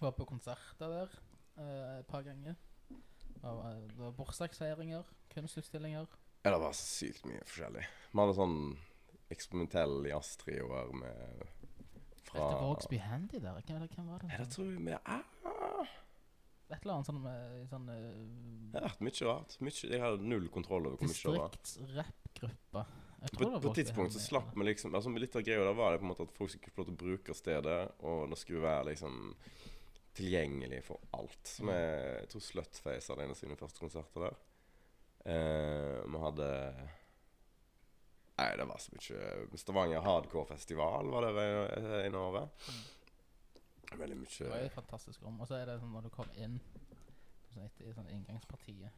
Var 0.01 0.11
på 0.17 0.25
konserter 0.29 0.87
der 0.87 1.07
eh, 1.57 1.99
et 1.99 2.05
par 2.05 2.21
ganger. 2.21 2.53
Og, 3.41 3.65
eh, 3.65 3.87
det 3.89 3.97
var 3.97 4.11
bursdagsfeiringer, 4.11 5.03
kunstutstillinger. 5.33 6.05
Ja, 6.45 6.51
det 6.51 6.59
var 6.61 6.71
sykt 6.77 7.25
mye 7.25 7.41
forskjellig. 7.45 7.85
Vi 8.11 8.19
hadde 8.21 8.37
sånn 8.37 8.77
eksperimentell 9.33 10.05
jazztrioer 10.11 10.93
med 10.93 11.43
fra 12.31 12.37
Spilte 12.37 12.61
Vågsby 12.61 12.97
Handy 13.01 13.41
der? 13.41 13.57
Hvem, 13.65 13.87
hvem 13.95 14.07
var 14.07 14.17
det? 14.21 14.29
Ja, 14.31 14.37
det 14.43 14.49
tror 14.53 14.69
jeg 14.69 14.85
vi 14.85 14.93
ah, 14.93 15.25
Et 16.71 16.77
eller 16.85 16.93
annet 16.97 17.07
sånn, 17.09 17.21
med- 17.21 17.67
sånn 17.69 17.89
eh, 17.91 18.71
Det 18.71 18.79
har 18.81 18.87
vært 18.89 19.01
mye 19.07 19.27
rart. 19.27 19.55
Mye, 19.59 19.75
jeg 19.91 19.99
hadde 20.01 20.23
null 20.31 20.47
kontroll 20.53 20.87
over 20.87 20.97
hvor 21.01 21.09
mye 21.11 21.33
det 21.35 21.41
var. 21.41 21.55
distriktsrappgruppe. 21.57 22.85
Jeg 23.21 23.31
På, 23.37 23.49
på 23.61 23.69
et 23.69 23.75
tidspunkt 23.83 24.13
så 24.15 24.19
slapp 24.23 24.55
vi 24.57 24.63
liksom 24.65 24.95
altså 24.97 25.11
Litt 25.13 25.35
av 25.37 25.43
greia 25.45 25.61
der 25.67 25.75
var 25.77 25.91
det 25.93 25.99
på 26.01 26.07
en 26.07 26.09
måte 26.13 26.23
at 26.25 26.31
folk 26.33 26.49
skulle 26.49 26.73
få 26.73 26.81
lov 26.81 26.87
til 26.87 26.95
å 26.95 27.01
bruke 27.03 27.35
stedet, 27.37 27.81
og 28.01 28.29
det 28.31 28.37
skulle 28.41 28.63
være 28.63 28.87
liksom 28.87 29.35
tilgjengelig 30.17 30.79
for 30.87 30.99
alt. 31.13 31.37
Så 31.47 31.63
vi, 31.67 31.75
jeg 31.75 32.31
tror 32.31 32.41
Slutface 32.47 33.11
hadde 33.13 33.23
en 33.27 33.35
av 33.35 33.37
sine 33.39 33.55
første 33.59 33.79
konserter 33.83 34.25
der. 34.25 34.39
Eh, 35.31 36.01
vi 36.09 36.17
hadde 36.25 36.49
Nei, 38.41 38.55
det 38.57 38.65
var 38.65 38.79
så 38.81 38.95
mye 38.95 39.59
Stavanger 39.61 40.01
Hardcore 40.01 40.47
Festival 40.49 41.11
var 41.13 41.27
det 41.27 41.33
det 41.37 42.05
ene 42.07 42.17
året. 42.17 42.65
Veldig 43.99 44.17
Det 44.27 44.47
var 44.49 44.57
mye 44.57 44.65
et 44.69 44.73
fantastisk 44.75 45.23
rom. 45.23 45.39
Og 45.43 45.47
så 45.49 45.57
er 45.59 45.65
det 45.69 45.79
sånn 45.81 45.91
når 45.93 46.07
du 46.07 46.09
kom 46.15 46.29
inn 46.39 46.59
sånn 47.51 47.65
etter, 47.65 47.89
i 47.89 47.93
sånn 47.93 48.09
inngangspartiet, 48.09 48.91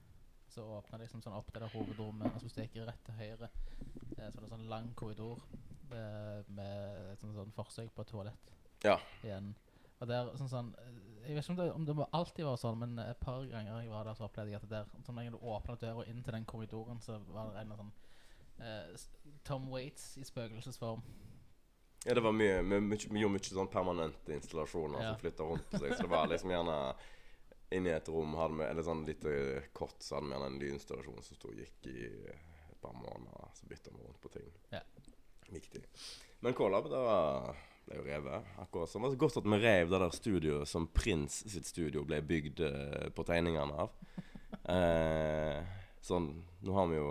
så 0.53 0.61
åpna 0.77 0.99
det 0.99 1.07
liksom 1.07 1.23
sånn 1.25 1.33
opp 1.33 1.49
det 1.53 1.63
der 1.63 1.73
hovedrommet. 1.73 2.29
Og 2.29 2.39
så 2.41 2.45
hvis 2.47 2.53
du 2.57 2.61
gikk 2.61 2.75
rett 2.85 3.03
til 3.07 3.17
høyre, 3.17 3.49
eh, 4.19 4.27
så 4.29 4.35
var 4.37 4.43
det 4.45 4.51
sånn 4.53 4.67
lang 4.69 4.91
korridor 4.99 5.41
med, 5.89 6.49
med 6.53 7.11
et 7.13 7.23
sånn, 7.23 7.33
sånn 7.33 7.53
forsøk 7.55 7.89
på 7.95 8.05
et 8.05 8.11
toalett 8.13 8.53
Ja. 8.85 8.99
igjen. 9.23 9.53
Og 10.01 10.07
der, 10.09 10.29
sånn, 10.37 10.49
sånn, 10.51 10.69
eh, 10.77 11.27
jeg 11.27 11.35
vet 11.37 11.43
ikke 11.47 11.53
om 11.55 11.57
det, 11.57 11.67
om 11.73 11.85
det 12.03 12.07
alltid 12.13 12.45
var 12.45 12.57
sånn, 12.61 12.77
men 12.83 12.99
et 12.99 13.19
par 13.19 13.45
ganger 13.49 13.81
jeg 13.81 13.89
var 13.89 14.03
der, 14.05 14.13
så 14.19 14.27
opplevde 14.27 14.51
jeg 14.51 14.61
at 14.61 14.69
det 14.69 14.77
der, 14.77 15.03
sånn, 15.07 15.15
når 15.15 15.31
du 15.31 15.37
åpna 15.55 15.75
døra 15.81 16.05
inn 16.11 16.21
til 16.23 16.33
den 16.37 16.45
korridoren, 16.45 17.01
så 17.01 17.17
var 17.33 17.53
det 17.53 17.61
en 17.65 17.77
sånn 17.79 17.91
eh, 18.59 19.05
Tom 19.43 19.69
Waits 19.71 20.17
i 20.21 20.23
spøkelsesform. 20.27 21.01
Ja, 22.05 22.13
det 22.17 22.21
var 22.25 22.33
mye 22.35 22.61
Vi, 22.61 22.79
mye, 22.83 22.99
vi 23.09 23.21
gjorde 23.23 23.33
mye 23.37 23.47
sånn 23.47 23.69
permanente 23.71 24.33
installasjoner 24.35 24.99
Ja. 25.01 25.11
som 25.13 25.21
flytta 25.21 25.43
rundt 25.47 25.69
på 25.71 25.79
seg. 25.79 25.93
Så 25.95 26.01
det 26.03 26.11
var 26.11 26.27
liksom 26.31 26.51
gjerne 26.51 26.77
Inni 27.73 27.89
et 27.89 28.09
rom 28.11 28.35
hadde 28.37 28.57
vi 28.59 28.65
Eller 28.69 28.83
sånn 28.85 29.05
litt 29.07 29.23
eh, 29.25 29.63
kort 29.73 29.95
så 30.03 30.15
hadde 30.19 30.27
vi 30.27 30.35
gjerne 30.35 30.49
en 30.51 30.59
lydinstallasjon 30.61 31.23
som 31.25 31.37
sto 31.39 31.49
og 31.49 31.57
gikk 31.61 31.87
i 31.89 32.03
et 32.27 32.81
par 32.83 32.93
måneder. 32.93 33.53
Så 33.55 33.65
bytta 33.71 33.93
vi 33.95 34.03
rundt 34.03 34.19
på 34.21 34.29
ting. 34.35 34.49
Ja. 34.75 34.81
Viktig. 35.53 35.81
Men 36.43 36.53
K-Lab, 36.57 36.89
det 36.91 36.99
var 37.07 37.55
ble 37.87 37.97
jo 37.97 38.03
revet. 38.05 38.45
Akkurat 38.63 38.89
som. 38.91 39.01
Det 39.03 39.09
var 39.15 39.21
godt 39.25 39.37
at 39.41 39.47
vi 39.47 39.57
rev 39.63 39.89
det 39.91 39.99
der 40.03 40.13
studioet 40.15 40.67
som 40.71 40.85
Prins 40.87 41.39
sitt 41.51 41.65
studio 41.67 42.03
ble 42.07 42.21
bygd 42.23 42.61
eh, 42.67 43.09
på 43.15 43.25
tegningene 43.27 43.75
av. 43.87 43.95
Eh, 44.69 45.63
sånn 46.03 46.29
Nå 46.63 46.75
har 46.77 46.87
vi 46.91 46.99
jo 46.99 47.09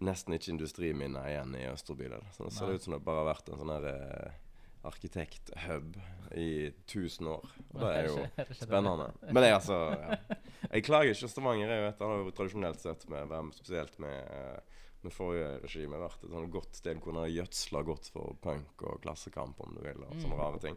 nesten 0.00 0.34
ikke 0.36 0.50
industriminner 0.52 1.28
igjen 1.30 1.54
i 1.56 1.66
Østerbyler. 1.70 2.24
Så 2.36 2.44
det 2.44 2.52
ser 2.52 2.66
Nei. 2.68 2.74
ut 2.76 2.82
som 2.82 2.92
det 2.96 3.04
bare 3.04 3.22
har 3.24 3.30
vært 3.34 3.48
en 3.52 3.58
sånn 3.62 3.72
her 3.72 3.86
eh, 3.92 4.32
arkitekthub 4.86 5.96
i 6.36 6.48
1000 6.86 7.28
år. 7.32 7.46
Og 7.74 7.80
det 7.80 7.92
er 7.96 8.08
jo 8.10 8.26
spennende. 8.60 9.08
Men 9.30 9.40
det 9.42 9.50
er 9.50 9.56
altså 9.58 9.78
ja. 9.96 10.18
Jeg 10.72 10.84
klager 10.86 11.12
ikke. 11.14 11.28
Stavanger 11.30 11.70
er 11.72 11.80
jo 11.82 11.88
et 11.92 12.02
av 12.06 12.30
tradisjonelt 12.36 12.80
sett, 12.82 13.08
med, 13.12 13.28
hvem- 13.30 13.52
spesielt 13.56 13.98
med, 14.02 14.30
eh, 14.30 14.84
med 15.06 15.12
forrige 15.14 15.50
regime, 15.64 15.98
vært 16.02 16.24
et 16.26 16.32
sånn 16.32 16.50
godt 16.50 16.74
sted 16.78 16.98
hvor 17.00 17.14
en 17.14 17.22
har 17.24 17.32
gjødsla 17.32 17.82
godt 17.86 18.08
for 18.12 18.36
punk 18.42 18.82
og 18.90 19.00
klassekamp, 19.04 19.60
om 19.62 19.74
du 19.76 19.82
vil, 19.84 20.02
og 20.02 20.14
sånne 20.18 20.34
Mm. 20.34 20.40
rare 20.40 20.58
ting. 20.62 20.76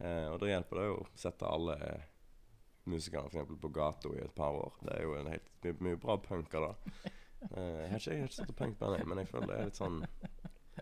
Eh, 0.00 0.28
og 0.32 0.38
det 0.40 0.48
hjelper 0.52 0.76
det 0.78 0.86
jo 0.88 0.96
å 1.02 1.08
sette 1.18 1.46
alle 1.46 1.76
musikerne 2.88 3.28
for 3.28 3.36
eksempel 3.40 3.58
på 3.60 3.72
gata 3.74 4.08
i 4.16 4.22
et 4.24 4.34
par 4.34 4.54
år. 4.56 4.72
Det 4.82 4.94
er 4.96 5.02
jo 5.04 5.14
en 5.18 5.26
helt 5.32 5.48
mye, 5.64 5.74
mye 5.88 5.96
bra 6.00 6.16
punker 6.16 6.60
da. 6.70 6.74
Eh, 7.54 7.80
jeg 7.84 7.90
har 7.90 7.98
ikke 8.02 8.12
jeg 8.12 8.20
har 8.20 8.28
ikke 8.28 8.38
sett 8.40 8.54
på 8.58 8.66
med 8.66 9.06
men 9.06 9.18
jeg 9.22 9.28
føler 9.30 9.46
det 9.52 9.58
er 9.58 9.64
litt 9.70 9.78
sånn 9.78 9.98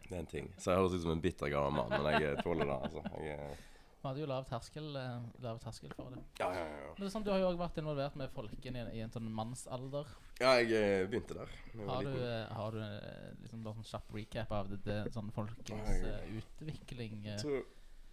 Det 0.07 0.13
er 0.15 0.21
en 0.23 0.27
ting. 0.31 0.53
Så 0.59 0.71
jeg 0.73 0.79
høres 0.81 0.95
ut 0.97 1.03
som 1.03 1.13
en 1.17 1.21
bitter 1.25 1.51
gammel 1.51 1.73
mann, 1.77 1.91
men 2.03 2.21
jeg 2.23 2.37
tåler 2.45 2.69
det, 2.69 2.77
altså. 2.87 3.03
Jeg, 3.25 3.39
er- 3.41 3.65
Vi 4.03 4.09
hadde 4.09 4.21
jo 4.21 4.27
lav 4.31 4.45
terskel, 4.47 4.89
eh, 4.97 5.23
lav 5.43 5.59
terskel 5.59 5.91
for 5.97 6.11
det. 6.15 6.21
ja, 6.39 6.51
ja, 6.55 6.65
ja. 6.65 6.91
Men 6.95 7.01
det 7.01 7.07
er 7.09 7.15
sånn, 7.17 7.25
Du 7.25 7.31
har 7.33 7.41
jo 7.41 7.49
også 7.51 7.59
vært 7.59 7.79
involvert 7.83 8.17
med 8.17 8.31
folkene 8.31 8.85
i, 8.93 8.99
i 8.99 9.01
en 9.03 9.11
sånn 9.11 9.31
mannsalder. 9.35 10.07
ja, 10.41 10.53
jeg 10.61 10.73
eh, 10.73 11.07
begynte 11.11 11.35
der. 11.35 11.49
jeg 11.75 11.89
Har 11.89 12.03
du, 12.05 12.13
eh, 12.23 12.47
har 12.55 12.71
du 12.71 12.83
eh, 12.85 13.33
liksom 13.43 13.65
sånn 13.65 13.89
kjapp 13.91 14.15
recap 14.15 14.53
av 14.53 14.69
det, 14.71 14.79
det 14.85 15.13
sånn 15.13 15.33
folkens 15.33 15.91
Oi. 15.91 16.13
eh, 16.13 16.39
utvikling? 16.39 17.27
eh? 17.27 17.37
tror 17.43 17.65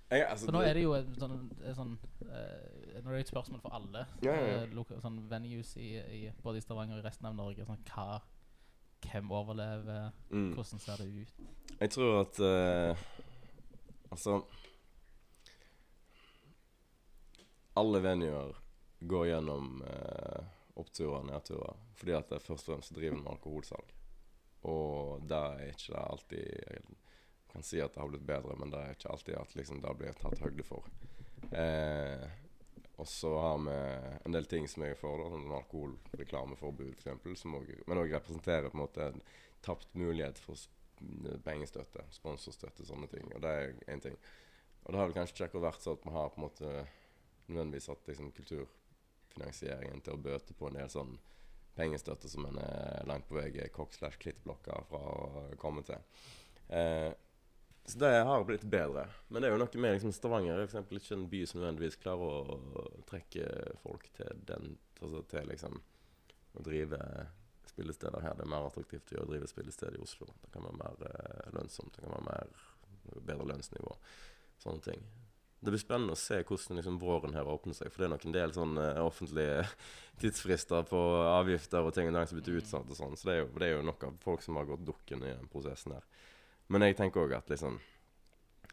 jeg, 0.09 0.25
altså, 0.29 0.45
For 0.45 0.53
nå 0.53 0.61
er 0.65 0.73
det 0.73 0.81
jo 0.83 0.93
et 0.93 1.07
sånn, 1.17 1.37
sånn 1.73 1.93
uh, 2.27 3.01
Nå 3.01 3.09
er 3.09 3.15
det 3.15 3.21
et 3.23 3.31
spørsmål 3.31 3.61
for 3.63 3.73
alle 3.73 4.03
Ja, 4.21 4.33
ja, 4.33 4.45
ja. 4.45 4.57
Uh, 4.63 4.73
loka- 4.75 4.99
sånn 5.01 5.21
venues 5.29 5.75
i, 5.77 5.95
i, 5.97 6.31
både 6.43 6.57
i 6.59 6.61
Stavanger 6.65 6.97
og 6.99 7.03
i 7.03 7.07
resten 7.07 7.25
av 7.29 7.33
Norge. 7.35 7.65
Sånn, 7.65 7.79
hva, 7.89 8.19
hvem 9.11 9.31
overlever? 9.31 10.11
mm. 10.29 10.53
Hvordan 10.53 10.79
ser 10.79 11.01
det 11.01 11.07
ut? 11.21 11.33
Jeg 11.79 11.89
tror 11.89 12.19
at 12.21 12.39
uh, 12.39 13.05
Altså 14.11 14.41
Alle 17.75 17.99
venuer 18.03 18.53
går 18.99 19.25
gjennom 19.25 19.81
uh, 19.81 20.43
oppturer 20.79 21.19
og 21.19 21.25
nedturer 21.31 21.79
fordi 21.97 22.15
at 22.17 22.29
det 22.29 22.41
først 22.43 22.67
og 22.67 22.75
fremst 22.75 22.95
driver 22.95 23.15
med 23.15 23.31
alkoholsalg. 23.31 23.91
Og 24.67 25.23
det 25.29 25.37
er 25.37 25.69
ikke 25.69 25.93
det 25.93 26.03
alltid 26.03 26.47
Jeg 26.73 26.81
kan 27.53 27.63
si 27.63 27.79
at 27.79 27.93
det 27.93 28.01
har 28.01 28.09
blitt 28.09 28.25
bedre, 28.27 28.55
men 28.59 28.71
det 28.73 28.79
er 28.79 28.95
ikke 28.95 29.11
alltid 29.13 29.35
at 29.39 29.55
liksom, 29.55 29.81
det 29.83 29.93
blir 29.99 30.15
tatt 30.19 30.41
høyde 30.41 30.65
for. 30.65 30.87
Eh, 31.53 32.23
og 33.01 33.07
så 33.09 33.31
har 33.39 33.57
vi 33.65 33.77
en 34.25 34.35
del 34.35 34.45
ting 34.49 34.67
som 34.69 34.83
jeg 34.85 34.93
er 34.93 34.99
for, 34.99 35.17
da, 35.17 35.31
sånn 35.33 35.55
alkoholreklameforbud 35.57 37.01
f.eks., 37.01 37.45
men 37.49 38.01
òg 38.01 38.13
representerer 38.13 38.69
på 38.69 38.77
en 38.77 38.83
måte 38.83 39.07
en 39.09 39.23
tapt 39.65 39.95
mulighet 39.97 40.37
for 40.43 40.59
pengestøtte, 41.43 42.05
sponsorstøtte, 42.13 42.85
sånne 42.85 43.09
ting. 43.11 43.25
Og 43.33 43.41
det 43.43 43.53
er 43.57 43.73
én 43.91 44.03
ting. 44.03 44.15
Og 44.83 44.93
det 44.93 44.99
har 44.99 45.09
vel 45.09 45.17
kanskje 45.17 45.35
ikke 45.35 45.49
akkurat 45.49 45.67
vært 45.71 45.85
sånn 45.85 45.97
at 45.97 46.05
vi 46.05 46.13
har 46.13 46.31
på 46.31 46.39
en 46.39 46.45
måte 46.45 46.71
nødvendigvis 47.47 47.89
hatt 47.91 48.09
liksom, 48.11 48.31
kulturfinansieringen 48.37 50.03
til 50.03 50.15
å 50.15 50.23
bøte 50.29 50.55
på 50.57 50.69
en 50.69 50.79
del 50.79 50.91
sånn 50.93 51.17
pengestøtte 51.73 52.29
som 52.29 52.45
en 52.45 52.59
er 52.61 53.07
langt 53.09 53.25
på 53.27 53.39
vei 53.39 53.49
er 53.49 53.73
kokk-slash-klittblokka 53.73 54.83
fra 54.91 55.01
å 55.01 55.45
komme 55.61 55.81
til. 55.87 56.03
Eh, 56.69 57.09
så 57.85 57.99
det 57.99 58.11
har 58.23 58.45
blitt 58.47 58.63
bedre. 58.63 59.07
Men 59.27 59.43
det 59.43 59.49
er 59.49 59.57
jo 59.57 59.59
noe 59.59 59.81
med 59.83 59.97
liksom, 59.97 60.13
Stavanger 60.15 60.61
er 60.63 60.69
for 60.71 60.95
ikke 60.95 61.17
en 61.17 61.25
by 61.31 61.41
som 61.49 61.59
nødvendigvis 61.59 61.99
klarer 61.99 62.51
å 62.55 62.83
trekke 63.09 63.47
folk 63.83 64.07
til 64.15 64.43
den 64.47 64.77
altså 65.03 65.23
til 65.27 65.49
liksom 65.51 65.81
å 66.53 66.63
drive 66.63 66.99
spillesteder 67.73 68.23
her. 68.23 68.37
Det 68.37 68.45
er 68.45 68.53
mer 68.53 68.69
attraktivt 68.69 69.11
å 69.19 69.25
drive 69.27 69.49
spillested 69.49 69.97
i 69.97 70.03
Oslo. 70.03 70.29
Det 70.43 70.53
kan 70.53 70.65
være 70.67 70.79
mer 70.79 71.03
eh, 71.09 71.51
lønnsomt. 71.57 71.95
Det 71.95 72.05
kan 72.05 72.13
være 72.13 72.29
mer 72.29 73.19
bedre 73.19 73.49
lønnsnivå. 73.51 73.97
Sånne 74.63 74.85
ting. 74.85 75.05
Det 75.63 75.71
blir 75.71 75.79
spennende 75.79 76.15
å 76.15 76.19
se 76.19 76.41
hvordan 76.43 76.79
liksom, 76.79 76.99
våren 76.99 77.35
her 77.37 77.47
åpner 77.49 77.75
seg. 77.75 77.91
For 77.91 78.03
det 78.03 78.07
er 78.07 78.13
nok 78.13 78.27
en 78.27 78.35
del 78.35 78.55
sånn 78.55 78.79
eh, 78.79 79.01
offentlige 79.03 79.63
tidsfrister 80.21 80.85
på 80.87 81.01
avgifter 81.33 81.87
og 81.87 81.95
ting 81.95 82.11
som 82.13 82.39
blitt 82.39 82.53
utsatt. 82.61 82.89
og 82.89 82.99
sånn. 82.99 83.17
Så 83.17 83.29
det 83.29 83.35
er, 83.35 83.41
jo, 83.43 83.49
det 83.57 83.69
er 83.69 83.75
jo 83.77 83.87
nok 83.89 84.07
av 84.09 84.19
folk 84.23 84.45
som 84.45 84.59
har 84.59 84.69
gått 84.69 84.85
dukken 84.87 85.25
i 85.25 85.33
den 85.33 85.49
prosessen 85.51 85.97
her. 85.97 86.07
Men 86.71 86.87
jeg 86.87 86.97
tenker 86.99 87.25
òg 87.25 87.35
at 87.37 87.51
liksom 87.51 87.79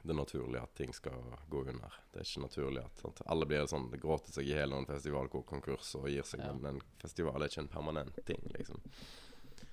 det 0.02 0.14
er 0.14 0.16
naturlig 0.16 0.60
at 0.62 0.72
ting 0.78 0.92
skal 0.96 1.34
gå 1.52 1.60
under. 1.60 1.96
Det 2.12 2.22
er 2.22 2.28
ikke 2.28 2.44
naturlig 2.46 2.84
at 2.86 3.02
sant? 3.02 3.18
alle 3.28 3.46
blir 3.48 3.66
sånn 3.68 3.90
gråter 4.00 4.32
seg 4.32 4.46
i 4.48 4.54
hjel 4.54 4.72
under 4.72 4.86
en 4.86 4.94
festival 4.94 5.28
konkurs 5.28 5.90
og 5.98 6.06
gir 6.08 6.24
seg. 6.24 6.40
Ja. 6.40 6.54
Men 6.56 6.78
en 6.78 7.02
festival 7.02 7.36
er 7.36 7.52
ikke 7.52 7.66
en 7.66 7.74
permanent 7.74 8.20
ting, 8.28 8.46
liksom. 8.54 8.80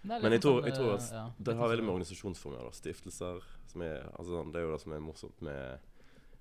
Men 0.08 0.36
jeg 0.36 0.44
tror, 0.44 0.60
sånn, 0.60 0.68
jeg 0.68 0.76
tror 0.78 0.92
at 0.94 1.08
ja, 1.16 1.24
det 1.48 1.56
har 1.60 1.72
veldig 1.72 1.86
med 1.86 1.94
organisasjonsformer 1.96 2.68
da. 2.68 2.74
Stiftelser 2.76 3.48
som 3.72 3.86
er 3.88 4.04
altså, 4.14 4.34
sånn, 4.34 4.52
Det 4.52 4.60
er 4.60 4.68
jo 4.68 4.74
det 4.74 4.82
som 4.84 4.96
er 4.96 5.06
morsomt 5.06 5.42
med 5.48 5.88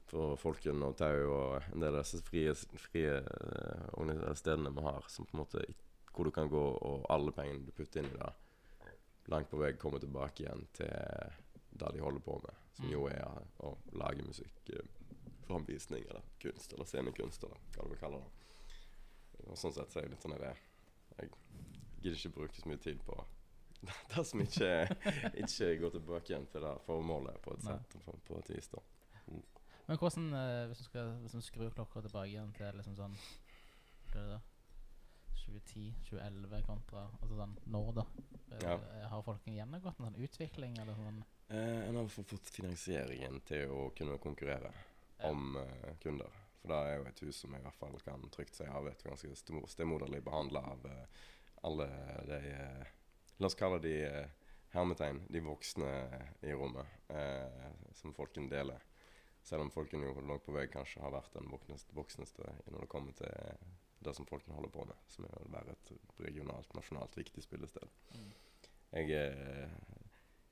for 0.07 0.37
Folken 0.39 0.83
og 0.87 0.99
Tau 0.99 1.31
og 1.35 1.71
en 1.73 1.83
del 1.83 1.97
av 1.97 2.05
disse 2.05 2.21
frie, 2.27 2.53
frie 2.79 3.17
uh, 3.23 4.35
stedene 4.39 4.71
vi 4.75 4.85
har, 4.87 5.07
som 5.11 5.27
på 5.27 5.35
en 5.35 5.43
måte 5.43 5.65
hvor 6.15 6.29
du 6.29 6.33
kan 6.33 6.51
gå 6.51 6.63
og 6.63 7.09
alle 7.13 7.35
pengene 7.35 7.67
du 7.67 7.75
putter 7.75 8.01
inn 8.01 8.13
i 8.13 8.19
det, 8.19 8.31
langt 9.35 9.51
på 9.51 9.59
vei 9.61 9.75
kommer 9.77 10.01
tilbake 10.01 10.45
igjen 10.45 10.63
til 10.79 11.35
det 11.81 11.93
de 11.97 12.03
holder 12.05 12.25
på 12.25 12.39
med, 12.45 12.63
som 12.79 12.89
jo 12.91 13.07
er 13.11 13.23
å 13.65 13.73
lage 13.93 14.25
musikk, 14.27 14.59
eh, 14.73 14.89
framvisning 15.47 16.05
eller 16.09 16.27
kunst, 16.43 16.73
eller 16.73 16.89
scenekunst, 16.89 17.45
eller 17.47 17.63
hva 17.75 17.87
du 17.87 17.95
vil 17.95 18.03
kalle 18.03 18.23
det. 18.23 18.33
Og 19.47 19.59
sånn 19.61 19.75
sett 19.77 19.93
så 19.93 20.01
er 20.01 20.07
jeg 20.07 20.15
litt 20.17 20.25
sånn 20.25 20.37
der, 20.39 20.63
Jeg 21.17 21.31
gidder 22.03 22.19
ikke 22.19 22.35
bruke 22.37 22.61
så 22.61 22.69
mye 22.69 22.83
tid 22.83 22.99
på 23.07 23.15
det 24.13 24.25
som 24.27 24.41
ikke, 24.41 24.71
ikke 25.43 25.69
går 25.81 25.95
tilbake 25.95 26.33
igjen 26.33 26.47
til 26.51 26.65
det 26.65 26.75
formålet 26.87 27.39
på 27.45 27.55
et 27.55 27.65
sett, 27.65 27.97
på, 28.05 28.17
på 28.27 28.39
et 28.41 28.51
vis. 28.51 28.69
da. 28.73 28.83
Men 29.87 30.01
hvordan, 30.01 30.33
eh, 30.35 30.67
hvis 30.67 30.83
du 30.83 30.85
skal 30.89 31.13
hvis 31.23 31.37
du 31.37 31.41
skrur 31.45 31.71
klokka 31.71 32.03
tilbake 32.03 32.33
igjen 32.33 32.53
til 32.57 32.79
liksom 32.81 32.97
sånn 32.99 33.17
Hva 34.11 34.19
er 34.19 34.23
det 34.25 34.31
da? 34.33 34.41
2010, 35.47 35.95
2011 36.11 36.63
kontra 36.67 37.05
Altså 37.23 37.37
sånn 37.39 37.57
nå, 37.73 37.83
da? 37.97 38.05
Ja. 38.63 38.77
Har 39.11 39.23
folk 39.27 39.47
gjennomgått 39.51 40.01
en 40.01 40.09
sånn 40.11 40.21
utvikling, 40.27 40.77
eller 40.83 40.95
sånn? 40.99 41.23
Eh, 41.49 41.89
en 41.89 41.97
har 42.01 42.09
fått 42.11 42.51
finansieringen 42.51 43.41
til 43.47 43.71
å 43.71 43.91
kunne 43.97 44.19
konkurrere 44.19 44.73
Ja. 45.19 45.31
om 45.31 45.57
eh, 45.57 45.95
kunder. 46.03 46.29
For 46.61 46.69
det 46.69 46.77
er 46.77 46.97
jo 46.99 47.05
et 47.09 47.21
hus 47.25 47.37
som 47.41 47.55
i 47.55 47.61
hvert 47.63 47.75
fall 47.79 47.95
kan 48.05 48.25
trygt 48.35 48.55
si 48.59 48.65
har 48.67 48.83
vært 48.85 49.03
ganske 49.07 49.31
stemo- 49.39 49.69
stemoderlig 49.71 50.23
behandla 50.27 50.61
av 50.73 50.85
eh, 50.91 51.07
alle 51.65 51.87
de 52.27 52.41
eh, 52.53 52.87
La 53.39 53.47
oss 53.51 53.55
kalle 53.55 53.79
de 53.85 53.95
eh, 54.05 54.29
hermetegn, 54.73 55.19
de 55.29 55.41
voksne 55.45 55.89
i 56.43 56.53
rommet, 56.57 56.87
eh, 57.13 57.67
som 57.95 58.15
folken 58.17 58.49
deler. 58.49 58.81
Selv 59.45 59.63
om 59.63 59.71
folken 59.71 60.01
jo 60.03 60.15
langt 60.25 60.45
på 60.47 60.53
vei 60.57 60.67
kanskje 60.73 61.03
har 61.05 61.13
vært 61.13 61.33
den 61.37 61.51
voksneste, 61.53 61.93
voksneste 61.95 62.47
når 62.73 62.81
det 62.81 62.89
kommer 62.89 63.13
til 63.13 63.59
det 63.99 64.15
som 64.15 64.27
folken 64.29 64.55
holder 64.55 64.73
på 64.73 64.85
med, 64.89 64.99
som 65.11 65.27
er 65.27 65.39
å 65.41 65.53
være 65.53 65.75
et 65.75 65.93
regionalt, 66.23 66.75
nasjonalt 66.77 67.17
viktig 67.17 67.45
spillested. 67.45 67.95
Mm. 68.15 68.33
Jeg 68.97 69.13
eh, 69.19 69.71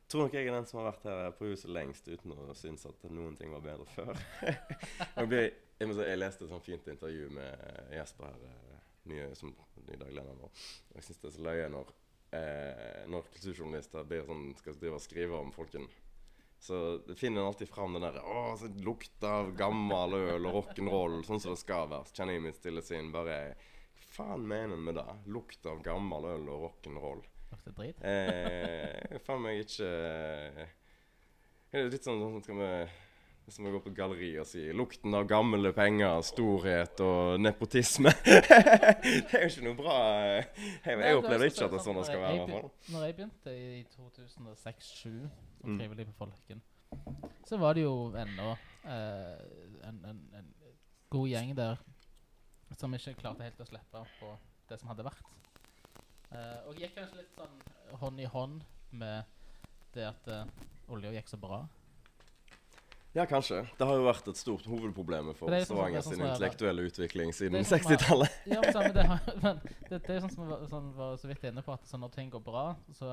tror 0.08 0.26
nok 0.26 0.36
jeg 0.36 0.48
er 0.48 0.56
den 0.56 0.68
som 0.68 0.80
har 0.80 0.90
vært 0.90 1.06
her 1.08 1.34
på 1.38 1.50
huset 1.50 1.72
lengst 1.72 2.08
uten 2.08 2.34
å 2.34 2.56
synes 2.58 2.86
at 2.88 3.04
noen 3.10 3.36
ting 3.38 3.52
var 3.54 3.64
bedre 3.64 3.86
før. 3.94 4.14
jeg, 5.16 5.28
ble, 5.30 5.42
jeg, 5.80 5.90
si, 5.90 6.06
jeg 6.08 6.20
leste 6.20 6.46
et 6.46 6.54
sånt 6.54 6.66
fint 6.66 6.88
intervju 6.94 7.30
med 7.36 7.66
eh, 7.68 7.98
Jesper 7.98 8.30
her, 8.30 8.48
eh, 8.50 8.80
nye, 9.12 9.28
som 9.38 9.52
ny 9.84 10.00
dagleder 10.00 10.38
nå. 10.38 10.50
Jeg 10.96 11.06
syns 11.06 11.22
det 11.22 11.30
er 11.30 11.36
så 11.36 11.46
løye 11.48 11.68
når, 11.72 11.92
eh, 12.38 13.04
når 13.12 13.30
kulturjournalister 13.36 14.08
blir 14.08 14.26
sånn, 14.28 14.48
skal 14.60 14.80
drive 14.80 15.00
og 15.00 15.04
skrive 15.04 15.40
om 15.40 15.52
folken. 15.54 15.88
Så 16.64 16.76
finner 17.16 17.42
en 17.42 17.46
alltid 17.50 17.68
fram 17.68 17.92
den 17.92 18.06
der 18.06 18.22
Å, 18.24 18.54
så 18.56 18.70
lukt 18.86 19.24
av 19.28 19.50
gammel 19.58 20.14
øl 20.16 20.46
og 20.48 20.54
rock'n'roll, 20.54 21.18
sånn 21.26 21.42
som 21.42 21.52
det 21.52 21.60
skal 21.60 21.90
være. 21.90 22.08
Så 22.08 22.16
kjenner 22.16 22.38
jeg 22.38 22.44
mitt 22.46 22.56
stille 22.56 22.84
sinn 22.84 23.10
bare 23.12 23.36
Hva 23.98 24.06
faen 24.14 24.46
mener 24.48 24.78
en 24.78 24.86
med 24.86 24.96
det? 24.96 25.18
Lukt 25.28 25.68
av 25.68 25.82
gammel 25.84 26.30
øl 26.32 26.48
og 26.54 26.64
rock'n'roll. 26.68 27.20
Lukter 27.52 27.76
drit? 27.76 28.00
Eh, 28.00 29.20
faen 29.26 29.44
meg 29.44 29.60
ikke 29.66 29.90
eh, 29.90 30.72
Det 31.68 31.82
er 31.82 31.92
litt 31.92 32.08
sånn, 32.08 32.22
sånn 32.22 32.46
skal 32.46 32.62
vi 32.62 32.72
hvis 33.44 33.58
vi 33.60 33.68
går 33.74 33.82
på 33.84 33.90
galleri 33.92 34.30
og 34.40 34.46
sier 34.48 34.72
'lukten 34.72 35.12
av 35.12 35.26
gamle 35.28 35.74
penger, 35.76 36.22
storhet 36.24 37.00
og 37.04 37.42
nepotisme'. 37.44 38.14
det 38.24 39.34
er 39.36 39.42
jo 39.42 39.50
ikke 39.50 39.66
noe 39.66 39.76
bra 39.76 39.96
eh. 40.16 40.46
Jeg, 40.80 40.96
jeg 40.96 41.18
er 41.18 41.44
ikke 41.50 41.66
at 41.66 41.74
det 41.74 41.82
er 41.82 41.84
sånn 41.84 42.00
det 42.00 42.06
skal 42.08 42.24
være. 42.24 42.62
Når 42.88 43.04
jeg 43.04 43.16
begynte 43.18 43.52
i 43.52 43.82
2006-2007 43.92 45.28
som 45.64 45.78
trivelig 45.78 46.06
frivillig 46.06 46.06
på 46.12 46.18
Folken, 46.24 46.62
så 47.48 47.58
var 47.60 47.74
det 47.76 47.84
jo 47.86 47.94
ennå 48.16 48.50
eh, 48.84 49.88
en, 49.88 50.00
en, 50.12 50.20
en 50.40 50.50
god 51.14 51.28
gjeng 51.32 51.54
der 51.58 51.80
som 52.78 52.94
ikke 52.96 53.14
klarte 53.20 53.44
helt 53.46 53.60
å 53.62 53.66
slippe 53.68 54.04
på 54.20 54.32
det 54.70 54.78
som 54.80 54.88
hadde 54.90 55.04
vært. 55.06 55.30
Eh, 56.34 56.60
og 56.68 56.78
gikk 56.80 56.96
kanskje 56.98 57.20
litt 57.22 57.34
sånn 57.38 57.58
hånd 58.00 58.20
i 58.20 58.28
hånd 58.30 58.64
med 58.90 59.24
det 59.94 60.08
at 60.08 60.28
eh, 60.32 60.44
olja 60.90 61.12
gikk 61.14 61.28
så 61.30 61.38
bra. 61.38 61.60
Ja, 63.14 63.22
kanskje. 63.30 63.60
Det 63.78 63.86
har 63.86 63.94
jo 64.00 64.06
vært 64.08 64.26
et 64.32 64.38
stort 64.40 64.64
hovedproblem 64.66 65.28
for 65.38 65.46
sånn 65.46 65.68
Stavanger 65.68 66.00
er 66.00 66.02
sånn 66.02 66.16
sin 66.16 66.22
som 66.24 66.30
intellektuelle 66.32 66.82
utvikling 66.88 67.30
siden 67.36 67.60
er 67.60 67.68
sånn 67.68 67.78
som 67.84 67.92
jeg- 67.92 68.00
60-tallet. 68.00 68.38
Ja, 68.50 68.58
men, 68.64 68.72
sånn, 68.74 68.88
det, 68.96 69.04
har- 69.06 69.36
men 69.44 69.60
det, 69.90 70.00
det 70.08 70.16
er 70.16 70.24
sånn 70.24 70.32
som 70.34 70.42
vi 70.42 70.50
var, 70.50 70.64
sånn, 70.72 70.88
var 70.96 71.14
så 71.22 71.30
vidt 71.30 71.46
inne 71.46 71.62
på, 71.62 71.76
at 71.76 71.86
sånn, 71.86 72.02
når 72.02 72.10
ting 72.16 72.32
går 72.34 72.42
bra, 72.42 72.64
så 72.98 73.12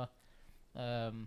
ehm, 0.76 1.26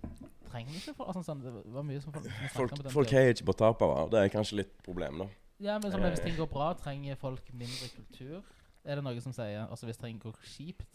trenger 0.51 0.75
ikke 0.79 0.95
folk 0.97 1.09
altså, 1.09 1.23
sånn, 1.27 1.43
Det 1.43 1.73
var 1.75 1.83
mye 1.83 2.01
som 2.01 2.13
folk, 2.13 2.25
som 2.29 2.49
Folk, 2.55 2.93
folk 2.93 3.11
heier 3.11 3.35
ikke 3.35 3.47
på 3.51 3.57
tapere. 3.59 4.09
Det 4.11 4.21
er 4.23 4.29
kanskje 4.33 4.57
litt 4.63 4.75
problem, 4.87 5.19
da. 5.25 5.27
Ja, 5.61 5.79
men 5.79 5.91
sånn, 5.93 6.01
Hvis 6.03 6.21
Eh. 6.21 6.25
ting 6.25 6.37
går 6.37 6.51
bra, 6.51 6.73
trenger 6.75 7.17
folk 7.17 7.53
mindre 7.53 7.89
kultur? 7.95 8.43
Er 8.85 8.97
det 8.97 9.05
noe 9.05 9.21
som 9.21 9.33
sier 9.33 9.67
Altså 9.69 9.87
hvis 9.87 9.97
ting 10.01 10.19
går 10.19 10.35
kjipt? 10.43 10.89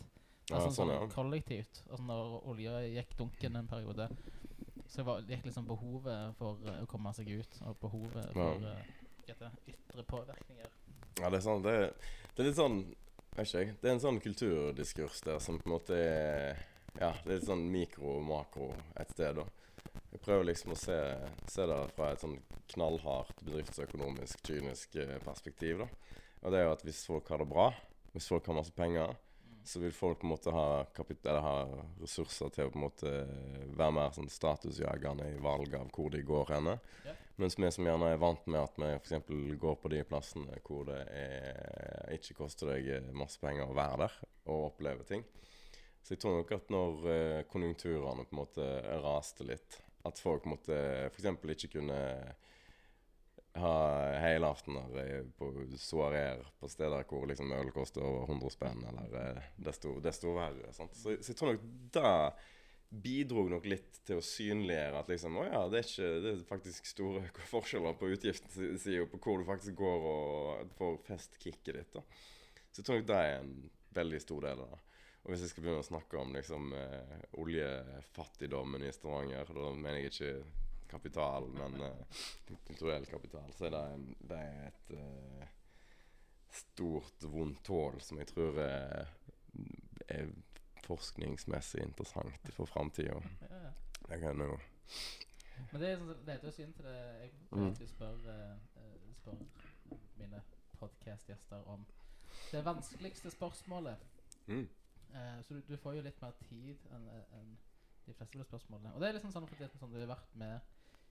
Ja, 0.49 0.55
Altså 0.57 0.69
sånn, 0.73 0.89
sånn 0.89 0.93
ja. 0.95 1.07
kollektivt. 1.13 1.83
Altså 1.89 2.03
Når 2.03 2.43
olja 2.45 2.79
gikk 2.89 3.15
dunken 3.17 3.55
en 3.55 3.67
periode, 3.67 4.09
så 4.87 5.03
var, 5.05 5.21
gikk 5.21 5.45
liksom 5.45 5.67
behovet 5.67 6.35
for 6.37 6.57
eh, 6.65 6.81
å 6.81 6.87
komme 6.87 7.13
seg 7.13 7.27
ut, 7.29 7.59
og 7.65 7.77
behovet 7.79 8.33
for 8.33 8.59
Ja. 8.61 8.73
eh, 8.73 9.35
hva 9.39 9.51
ytre 9.67 10.03
påvirkninger. 10.09 10.69
Ja, 11.21 11.29
det 11.29 11.37
er 11.37 11.41
sånn 11.45 11.61
Det, 11.61 11.93
det 12.35 12.39
er 12.43 12.47
litt 12.49 12.55
sånn 12.57 12.95
Vet 13.35 13.45
ikke 13.47 13.59
jeg. 13.65 13.75
Det 13.81 13.87
er 13.89 13.93
en 13.93 13.99
sånn 13.99 14.19
kulturdiskurs 14.19 15.21
der 15.23 15.39
som 15.39 15.59
på 15.59 15.67
en 15.69 15.71
måte 15.77 15.93
er 15.95 16.57
Ja, 16.97 17.13
det 17.23 17.29
er 17.29 17.37
litt 17.37 17.47
sånn 17.47 17.65
mikro 17.71 18.17
og 18.17 18.25
makro 18.27 18.71
et 18.99 19.13
sted, 19.13 19.39
da. 19.39 19.45
Jeg 20.09 20.21
prøver 20.25 20.49
liksom 20.49 20.73
å 20.73 20.79
se, 20.79 20.97
se 21.49 21.65
det 21.69 21.77
fra 21.95 22.11
et 22.13 22.23
sånn 22.23 22.37
knallhardt 22.73 23.43
bedriftsøkonomisk, 23.45 24.41
kynisk 24.45 24.97
eh, 24.99 25.17
perspektiv, 25.23 25.83
da. 25.83 26.17
Og 26.41 26.53
det 26.53 26.59
er 26.59 26.67
jo 26.67 26.75
at 26.75 26.85
hvis 26.87 27.03
folk 27.07 27.29
har 27.29 27.43
det 27.43 27.49
bra, 27.51 27.69
hvis 28.13 28.29
folk 28.31 28.47
har 28.49 28.57
masse 28.57 28.73
penger, 28.75 29.13
så 29.69 29.79
vil 29.83 29.93
folk 29.93 30.21
på 30.21 30.25
en 30.25 30.33
måte 30.33 30.51
ha, 30.55 30.67
ha 31.43 31.55
ressurser 31.99 32.49
til 32.53 32.69
å 32.69 32.73
på 32.73 32.79
en 32.79 32.85
måte 32.87 33.11
være 33.77 33.95
mer 33.95 34.13
sånn 34.15 34.29
statusjagende 34.31 35.27
i 35.29 35.41
valget 35.43 35.77
av 35.81 35.91
hvor 35.93 36.09
de 36.13 36.23
går 36.25 36.55
henne. 36.55 36.77
Ja. 37.05 37.13
Mens 37.39 37.55
vi 37.59 37.69
som 37.71 37.87
gjerne 37.87 38.09
er 38.11 38.19
vant 38.19 38.47
med 38.51 38.59
at 38.59 38.79
vi 38.79 38.87
f.eks. 38.97 39.29
går 39.61 39.75
på 39.79 39.91
de 39.93 40.01
plassene 40.07 40.57
hvor 40.65 40.87
det 40.89 40.99
er, 41.15 42.09
ikke 42.17 42.39
koster 42.41 42.73
deg 42.73 43.11
masse 43.15 43.39
penger 43.39 43.69
å 43.69 43.77
være 43.77 44.07
der 44.07 44.17
og 44.49 44.65
oppleve 44.71 45.05
ting. 45.07 45.23
Så 46.03 46.15
jeg 46.15 46.23
tror 46.23 46.39
nok 46.39 46.51
at 46.55 46.71
når 46.73 47.07
eh, 47.13 47.39
konjunkturene 47.51 48.25
på 48.25 48.35
en 48.35 48.41
måte 48.41 48.67
raste 49.03 49.45
litt, 49.47 49.79
at 50.07 50.21
folk 50.21 50.47
måtte 50.47 50.77
f.eks. 51.09 51.27
ikke 51.55 51.73
kunne 51.75 51.99
ha 53.59 53.75
helaftener 54.23 54.99
eh, 55.01 55.25
på 55.37 55.49
soareer 55.77 56.45
på 56.59 56.69
steder 56.71 57.03
hvor 57.09 57.27
liksom 57.29 57.51
øl 57.53 57.71
koster 57.75 58.05
over 58.05 58.29
100 58.29 58.53
spenn, 58.53 58.85
eller 58.91 59.19
eh, 59.23 59.49
desto, 59.57 59.97
desto 60.03 60.33
verre. 60.37 60.71
Så, 60.73 60.87
så 60.93 61.17
jeg 61.17 61.37
tror 61.37 61.53
nok 61.53 61.67
det 61.97 62.15
bidro 62.89 63.43
nok 63.51 63.67
litt 63.69 63.99
til 64.07 64.17
å 64.17 64.25
synliggjøre 64.25 65.01
at 65.03 65.09
liksom, 65.11 65.35
å 65.37 65.45
ja, 65.45 65.61
det 65.69 65.81
er, 65.81 65.89
ikke, 65.91 66.11
det 66.23 66.31
er 66.31 66.45
faktisk 66.49 66.89
store 66.89 67.23
forskjeller 67.53 67.97
på 67.99 68.11
utgiftssida 68.15 69.05
på 69.11 69.21
hvor 69.21 69.41
du 69.41 69.49
faktisk 69.49 69.77
går 69.77 70.07
og 70.13 70.75
får 70.79 71.01
festkicket 71.09 71.73
ditt. 71.75 71.97
da. 71.99 72.05
Så 72.69 72.81
jeg 72.81 72.87
tror 72.87 73.01
nok 73.01 73.09
det 73.09 73.19
er 73.25 73.35
en 73.41 73.53
veldig 73.97 74.21
stor 74.23 74.47
del 74.47 74.63
av 74.65 74.73
det. 74.73 74.85
Og 75.29 75.35
hvis 75.35 75.43
jeg 75.45 75.51
skal 75.51 75.61
begynne 75.61 75.83
å 75.83 75.85
snakke 75.85 76.17
om 76.17 76.31
liksom, 76.33 76.71
eh, 76.73 77.19
oljefattigdommen 77.37 78.81
i 78.81 78.89
Stavanger, 78.89 79.45
da 79.53 79.65
mener 79.77 79.99
jeg 79.99 80.09
ikke 80.09 80.31
kapital, 80.89 81.45
men 81.53 81.75
eh, 81.85 82.23
kulturell 82.65 83.05
kapital, 83.05 83.51
så 83.53 83.67
er 83.67 83.75
det, 83.75 83.81
en, 83.93 84.07
det 84.31 84.39
er 84.41 84.63
et 84.71 84.93
eh, 84.97 85.51
stort, 86.49 87.27
vondt 87.29 87.69
hull 87.69 87.99
som 88.01 88.17
jeg 88.17 88.31
tror 88.31 88.57
er, 88.63 89.11
er 90.09 90.33
forskningsmessig 90.87 91.85
interessant 91.85 92.49
for 92.57 92.65
framtida. 92.73 93.21
Det 94.09 94.17
kan 94.25 94.41
jo 94.41 94.57
Men 95.69 95.81
det 95.83 95.93
sånn, 95.99 96.11
det 96.25 96.39
heter 96.39 96.49
jo 96.49 96.55
synd 96.57 96.73
til 96.79 96.89
det 96.89 96.97
Jeg 96.97 97.31
Mm. 97.51 97.67
alltid 97.67 97.87
spør, 97.93 98.25
eh, 98.33 98.57
eh, 98.81 99.13
spør 99.21 99.37
mine 100.17 100.41
podcast-gjester 100.79 101.69
om 101.69 101.85
det 102.49 102.65
vanskeligste 102.65 103.29
spørsmålet. 103.37 103.97
mm. 104.47 104.67
Eh, 105.13 105.41
så 105.43 105.53
du, 105.57 105.61
du 105.67 105.77
får 105.77 105.95
jo 105.97 106.01
litt 106.05 106.21
mer 106.21 106.35
tid 106.49 106.85
enn 106.95 107.07
en 107.39 107.57
de 108.09 108.13
fleste 108.17 108.37
av 108.37 108.41
de 108.43 108.47
spørsmålene. 108.47 108.93
Og 108.95 109.01
det 109.01 109.09
er 109.09 109.13
liksom 109.19 109.31
sånn 109.33 109.47
fordi 109.49 109.67
sånn, 109.77 109.91
du 109.93 109.99
har 110.01 110.09
vært 110.15 110.35
med 110.39 110.61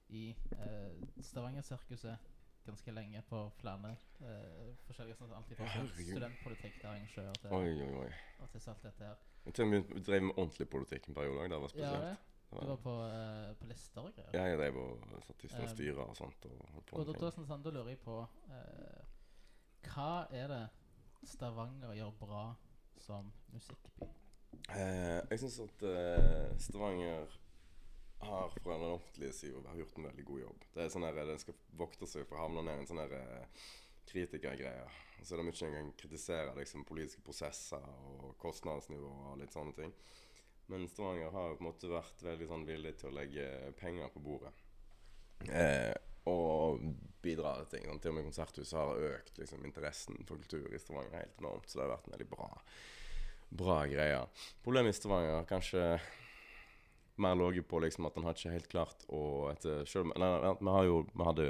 i 0.09 0.25
eh, 0.57 1.23
Stavanger-sirkuset 1.23 2.35
ganske 2.69 2.93
lenge 2.93 3.23
på 3.29 3.43
flere 3.61 3.93
eh, 4.21 4.73
forskjellige 4.89 5.17
sånn, 5.21 5.35
Alt 5.37 5.53
fra 5.57 5.69
Ja, 5.69 5.85
studentpolitikk 5.95 6.81
til 6.81 6.89
arrangør 6.91 7.39
til, 7.43 7.53
Oi, 7.57 7.69
oi, 7.85 7.93
oi. 8.03 8.09
og 8.43 8.51
til 8.53 8.65
alt 8.73 8.83
dette 8.89 9.07
her. 9.07 9.23
Jeg 9.47 9.55
tror 9.57 9.71
vi 9.73 9.81
drev 10.05 10.27
med 10.27 10.35
ordentlig 10.43 10.69
politikk 10.69 11.09
en 11.09 11.17
periode. 11.17 11.47
Det 11.55 11.61
var 11.63 11.73
spesielt. 11.73 12.09
Ja, 12.09 12.17
Det 12.49 12.61
Du 12.65 12.67
var- 12.67 12.77
på, 12.81 12.93
uh, 13.05 13.55
på 13.61 13.67
lister 13.69 14.01
og 14.01 14.15
greier. 14.17 14.31
Ja, 14.33 14.45
jeg 14.49 14.59
drev 14.59 14.77
og 14.81 15.23
satt 15.27 15.45
i 15.45 15.49
styret 15.49 15.69
Um, 15.69 15.75
styrer 15.77 16.03
og 16.09 16.17
sånt. 16.17 16.45
Og 16.47 16.99
Og 16.99 17.07
da, 17.07 17.13
da, 17.13 17.31
sånn, 17.31 17.63
da 17.63 17.71
lurer 17.71 17.89
jeg 17.89 18.01
på 18.01 18.23
uh, 18.23 19.03
Hva 19.85 20.27
er 20.33 20.49
det 20.49 20.63
Stavanger 21.29 21.93
gjør 21.93 22.13
bra 22.19 22.57
som 23.03 23.33
musikkby? 23.55 24.09
Eh, 24.69 25.21
jeg 25.31 25.41
syns 25.43 25.59
at 25.65 25.85
eh, 25.89 26.55
Stavanger 26.61 27.39
har 28.19 28.55
fra 28.63 28.79
den 28.79 28.95
offentlige 28.97 29.33
sida 29.33 29.75
gjort 29.79 29.99
en 29.99 30.09
veldig 30.09 30.25
god 30.25 30.41
jobb. 30.41 30.65
Det 30.75 30.85
er 30.85 30.93
sånn 30.93 31.07
Den 31.17 31.43
skal 31.43 31.59
vokte 31.79 32.09
seg 32.11 32.27
for 32.27 32.39
å 32.39 32.47
havne 32.47 32.65
ned 32.67 32.81
i 32.81 32.85
en 32.85 32.91
sånn 32.91 33.03
eh, 33.05 33.69
kritikergreie. 34.09 34.89
Så 35.23 35.35
er 35.35 35.41
det 35.41 35.49
mye 35.49 35.69
en 35.69 35.93
kan 35.99 36.59
liksom, 36.59 36.85
politiske 36.89 37.23
prosesser 37.27 37.83
og 37.83 38.35
kostnadsnivå 38.43 39.13
og 39.33 39.39
litt 39.41 39.55
sånne 39.55 39.75
ting. 39.77 39.95
Men 40.69 40.89
Stavanger 40.89 41.33
har 41.33 41.57
på 41.57 41.65
en 41.65 41.71
måte 41.71 41.91
vært 41.91 42.23
veldig 42.23 42.49
sånn 42.51 42.67
villig 42.69 42.97
til 43.01 43.11
å 43.11 43.17
legge 43.17 43.47
penger 43.81 44.11
på 44.13 44.21
bordet. 44.21 44.53
Eh, 45.49 45.95
og 46.29 46.85
bidra 47.25 47.57
til 47.63 47.73
ting. 47.75 47.89
Til 47.99 48.13
og 48.13 48.19
med 48.19 48.29
Konserthuset 48.29 48.79
har 48.79 49.03
økt 49.11 49.41
liksom, 49.41 49.65
interessen 49.67 50.23
for 50.29 50.41
kultur 50.41 50.71
i 50.71 50.81
Stavanger 50.81 51.19
helt 51.23 51.43
enormt. 51.43 51.69
Så 51.69 51.79
det 51.79 51.87
har 51.87 51.97
vært 51.97 52.09
en 52.09 52.17
veldig 52.17 52.31
bra, 52.31 52.49
bra 53.65 53.83
greie. 53.91 54.23
Problemet 54.65 54.95
i 54.95 55.01
Stavanger 55.01 55.41
har 55.41 55.51
kanskje 55.51 55.85
mer 57.19 57.35
ligget 57.35 57.69
på 57.69 57.81
liksom 57.83 58.07
at 58.07 58.19
har 58.23 58.37
ikke 58.37 58.53
helt 58.53 58.69
klart 58.71 59.05
å 59.11 59.51
Vi 59.59 60.71
har 60.71 60.85
jo 60.87 61.01
Vi 61.11 61.27
hadde 61.27 61.47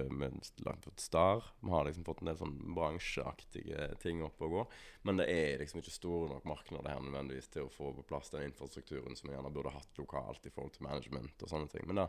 langt 0.64 0.84
fått 0.84 1.04
Star. 1.04 1.44
Vi 1.60 1.70
har 1.70 1.84
liksom 1.84 2.06
fått 2.06 2.22
en 2.22 2.30
del 2.30 2.40
sånn 2.40 2.56
bransjeaktige 2.76 3.90
ting 4.02 4.22
opp 4.24 4.40
og 4.42 4.54
gå. 4.54 4.64
Men 5.04 5.20
det 5.20 5.28
er 5.28 5.60
liksom 5.60 5.82
ikke 5.82 5.94
store 5.94 6.32
nok 6.32 6.48
markeder 6.48 6.88
her 6.88 7.02
nødvendigvis 7.04 7.52
til 7.52 7.66
å 7.66 7.72
få 7.72 7.92
på 7.98 8.06
plass 8.08 8.32
den 8.32 8.48
infrastrukturen 8.48 9.16
som 9.16 9.28
vi 9.28 9.36
gjerne 9.36 9.52
burde 9.52 9.74
hatt 9.74 10.00
lokalt 10.00 10.46
i 10.46 10.52
forhold 10.54 10.76
til 10.76 10.88
management 10.88 11.44
og 11.44 11.52
sånne 11.52 11.72
ting. 11.72 11.84
Men 11.88 12.04
da 12.04 12.08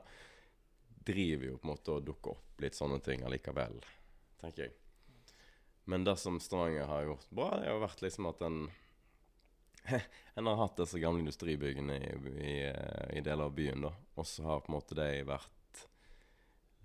driver 1.06 1.52
jo 1.52 1.58
på 1.58 1.68
en 1.68 1.72
måte 1.74 1.96
og 1.96 2.06
dukker 2.08 2.36
opp 2.36 2.64
litt 2.64 2.78
sånne 2.78 3.00
ting 3.04 3.24
allikevel, 3.26 3.80
tenker 4.42 4.68
jeg. 4.68 4.76
Men 5.90 6.04
det 6.06 6.18
som 6.22 6.38
Stavanger 6.44 6.86
har 6.86 7.08
gjort 7.08 7.30
bra, 7.34 7.50
det 7.58 7.72
har 7.72 7.82
vært 7.82 8.04
liksom 8.06 8.30
at 8.30 8.46
en 8.46 8.62
En 10.40 10.46
har 10.46 10.60
hatt 10.60 10.78
disse 10.78 11.00
gamle 11.02 11.24
industribyggene 11.24 11.96
i, 11.98 12.12
i, 12.30 12.52
eh, 12.68 13.18
i 13.18 13.24
deler 13.26 13.48
av 13.50 13.56
byen, 13.56 13.82
da. 13.88 13.94
Og 14.20 14.28
så 14.28 14.44
har 14.46 14.62
på 14.62 14.70
en 14.70 14.76
måte 14.78 14.96
de 14.96 15.08
vært 15.28 15.56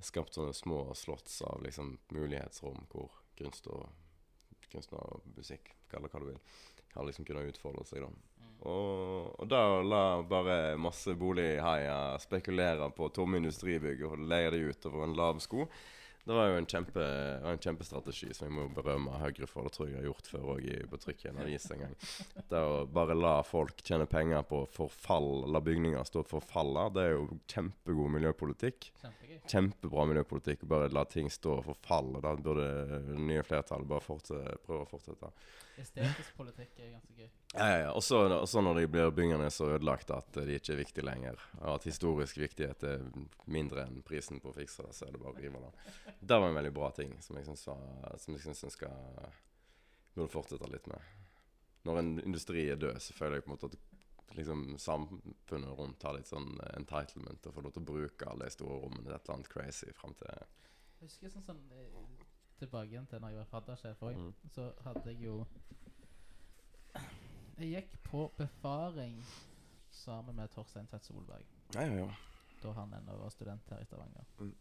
Skapt 0.04 0.36
sånne 0.36 0.52
små 0.52 0.78
slotts 0.98 1.38
av 1.48 1.62
liksom 1.64 1.94
mulighetsrom 2.12 2.82
hvor 2.92 3.12
kunst 3.38 3.68
og 3.72 3.86
kunstner 4.72 5.00
og 5.00 5.28
musikk, 5.36 5.70
kall 5.90 6.04
det 6.04 6.10
hva 6.12 6.20
du 6.20 6.26
vil, 6.32 6.40
har 6.94 7.06
liksom 7.06 7.26
kunnet 7.28 7.52
utfolde 7.52 7.84
seg, 7.88 8.04
da. 8.04 8.33
Og, 8.64 9.34
og 9.40 9.48
da 9.50 9.60
la 9.84 10.04
bare 10.28 10.76
masse 10.80 11.12
bolighaier 11.20 12.20
spekulere 12.22 12.88
på 12.96 13.10
tomme 13.12 13.40
industribygg 13.40 14.04
og 14.08 14.22
leie 14.24 14.52
de 14.54 14.62
ut 14.70 14.88
over 14.88 15.04
en 15.04 15.16
lav 15.18 15.42
sko. 15.44 15.66
Det 16.24 16.32
var 16.32 16.46
jo 16.48 16.56
en, 16.56 16.66
kjempe, 16.66 17.04
en 17.44 17.58
kjempestrategi 17.60 18.30
som 18.32 18.46
jeg 18.48 18.54
må 18.56 18.62
berømme 18.72 19.18
Høyre 19.20 19.48
for. 19.48 19.66
Det 19.66 19.74
tror 19.74 19.90
jeg 19.90 19.92
jeg 19.92 20.00
har 20.00 20.06
gjort 20.08 20.30
før 20.32 20.46
òg 20.54 20.68
på 20.88 21.00
trykk 21.02 21.24
i 21.24 21.28
en 21.28 21.40
avis 21.44 21.66
en 21.74 21.82
gang. 21.84 21.96
Det 22.48 22.62
å 22.64 22.78
bare 22.88 23.16
la 23.18 23.34
folk 23.44 23.82
tjene 23.84 24.06
penger 24.08 24.46
på 24.48 24.62
forfall, 24.72 25.44
la 25.52 25.60
bygninger 25.64 26.08
stå 26.08 26.22
og 26.22 26.30
forfalle, 26.30 26.86
det 26.96 27.04
er 27.04 27.12
jo 27.12 27.26
kjempegod 27.52 28.14
miljøpolitikk. 28.16 28.88
Kjempegøy. 29.02 29.36
Kjempebra 29.52 30.06
miljøpolitikk. 30.14 30.64
Bare 30.72 30.88
la 30.96 31.04
ting 31.12 31.28
stå 31.28 31.58
og 31.58 31.68
forfalle. 31.68 32.24
Da 32.24 32.32
burde 32.40 32.70
det 32.88 33.20
nye 33.20 33.44
flertallet 33.44 33.90
bare 33.92 34.04
fortsette, 34.04 34.56
prøve 34.64 34.86
å 34.86 34.90
fortsette. 34.94 35.32
Estetisk 35.74 36.36
politikk 36.38 36.78
er 36.78 36.92
ganske 36.94 37.16
gøy. 37.18 37.28
Ja, 37.54 37.66
ja, 37.66 37.78
ja. 37.84 37.90
Og 37.94 38.02
så 38.02 38.62
når 38.62 38.78
de 38.78 38.84
blir 38.90 39.10
bygningene 39.14 39.50
så 39.50 39.72
ødelagt 39.74 40.10
at 40.14 40.36
de 40.38 40.56
ikke 40.56 40.74
er 40.74 40.80
viktige 40.80 41.06
lenger, 41.06 41.40
og 41.60 41.76
at 41.76 41.88
historisk 41.88 42.38
viktighet 42.38 42.86
er 42.86 43.02
mindre 43.50 43.84
enn 43.88 44.02
prisen 44.06 44.40
på 44.42 44.52
å 44.52 44.56
fikse 44.56 44.86
det, 44.86 44.94
så 44.94 45.08
er 45.08 45.16
det 45.16 45.22
bare 45.22 45.34
å 45.34 45.40
rive 45.42 45.62
det. 45.64 45.72
Det 46.20 46.38
var 46.40 46.48
en 46.48 46.54
veldig 46.54 46.72
bra 46.74 46.90
ting 46.96 47.16
som 47.22 47.36
jeg 47.36 47.46
syns 47.46 48.64
en 48.64 48.70
skal 48.70 48.94
burde 50.14 50.30
fortsette 50.32 50.68
litt 50.70 50.86
med. 50.86 51.00
Når 51.84 51.98
en 52.00 52.12
industri 52.24 52.68
er 52.70 52.76
død, 52.80 53.00
så 53.02 53.12
føler 53.12 53.36
jeg 53.36 53.44
på 53.44 53.50
en 53.52 53.56
måte 53.58 53.66
at 53.72 54.36
liksom 54.38 54.78
samfunnet 54.80 55.74
rundt 55.78 56.02
har 56.02 56.14
litt 56.16 56.26
sånn 56.30 56.56
entitlement 56.74 57.46
og 57.46 57.54
får 57.54 57.62
lov 57.66 57.72
til 57.76 57.82
å 57.82 57.88
bruke 57.90 58.26
alle 58.30 58.44
de 58.48 58.54
store 58.54 58.78
rommene 58.82 59.04
til 59.04 59.12
et 59.14 59.20
eller 59.28 59.34
annet 59.36 59.50
crazy 59.52 59.92
fram 59.94 60.14
til 60.18 60.30
Jeg 60.32 61.08
husker 61.08 61.28
sånn, 61.34 61.44
sånn 61.44 61.60
Tilbake 62.58 62.88
igjen 62.94 63.06
til 63.10 63.20
når 63.20 63.34
jeg 63.34 63.38
var 63.42 63.50
faddersjef 63.52 64.02
òg, 64.06 64.16
Mm. 64.16 64.32
så 64.54 64.72
hadde 64.86 65.04
jeg 65.12 65.20
jo 65.26 65.46
Jeg 67.58 67.70
gikk 67.70 67.96
på 68.08 68.24
befaring 68.38 69.18
sammen 69.94 70.36
med 70.36 70.50
Torstein 70.54 70.86
Tvedt 70.90 71.04
Solberg, 71.06 71.44
Ja, 71.74 71.82
ja, 71.86 71.94
ja. 72.04 72.08
da 72.62 72.72
han 72.72 72.92
ennå 72.94 73.16
var 73.20 73.30
student 73.30 73.68
her 73.70 73.80
i 73.82 73.84
Stavanger. 73.86 74.24
Mm. 74.40 74.54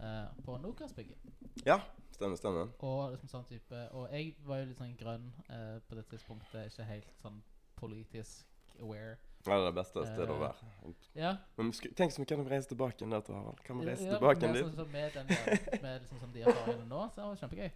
Eh, 0.00 0.26
på 0.44 0.56
Nokas-bygget. 0.58 1.18
Ja, 1.66 1.78
stemmer, 2.12 2.36
stemmer. 2.36 2.72
Og 2.82 3.12
liksom 3.14 3.28
sånn 3.30 3.44
type 3.46 3.78
Og 3.94 4.08
jeg 4.10 4.34
var 4.44 4.58
jo 4.58 4.66
litt 4.72 4.78
sånn 4.80 4.96
grønn 4.98 5.28
eh, 5.48 5.78
på 5.88 5.94
det 5.94 6.06
tidspunktet, 6.10 6.72
ikke 6.72 6.84
helt 6.88 7.12
sånn 7.22 7.38
politisk 7.78 8.46
aware. 8.80 9.16
Ja, 9.46 9.58
det 9.58 9.60
er 9.60 9.66
det 9.70 9.74
beste 9.76 10.02
stedet 10.08 10.30
å 10.32 10.34
Eh, 10.34 10.40
være. 10.40 10.94
Ja, 11.14 11.36
Men 11.56 11.70
sku- 11.72 11.92
tenk 11.94 12.12
så 12.12 12.18
vi 12.22 12.26
kan 12.26 12.46
reise 12.48 12.68
tilbake 12.68 12.96
igjen 12.98 13.10
der 13.10 13.20
til 13.20 13.34
Harald. 13.36 13.60
Kan 13.64 13.78
vi 13.78 13.86
reise 13.86 14.04
Ja, 14.08 14.18
tilbake 14.18 14.40
igjen 14.40 14.54
dit? 14.54 14.74
Sånn, 14.74 14.90
med, 14.90 15.12
den, 15.12 15.26
der- 15.26 15.82
med 15.82 16.00
liksom, 16.02 16.18
sånn, 16.24 16.32
de 16.32 16.42
erfaringene 16.42 16.88
nå, 16.88 17.02
så 17.14 17.22
var 17.22 17.34
det 17.34 17.40
kjempegøy. 17.44 17.70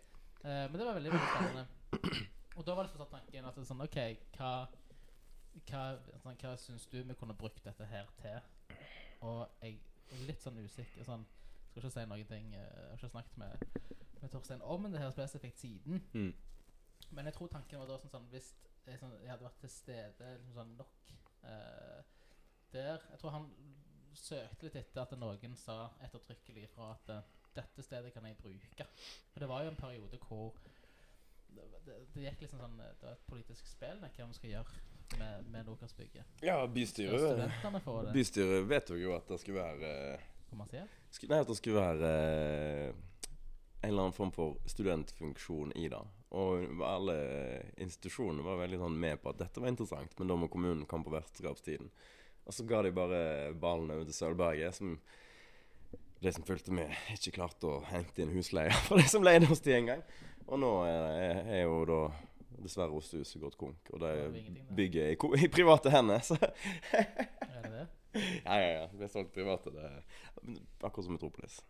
Eh, 0.44 0.64
men 0.70 0.72
det 0.72 0.86
var 0.86 0.94
veldig, 0.98 1.12
veldig 1.12 1.28
spennende. 1.28 1.66
Og 2.56 2.64
da 2.64 2.74
var 2.74 2.82
det 2.84 2.92
sånn 2.96 3.10
tanken 3.10 3.44
at 3.44 3.54
det 3.54 3.62
er 3.62 3.68
sånn 3.74 3.82
OK, 3.84 3.98
hva 4.38 4.68
hva, 5.68 5.82
sånn, 6.22 6.56
syns 6.58 6.86
du 6.90 7.02
vi 7.02 7.14
kunne 7.14 7.34
brukt 7.34 7.62
dette 7.64 7.84
her 7.86 8.06
til? 8.22 8.40
Og 9.22 9.48
jeg 9.62 9.78
er 10.12 10.26
litt 10.28 10.40
sånn 10.42 10.58
usikker. 10.62 11.04
Sånn, 11.04 11.24
skal 11.80 11.90
ikke 11.90 12.00
si 12.00 12.10
noen 12.10 12.30
ting 12.30 12.54
eh, 12.54 12.60
Jeg 12.60 12.90
har 12.90 13.00
ikke 13.00 13.10
snakket 13.14 13.40
med, 13.42 13.66
med 14.20 14.30
Torstein 14.32 14.62
om 14.62 14.88
det 14.92 15.02
her 15.02 15.10
spesifikt 15.14 15.60
siden. 15.60 16.02
Mm. 16.12 16.34
Men 17.10 17.30
jeg 17.30 17.34
tror 17.34 17.50
tanken 17.52 17.80
var 17.80 17.88
da 17.88 17.98
sånn, 17.98 18.12
sånn 18.12 18.30
Hvis 18.32 18.52
jeg, 18.86 19.00
sånn, 19.00 19.14
jeg 19.22 19.30
hadde 19.32 19.46
vært 19.46 19.60
til 19.62 19.72
stede 19.72 20.32
liksom 20.36 20.56
sånn 20.60 20.74
nok 20.80 21.12
eh, 21.48 22.00
der 22.72 23.04
Jeg 23.12 23.20
tror 23.22 23.36
han 23.36 23.50
søkte 24.18 24.66
litt 24.66 24.76
etter 24.80 25.04
at 25.04 25.14
noen 25.20 25.54
sa 25.56 25.92
ettertrykkelig 26.04 26.66
ifra 26.66 26.92
at 26.96 27.12
eh, 27.14 27.34
dette 27.58 27.82
stedet 27.82 28.12
kan 28.14 28.26
jeg 28.26 28.36
bruke. 28.38 28.86
For 29.32 29.42
det 29.42 29.48
var 29.50 29.64
jo 29.64 29.72
en 29.72 29.78
periode 29.78 30.18
hvor 30.26 30.58
det, 31.54 31.64
det, 31.86 31.96
det 32.14 32.24
gikk 32.26 32.44
liksom 32.44 32.60
sånn 32.60 32.76
Det 32.78 33.06
var 33.06 33.14
et 33.14 33.28
politisk 33.30 33.70
spill 33.70 34.02
hva 34.02 34.10
vi 34.12 34.36
skal 34.36 34.50
gjøre 34.52 34.82
med, 35.18 35.46
med 35.52 35.64
Nokas-bygget. 35.64 36.42
Ja, 36.44 36.58
bystyret 36.66 37.48
Bystyret 38.12 38.66
vedtok 38.68 39.00
jo 39.00 39.14
at 39.16 39.30
det 39.30 39.40
skulle 39.40 39.62
være 39.62 39.92
eh, 40.48 40.52
kommersielt? 40.56 40.90
sku- 41.12 41.28
Nei, 41.30 41.40
at 41.44 41.48
det 41.52 41.56
skulle 41.60 41.80
være 41.82 42.12
eh, 42.12 42.94
en 43.82 43.90
eller 43.92 44.02
annen 44.08 44.16
form 44.16 44.32
for 44.34 44.56
studentfunksjon 44.66 45.72
i 45.78 45.88
det. 45.92 46.00
Og 46.36 46.82
alle 46.84 47.14
institusjonene 47.80 48.44
var 48.44 48.58
veldig 48.60 48.78
sånn 48.82 48.98
med 49.00 49.20
på 49.22 49.30
at 49.30 49.38
dette 49.40 49.62
var 49.62 49.70
interessant, 49.70 50.12
men 50.18 50.28
da 50.28 50.36
må 50.36 50.48
kommunen 50.52 50.84
komme 50.90 51.06
på 51.06 51.14
vertskapstiden. 51.14 51.88
Og 52.48 52.52
så 52.56 52.64
ga 52.68 52.82
de 52.84 52.90
bare 52.96 53.20
ballen 53.60 53.90
over 53.94 54.04
til 54.08 54.16
Sølvberget, 54.16 54.74
som 54.76 54.98
de 56.20 56.32
som 56.34 56.42
fulgte 56.44 56.72
med, 56.74 56.90
ikke 57.14 57.30
klarte 57.36 57.68
å 57.70 57.78
hente 57.92 58.24
inn 58.24 58.32
husleie 58.34 58.72
for 58.88 58.98
de 58.98 59.06
som 59.08 59.22
leide 59.24 59.46
hos 59.48 59.60
de 59.64 59.72
en 59.76 59.86
gang. 59.92 60.02
Og 60.48 60.58
nå 60.60 60.72
er, 60.88 61.42
er 61.46 61.62
jo 61.68 61.82
da 61.88 62.00
dessverre 62.58 62.90
Ostehuset 62.98 63.38
gått 63.40 63.56
konk, 63.60 63.92
og 63.94 64.00
Det 64.02 64.12
det 64.34 64.64
bygget 64.74 65.04
er 65.04 65.12
i, 65.14 65.44
i 65.44 65.48
private 65.52 65.92
hender. 65.94 66.18
Så 66.26 66.34
Er 66.42 67.62
det 67.62 67.70
det? 67.76 67.84
Ja, 68.14 68.54
ja, 68.54 68.68
ja. 68.72 68.86
Det 68.92 69.08
er 69.08 69.12
solgt 69.12 69.34
private. 69.34 69.72
Det 69.74 69.84
er 69.84 69.98
akkurat 70.86 71.04
som 71.04 71.16
Metropolis. 71.16 71.60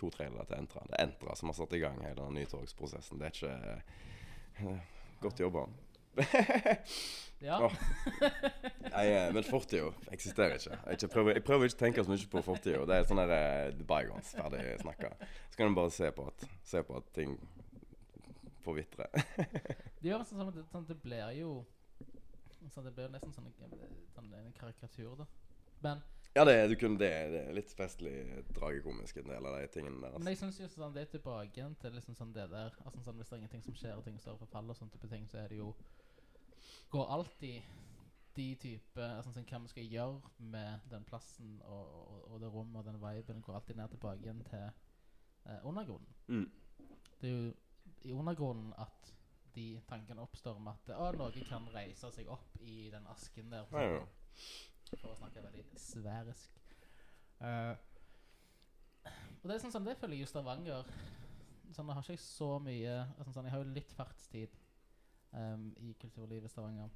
To 0.00 0.10
trailere 0.10 0.46
til 0.48 0.56
Entra. 0.56 0.84
Det 0.88 0.96
er 0.98 1.06
Entra 1.06 1.36
som 1.36 1.52
har 1.52 1.58
satt 1.58 1.76
i 1.76 1.82
gang 1.82 2.00
hele 2.04 2.16
den 2.22 2.38
nytogsprosessen. 2.40 3.20
Det 3.20 3.28
er 3.28 3.36
ikke 3.36 4.70
eh, 4.70 4.76
Godt 5.20 5.40
jobba. 5.40 5.66
Ja. 7.40 7.56
oh. 7.64 7.72
Nei, 8.92 9.06
eh, 9.08 9.30
men 9.32 9.44
fortida 9.48 9.86
eksisterer 10.12 10.58
ikke. 10.58 10.76
Jeg, 10.92 11.08
prøver, 11.08 11.32
jeg 11.38 11.44
prøver 11.46 11.70
ikke 11.70 11.78
å 11.78 11.80
tenke 11.86 12.02
så 12.04 12.12
mye 12.12 12.26
på 12.34 12.42
fortida. 12.44 12.82
Det 12.84 12.98
er 12.98 13.06
sånn 13.08 13.20
der 13.22 13.32
eh, 13.32 13.78
bygons, 13.88 14.34
ferdig 14.36 14.74
snakka. 14.82 15.08
Så 15.48 15.56
kan 15.56 15.72
du 15.72 15.78
bare 15.78 15.94
se 15.94 16.10
på 16.12 16.26
at, 16.28 16.44
se 16.68 16.82
på 16.84 16.98
at 17.00 17.08
ting 17.16 17.32
forvitrer. 18.60 19.08
Det 20.00 20.10
gjør 20.10 20.26
sånn, 20.28 20.42
sånn, 20.42 20.50
at 20.52 20.58
det, 20.58 20.66
sånn, 20.68 20.84
det 20.90 20.98
blir 21.00 21.32
jo 21.38 21.54
sånn, 22.74 22.84
Det 22.90 22.92
blir 22.98 23.08
nesten 23.12 23.32
sånn, 23.32 23.48
sånn 24.12 24.30
en 24.36 24.52
karikatur, 24.60 25.16
da. 25.22 25.26
Men, 25.84 26.02
Ja, 26.34 26.44
det, 26.46 26.54
du 26.70 26.76
kunne, 26.78 26.98
det, 26.98 27.10
det 27.32 27.40
er 27.48 27.56
litt 27.56 27.72
festlig 27.74 28.14
tragikomisk, 28.54 29.16
en 29.18 29.32
del 29.32 29.46
av 29.50 29.56
de 29.58 29.66
tingene 29.74 29.96
der. 29.98 30.12
men 30.12 30.20
Altså. 30.20 30.30
jeg 30.30 30.38
syns 30.38 30.60
jo 30.60 30.68
sånn, 30.70 30.94
det 30.94 31.02
er 31.02 31.12
tilbake 31.16 31.68
til 31.82 31.96
liksom 31.96 32.14
sånn 32.14 32.34
det 32.36 32.46
der 32.52 32.76
altså, 32.84 33.02
sånn, 33.02 33.18
Hvis 33.18 33.32
det 33.32 33.36
er 33.36 33.42
ingenting 33.42 33.64
som 33.66 33.74
skjer, 33.74 33.96
og 33.98 34.04
ting 34.06 34.20
står 34.22 34.38
for 34.38 34.52
fall 34.52 34.70
og 34.70 34.78
sånne 34.78 34.94
type 34.94 35.10
ting, 35.10 35.26
så 35.28 35.42
er 35.42 35.48
det 35.48 35.58
jo 35.58 35.74
Går 36.90 37.10
alltid 37.16 37.62
de 38.36 38.46
type 38.62 39.02
altså, 39.02 39.32
sånn, 39.34 39.46
Hva 39.50 39.58
vi 39.64 39.72
skal 39.72 39.90
gjøre 39.90 40.46
med 40.52 40.86
den 40.90 41.04
plassen 41.08 41.58
og, 41.66 41.96
og, 41.98 42.22
og 42.30 42.40
det 42.42 42.52
rommet 42.54 42.80
og 42.80 42.86
den 42.86 43.00
viben, 43.02 43.42
går 43.42 43.58
alltid 43.58 43.80
ned 43.80 43.90
tilbake 43.94 44.22
igjen 44.22 44.44
til 44.46 44.66
eh, 44.66 45.66
undergrunnen. 45.66 46.14
Mm. 46.28 46.46
Det 47.20 47.28
er 47.30 47.34
jo 47.34 47.50
i 48.06 48.14
undergrunnen 48.14 48.72
at 48.78 49.12
de 49.54 49.80
tankene 49.88 50.22
oppstår 50.22 50.58
om 50.60 50.70
at 50.70 50.92
å, 50.94 51.10
noe 51.18 51.46
kan 51.48 51.66
reise 51.74 52.10
seg 52.14 52.28
opp 52.30 52.58
i 52.62 52.84
den 52.92 53.06
asken 53.10 53.50
der. 53.50 53.66
Ja, 53.74 53.98
ja. 53.98 54.04
For 54.98 55.12
å 55.12 55.16
snakke 55.18 55.42
veldig 55.44 55.64
sværisk. 55.78 56.58
Uh, 57.40 57.76
og 59.40 59.46
det 59.48 59.54
er 59.54 59.62
sånn, 59.62 59.72
som 59.72 59.84
det 59.86 59.94
føler 59.96 60.18
jeg 60.18 60.26
jo 60.26 60.28
Stavanger 60.28 60.82
Sånn, 61.72 61.86
Nå 61.88 61.94
har 61.96 62.02
ikke 62.04 62.12
jeg 62.18 62.20
så 62.20 62.48
mye 62.60 62.96
sånn, 63.22 63.32
sånn, 63.32 63.46
Jeg 63.46 63.54
har 63.54 63.62
jo 63.62 63.70
litt 63.76 63.92
fartstid 63.96 64.56
um, 65.32 65.70
i 65.80 65.94
kulturlivet 66.02 66.50
i 66.50 66.52
Stavanger. 66.52 66.90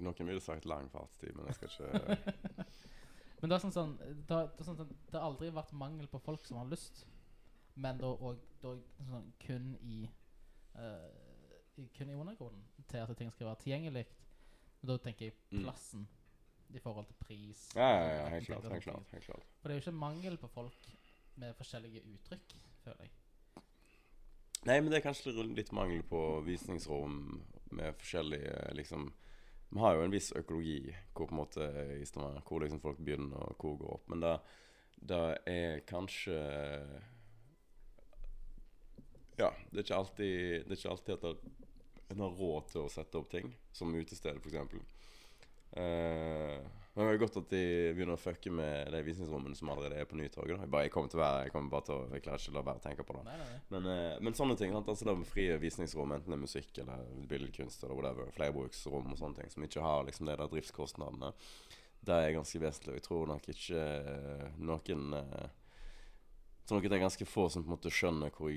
Noen 0.00 0.30
ville 0.30 0.40
sagt 0.42 0.64
lang 0.70 0.88
fartstid, 0.90 1.34
men 1.36 1.50
jeg 1.50 1.58
skal 1.58 1.74
ikke 1.74 2.68
Men 3.42 3.52
det 3.52 3.58
sånn, 3.60 3.74
sånn, 3.74 3.92
det, 4.00 4.32
har- 4.32 4.48
det, 4.56 4.64
sånn, 4.64 4.78
sånn, 4.78 4.94
det 5.10 5.18
har 5.18 5.26
aldri 5.26 5.50
vært 5.52 5.74
mangel 5.76 6.06
på 6.08 6.20
folk 6.24 6.46
som 6.48 6.56
har 6.62 6.70
lyst. 6.70 7.02
Men 7.76 7.98
da 8.00 8.08
og, 8.14 8.40
da, 8.62 8.72
sånn, 9.10 9.26
kun 9.42 9.74
i 9.84 10.04
uh, 10.78 11.10
Kun 11.98 12.08
i 12.08 12.16
undergrunnen 12.16 12.62
til 12.88 13.02
at 13.02 13.12
ting 13.18 13.32
skal 13.34 13.50
være 13.50 13.60
tilgjengelig. 13.66 14.06
Da 14.86 14.96
tenker 15.02 15.26
jeg 15.28 15.36
Mm. 15.50 15.66
I 16.74 16.82
forhold 16.82 17.06
til 17.06 17.18
pris. 17.20 17.66
Ja, 17.76 17.88
ja, 17.88 18.14
ja, 18.18 18.28
helt 18.34 18.46
klart. 18.46 18.70
Helt 18.72 18.86
klart, 18.86 19.10
helt 19.12 19.24
klart. 19.24 19.50
For 19.60 19.68
det 19.68 19.76
er 19.76 19.80
jo 19.80 19.84
ikke 19.84 19.98
mangel 19.98 20.38
på 20.40 20.50
folk 20.52 20.88
med 21.40 21.54
forskjellige 21.58 22.02
uttrykk, 22.14 22.56
føler 22.84 23.06
jeg. 23.06 23.12
Nei, 24.64 24.78
men 24.80 24.88
det 24.88 24.98
er 24.98 25.04
kanskje 25.04 25.34
litt 25.44 25.74
mangel 25.76 26.00
på 26.08 26.20
visningsrom 26.46 27.18
med 27.76 27.98
forskjellige 28.00 28.72
liksom 28.78 29.10
Vi 29.74 29.80
har 29.82 29.96
jo 29.96 30.04
en 30.04 30.12
viss 30.14 30.30
økologi 30.32 30.94
hvor 31.12 31.26
på 31.26 31.34
en 31.34 31.40
måte 31.40 31.66
i 31.98 32.04
Stavanger 32.06 32.44
Hvor 32.46 32.62
liksom 32.62 32.80
folk 32.80 33.00
begynner 33.02 33.42
og 33.42 33.58
hvor 33.58 33.76
går 33.80 33.92
opp. 33.96 34.08
Men 34.08 34.22
det, 34.22 34.32
det 35.10 35.20
er 35.50 35.84
kanskje 35.88 36.38
Ja, 39.36 39.50
det 39.70 39.82
er 39.82 39.84
ikke 39.84 40.00
alltid 40.00 40.64
Det 40.64 40.72
er 40.72 40.78
ikke 40.78 40.96
alltid 40.96 41.14
at 41.18 41.44
en 42.14 42.20
har 42.20 42.36
råd 42.38 42.68
til 42.70 42.84
å 42.84 42.90
sette 42.92 43.18
opp 43.18 43.30
ting, 43.32 43.48
som 43.72 43.94
utested 43.96 44.36
f.eks. 44.38 44.93
Uh, 45.74 46.62
men 46.94 47.08
det 47.08 47.14
er 47.16 47.18
godt 47.24 47.36
at 47.40 47.50
de 47.50 47.60
begynner 47.96 48.14
å 48.14 48.22
fucke 48.22 48.50
med 48.54 48.92
de 48.94 49.00
visningsrommene 49.02 49.56
som 49.58 49.70
allerede 49.72 49.96
er 49.98 50.06
på 50.06 50.14
Nytorget. 50.14 50.60
Jeg, 50.62 50.70
bare, 50.70 50.86
jeg 50.86 50.92
kommer 50.94 51.10
til 51.10 51.18
å 51.18 51.22
være 51.24 51.40
Jeg 51.42 51.54
kommer 51.54 51.72
bare 51.72 51.86
til 51.88 51.94
å 51.96 52.04
Jeg 52.14 52.22
klarer 52.22 52.42
ikke 52.44 52.52
å 52.52 52.54
la 52.54 52.62
være 52.68 52.78
å 52.80 52.84
tenke 52.84 53.06
på 53.08 53.16
det. 53.16 53.22
Nei, 53.26 53.38
nei. 53.40 53.56
Men, 53.74 53.88
eh, 53.90 54.20
men 54.22 54.36
sånne 54.38 54.54
ting, 54.60 54.74
sant? 54.76 54.92
altså 54.92 55.08
det 55.08 55.16
med 55.18 55.30
frie 55.30 55.56
visningsrom, 55.58 56.14
enten 56.14 56.30
det 56.30 56.38
er 56.38 56.44
musikk 56.44 56.78
eller 56.84 57.08
billedkunst 57.32 57.82
eller 57.82 57.98
whatever, 57.98 58.30
flerbruksrom 58.36 59.10
og 59.10 59.18
sånne 59.18 59.40
ting, 59.40 59.50
som 59.50 59.66
ikke 59.66 59.82
har 59.82 60.06
liksom 60.06 60.30
de 60.30 60.38
der 60.38 60.52
driftskostnadene, 60.54 61.32
det 62.06 62.20
er 62.20 62.36
ganske 62.36 62.62
vesentlig. 62.62 62.94
Og 62.94 63.00
jeg 63.00 63.06
tror 63.08 63.26
nok 63.32 63.50
ikke 63.56 63.84
eh, 64.14 64.48
noen 64.62 65.18
eh, 65.18 65.44
Jeg 66.60 66.68
tror 66.68 66.78
nok 66.78 66.90
det 66.92 66.98
er 67.00 67.06
ganske 67.08 67.26
få 67.32 67.48
som 67.50 67.66
på 67.66 67.72
en 67.72 67.74
måte 67.74 67.92
skjønner 67.92 68.30
hvor 68.38 68.54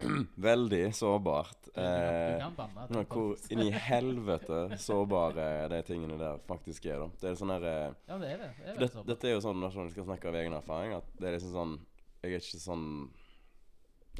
Veldig 0.48 0.94
sårbart. 0.96 1.68
Eh, 1.74 2.44
nå, 2.88 3.02
hvor 3.10 3.36
inn 3.52 3.62
i 3.66 3.70
helvete 3.90 4.78
sårbare 4.80 5.68
de 5.72 5.80
tingene 5.84 6.16
der 6.20 6.40
faktisk 6.48 6.88
er, 6.88 7.02
da. 7.02 7.08
Det 7.20 7.30
er 7.30 7.36
sånn 7.38 7.52
her 7.52 7.66
eh, 7.68 7.98
Ja, 8.08 8.16
det 8.22 8.30
er 8.30 8.40
det. 8.40 8.48
det, 8.64 8.70
er 8.72 8.80
det, 8.80 9.04
dette 9.10 9.28
er 9.28 9.36
jo 9.36 9.42
sånn 9.44 9.60
når 9.60 9.76
jeg 9.82 9.94
skal 9.96 10.08
snakke 10.08 10.32
av 10.32 10.40
egen 10.40 10.56
erfaring, 10.56 10.96
at 10.96 11.12
det 11.20 11.28
er 11.28 11.36
liksom 11.36 11.52
sånn 11.56 11.76
Jeg 12.22 12.32
er 12.38 12.46
ikke 12.46 12.62
sånn 12.64 12.88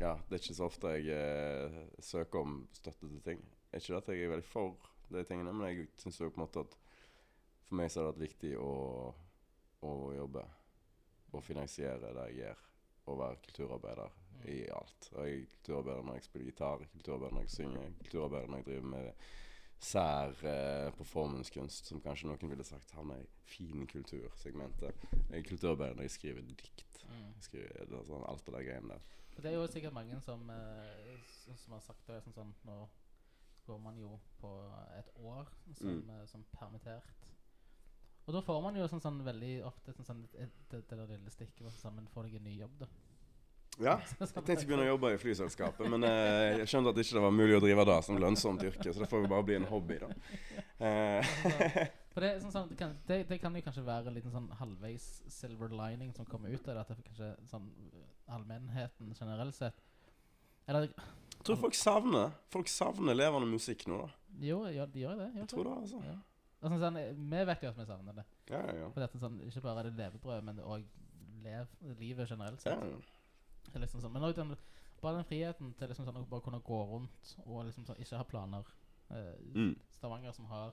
Ja, 0.02 0.14
det 0.28 0.36
er 0.36 0.44
ikke 0.44 0.58
så 0.60 0.68
ofte 0.68 0.94
jeg 0.98 1.16
eh, 1.16 1.80
søker 2.04 2.44
om 2.44 2.60
støtte 2.76 3.08
til 3.08 3.24
ting. 3.24 3.42
Det 3.70 3.80
er 3.80 3.82
Ikke 3.84 3.96
det 3.96 4.02
at 4.02 4.12
jeg 4.12 4.26
er 4.28 4.34
veldig 4.36 4.48
for 4.52 4.92
de 5.10 5.26
tingene, 5.26 5.56
men 5.56 5.72
jeg 5.72 5.88
syns 5.98 6.20
jo 6.20 6.30
på 6.30 6.38
en 6.42 6.44
måte 6.44 6.66
at 6.66 6.76
for 7.70 7.78
meg 7.80 7.90
så 7.90 8.02
har 8.02 8.10
det 8.10 8.12
vært 8.18 8.26
viktig 8.28 8.56
å, 8.60 8.70
å 9.86 9.90
jobbe 10.14 10.44
og 11.30 11.44
finansiere 11.46 12.12
det 12.14 12.26
jeg 12.30 12.42
gjør. 12.44 12.66
Å 13.10 13.14
være 13.16 13.40
kulturarbeider 13.46 14.19
i 14.48 14.62
alt. 14.72 15.10
Og 15.12 15.26
jeg 15.28 15.40
er 15.42 15.46
kulturarbeider 15.54 16.02
når 16.06 16.14
jeg 16.14 16.24
spiller 16.24 16.50
gitar, 16.50 16.84
kulturarbeider 16.92 17.34
når 17.34 17.46
jeg 17.46 17.50
synger, 17.50 17.92
kulturarbeider 18.00 18.46
når 18.52 18.56
jeg 18.62 18.66
driver 18.66 18.88
med 18.94 19.12
sær 19.80 20.34
eh, 20.44 20.90
performancekunst, 20.98 21.86
som 21.88 22.00
kanskje 22.04 22.28
noen 22.28 22.50
ville 22.52 22.64
sagt 22.68 22.92
havner 22.92 23.22
i 23.22 23.28
finkultursegmentet. 23.48 25.06
Jeg 25.30 25.38
er 25.38 25.46
kulturarbeider 25.48 25.94
når 25.96 26.02
jeg 26.08 26.10
skriver 26.16 26.42
dikt. 26.42 26.84
Mm. 27.08 27.30
Jeg 27.36 27.46
skriver 27.48 27.86
det 27.88 27.98
er 27.98 28.04
sånn, 28.08 28.26
alt 28.28 28.44
det 28.46 28.54
der 28.56 28.66
greiene 28.68 28.94
der. 28.96 29.08
Det 29.40 29.48
er 29.48 29.56
jo 29.56 29.66
sikkert 29.72 29.96
mange 29.96 30.18
som, 30.20 30.42
eh, 30.52 31.20
som, 31.56 31.72
har 31.72 31.80
sagt 31.80 32.06
det 32.10 32.20
sånn, 32.24 32.36
sånn 32.36 32.52
nå 32.68 32.76
går 33.66 33.78
man 33.80 33.96
jo 34.00 34.18
på 34.40 34.50
et 34.98 35.10
år 35.20 35.48
som, 35.78 35.88
Mm. 35.88 36.10
eh, 36.10 36.26
som 36.26 36.44
permittert. 36.52 37.26
Og 38.26 38.34
da 38.34 38.40
får 38.40 38.60
man 38.62 38.76
jo 38.76 38.86
sånn, 38.88 39.00
sånn 39.00 39.24
veldig 39.24 39.64
ofte 39.64 39.92
sånn, 39.92 40.04
sånn, 40.06 40.28
et, 40.34 40.52
det, 40.70 40.82
det 40.88 40.98
der 40.98 41.06
lille 41.06 41.30
stikket 41.30 41.62
hvor 41.64 41.90
man 41.90 42.06
får 42.06 42.28
deg 42.28 42.34
en 42.36 42.44
ny 42.44 42.58
jobb, 42.58 42.76
da. 42.78 42.86
Ja. 43.80 43.94
Jeg 44.20 44.28
tenkte 44.34 44.52
å 44.52 44.68
begynne 44.68 44.84
å 44.84 44.90
jobbe 44.90 45.12
i 45.14 45.20
flyselskapet, 45.20 45.86
men 45.88 46.04
eh, 46.04 46.58
jeg 46.60 46.68
skjønte 46.68 46.92
at 46.92 46.98
ikke 47.00 47.16
det 47.16 47.22
var 47.24 47.32
mulig 47.32 47.54
å 47.56 47.62
drive 47.64 47.86
det 47.88 47.96
som 48.04 48.18
lønnsomt 48.20 48.64
yrke, 48.68 48.92
så 48.92 49.00
det 49.02 49.08
får 49.08 49.22
jo 49.24 49.30
bare 49.32 49.46
bli 49.48 49.56
en 49.60 49.70
hobby, 49.70 50.00
da. 50.02 50.10
Eh, 50.80 51.26
For 52.14 52.24
det, 52.24 52.30
sånn, 52.40 52.52
sånn, 52.54 52.70
det, 52.70 52.76
kan, 52.80 52.94
det, 53.06 53.18
det 53.28 53.36
kan 53.38 53.54
jo 53.54 53.60
kanskje 53.62 53.82
være 53.84 54.08
en 54.08 54.14
liten 54.16 54.32
sånn 54.32 54.46
halvveis 54.56 55.04
silver 55.30 55.68
lining 55.76 56.14
som 56.16 56.24
kommer 56.26 56.48
ut 56.48 56.64
av 56.72 56.78
det. 56.78 56.80
At 56.80 56.88
det 56.88 56.96
er 56.96 57.06
kanskje 57.10 57.28
sånn 57.50 57.66
allmennheten 58.32 59.12
generelt 59.12 59.54
sett 59.58 59.76
Eller 60.64 60.88
jeg 60.88 61.44
tror 61.44 61.60
folk 61.66 61.76
savner 61.76 62.32
Folk 62.52 62.72
savner 62.72 63.16
levende 63.16 63.48
musikk 63.52 63.84
nå, 63.92 64.00
da. 64.06 64.08
jo, 64.44 64.62
ja, 64.72 64.88
de 64.88 65.04
gjør 65.04 65.20
det. 65.20 65.28
Gjør 65.34 65.44
Jeg 65.44 65.52
tror 65.52 65.68
det, 65.68 65.76
altså. 65.84 66.02
Ja. 66.08 66.16
Altså, 66.60 66.80
sånn, 66.82 66.98
vi 67.36 67.44
vet 67.52 67.62
jo 67.64 67.70
at 67.70 67.78
vi 67.78 67.86
savner 67.92 68.18
det. 68.18 68.26
Ja, 68.50 68.58
ja, 68.66 68.74
ja. 68.82 68.90
Dette, 69.04 69.20
sånn, 69.22 69.38
ikke 69.46 69.62
bare 69.64 69.84
er 69.84 69.88
det 69.88 70.00
levebrød, 70.00 70.44
men 70.48 70.58
det 70.58 70.66
òg 70.68 70.84
lev, 71.44 71.70
livet 72.00 72.28
generelt 72.32 72.60
sett. 72.60 72.76
ja. 72.76 72.90
Er 72.90 73.19
Liksom 73.74 74.00
sånn. 74.00 74.12
Men 74.12 74.22
den, 74.34 74.56
bare 75.02 75.16
den 75.20 75.24
friheten 75.24 75.74
til 75.78 75.88
liksom 75.88 76.04
sånn, 76.06 76.16
å 76.16 76.26
bare 76.28 76.42
kunne 76.42 76.60
gå 76.60 76.80
rundt 76.90 77.36
og 77.46 77.64
liksom 77.66 77.86
sånn, 77.86 78.00
ikke 78.02 78.16
ha 78.16 78.24
planer. 78.24 78.64
Eh, 79.10 79.34
Mm. 79.54 79.76
Stavanger 79.90 80.32
som 80.32 80.44
har 80.46 80.72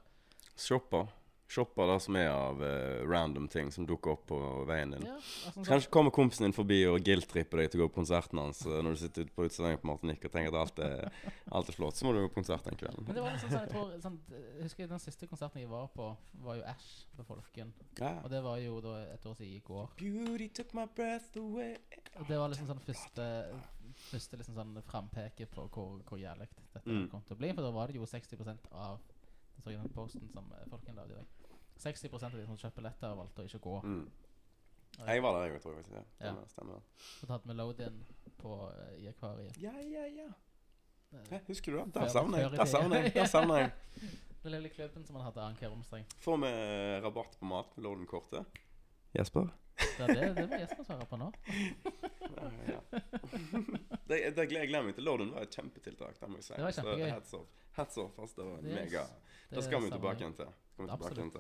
Shopper. 0.58 1.08
Shopper 1.48 1.88
det 1.88 2.02
som 2.04 2.16
er 2.20 2.28
av 2.28 2.60
eh, 2.64 3.06
random 3.08 3.46
ting 3.48 3.70
som 3.72 3.86
dukker 3.88 4.12
opp 4.18 4.26
på 4.28 4.38
veien 4.68 4.92
din. 4.92 5.06
ja, 5.08 5.14
altså, 5.16 5.52
sånn, 5.56 5.64
Kanskje 5.70 5.92
kommer 5.96 6.12
kompisen 6.12 6.44
din 6.44 6.56
forbi 6.58 6.82
og 6.90 6.98
guilt-tripper 7.08 7.62
deg 7.62 7.70
til 7.72 7.80
å 7.80 7.86
gå 7.86 7.92
på 7.94 8.02
konserten 8.02 8.42
hans 8.42 8.66
eh, 8.68 8.82
når 8.84 8.98
du 8.98 9.00
sitter 9.00 9.24
ute 9.24 9.32
på 9.38 9.46
uteserveringen 9.48 9.80
på 9.86 9.88
Martinique 9.88 10.28
og 10.28 10.34
tenker 10.34 10.52
at 10.52 10.60
alt 10.66 10.82
er, 10.84 11.32
alt 11.56 11.72
er 11.72 11.78
flott. 11.78 11.96
Så 11.96 12.04
må 12.04 12.12
du 12.12 12.20
gå 12.20 12.28
på 12.34 12.42
konsert 12.42 12.68
den 12.68 12.76
kvelden. 12.82 13.08
Men 13.08 13.16
det 13.16 13.24
var 13.24 13.32
liksom 13.38 13.54
sånn, 13.54 13.64
jeg 13.64 13.72
tror 13.72 13.96
sånn, 14.04 14.20
Jeg 14.36 14.68
husker 14.68 14.92
den 14.92 15.04
siste 15.06 15.30
konserten 15.32 15.64
jeg 15.64 15.72
var 15.72 15.88
på, 15.96 16.10
var 16.44 16.60
jo 16.60 16.68
Ash 16.74 16.92
på 17.16 17.24
Folken. 17.32 17.72
Ja. 18.02 18.12
Og 18.26 18.30
det 18.36 18.44
var 18.44 18.60
jo 18.60 18.82
da 18.84 18.98
et 19.16 19.26
år 19.32 19.40
siden 19.40 19.56
i 19.56 19.64
går. 19.72 19.96
Beauty 20.04 20.50
took 20.60 20.76
my 20.76 20.84
breath 21.00 21.32
away. 21.40 21.78
Og 22.20 22.28
det 22.28 22.38
var 22.44 22.52
liksom 22.52 22.68
sånn 22.74 22.84
første 22.84 23.32
Første 24.12 24.38
liksom 24.38 24.54
sånn 24.54 24.76
frampeket 24.86 25.50
på 25.56 25.64
hvor, 25.74 25.96
hvor 26.06 26.20
jævlig 26.22 26.46
dette 26.74 26.84
Mm. 26.86 27.08
kom 27.10 27.24
til 27.26 27.34
å 27.34 27.40
bli. 27.40 27.50
For 27.56 27.64
da 27.66 27.72
var 27.74 27.88
det 27.88 27.96
jo 27.98 28.06
60% 28.06 28.68
av 28.72 29.00
den 29.66 29.90
posten 29.96 30.30
som 30.32 30.46
eh, 30.54 30.68
Folken 30.70 30.96
la 30.96 31.04
i 31.08 31.16
dag. 31.16 31.26
60 31.80 32.14
av 32.24 32.32
de 32.32 32.46
som 32.46 32.58
kjøpte 32.58 32.76
billetter, 32.82 33.16
valgte 33.16 33.44
å 33.44 33.46
ikke 33.50 33.60
gå. 33.64 33.76
Mm. 33.84 34.10
Jeg 35.08 35.22
var 35.22 35.34
der, 35.38 35.52
jeg 35.54 35.62
tror 35.62 35.76
jeg. 35.76 35.84
faktisk, 35.86 35.96
Ja. 36.20 36.28
Ja. 36.28 36.46
Stemmer. 36.48 36.82
Så 37.20 37.28
tatt 37.30 37.46
vi 37.46 37.54
load-in 37.54 38.00
på, 38.38 38.54
eh, 38.74 39.04
i 39.04 39.08
akvariet. 39.12 39.58
Ja, 39.62 39.74
ja, 39.82 40.06
ja. 40.08 40.28
Eh, 41.14 41.20
Hæ, 41.32 41.40
husker 41.48 41.72
du 41.72 41.78
det? 41.78 41.94
Der 41.94 42.08
savner 42.10 42.40
jeg. 42.40 42.52
Der 42.52 42.66
savner 42.66 43.02
jeg. 43.04 43.14
Der 43.14 43.26
savner 43.36 43.58
jeg. 43.58 43.72
Den 44.44 44.52
lille 44.52 44.70
klubben 44.70 45.06
som 45.06 45.14
man 45.18 45.24
hadde 45.26 45.42
annenhver 45.42 45.72
omstreng. 45.76 46.06
Får 46.24 46.38
vi 46.38 46.52
rabatt 47.06 47.38
på 47.40 47.46
mat 47.46 47.78
med 47.78 47.84
Loden-kortet? 47.84 48.46
Jesper? 49.18 49.48
Det, 49.78 50.10
er 50.10 50.14
det, 50.14 50.36
det 50.38 50.46
må 50.50 50.58
Jesper 50.60 50.84
svare 50.84 51.06
på 51.06 51.18
nå. 51.18 51.32
Ja, 52.38 52.50
ja. 52.70 52.80
det, 54.08 54.18
det, 54.36 54.38
jeg 54.38 54.50
gleder 54.70 54.84
meg 54.86 54.96
til. 54.98 55.04
Loden 55.08 55.32
var 55.34 55.42
et 55.48 55.56
kjempetiltak. 55.58 56.20
Det 56.20 56.28
må 56.30 56.38
jeg 56.38 56.44
si. 56.48 56.54
Det 56.54 56.64
var 56.66 56.72
Så 56.76 56.82
kjempegøy. 56.84 57.10
Hats 57.12 57.34
off. 57.34 57.48
Hats 57.78 57.98
off, 57.98 58.20
ass. 58.20 58.34
Det 58.38 58.46
var 58.46 58.62
Det- 58.62 58.76
mega. 58.76 59.04
det 59.50 59.56
Det 59.56 59.64
skal 59.64 59.82
vi 59.82 59.90
tilbake 59.90 60.22
igjen 60.22 60.36
til. 60.38 60.52
Absolutt. 60.90 61.38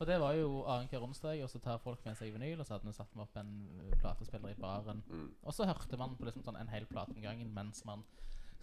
Og 0.00 0.06
det 0.08 0.16
var 0.20 0.32
jo 0.32 0.62
annenhver 0.64 1.02
onsdag, 1.04 1.42
og 1.44 1.50
så 1.52 1.58
tar 1.60 1.80
folk 1.82 2.04
med 2.06 2.16
seg 2.16 2.32
vinyl, 2.32 2.60
og 2.60 2.66
så 2.66 2.74
hadde 2.74 2.88
vi 2.88 2.96
satt 2.96 3.10
med 3.16 3.26
opp 3.26 3.34
en 3.36 3.50
uh, 3.68 3.90
platespiller 4.00 4.54
i 4.54 4.60
baren. 4.60 5.02
Mm. 5.10 5.26
Og 5.42 5.52
så 5.52 5.66
hørte 5.68 5.98
man 6.00 6.14
på 6.16 6.24
liksom 6.24 6.44
sånn 6.46 6.56
en 6.56 6.72
hel 6.72 6.86
plate 6.88 7.12
om 7.12 7.20
gangen 7.20 7.50
mens 7.52 7.84
man 7.84 8.04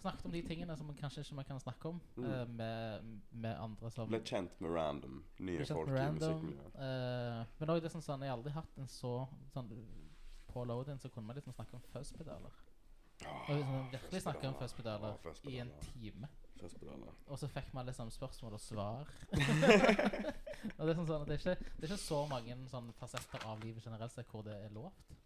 snakket 0.00 0.26
om 0.26 0.34
de 0.34 0.42
tingene 0.46 0.74
som 0.78 0.86
man 0.90 0.98
kanskje 0.98 1.22
ikke 1.22 1.36
man 1.38 1.46
kan 1.46 1.60
snakke 1.62 1.88
om 1.88 2.00
Mm. 2.16 2.24
uh, 2.24 2.48
med, 2.48 3.06
med 3.30 3.54
andre 3.54 3.90
som 3.90 4.10
Ble 4.10 4.20
kjent 4.24 4.60
med 4.60 4.74
random 4.74 5.22
nye 5.38 5.66
folk 5.66 5.90
random, 5.90 6.16
i 6.16 6.18
musikkmiljøet. 6.18 6.74
Uh, 6.74 7.46
men 7.60 7.70
også 7.70 7.86
det 7.86 7.92
som 7.94 8.02
sånn 8.02 8.26
jeg 8.26 8.34
aldri 8.34 8.54
hatt 8.58 8.78
en 8.78 8.90
så 8.90 9.14
sånn, 9.54 9.70
På 10.48 10.64
load-in 10.64 10.98
så 10.98 11.10
kunne 11.12 11.26
man 11.26 11.36
liksom 11.36 11.52
snakke 11.52 11.76
om 11.76 11.82
fuzzpedaler. 11.92 12.54
Og 13.26 13.54
liksom 13.54 13.90
virkelig 13.92 14.22
snakke 14.22 14.48
om 14.48 14.54
fuzzpedaler 14.58 15.26
oh, 15.28 15.50
i 15.52 15.58
en 15.58 15.70
time. 15.92 16.30
Og 17.28 17.38
så 17.40 17.48
fikk 17.52 17.72
man 17.76 17.86
liksom 17.88 18.10
spørsmål 18.10 18.56
og 18.58 18.62
svar. 18.62 19.08
og 20.76 20.82
det 20.82 20.90
er 20.92 20.98
sånn 20.98 21.08
sånn 21.08 21.22
at 21.22 21.28
det 21.28 21.36
er 21.36 21.40
ikke, 21.40 21.56
det 21.76 21.86
er 21.86 21.90
ikke 21.92 22.02
så 22.02 22.20
mange 22.30 22.56
sånn 22.72 22.92
fasetter 22.98 23.46
av 23.48 23.64
livet 23.64 23.84
generelt 23.84 24.14
sett 24.14 24.30
hvor 24.32 24.46
det 24.46 24.56
er 24.56 24.72
lovt. 24.74 25.16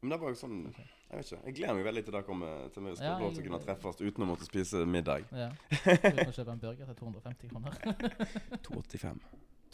Men 0.00 0.12
det 0.12 0.14
er 0.14 0.22
bare 0.22 0.38
sånn 0.38 0.58
Jeg 0.68 1.18
vet 1.18 1.26
ikke. 1.26 1.40
Jeg 1.48 1.54
gleder 1.58 1.76
meg 1.78 1.86
veldig 1.88 2.02
til 2.06 2.14
det 2.14 2.22
kommer 2.28 2.68
til 2.74 2.84
vi 2.86 2.94
skal 2.94 3.08
Ja, 3.08 3.16
få 3.18 3.24
lov 3.24 3.34
til 3.34 3.42
å 3.42 3.46
kunne 3.48 3.60
treffes 3.64 4.00
uten 4.04 4.24
å 4.24 4.28
måtte 4.30 4.46
spise 4.46 4.84
middag. 4.86 5.26
Ja. 5.34 5.50
Uten 5.88 6.22
å 6.28 6.34
kjøpe 6.36 6.54
en 6.54 6.62
burger 6.62 6.90
til 6.92 6.98
250 7.00 7.52
kroner. 7.52 7.78
285. 8.68 9.22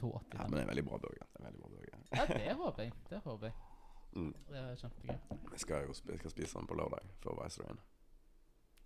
285. 0.01 0.39
Ja, 0.39 0.49
men 0.49 0.57
det 0.57 0.63
er 0.63 0.65
en 0.65 0.73
veldig 0.73 0.87
bra 0.89 1.01
burger. 1.05 1.27
Det 1.29 1.43
er 1.43 1.49
veldig 1.51 1.61
bra 1.61 1.73
burger. 1.75 2.05
Ja, 2.15 2.27
det 2.31 2.57
håper 2.63 2.87
jeg. 2.87 2.97
Det 3.11 3.21
håper 3.27 3.51
jeg. 3.51 3.59
Mm. 4.15 4.31
Det 4.49 4.63
er 4.63 4.81
kjempegøy. 4.81 5.19
Jeg 5.51 5.65
skal 5.67 5.89
jo 5.89 5.99
sp 5.99 6.15
jeg 6.15 6.23
skal 6.23 6.35
spise 6.37 6.59
den 6.59 6.71
på 6.71 6.79
lørdag 6.79 7.13
før 7.21 7.43
Viceroyen. 7.43 7.83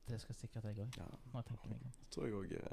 Det 0.09 0.21
skal 0.23 0.35
sikkert 0.39 0.65
jeg 0.71 0.81
òg. 0.85 0.97
Ja, 0.97 1.09
Når 1.33 1.43
jeg 1.43 1.51
tenker 1.51 1.69
meg 1.75 1.85
om. 1.85 1.93
tror 2.15 2.27
jeg 2.27 2.35
òg 2.39 2.49
det 2.49 2.73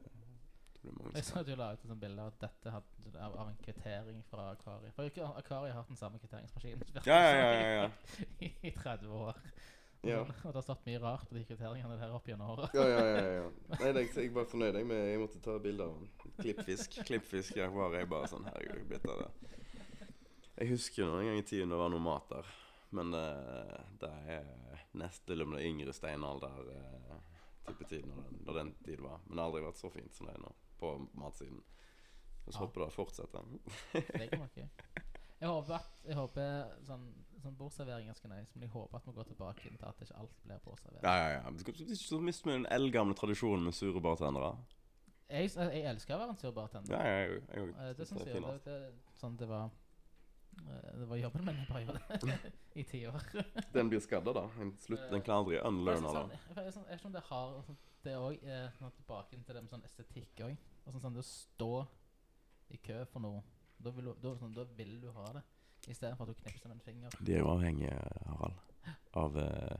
blir 0.86 1.04
mange 1.04 1.18
Jeg 1.18 1.26
som 1.26 1.40
at 1.40 1.48
du 1.48 1.56
la 1.58 1.70
ut 1.74 1.80
et 1.84 1.90
sånt 1.90 2.02
bilde 2.02 2.26
av 2.26 2.34
dette 2.42 2.74
hadde, 2.74 3.14
av, 3.20 3.38
av 3.42 3.48
en 3.50 3.58
kvittering 3.62 4.20
fra 4.30 4.50
Akari. 4.54 4.92
For 4.96 5.24
Akari 5.40 5.72
har 5.72 5.80
hatt 5.80 5.90
den 5.90 6.00
samme 6.00 6.20
kvitteringsmaskinen 6.22 7.02
Ja, 7.06 7.18
ja, 7.40 7.48
ja. 7.82 7.88
i, 8.40 8.52
i 8.70 8.72
30 8.76 9.08
år. 9.10 9.40
Ja. 10.06 10.20
Og, 10.22 10.28
det 10.44 10.54
har 10.54 10.62
stått 10.62 10.84
mye 10.86 11.00
rart 11.02 11.26
på 11.30 11.38
de 11.38 11.42
kvitteringene 11.48 11.98
der 11.98 12.14
opp 12.14 12.28
gjennom 12.30 12.52
året. 12.54 12.76
Ja, 12.78 12.86
ja, 12.92 13.06
ja, 13.10 13.32
ja. 13.40 13.48
Nei, 13.80 13.94
jeg, 14.04 14.12
jeg 14.14 14.34
var 14.36 14.46
fornøyd 14.52 14.78
jeg, 14.78 14.86
med 14.92 15.02
Jeg 15.10 15.22
måtte 15.24 15.42
ta 15.42 15.56
bilde 15.62 15.88
av 15.88 15.96
den. 15.98 16.36
Klippfisk. 16.38 17.00
Klippfisk 17.08 17.58
i 17.58 17.66
akvariet. 17.66 18.04
jeg 18.04 18.12
bare 18.12 18.30
sånn 18.30 18.46
Herregud, 18.52 18.76
jeg 18.76 18.86
er 18.86 18.92
blitt 18.92 19.10
av 19.10 19.24
det. 19.24 19.32
Jeg 20.56 20.72
husker 20.72 21.02
jo 21.04 21.10
en 21.18 21.32
gang 21.32 21.42
i 21.42 21.48
tiden 21.48 21.74
det 21.74 21.80
var 21.82 21.90
noe 21.92 22.04
mat 22.04 22.30
der. 22.32 22.54
Men 22.90 23.14
eh, 23.14 23.78
det 24.00 24.12
er 24.36 24.84
nest 24.94 25.26
til 25.28 25.42
og 25.42 25.56
er 25.58 25.66
yngre 25.68 25.94
steinalder 25.94 26.60
uh, 26.70 27.16
type 27.68 27.88
tid 27.90 28.06
når 28.08 28.22
den, 28.24 28.38
når 28.46 28.60
den 28.60 28.74
tid 28.86 29.02
var. 29.04 29.20
Men 29.26 29.36
det 29.38 29.42
har 29.44 29.50
aldri 29.50 29.64
vært 29.66 29.82
så 29.82 29.92
fint 29.92 30.16
som 30.16 30.30
det 30.30 30.36
er 30.36 30.44
nå 30.46 30.54
på 30.80 30.92
matsiden. 31.14 31.64
Så 32.46 32.54
Ja. 32.54 32.60
håper 32.62 32.86
det 32.86 32.94
fortsetter. 32.94 33.48
Det 33.94 34.30
kan. 34.30 34.50
Jeg 35.40 35.50
håper 35.50 35.74
at 35.76 35.92
Jeg 36.06 36.16
håper 36.16 36.76
sånn, 36.86 37.08
sånn 37.42 37.56
bordservering 37.58 38.08
er 38.08 38.14
nice, 38.30 38.52
men 38.54 38.62
jeg 38.62 38.70
håper 38.70 38.98
at 38.98 39.08
vi 39.08 39.12
går 39.18 39.28
tilbake 39.32 39.62
til 39.66 39.78
at 39.82 40.02
ikke 40.02 40.20
alt 40.22 40.38
blir 40.44 40.62
bordservering. 40.64 41.04
Ja, 41.04 41.16
ja, 41.18 41.42
ja. 41.42 41.96
Så 41.96 42.20
mister 42.22 42.52
vi 42.52 42.58
den 42.60 42.68
eldgamle 42.72 43.16
tradisjonen 43.18 43.66
med 43.66 43.74
sure 43.74 44.02
bartendere. 44.02 44.56
Jeg, 45.26 45.50
jeg 45.58 45.82
elsker 45.90 46.16
å 46.16 46.20
være 46.22 46.36
en 46.36 46.38
sur 46.38 46.52
bartender. 46.54 46.94
Ja, 46.94 47.02
ja, 47.02 47.22
jeg, 47.26 47.42
jeg, 47.50 47.74
Eh, 47.82 47.94
det 47.98 48.08
syns 48.08 48.28
jeg. 48.30 48.42
Det, 48.46 48.60
det, 48.66 48.78
sånn 49.18 49.38
det 49.42 49.48
var 49.50 49.66
eh, 49.66 49.85
Det 50.96 51.06
var 51.10 51.18
jobben 51.18 51.46
min 51.46 52.38
I 52.74 52.84
ti 52.84 53.08
år. 53.08 53.22
Den 53.74 53.90
blir 53.90 54.00
skadda, 54.00 54.34
da. 54.34 54.46
En 54.62 54.72
slutt, 54.80 55.10
den 55.12 55.22
kan 55.22 55.42
aldri 55.42 55.60
unlearne 55.60 56.08
det. 56.08 56.14
sånn, 56.16 56.32
jeg, 56.66 56.74
sånn, 56.74 56.88
jeg 56.88 56.92
vet 56.92 57.00
ikke 57.00 57.10
om 57.10 57.16
det 57.16 57.24
har 57.30 57.54
sånn, 57.68 57.78
Det 58.06 58.16
òg 58.20 58.48
tilbake 58.96 59.40
til 59.40 59.56
det 59.56 59.62
med 59.66 59.72
sånn 59.72 59.86
estetikk 59.88 60.44
òg. 60.48 60.56
Sånn, 60.86 61.02
sånn, 61.02 61.16
det 61.16 61.24
å 61.24 61.28
stå 61.30 61.72
i 62.76 62.80
kø 62.84 63.02
for 63.12 63.24
noe, 63.24 63.44
da 63.82 63.94
vil 63.96 64.12
du, 64.12 64.14
da, 64.22 64.34
sånn, 64.40 64.54
da 64.56 64.66
vil 64.78 64.96
du 65.02 65.10
ha 65.16 65.26
det. 65.38 65.44
Istedenfor 65.86 66.26
at 66.26 66.34
du 66.34 66.42
knipser 66.42 66.72
med 66.72 66.80
en 66.80 66.86
finger. 66.86 67.18
De 67.20 67.36
er 67.36 67.44
jo 67.44 67.52
avhengige, 67.52 67.98
Harald, 68.26 68.62
av 69.22 69.38
eh, 69.42 69.78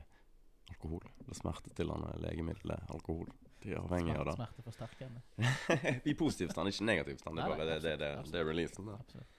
alkohol. 0.70 1.06
Det 1.26 1.38
smertetillende 1.38 2.12
legemiddelet 2.22 2.92
alkohol. 2.94 3.30
De 3.62 3.72
er 3.72 3.80
avhengige 3.80 4.18
av 4.20 4.28
det. 4.28 4.36
Smerteforsterkende. 4.38 5.22
I 6.10 6.14
positiv 6.18 6.52
stand, 6.54 6.70
ikke 6.70 6.86
negativ 6.86 7.18
stand. 7.22 7.40
Det 7.40 7.46
er 7.46 7.54
bare 7.54 7.66
det, 7.66 7.78
det, 7.82 7.96
det, 8.02 8.12
det, 8.20 8.32
det 8.34 8.42
er 8.42 8.46
releasen. 8.46 8.90
Da. 8.90 8.98
Absolutt. 9.00 9.35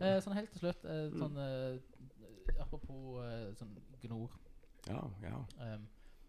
Eh, 0.00 0.20
sånn 0.24 0.34
helt 0.34 0.50
til 0.52 0.60
slutt, 0.60 0.84
eh, 0.84 1.10
Mm. 1.10 1.18
sånn 1.18 1.36
eh, 1.38 1.78
Apropos 2.60 3.22
eh, 3.24 3.52
sånn 3.58 3.76
gnor 4.02 4.30
Ja, 4.88 5.02
ja. 5.22 5.38
ehm, 5.62 5.84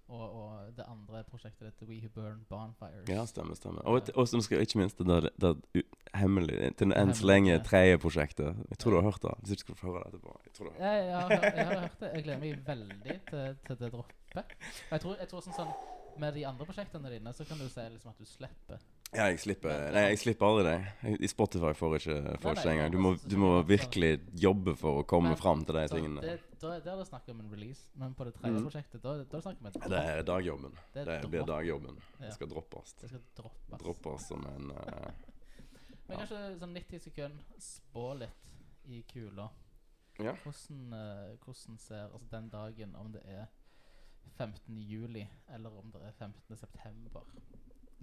og, 0.07 0.35
og 0.35 0.75
det 0.77 0.85
andre 0.85 1.23
prosjektet 1.23 1.63
ditt, 1.71 1.87
We 1.89 1.95
Who 2.03 2.09
Burn 2.13 2.45
Bonfires. 2.49 3.07
Ja, 3.09 3.23
stemmer, 3.25 3.55
stemmer. 3.55 3.81
Og, 3.87 3.97
et- 3.97 4.11
og 4.15 4.27
som 4.27 4.41
skal 4.41 4.59
ikke 4.61 4.77
minst 4.77 4.97
det 4.97 5.07
der, 5.07 5.29
det 5.41 5.53
u- 5.73 5.95
hemmelige 6.13 6.75
Til 6.77 6.87
enn 6.91 6.91
så 6.91 6.97
Hemmelige. 6.99 7.27
lenge 7.27 7.63
tredje 7.63 7.97
prosjektet. 7.97 8.55
Jeg 8.69 8.77
tror 8.77 8.91
du 8.91 8.95
har 9.01 9.07
hørt 9.09 9.21
det. 9.21 9.33
Hvis 9.41 9.51
ikke 9.55 9.59
skal 9.65 9.75
du 9.75 9.79
få 9.79 9.87
høre 9.91 10.03
det 10.03 10.13
etterpå. 10.13 10.35
Jeg 10.45 10.53
tror 10.53 10.65
du 10.65 10.71
har 10.71 10.79
Jeg, 10.85 11.05
jeg, 11.05 11.15
har, 11.15 11.29
hørt- 11.29 11.55
jeg 11.55 11.65
har 11.65 11.79
hørt 11.81 11.99
det. 11.99 12.11
Jeg 12.13 12.23
gleder 12.23 12.39
meg 12.39 12.65
veldig 12.67 13.25
til, 13.29 13.57
til 13.65 13.75
det 13.77 13.91
droppet. 13.91 14.45
Jeg 14.91 15.01
tror, 15.01 15.15
jeg 15.17 15.27
tror 15.29 15.41
sånn, 15.41 15.53
sånn 15.55 15.73
Med 16.19 16.33
de 16.35 16.43
andre 16.45 16.65
prosjektene 16.65 17.09
dine 17.09 17.33
så 17.33 17.43
kan 17.47 17.57
du 17.57 17.67
si 17.69 17.79
liksom 17.89 18.09
at 18.11 18.17
du 18.19 18.25
slipper. 18.25 18.77
Ja, 19.13 19.27
jeg 19.29 19.39
slipper 19.43 19.91
Nei, 19.93 20.03
jeg 20.13 20.19
slipper 20.23 20.47
aldri 20.47 20.63
det. 20.71 21.17
I 21.21 21.29
Spotify 21.29 21.71
får 21.77 21.95
jeg 21.95 22.01
ikke, 22.01 22.35
får 22.41 22.57
ikke 22.57 22.71
engang. 22.71 22.93
Du 22.93 22.97
må, 22.97 23.11
altså, 23.13 23.29
du 23.29 23.35
må 23.43 23.51
virkelig 23.69 24.11
jobbe 24.41 24.73
for 24.79 25.01
å 25.01 25.05
komme 25.09 25.33
Men- 25.33 25.37
fram 25.37 25.65
til 25.65 25.77
de 25.77 25.83
tingene. 25.91 26.21
det, 26.21 26.39
da, 26.61 26.79
der 26.79 26.91
er 26.93 26.97
det 26.97 27.07
snakk 27.07 27.29
om 27.29 27.39
en 27.43 27.51
release, 27.51 27.83
men 27.95 28.13
på 28.13 28.25
det 28.25 28.33
tredje 28.33 28.57
mm. 28.57 28.65
prosjektet, 28.65 29.03
da, 29.03 29.15
da 29.17 29.21
er 29.21 29.29
det 29.35 29.43
snakk 29.45 29.59
om 29.61 29.67
en. 29.69 29.89
Det 29.93 30.01
er 30.13 30.23
dagjobben. 30.23 30.77
Det 30.93 31.05
Det 31.05 31.29
blir 31.29 31.45
dagjobben. 31.45 32.01
Ja. 32.19 32.25
Det 32.25 32.33
skal 32.33 32.49
droppes. 32.49 32.93
Det 33.01 33.09
skal 33.09 33.21
droppes. 33.37 33.83
Droppes 33.83 34.27
som 34.27 34.45
en 34.55 34.71
uh, 34.71 35.11
Men 36.07 36.17
kanskje 36.17 36.39
sånn 36.59 36.73
90 36.73 36.99
sekunder 36.99 37.59
spå 37.59 38.07
litt 38.17 38.55
i 38.85 39.03
kula. 39.07 39.49
Ja. 40.19 40.33
Hvordan, 40.43 40.81
uh, 40.93 41.37
hvordan 41.45 41.77
ser 41.79 42.09
altså 42.09 42.29
den 42.31 42.49
dagen, 42.49 42.95
om 42.95 43.13
det 43.13 43.21
er 43.25 43.45
15. 44.37 44.77
juli 44.77 45.27
eller 45.53 45.69
om 45.69 45.91
det 45.91 46.01
er 46.01 46.11
15. 46.11 46.57
september 46.57 47.21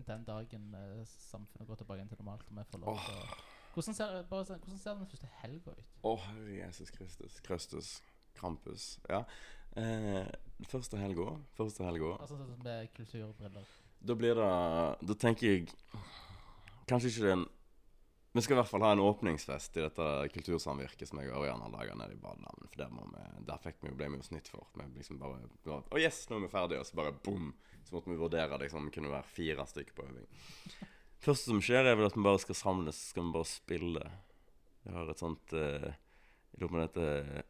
den 0.07 0.25
dagen 0.25 0.75
eh, 0.75 1.03
samfunnet 1.31 1.69
går 1.69 1.81
tilbake 1.83 2.09
til 2.09 2.19
normalt 2.21 2.47
og 2.51 2.57
vi 2.59 2.65
får 2.73 2.85
lov 2.85 3.01
til 3.07 3.15
å 3.21 3.41
hvordan 3.71 3.95
ser, 3.95 4.23
bare, 4.27 4.45
sånn- 4.49 4.59
hvordan 4.65 4.79
ser 4.83 4.95
den 4.99 5.07
første 5.07 5.29
helga 5.45 5.71
ut? 5.77 5.91
Å, 6.03 6.17
herre 6.25 6.55
Jesus 6.57 6.91
Kristus. 6.91 7.37
Kristus. 7.47 7.91
Krampus. 8.35 8.99
Ja. 9.09 9.21
Eh, 9.79 10.27
første 10.67 10.99
helga 10.99 11.37
Første 11.55 11.85
helga 11.87 12.17
Altså 12.17 12.35
sånn 12.41 12.57
med 12.65 12.89
kulturbriller. 12.97 13.69
Da 14.03 14.17
blir 14.19 14.35
det 14.35 15.07
Da 15.07 15.15
tenker 15.15 15.47
jeg 15.47 15.69
Kanskje 16.91 17.13
ikke 17.13 17.23
det 17.29 17.33
en 17.37 17.45
Vi 18.35 18.43
skal 18.43 18.57
i 18.57 18.59
hvert 18.61 18.71
fall 18.73 18.83
ha 18.87 18.91
en 18.97 19.03
åpningsfest 19.05 19.79
i 19.79 19.85
dette 19.85 20.09
kultursamvirket 20.35 21.07
som 21.11 21.19
jeg 21.23 21.31
og 21.31 21.45
Ørjan 21.45 21.63
har 21.63 21.71
laga 21.75 21.95
nede 21.99 22.15
i 22.15 22.21
Badeland. 22.23 22.67
For 22.71 22.79
der, 22.79 22.91
må 22.95 23.07
vi, 23.11 23.23
der 23.47 23.59
fikk 23.63 23.81
vi, 23.83 23.91
ble 23.99 24.07
vi 24.13 24.21
jo 24.21 24.27
snitt 24.29 24.47
for. 24.51 24.67
Vi 24.79 24.87
liksom 25.01 25.19
bare 25.19 25.49
bare, 25.67 25.83
Å 25.91 25.99
yes, 25.99 26.21
nå 26.31 26.39
er 26.39 26.45
vi 26.45 26.51
ferdige. 26.53 26.79
Og 26.85 26.87
så 26.87 26.99
bare 27.01 27.15
bom! 27.27 27.49
Så 27.91 27.97
måtte 27.97 28.11
vi 28.11 28.17
vurdere 28.17 28.59
liksom, 28.63 28.85
det 28.87 28.95
kunne 28.95 29.11
være 29.11 29.27
fire 29.35 29.65
stykker 29.67 29.95
på 29.97 30.05
øving. 30.07 30.27
første 31.19 31.51
som 31.51 31.59
skjer, 31.59 31.89
er 31.91 31.97
vel 31.99 32.07
at 32.07 32.15
vi 32.15 32.23
bare 32.23 32.39
skal 32.39 32.55
samles, 32.55 32.95
så 32.95 33.09
skal 33.11 33.25
vi 33.27 33.33
bare 33.35 33.49
spille. 33.51 34.11
Vi 34.85 34.93
har 34.95 35.11
et 35.11 35.19
sånt 35.19 35.53
eh, 35.59 35.89
Jeg 36.53 36.61
lurer 36.61 36.71
på 36.71 36.77
om 36.77 36.85
dette 36.85 37.43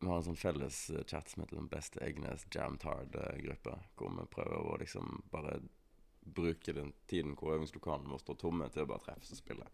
Vi 0.00 0.08
har 0.08 0.16
en 0.16 0.24
sånn 0.30 0.40
felles 0.40 0.78
eh, 0.88 1.04
chat 1.04 1.28
som 1.28 1.44
heter 1.44 1.60
Den 1.60 1.68
Beste 1.68 2.00
Egnes 2.00 2.46
Jamtard-gruppe. 2.48 3.76
Hvor 4.00 4.16
vi 4.16 4.26
prøver 4.32 4.56
å 4.56 4.80
liksom 4.80 5.20
bare 5.36 5.58
bruke 6.24 6.72
den 6.72 6.94
tiden 7.12 7.36
hvor 7.36 7.58
øvingslokalene 7.58 8.08
våre 8.08 8.24
står 8.24 8.40
tomme, 8.40 8.72
til 8.72 8.86
å 8.86 8.88
bare 8.88 9.04
treffes 9.04 9.36
og 9.36 9.42
spille. 9.42 9.68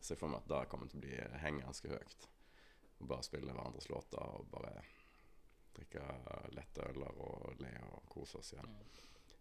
Så 0.00 0.14
jeg 0.14 0.24
får 0.24 0.32
meg 0.32 0.40
at 0.40 0.52
det 0.54 0.66
kommer 0.72 0.88
til 0.88 1.02
å 1.02 1.04
bli 1.04 1.20
henge 1.44 1.68
ganske 1.68 1.92
høyt. 1.92 2.28
Og 3.02 3.12
bare 3.12 3.28
spille 3.28 3.52
hverandres 3.52 3.92
låter 3.92 4.24
og 4.24 4.48
bare 4.56 4.78
drikke 5.76 6.02
lette 6.54 6.88
øler 6.90 7.20
og 7.20 7.54
le 7.60 7.72
og 7.90 8.02
kose 8.12 8.38
oss 8.38 8.52
igjen. 8.54 8.70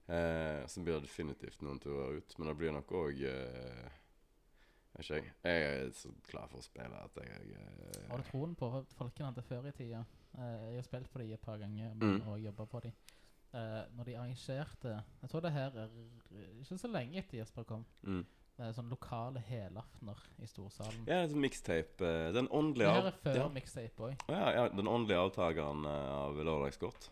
Eh, 0.07 0.65
så 0.67 0.81
blir 0.84 0.97
det 0.99 1.05
definitivt 1.07 1.61
noen 1.63 1.79
turer 1.79 2.17
ut, 2.19 2.34
men 2.39 2.47
det 2.51 2.57
blir 2.59 2.73
nok 2.75 2.91
òg 2.91 3.21
eh, 3.29 3.89
ikke 4.99 5.15
jeg. 5.21 5.31
Jeg 5.43 5.63
er 5.88 5.91
så 5.97 6.11
klar 6.27 6.49
for 6.51 6.59
å 6.59 6.65
spille 6.65 6.99
at 7.05 7.15
jeg 7.23 7.55
eh, 7.57 8.09
Har 8.11 8.19
du 8.21 8.27
troen 8.27 8.53
på 8.59 8.69
folkene 8.97 9.31
hadde 9.31 9.45
før 9.47 9.69
i 9.69 9.71
tida? 9.77 10.03
Eh, 10.38 10.67
jeg 10.73 10.81
har 10.81 10.88
spilt 10.89 11.09
på 11.13 11.19
dem 11.23 11.31
et 11.34 11.41
par 11.41 11.57
ganger 11.61 11.93
men, 11.95 12.17
Mm. 12.19 12.27
og 12.27 12.39
jobba 12.43 12.65
på 12.65 12.79
dem. 12.84 12.91
Eh, 13.53 13.84
når 13.95 14.03
de 14.05 14.15
arrangerte 14.17 14.93
Jeg 15.21 15.29
tror 15.29 15.41
det 15.41 15.51
her 15.53 15.75
er 15.77 15.89
ikke 16.61 16.77
så 16.77 16.88
lenge 16.91 17.17
etter 17.21 17.38
Jesper 17.38 17.63
kom. 17.63 17.86
mm. 18.03 18.25
Det 18.58 18.68
sånn 18.78 18.89
lokale 18.91 19.41
helaftener 19.47 20.20
i 20.43 20.45
storsalen. 20.47 21.06
Ja, 21.10 21.24
det 21.26 21.32
en 21.34 21.41
mixtape. 21.41 22.06
eh, 22.06 22.32
Den 22.34 22.45
Det 22.45 22.51
åndelige 22.54 22.91
her 22.91 22.99
av- 22.99 23.06
er 23.08 23.12
før 23.24 23.36
ja. 23.36 23.47
mixtape 23.49 23.97
òg. 23.97 24.26
Ja, 24.30 24.51
ja, 24.54 24.68
den 24.70 24.88
åndelige 24.88 25.18
avtakeren 25.26 25.86
eh, 25.86 26.12
av 26.14 26.36
Lørdagsgodt. 26.38 27.10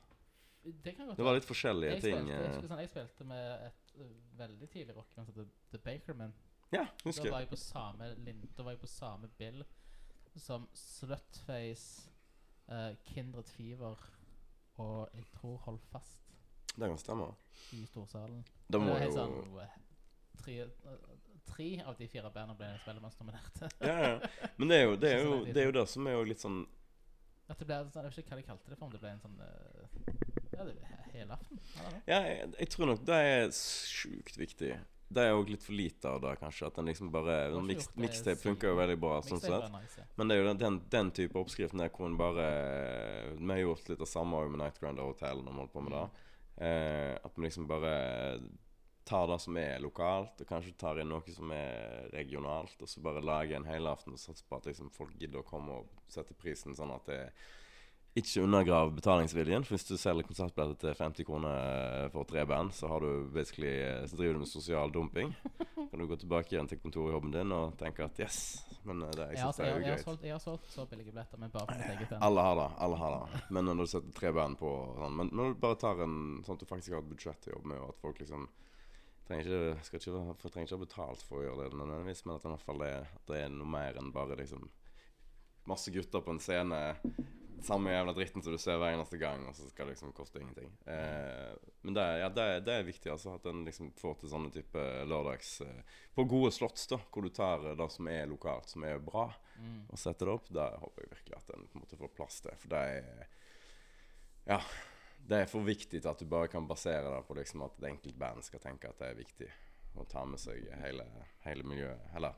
Det 0.63 0.93
kan 0.95 1.07
godt 1.07 1.17
Det 1.17 1.25
var 1.25 1.33
litt 1.33 1.45
forskjellige 1.49 1.91
jeg 1.95 2.01
ting. 2.01 2.15
Spilte, 2.19 2.29
jeg, 2.31 2.41
eh. 2.45 2.47
husker 2.53 2.67
sånn, 2.69 2.79
jeg 2.79 2.89
spilte 2.89 3.25
med 3.25 3.61
et 3.65 3.93
uh, 3.97 4.37
veldig 4.37 4.69
tidlig 4.69 4.95
rockeband 4.95 5.25
som 5.27 5.33
heter 5.33 5.49
The 5.71 5.77
Bakerman. 5.79 6.33
Ja, 6.71 6.83
Da 6.85 7.09
husker 7.09 7.31
var 7.31 7.39
jeg. 7.41 7.49
jeg 7.49 7.57
på 7.57 7.57
samme 7.57 8.47
Da 8.55 8.63
var 8.63 8.71
jeg 8.71 8.79
på 8.79 8.87
samme 8.87 9.27
bill 9.39 9.63
som 10.37 10.67
Slutface, 10.73 12.07
uh, 12.69 12.93
Kindred 13.03 13.49
Fever 13.49 13.97
og 14.77 15.09
jeg 15.15 15.25
tror 15.33 15.57
Hold 15.65 15.79
Fast 15.91 16.21
Det 16.77 16.87
kan 16.87 16.97
stemme. 16.97 17.33
i 17.73 17.81
storsalen. 17.85 18.45
Da 18.71 18.77
må 18.77 18.93
det 18.93 19.09
jo 19.09 19.17
sånn 19.17 19.67
tre, 20.37 20.69
tre 21.47 21.69
av 21.85 21.97
de 21.97 22.07
fire 22.11 22.29
bandene 22.33 22.57
ble 22.59 22.69
Spellemannsnominerte. 22.83 23.71
ja, 23.89 23.97
ja. 24.05 24.47
Men 24.57 24.71
det 24.71 24.77
er 24.77 24.85
jo 24.85 24.95
det, 24.95 25.11
er 25.11 25.25
jo, 25.25 25.35
det, 25.47 25.57
er 25.57 25.69
jo 25.69 25.75
det 25.79 25.87
som 25.89 26.07
er 26.07 26.17
jo 26.17 26.23
litt 26.29 26.43
sånn 26.43 26.61
At 27.47 27.59
det 27.59 27.67
ble, 27.67 27.81
sånn, 27.91 28.07
jeg 28.07 28.13
vet 28.13 28.23
ikke 28.23 28.35
hva 28.35 28.41
de 28.41 28.47
kalte 28.47 28.73
det 28.73 28.79
for, 28.79 28.87
om 28.87 28.95
det 28.95 29.01
ble 29.03 29.13
en 29.15 29.21
sånn 29.25 29.37
uh, 29.41 30.09
Ja, 30.55 30.65
det 30.65 30.77
ble 30.77 30.95
helaften. 31.11 31.61
Ja, 32.07 32.21
jeg, 32.23 32.49
jeg 32.57 32.71
tror 32.73 32.91
nok 32.91 33.05
det 33.07 33.19
er 33.27 33.45
sjukt 33.55 34.37
viktig. 34.39 34.71
Det 35.11 35.23
er 35.27 35.35
òg 35.35 35.49
litt 35.51 35.63
for 35.65 35.75
lite 35.75 36.07
av 36.07 36.21
det, 36.23 36.31
kanskje. 36.39 36.69
At 36.69 36.77
den 36.79 36.87
liksom 36.87 37.11
bare 37.11 37.37
det 37.51 37.77
Mixtape 37.99 38.39
funker 38.39 38.71
jo 38.71 38.77
veldig 38.79 38.97
bra. 39.01 39.17
sånn 39.25 39.41
sett 39.43 39.67
nice, 39.73 39.99
ja. 39.99 40.07
Men 40.15 40.31
det 40.31 40.37
er 40.37 40.41
jo 40.41 40.53
den, 40.61 40.79
den, 40.93 41.11
type 41.17 41.39
oppskriften 41.41 41.83
der 41.83 41.91
hvor 41.91 42.07
en 42.07 42.19
bare 42.19 42.47
Vi 43.35 43.49
har 43.51 43.63
gjort 43.65 43.91
litt 43.91 44.03
av 44.05 44.09
samme 44.09 44.45
med 44.53 44.61
Night 44.63 44.79
Grinder 44.79 45.09
Hotel 45.09 45.43
når 45.43 45.51
vi 45.51 45.63
holder 45.63 45.73
på 45.75 45.85
med 45.87 45.97
det. 45.97 46.27
Eh, 46.61 47.13
at 47.19 47.35
vi 47.35 47.43
liksom 47.47 47.67
bare 47.67 47.93
tar 49.07 49.27
det 49.27 49.39
som 49.41 49.57
er 49.57 49.79
lokalt, 49.81 50.41
og 50.41 50.49
kanskje 50.49 50.75
tar 50.79 50.99
inn 51.01 51.09
noe 51.11 51.33
som 51.33 51.51
er 51.55 52.09
regionalt, 52.13 52.77
og 52.81 52.89
så 52.89 53.01
bare 53.03 53.23
lager 53.25 53.57
en 53.57 53.69
helaften 53.69 54.15
og 54.15 54.21
satser 54.21 54.45
på 54.47 54.59
at 54.59 54.69
liksom 54.69 54.91
folk 54.93 55.15
gidder 55.19 55.41
å 55.41 55.47
komme 55.47 55.81
og 55.81 56.11
sette 56.11 56.37
prisen 56.37 56.77
sånn 56.77 56.93
at 56.95 57.09
det 57.09 57.23
ikke 58.19 58.43
undergraver 58.43 58.91
betalingsviljen. 58.91 59.63
For 59.63 59.77
hvis 59.77 59.87
du 59.87 59.93
selger 59.99 60.27
konsertbilletter 60.27 60.91
til 60.91 60.97
50 60.99 61.27
kroner 61.27 62.09
for 62.11 62.27
tre 62.27 62.43
band, 62.47 62.73
så, 62.75 62.89
har 62.91 63.05
du 63.05 63.29
så 63.31 64.17
driver 64.17 64.33
du 64.33 64.41
med 64.41 64.51
sosial 64.51 64.91
dumping. 64.91 65.31
Kan 65.91 65.99
du 65.99 66.07
gå 66.07 66.17
tilbake 66.19 66.55
igjen 66.55 66.67
til 66.67 66.79
kontorjobben 66.79 67.31
din 67.33 67.51
og 67.55 67.77
tenke 67.79 68.03
at 68.05 68.19
yes, 68.19 68.37
men 68.87 69.01
eh, 69.03 69.13
det, 69.15 69.25
jeg 69.33 69.41
synes 69.41 69.59
er 69.59 69.65
jeg, 69.65 69.71
jo 69.71 69.81
jeg, 69.81 69.91
har 69.91 70.03
greit. 70.05 70.25
jeg 70.27 70.35
har 70.35 70.43
solgt 70.43 70.69
så 70.71 70.85
billige 70.87 71.11
billetter, 71.11 71.39
men 71.41 71.51
bare 71.51 71.67
for 71.67 71.81
mitt 71.81 71.95
eget 71.95 72.11
band. 72.11 72.23
Alle 72.27 72.45
har 72.47 72.55
det. 72.59 72.67
alle 72.85 72.99
har 73.01 73.15
det 73.15 73.41
Men 73.57 73.67
når 73.67 73.81
du 73.81 73.91
setter 73.91 74.15
tre 74.15 74.31
band 74.35 74.59
på 74.59 74.71
sånn, 74.99 75.17
Men 75.19 75.31
når 75.35 75.51
du 75.51 75.61
bare 75.65 75.79
tar 75.83 76.03
en 76.05 76.17
sånn 76.45 76.59
at 76.59 76.63
du 76.63 76.69
faktisk 76.69 76.95
har 76.95 77.03
et 77.03 77.11
budsjett 77.11 77.49
å 77.49 77.55
jobbe 77.55 77.73
med, 77.73 77.83
og 77.83 77.95
at 77.95 78.03
folk 78.03 78.23
liksom 78.23 78.47
trenger 79.31 79.47
ikke, 79.47 79.83
skal 79.87 80.01
ikke, 80.03 80.23
for, 80.43 80.51
trenger 80.53 80.67
ikke 80.69 80.77
ha 80.77 80.85
betalt 80.85 81.25
for 81.27 81.39
å 81.41 81.45
gjøre 81.47 81.69
det 81.71 81.79
nødvendigvis, 81.81 82.25
men 82.27 82.35
at 82.37 82.43
det 82.43 82.51
i 82.51 82.55
hvert 82.57 82.67
fall 82.69 82.87
er, 82.87 83.11
at 83.15 83.29
det 83.31 83.43
er 83.45 83.53
noe 83.55 83.73
mer 83.79 83.97
enn 84.01 84.11
bare 84.15 84.37
liksom 84.39 84.67
masse 85.71 85.93
gutter 85.93 86.23
på 86.25 86.33
en 86.35 86.41
scene. 86.43 86.79
Samme 87.61 87.91
jævla 87.93 88.13
dritten 88.17 88.41
som 88.41 88.55
du 88.55 88.57
ser 88.57 88.79
hver 88.81 88.95
eneste 88.95 89.19
gang, 89.21 89.43
og 89.45 89.53
så 89.53 89.67
skal 89.69 89.85
det 89.85 89.93
liksom 89.93 90.13
koste 90.17 90.39
ingenting. 90.41 90.71
Eh, 90.89 91.51
men 91.85 91.93
det, 91.93 92.05
ja, 92.23 92.29
det, 92.33 92.45
det 92.65 92.73
er 92.73 92.87
viktig, 92.87 93.11
altså. 93.13 93.35
At 93.37 93.45
en 93.51 93.61
liksom 93.67 93.91
får 93.99 94.15
til 94.23 94.31
sånne 94.31 94.49
type 94.55 94.85
lørdags 95.05 95.51
eh, 95.61 95.99
På 96.17 96.25
gode 96.25 96.49
slotts, 96.55 96.87
da, 96.89 96.97
hvor 97.13 97.21
du 97.21 97.29
tar 97.29 97.61
eh, 97.69 97.75
det 97.77 97.87
som 97.93 98.09
er 98.09 98.25
lokalt, 98.33 98.69
som 98.73 98.87
er 98.89 98.97
bra, 98.99 99.29
Mm. 99.61 99.83
og 99.93 99.99
setter 100.01 100.25
det 100.25 100.33
opp. 100.33 100.47
Der 100.57 100.77
håper 100.81 101.03
jeg 101.03 101.09
virkelig 101.11 101.35
at 101.37 101.49
en 101.53 101.67
på 101.69 101.77
en 101.77 101.81
måte 101.83 101.97
får 101.99 102.09
plass 102.17 102.39
til. 102.41 102.55
For 102.63 102.71
det 102.71 102.79
er 102.81 103.27
Ja. 104.49 104.57
Det 105.27 105.43
er 105.43 105.49
for 105.49 105.63
viktig 105.63 106.01
til 106.01 106.09
at 106.09 106.19
du 106.19 106.25
bare 106.27 106.49
kan 106.51 106.67
basere 106.67 107.07
det 107.07 107.21
på 107.27 107.35
liksom 107.37 107.61
at 107.65 107.77
et 107.79 107.89
enkelt 107.91 108.17
band 108.19 108.43
skal 108.43 108.59
tenke 108.63 108.89
at 108.89 108.99
det 108.99 109.11
er 109.11 109.19
viktig. 109.19 109.51
å 109.99 110.05
ta 110.07 110.23
med 110.25 110.39
seg 110.39 110.67
hele, 110.81 111.03
hele 111.43 111.63
miljøet. 111.67 111.99
Eller 112.15 112.37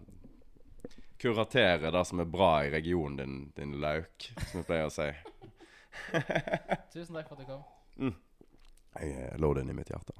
kuratere 1.22 1.92
det 1.94 2.06
som 2.10 2.20
er 2.20 2.30
bra 2.30 2.66
i 2.66 2.72
regionen 2.74 3.18
din, 3.18 3.36
din 3.56 3.76
lauk, 3.82 4.30
som 4.50 4.60
vi 4.60 4.66
pleier 4.68 4.90
å 4.90 4.94
si. 4.94 5.10
Tusen 6.94 7.16
takk 7.16 7.30
for 7.30 7.38
at 7.38 7.44
du 7.44 7.50
kom. 7.50 8.16
Jeg 9.00 9.38
lå 9.42 9.54
den 9.58 9.70
i 9.70 9.78
mitt 9.78 9.94
hjerte. 9.94 10.18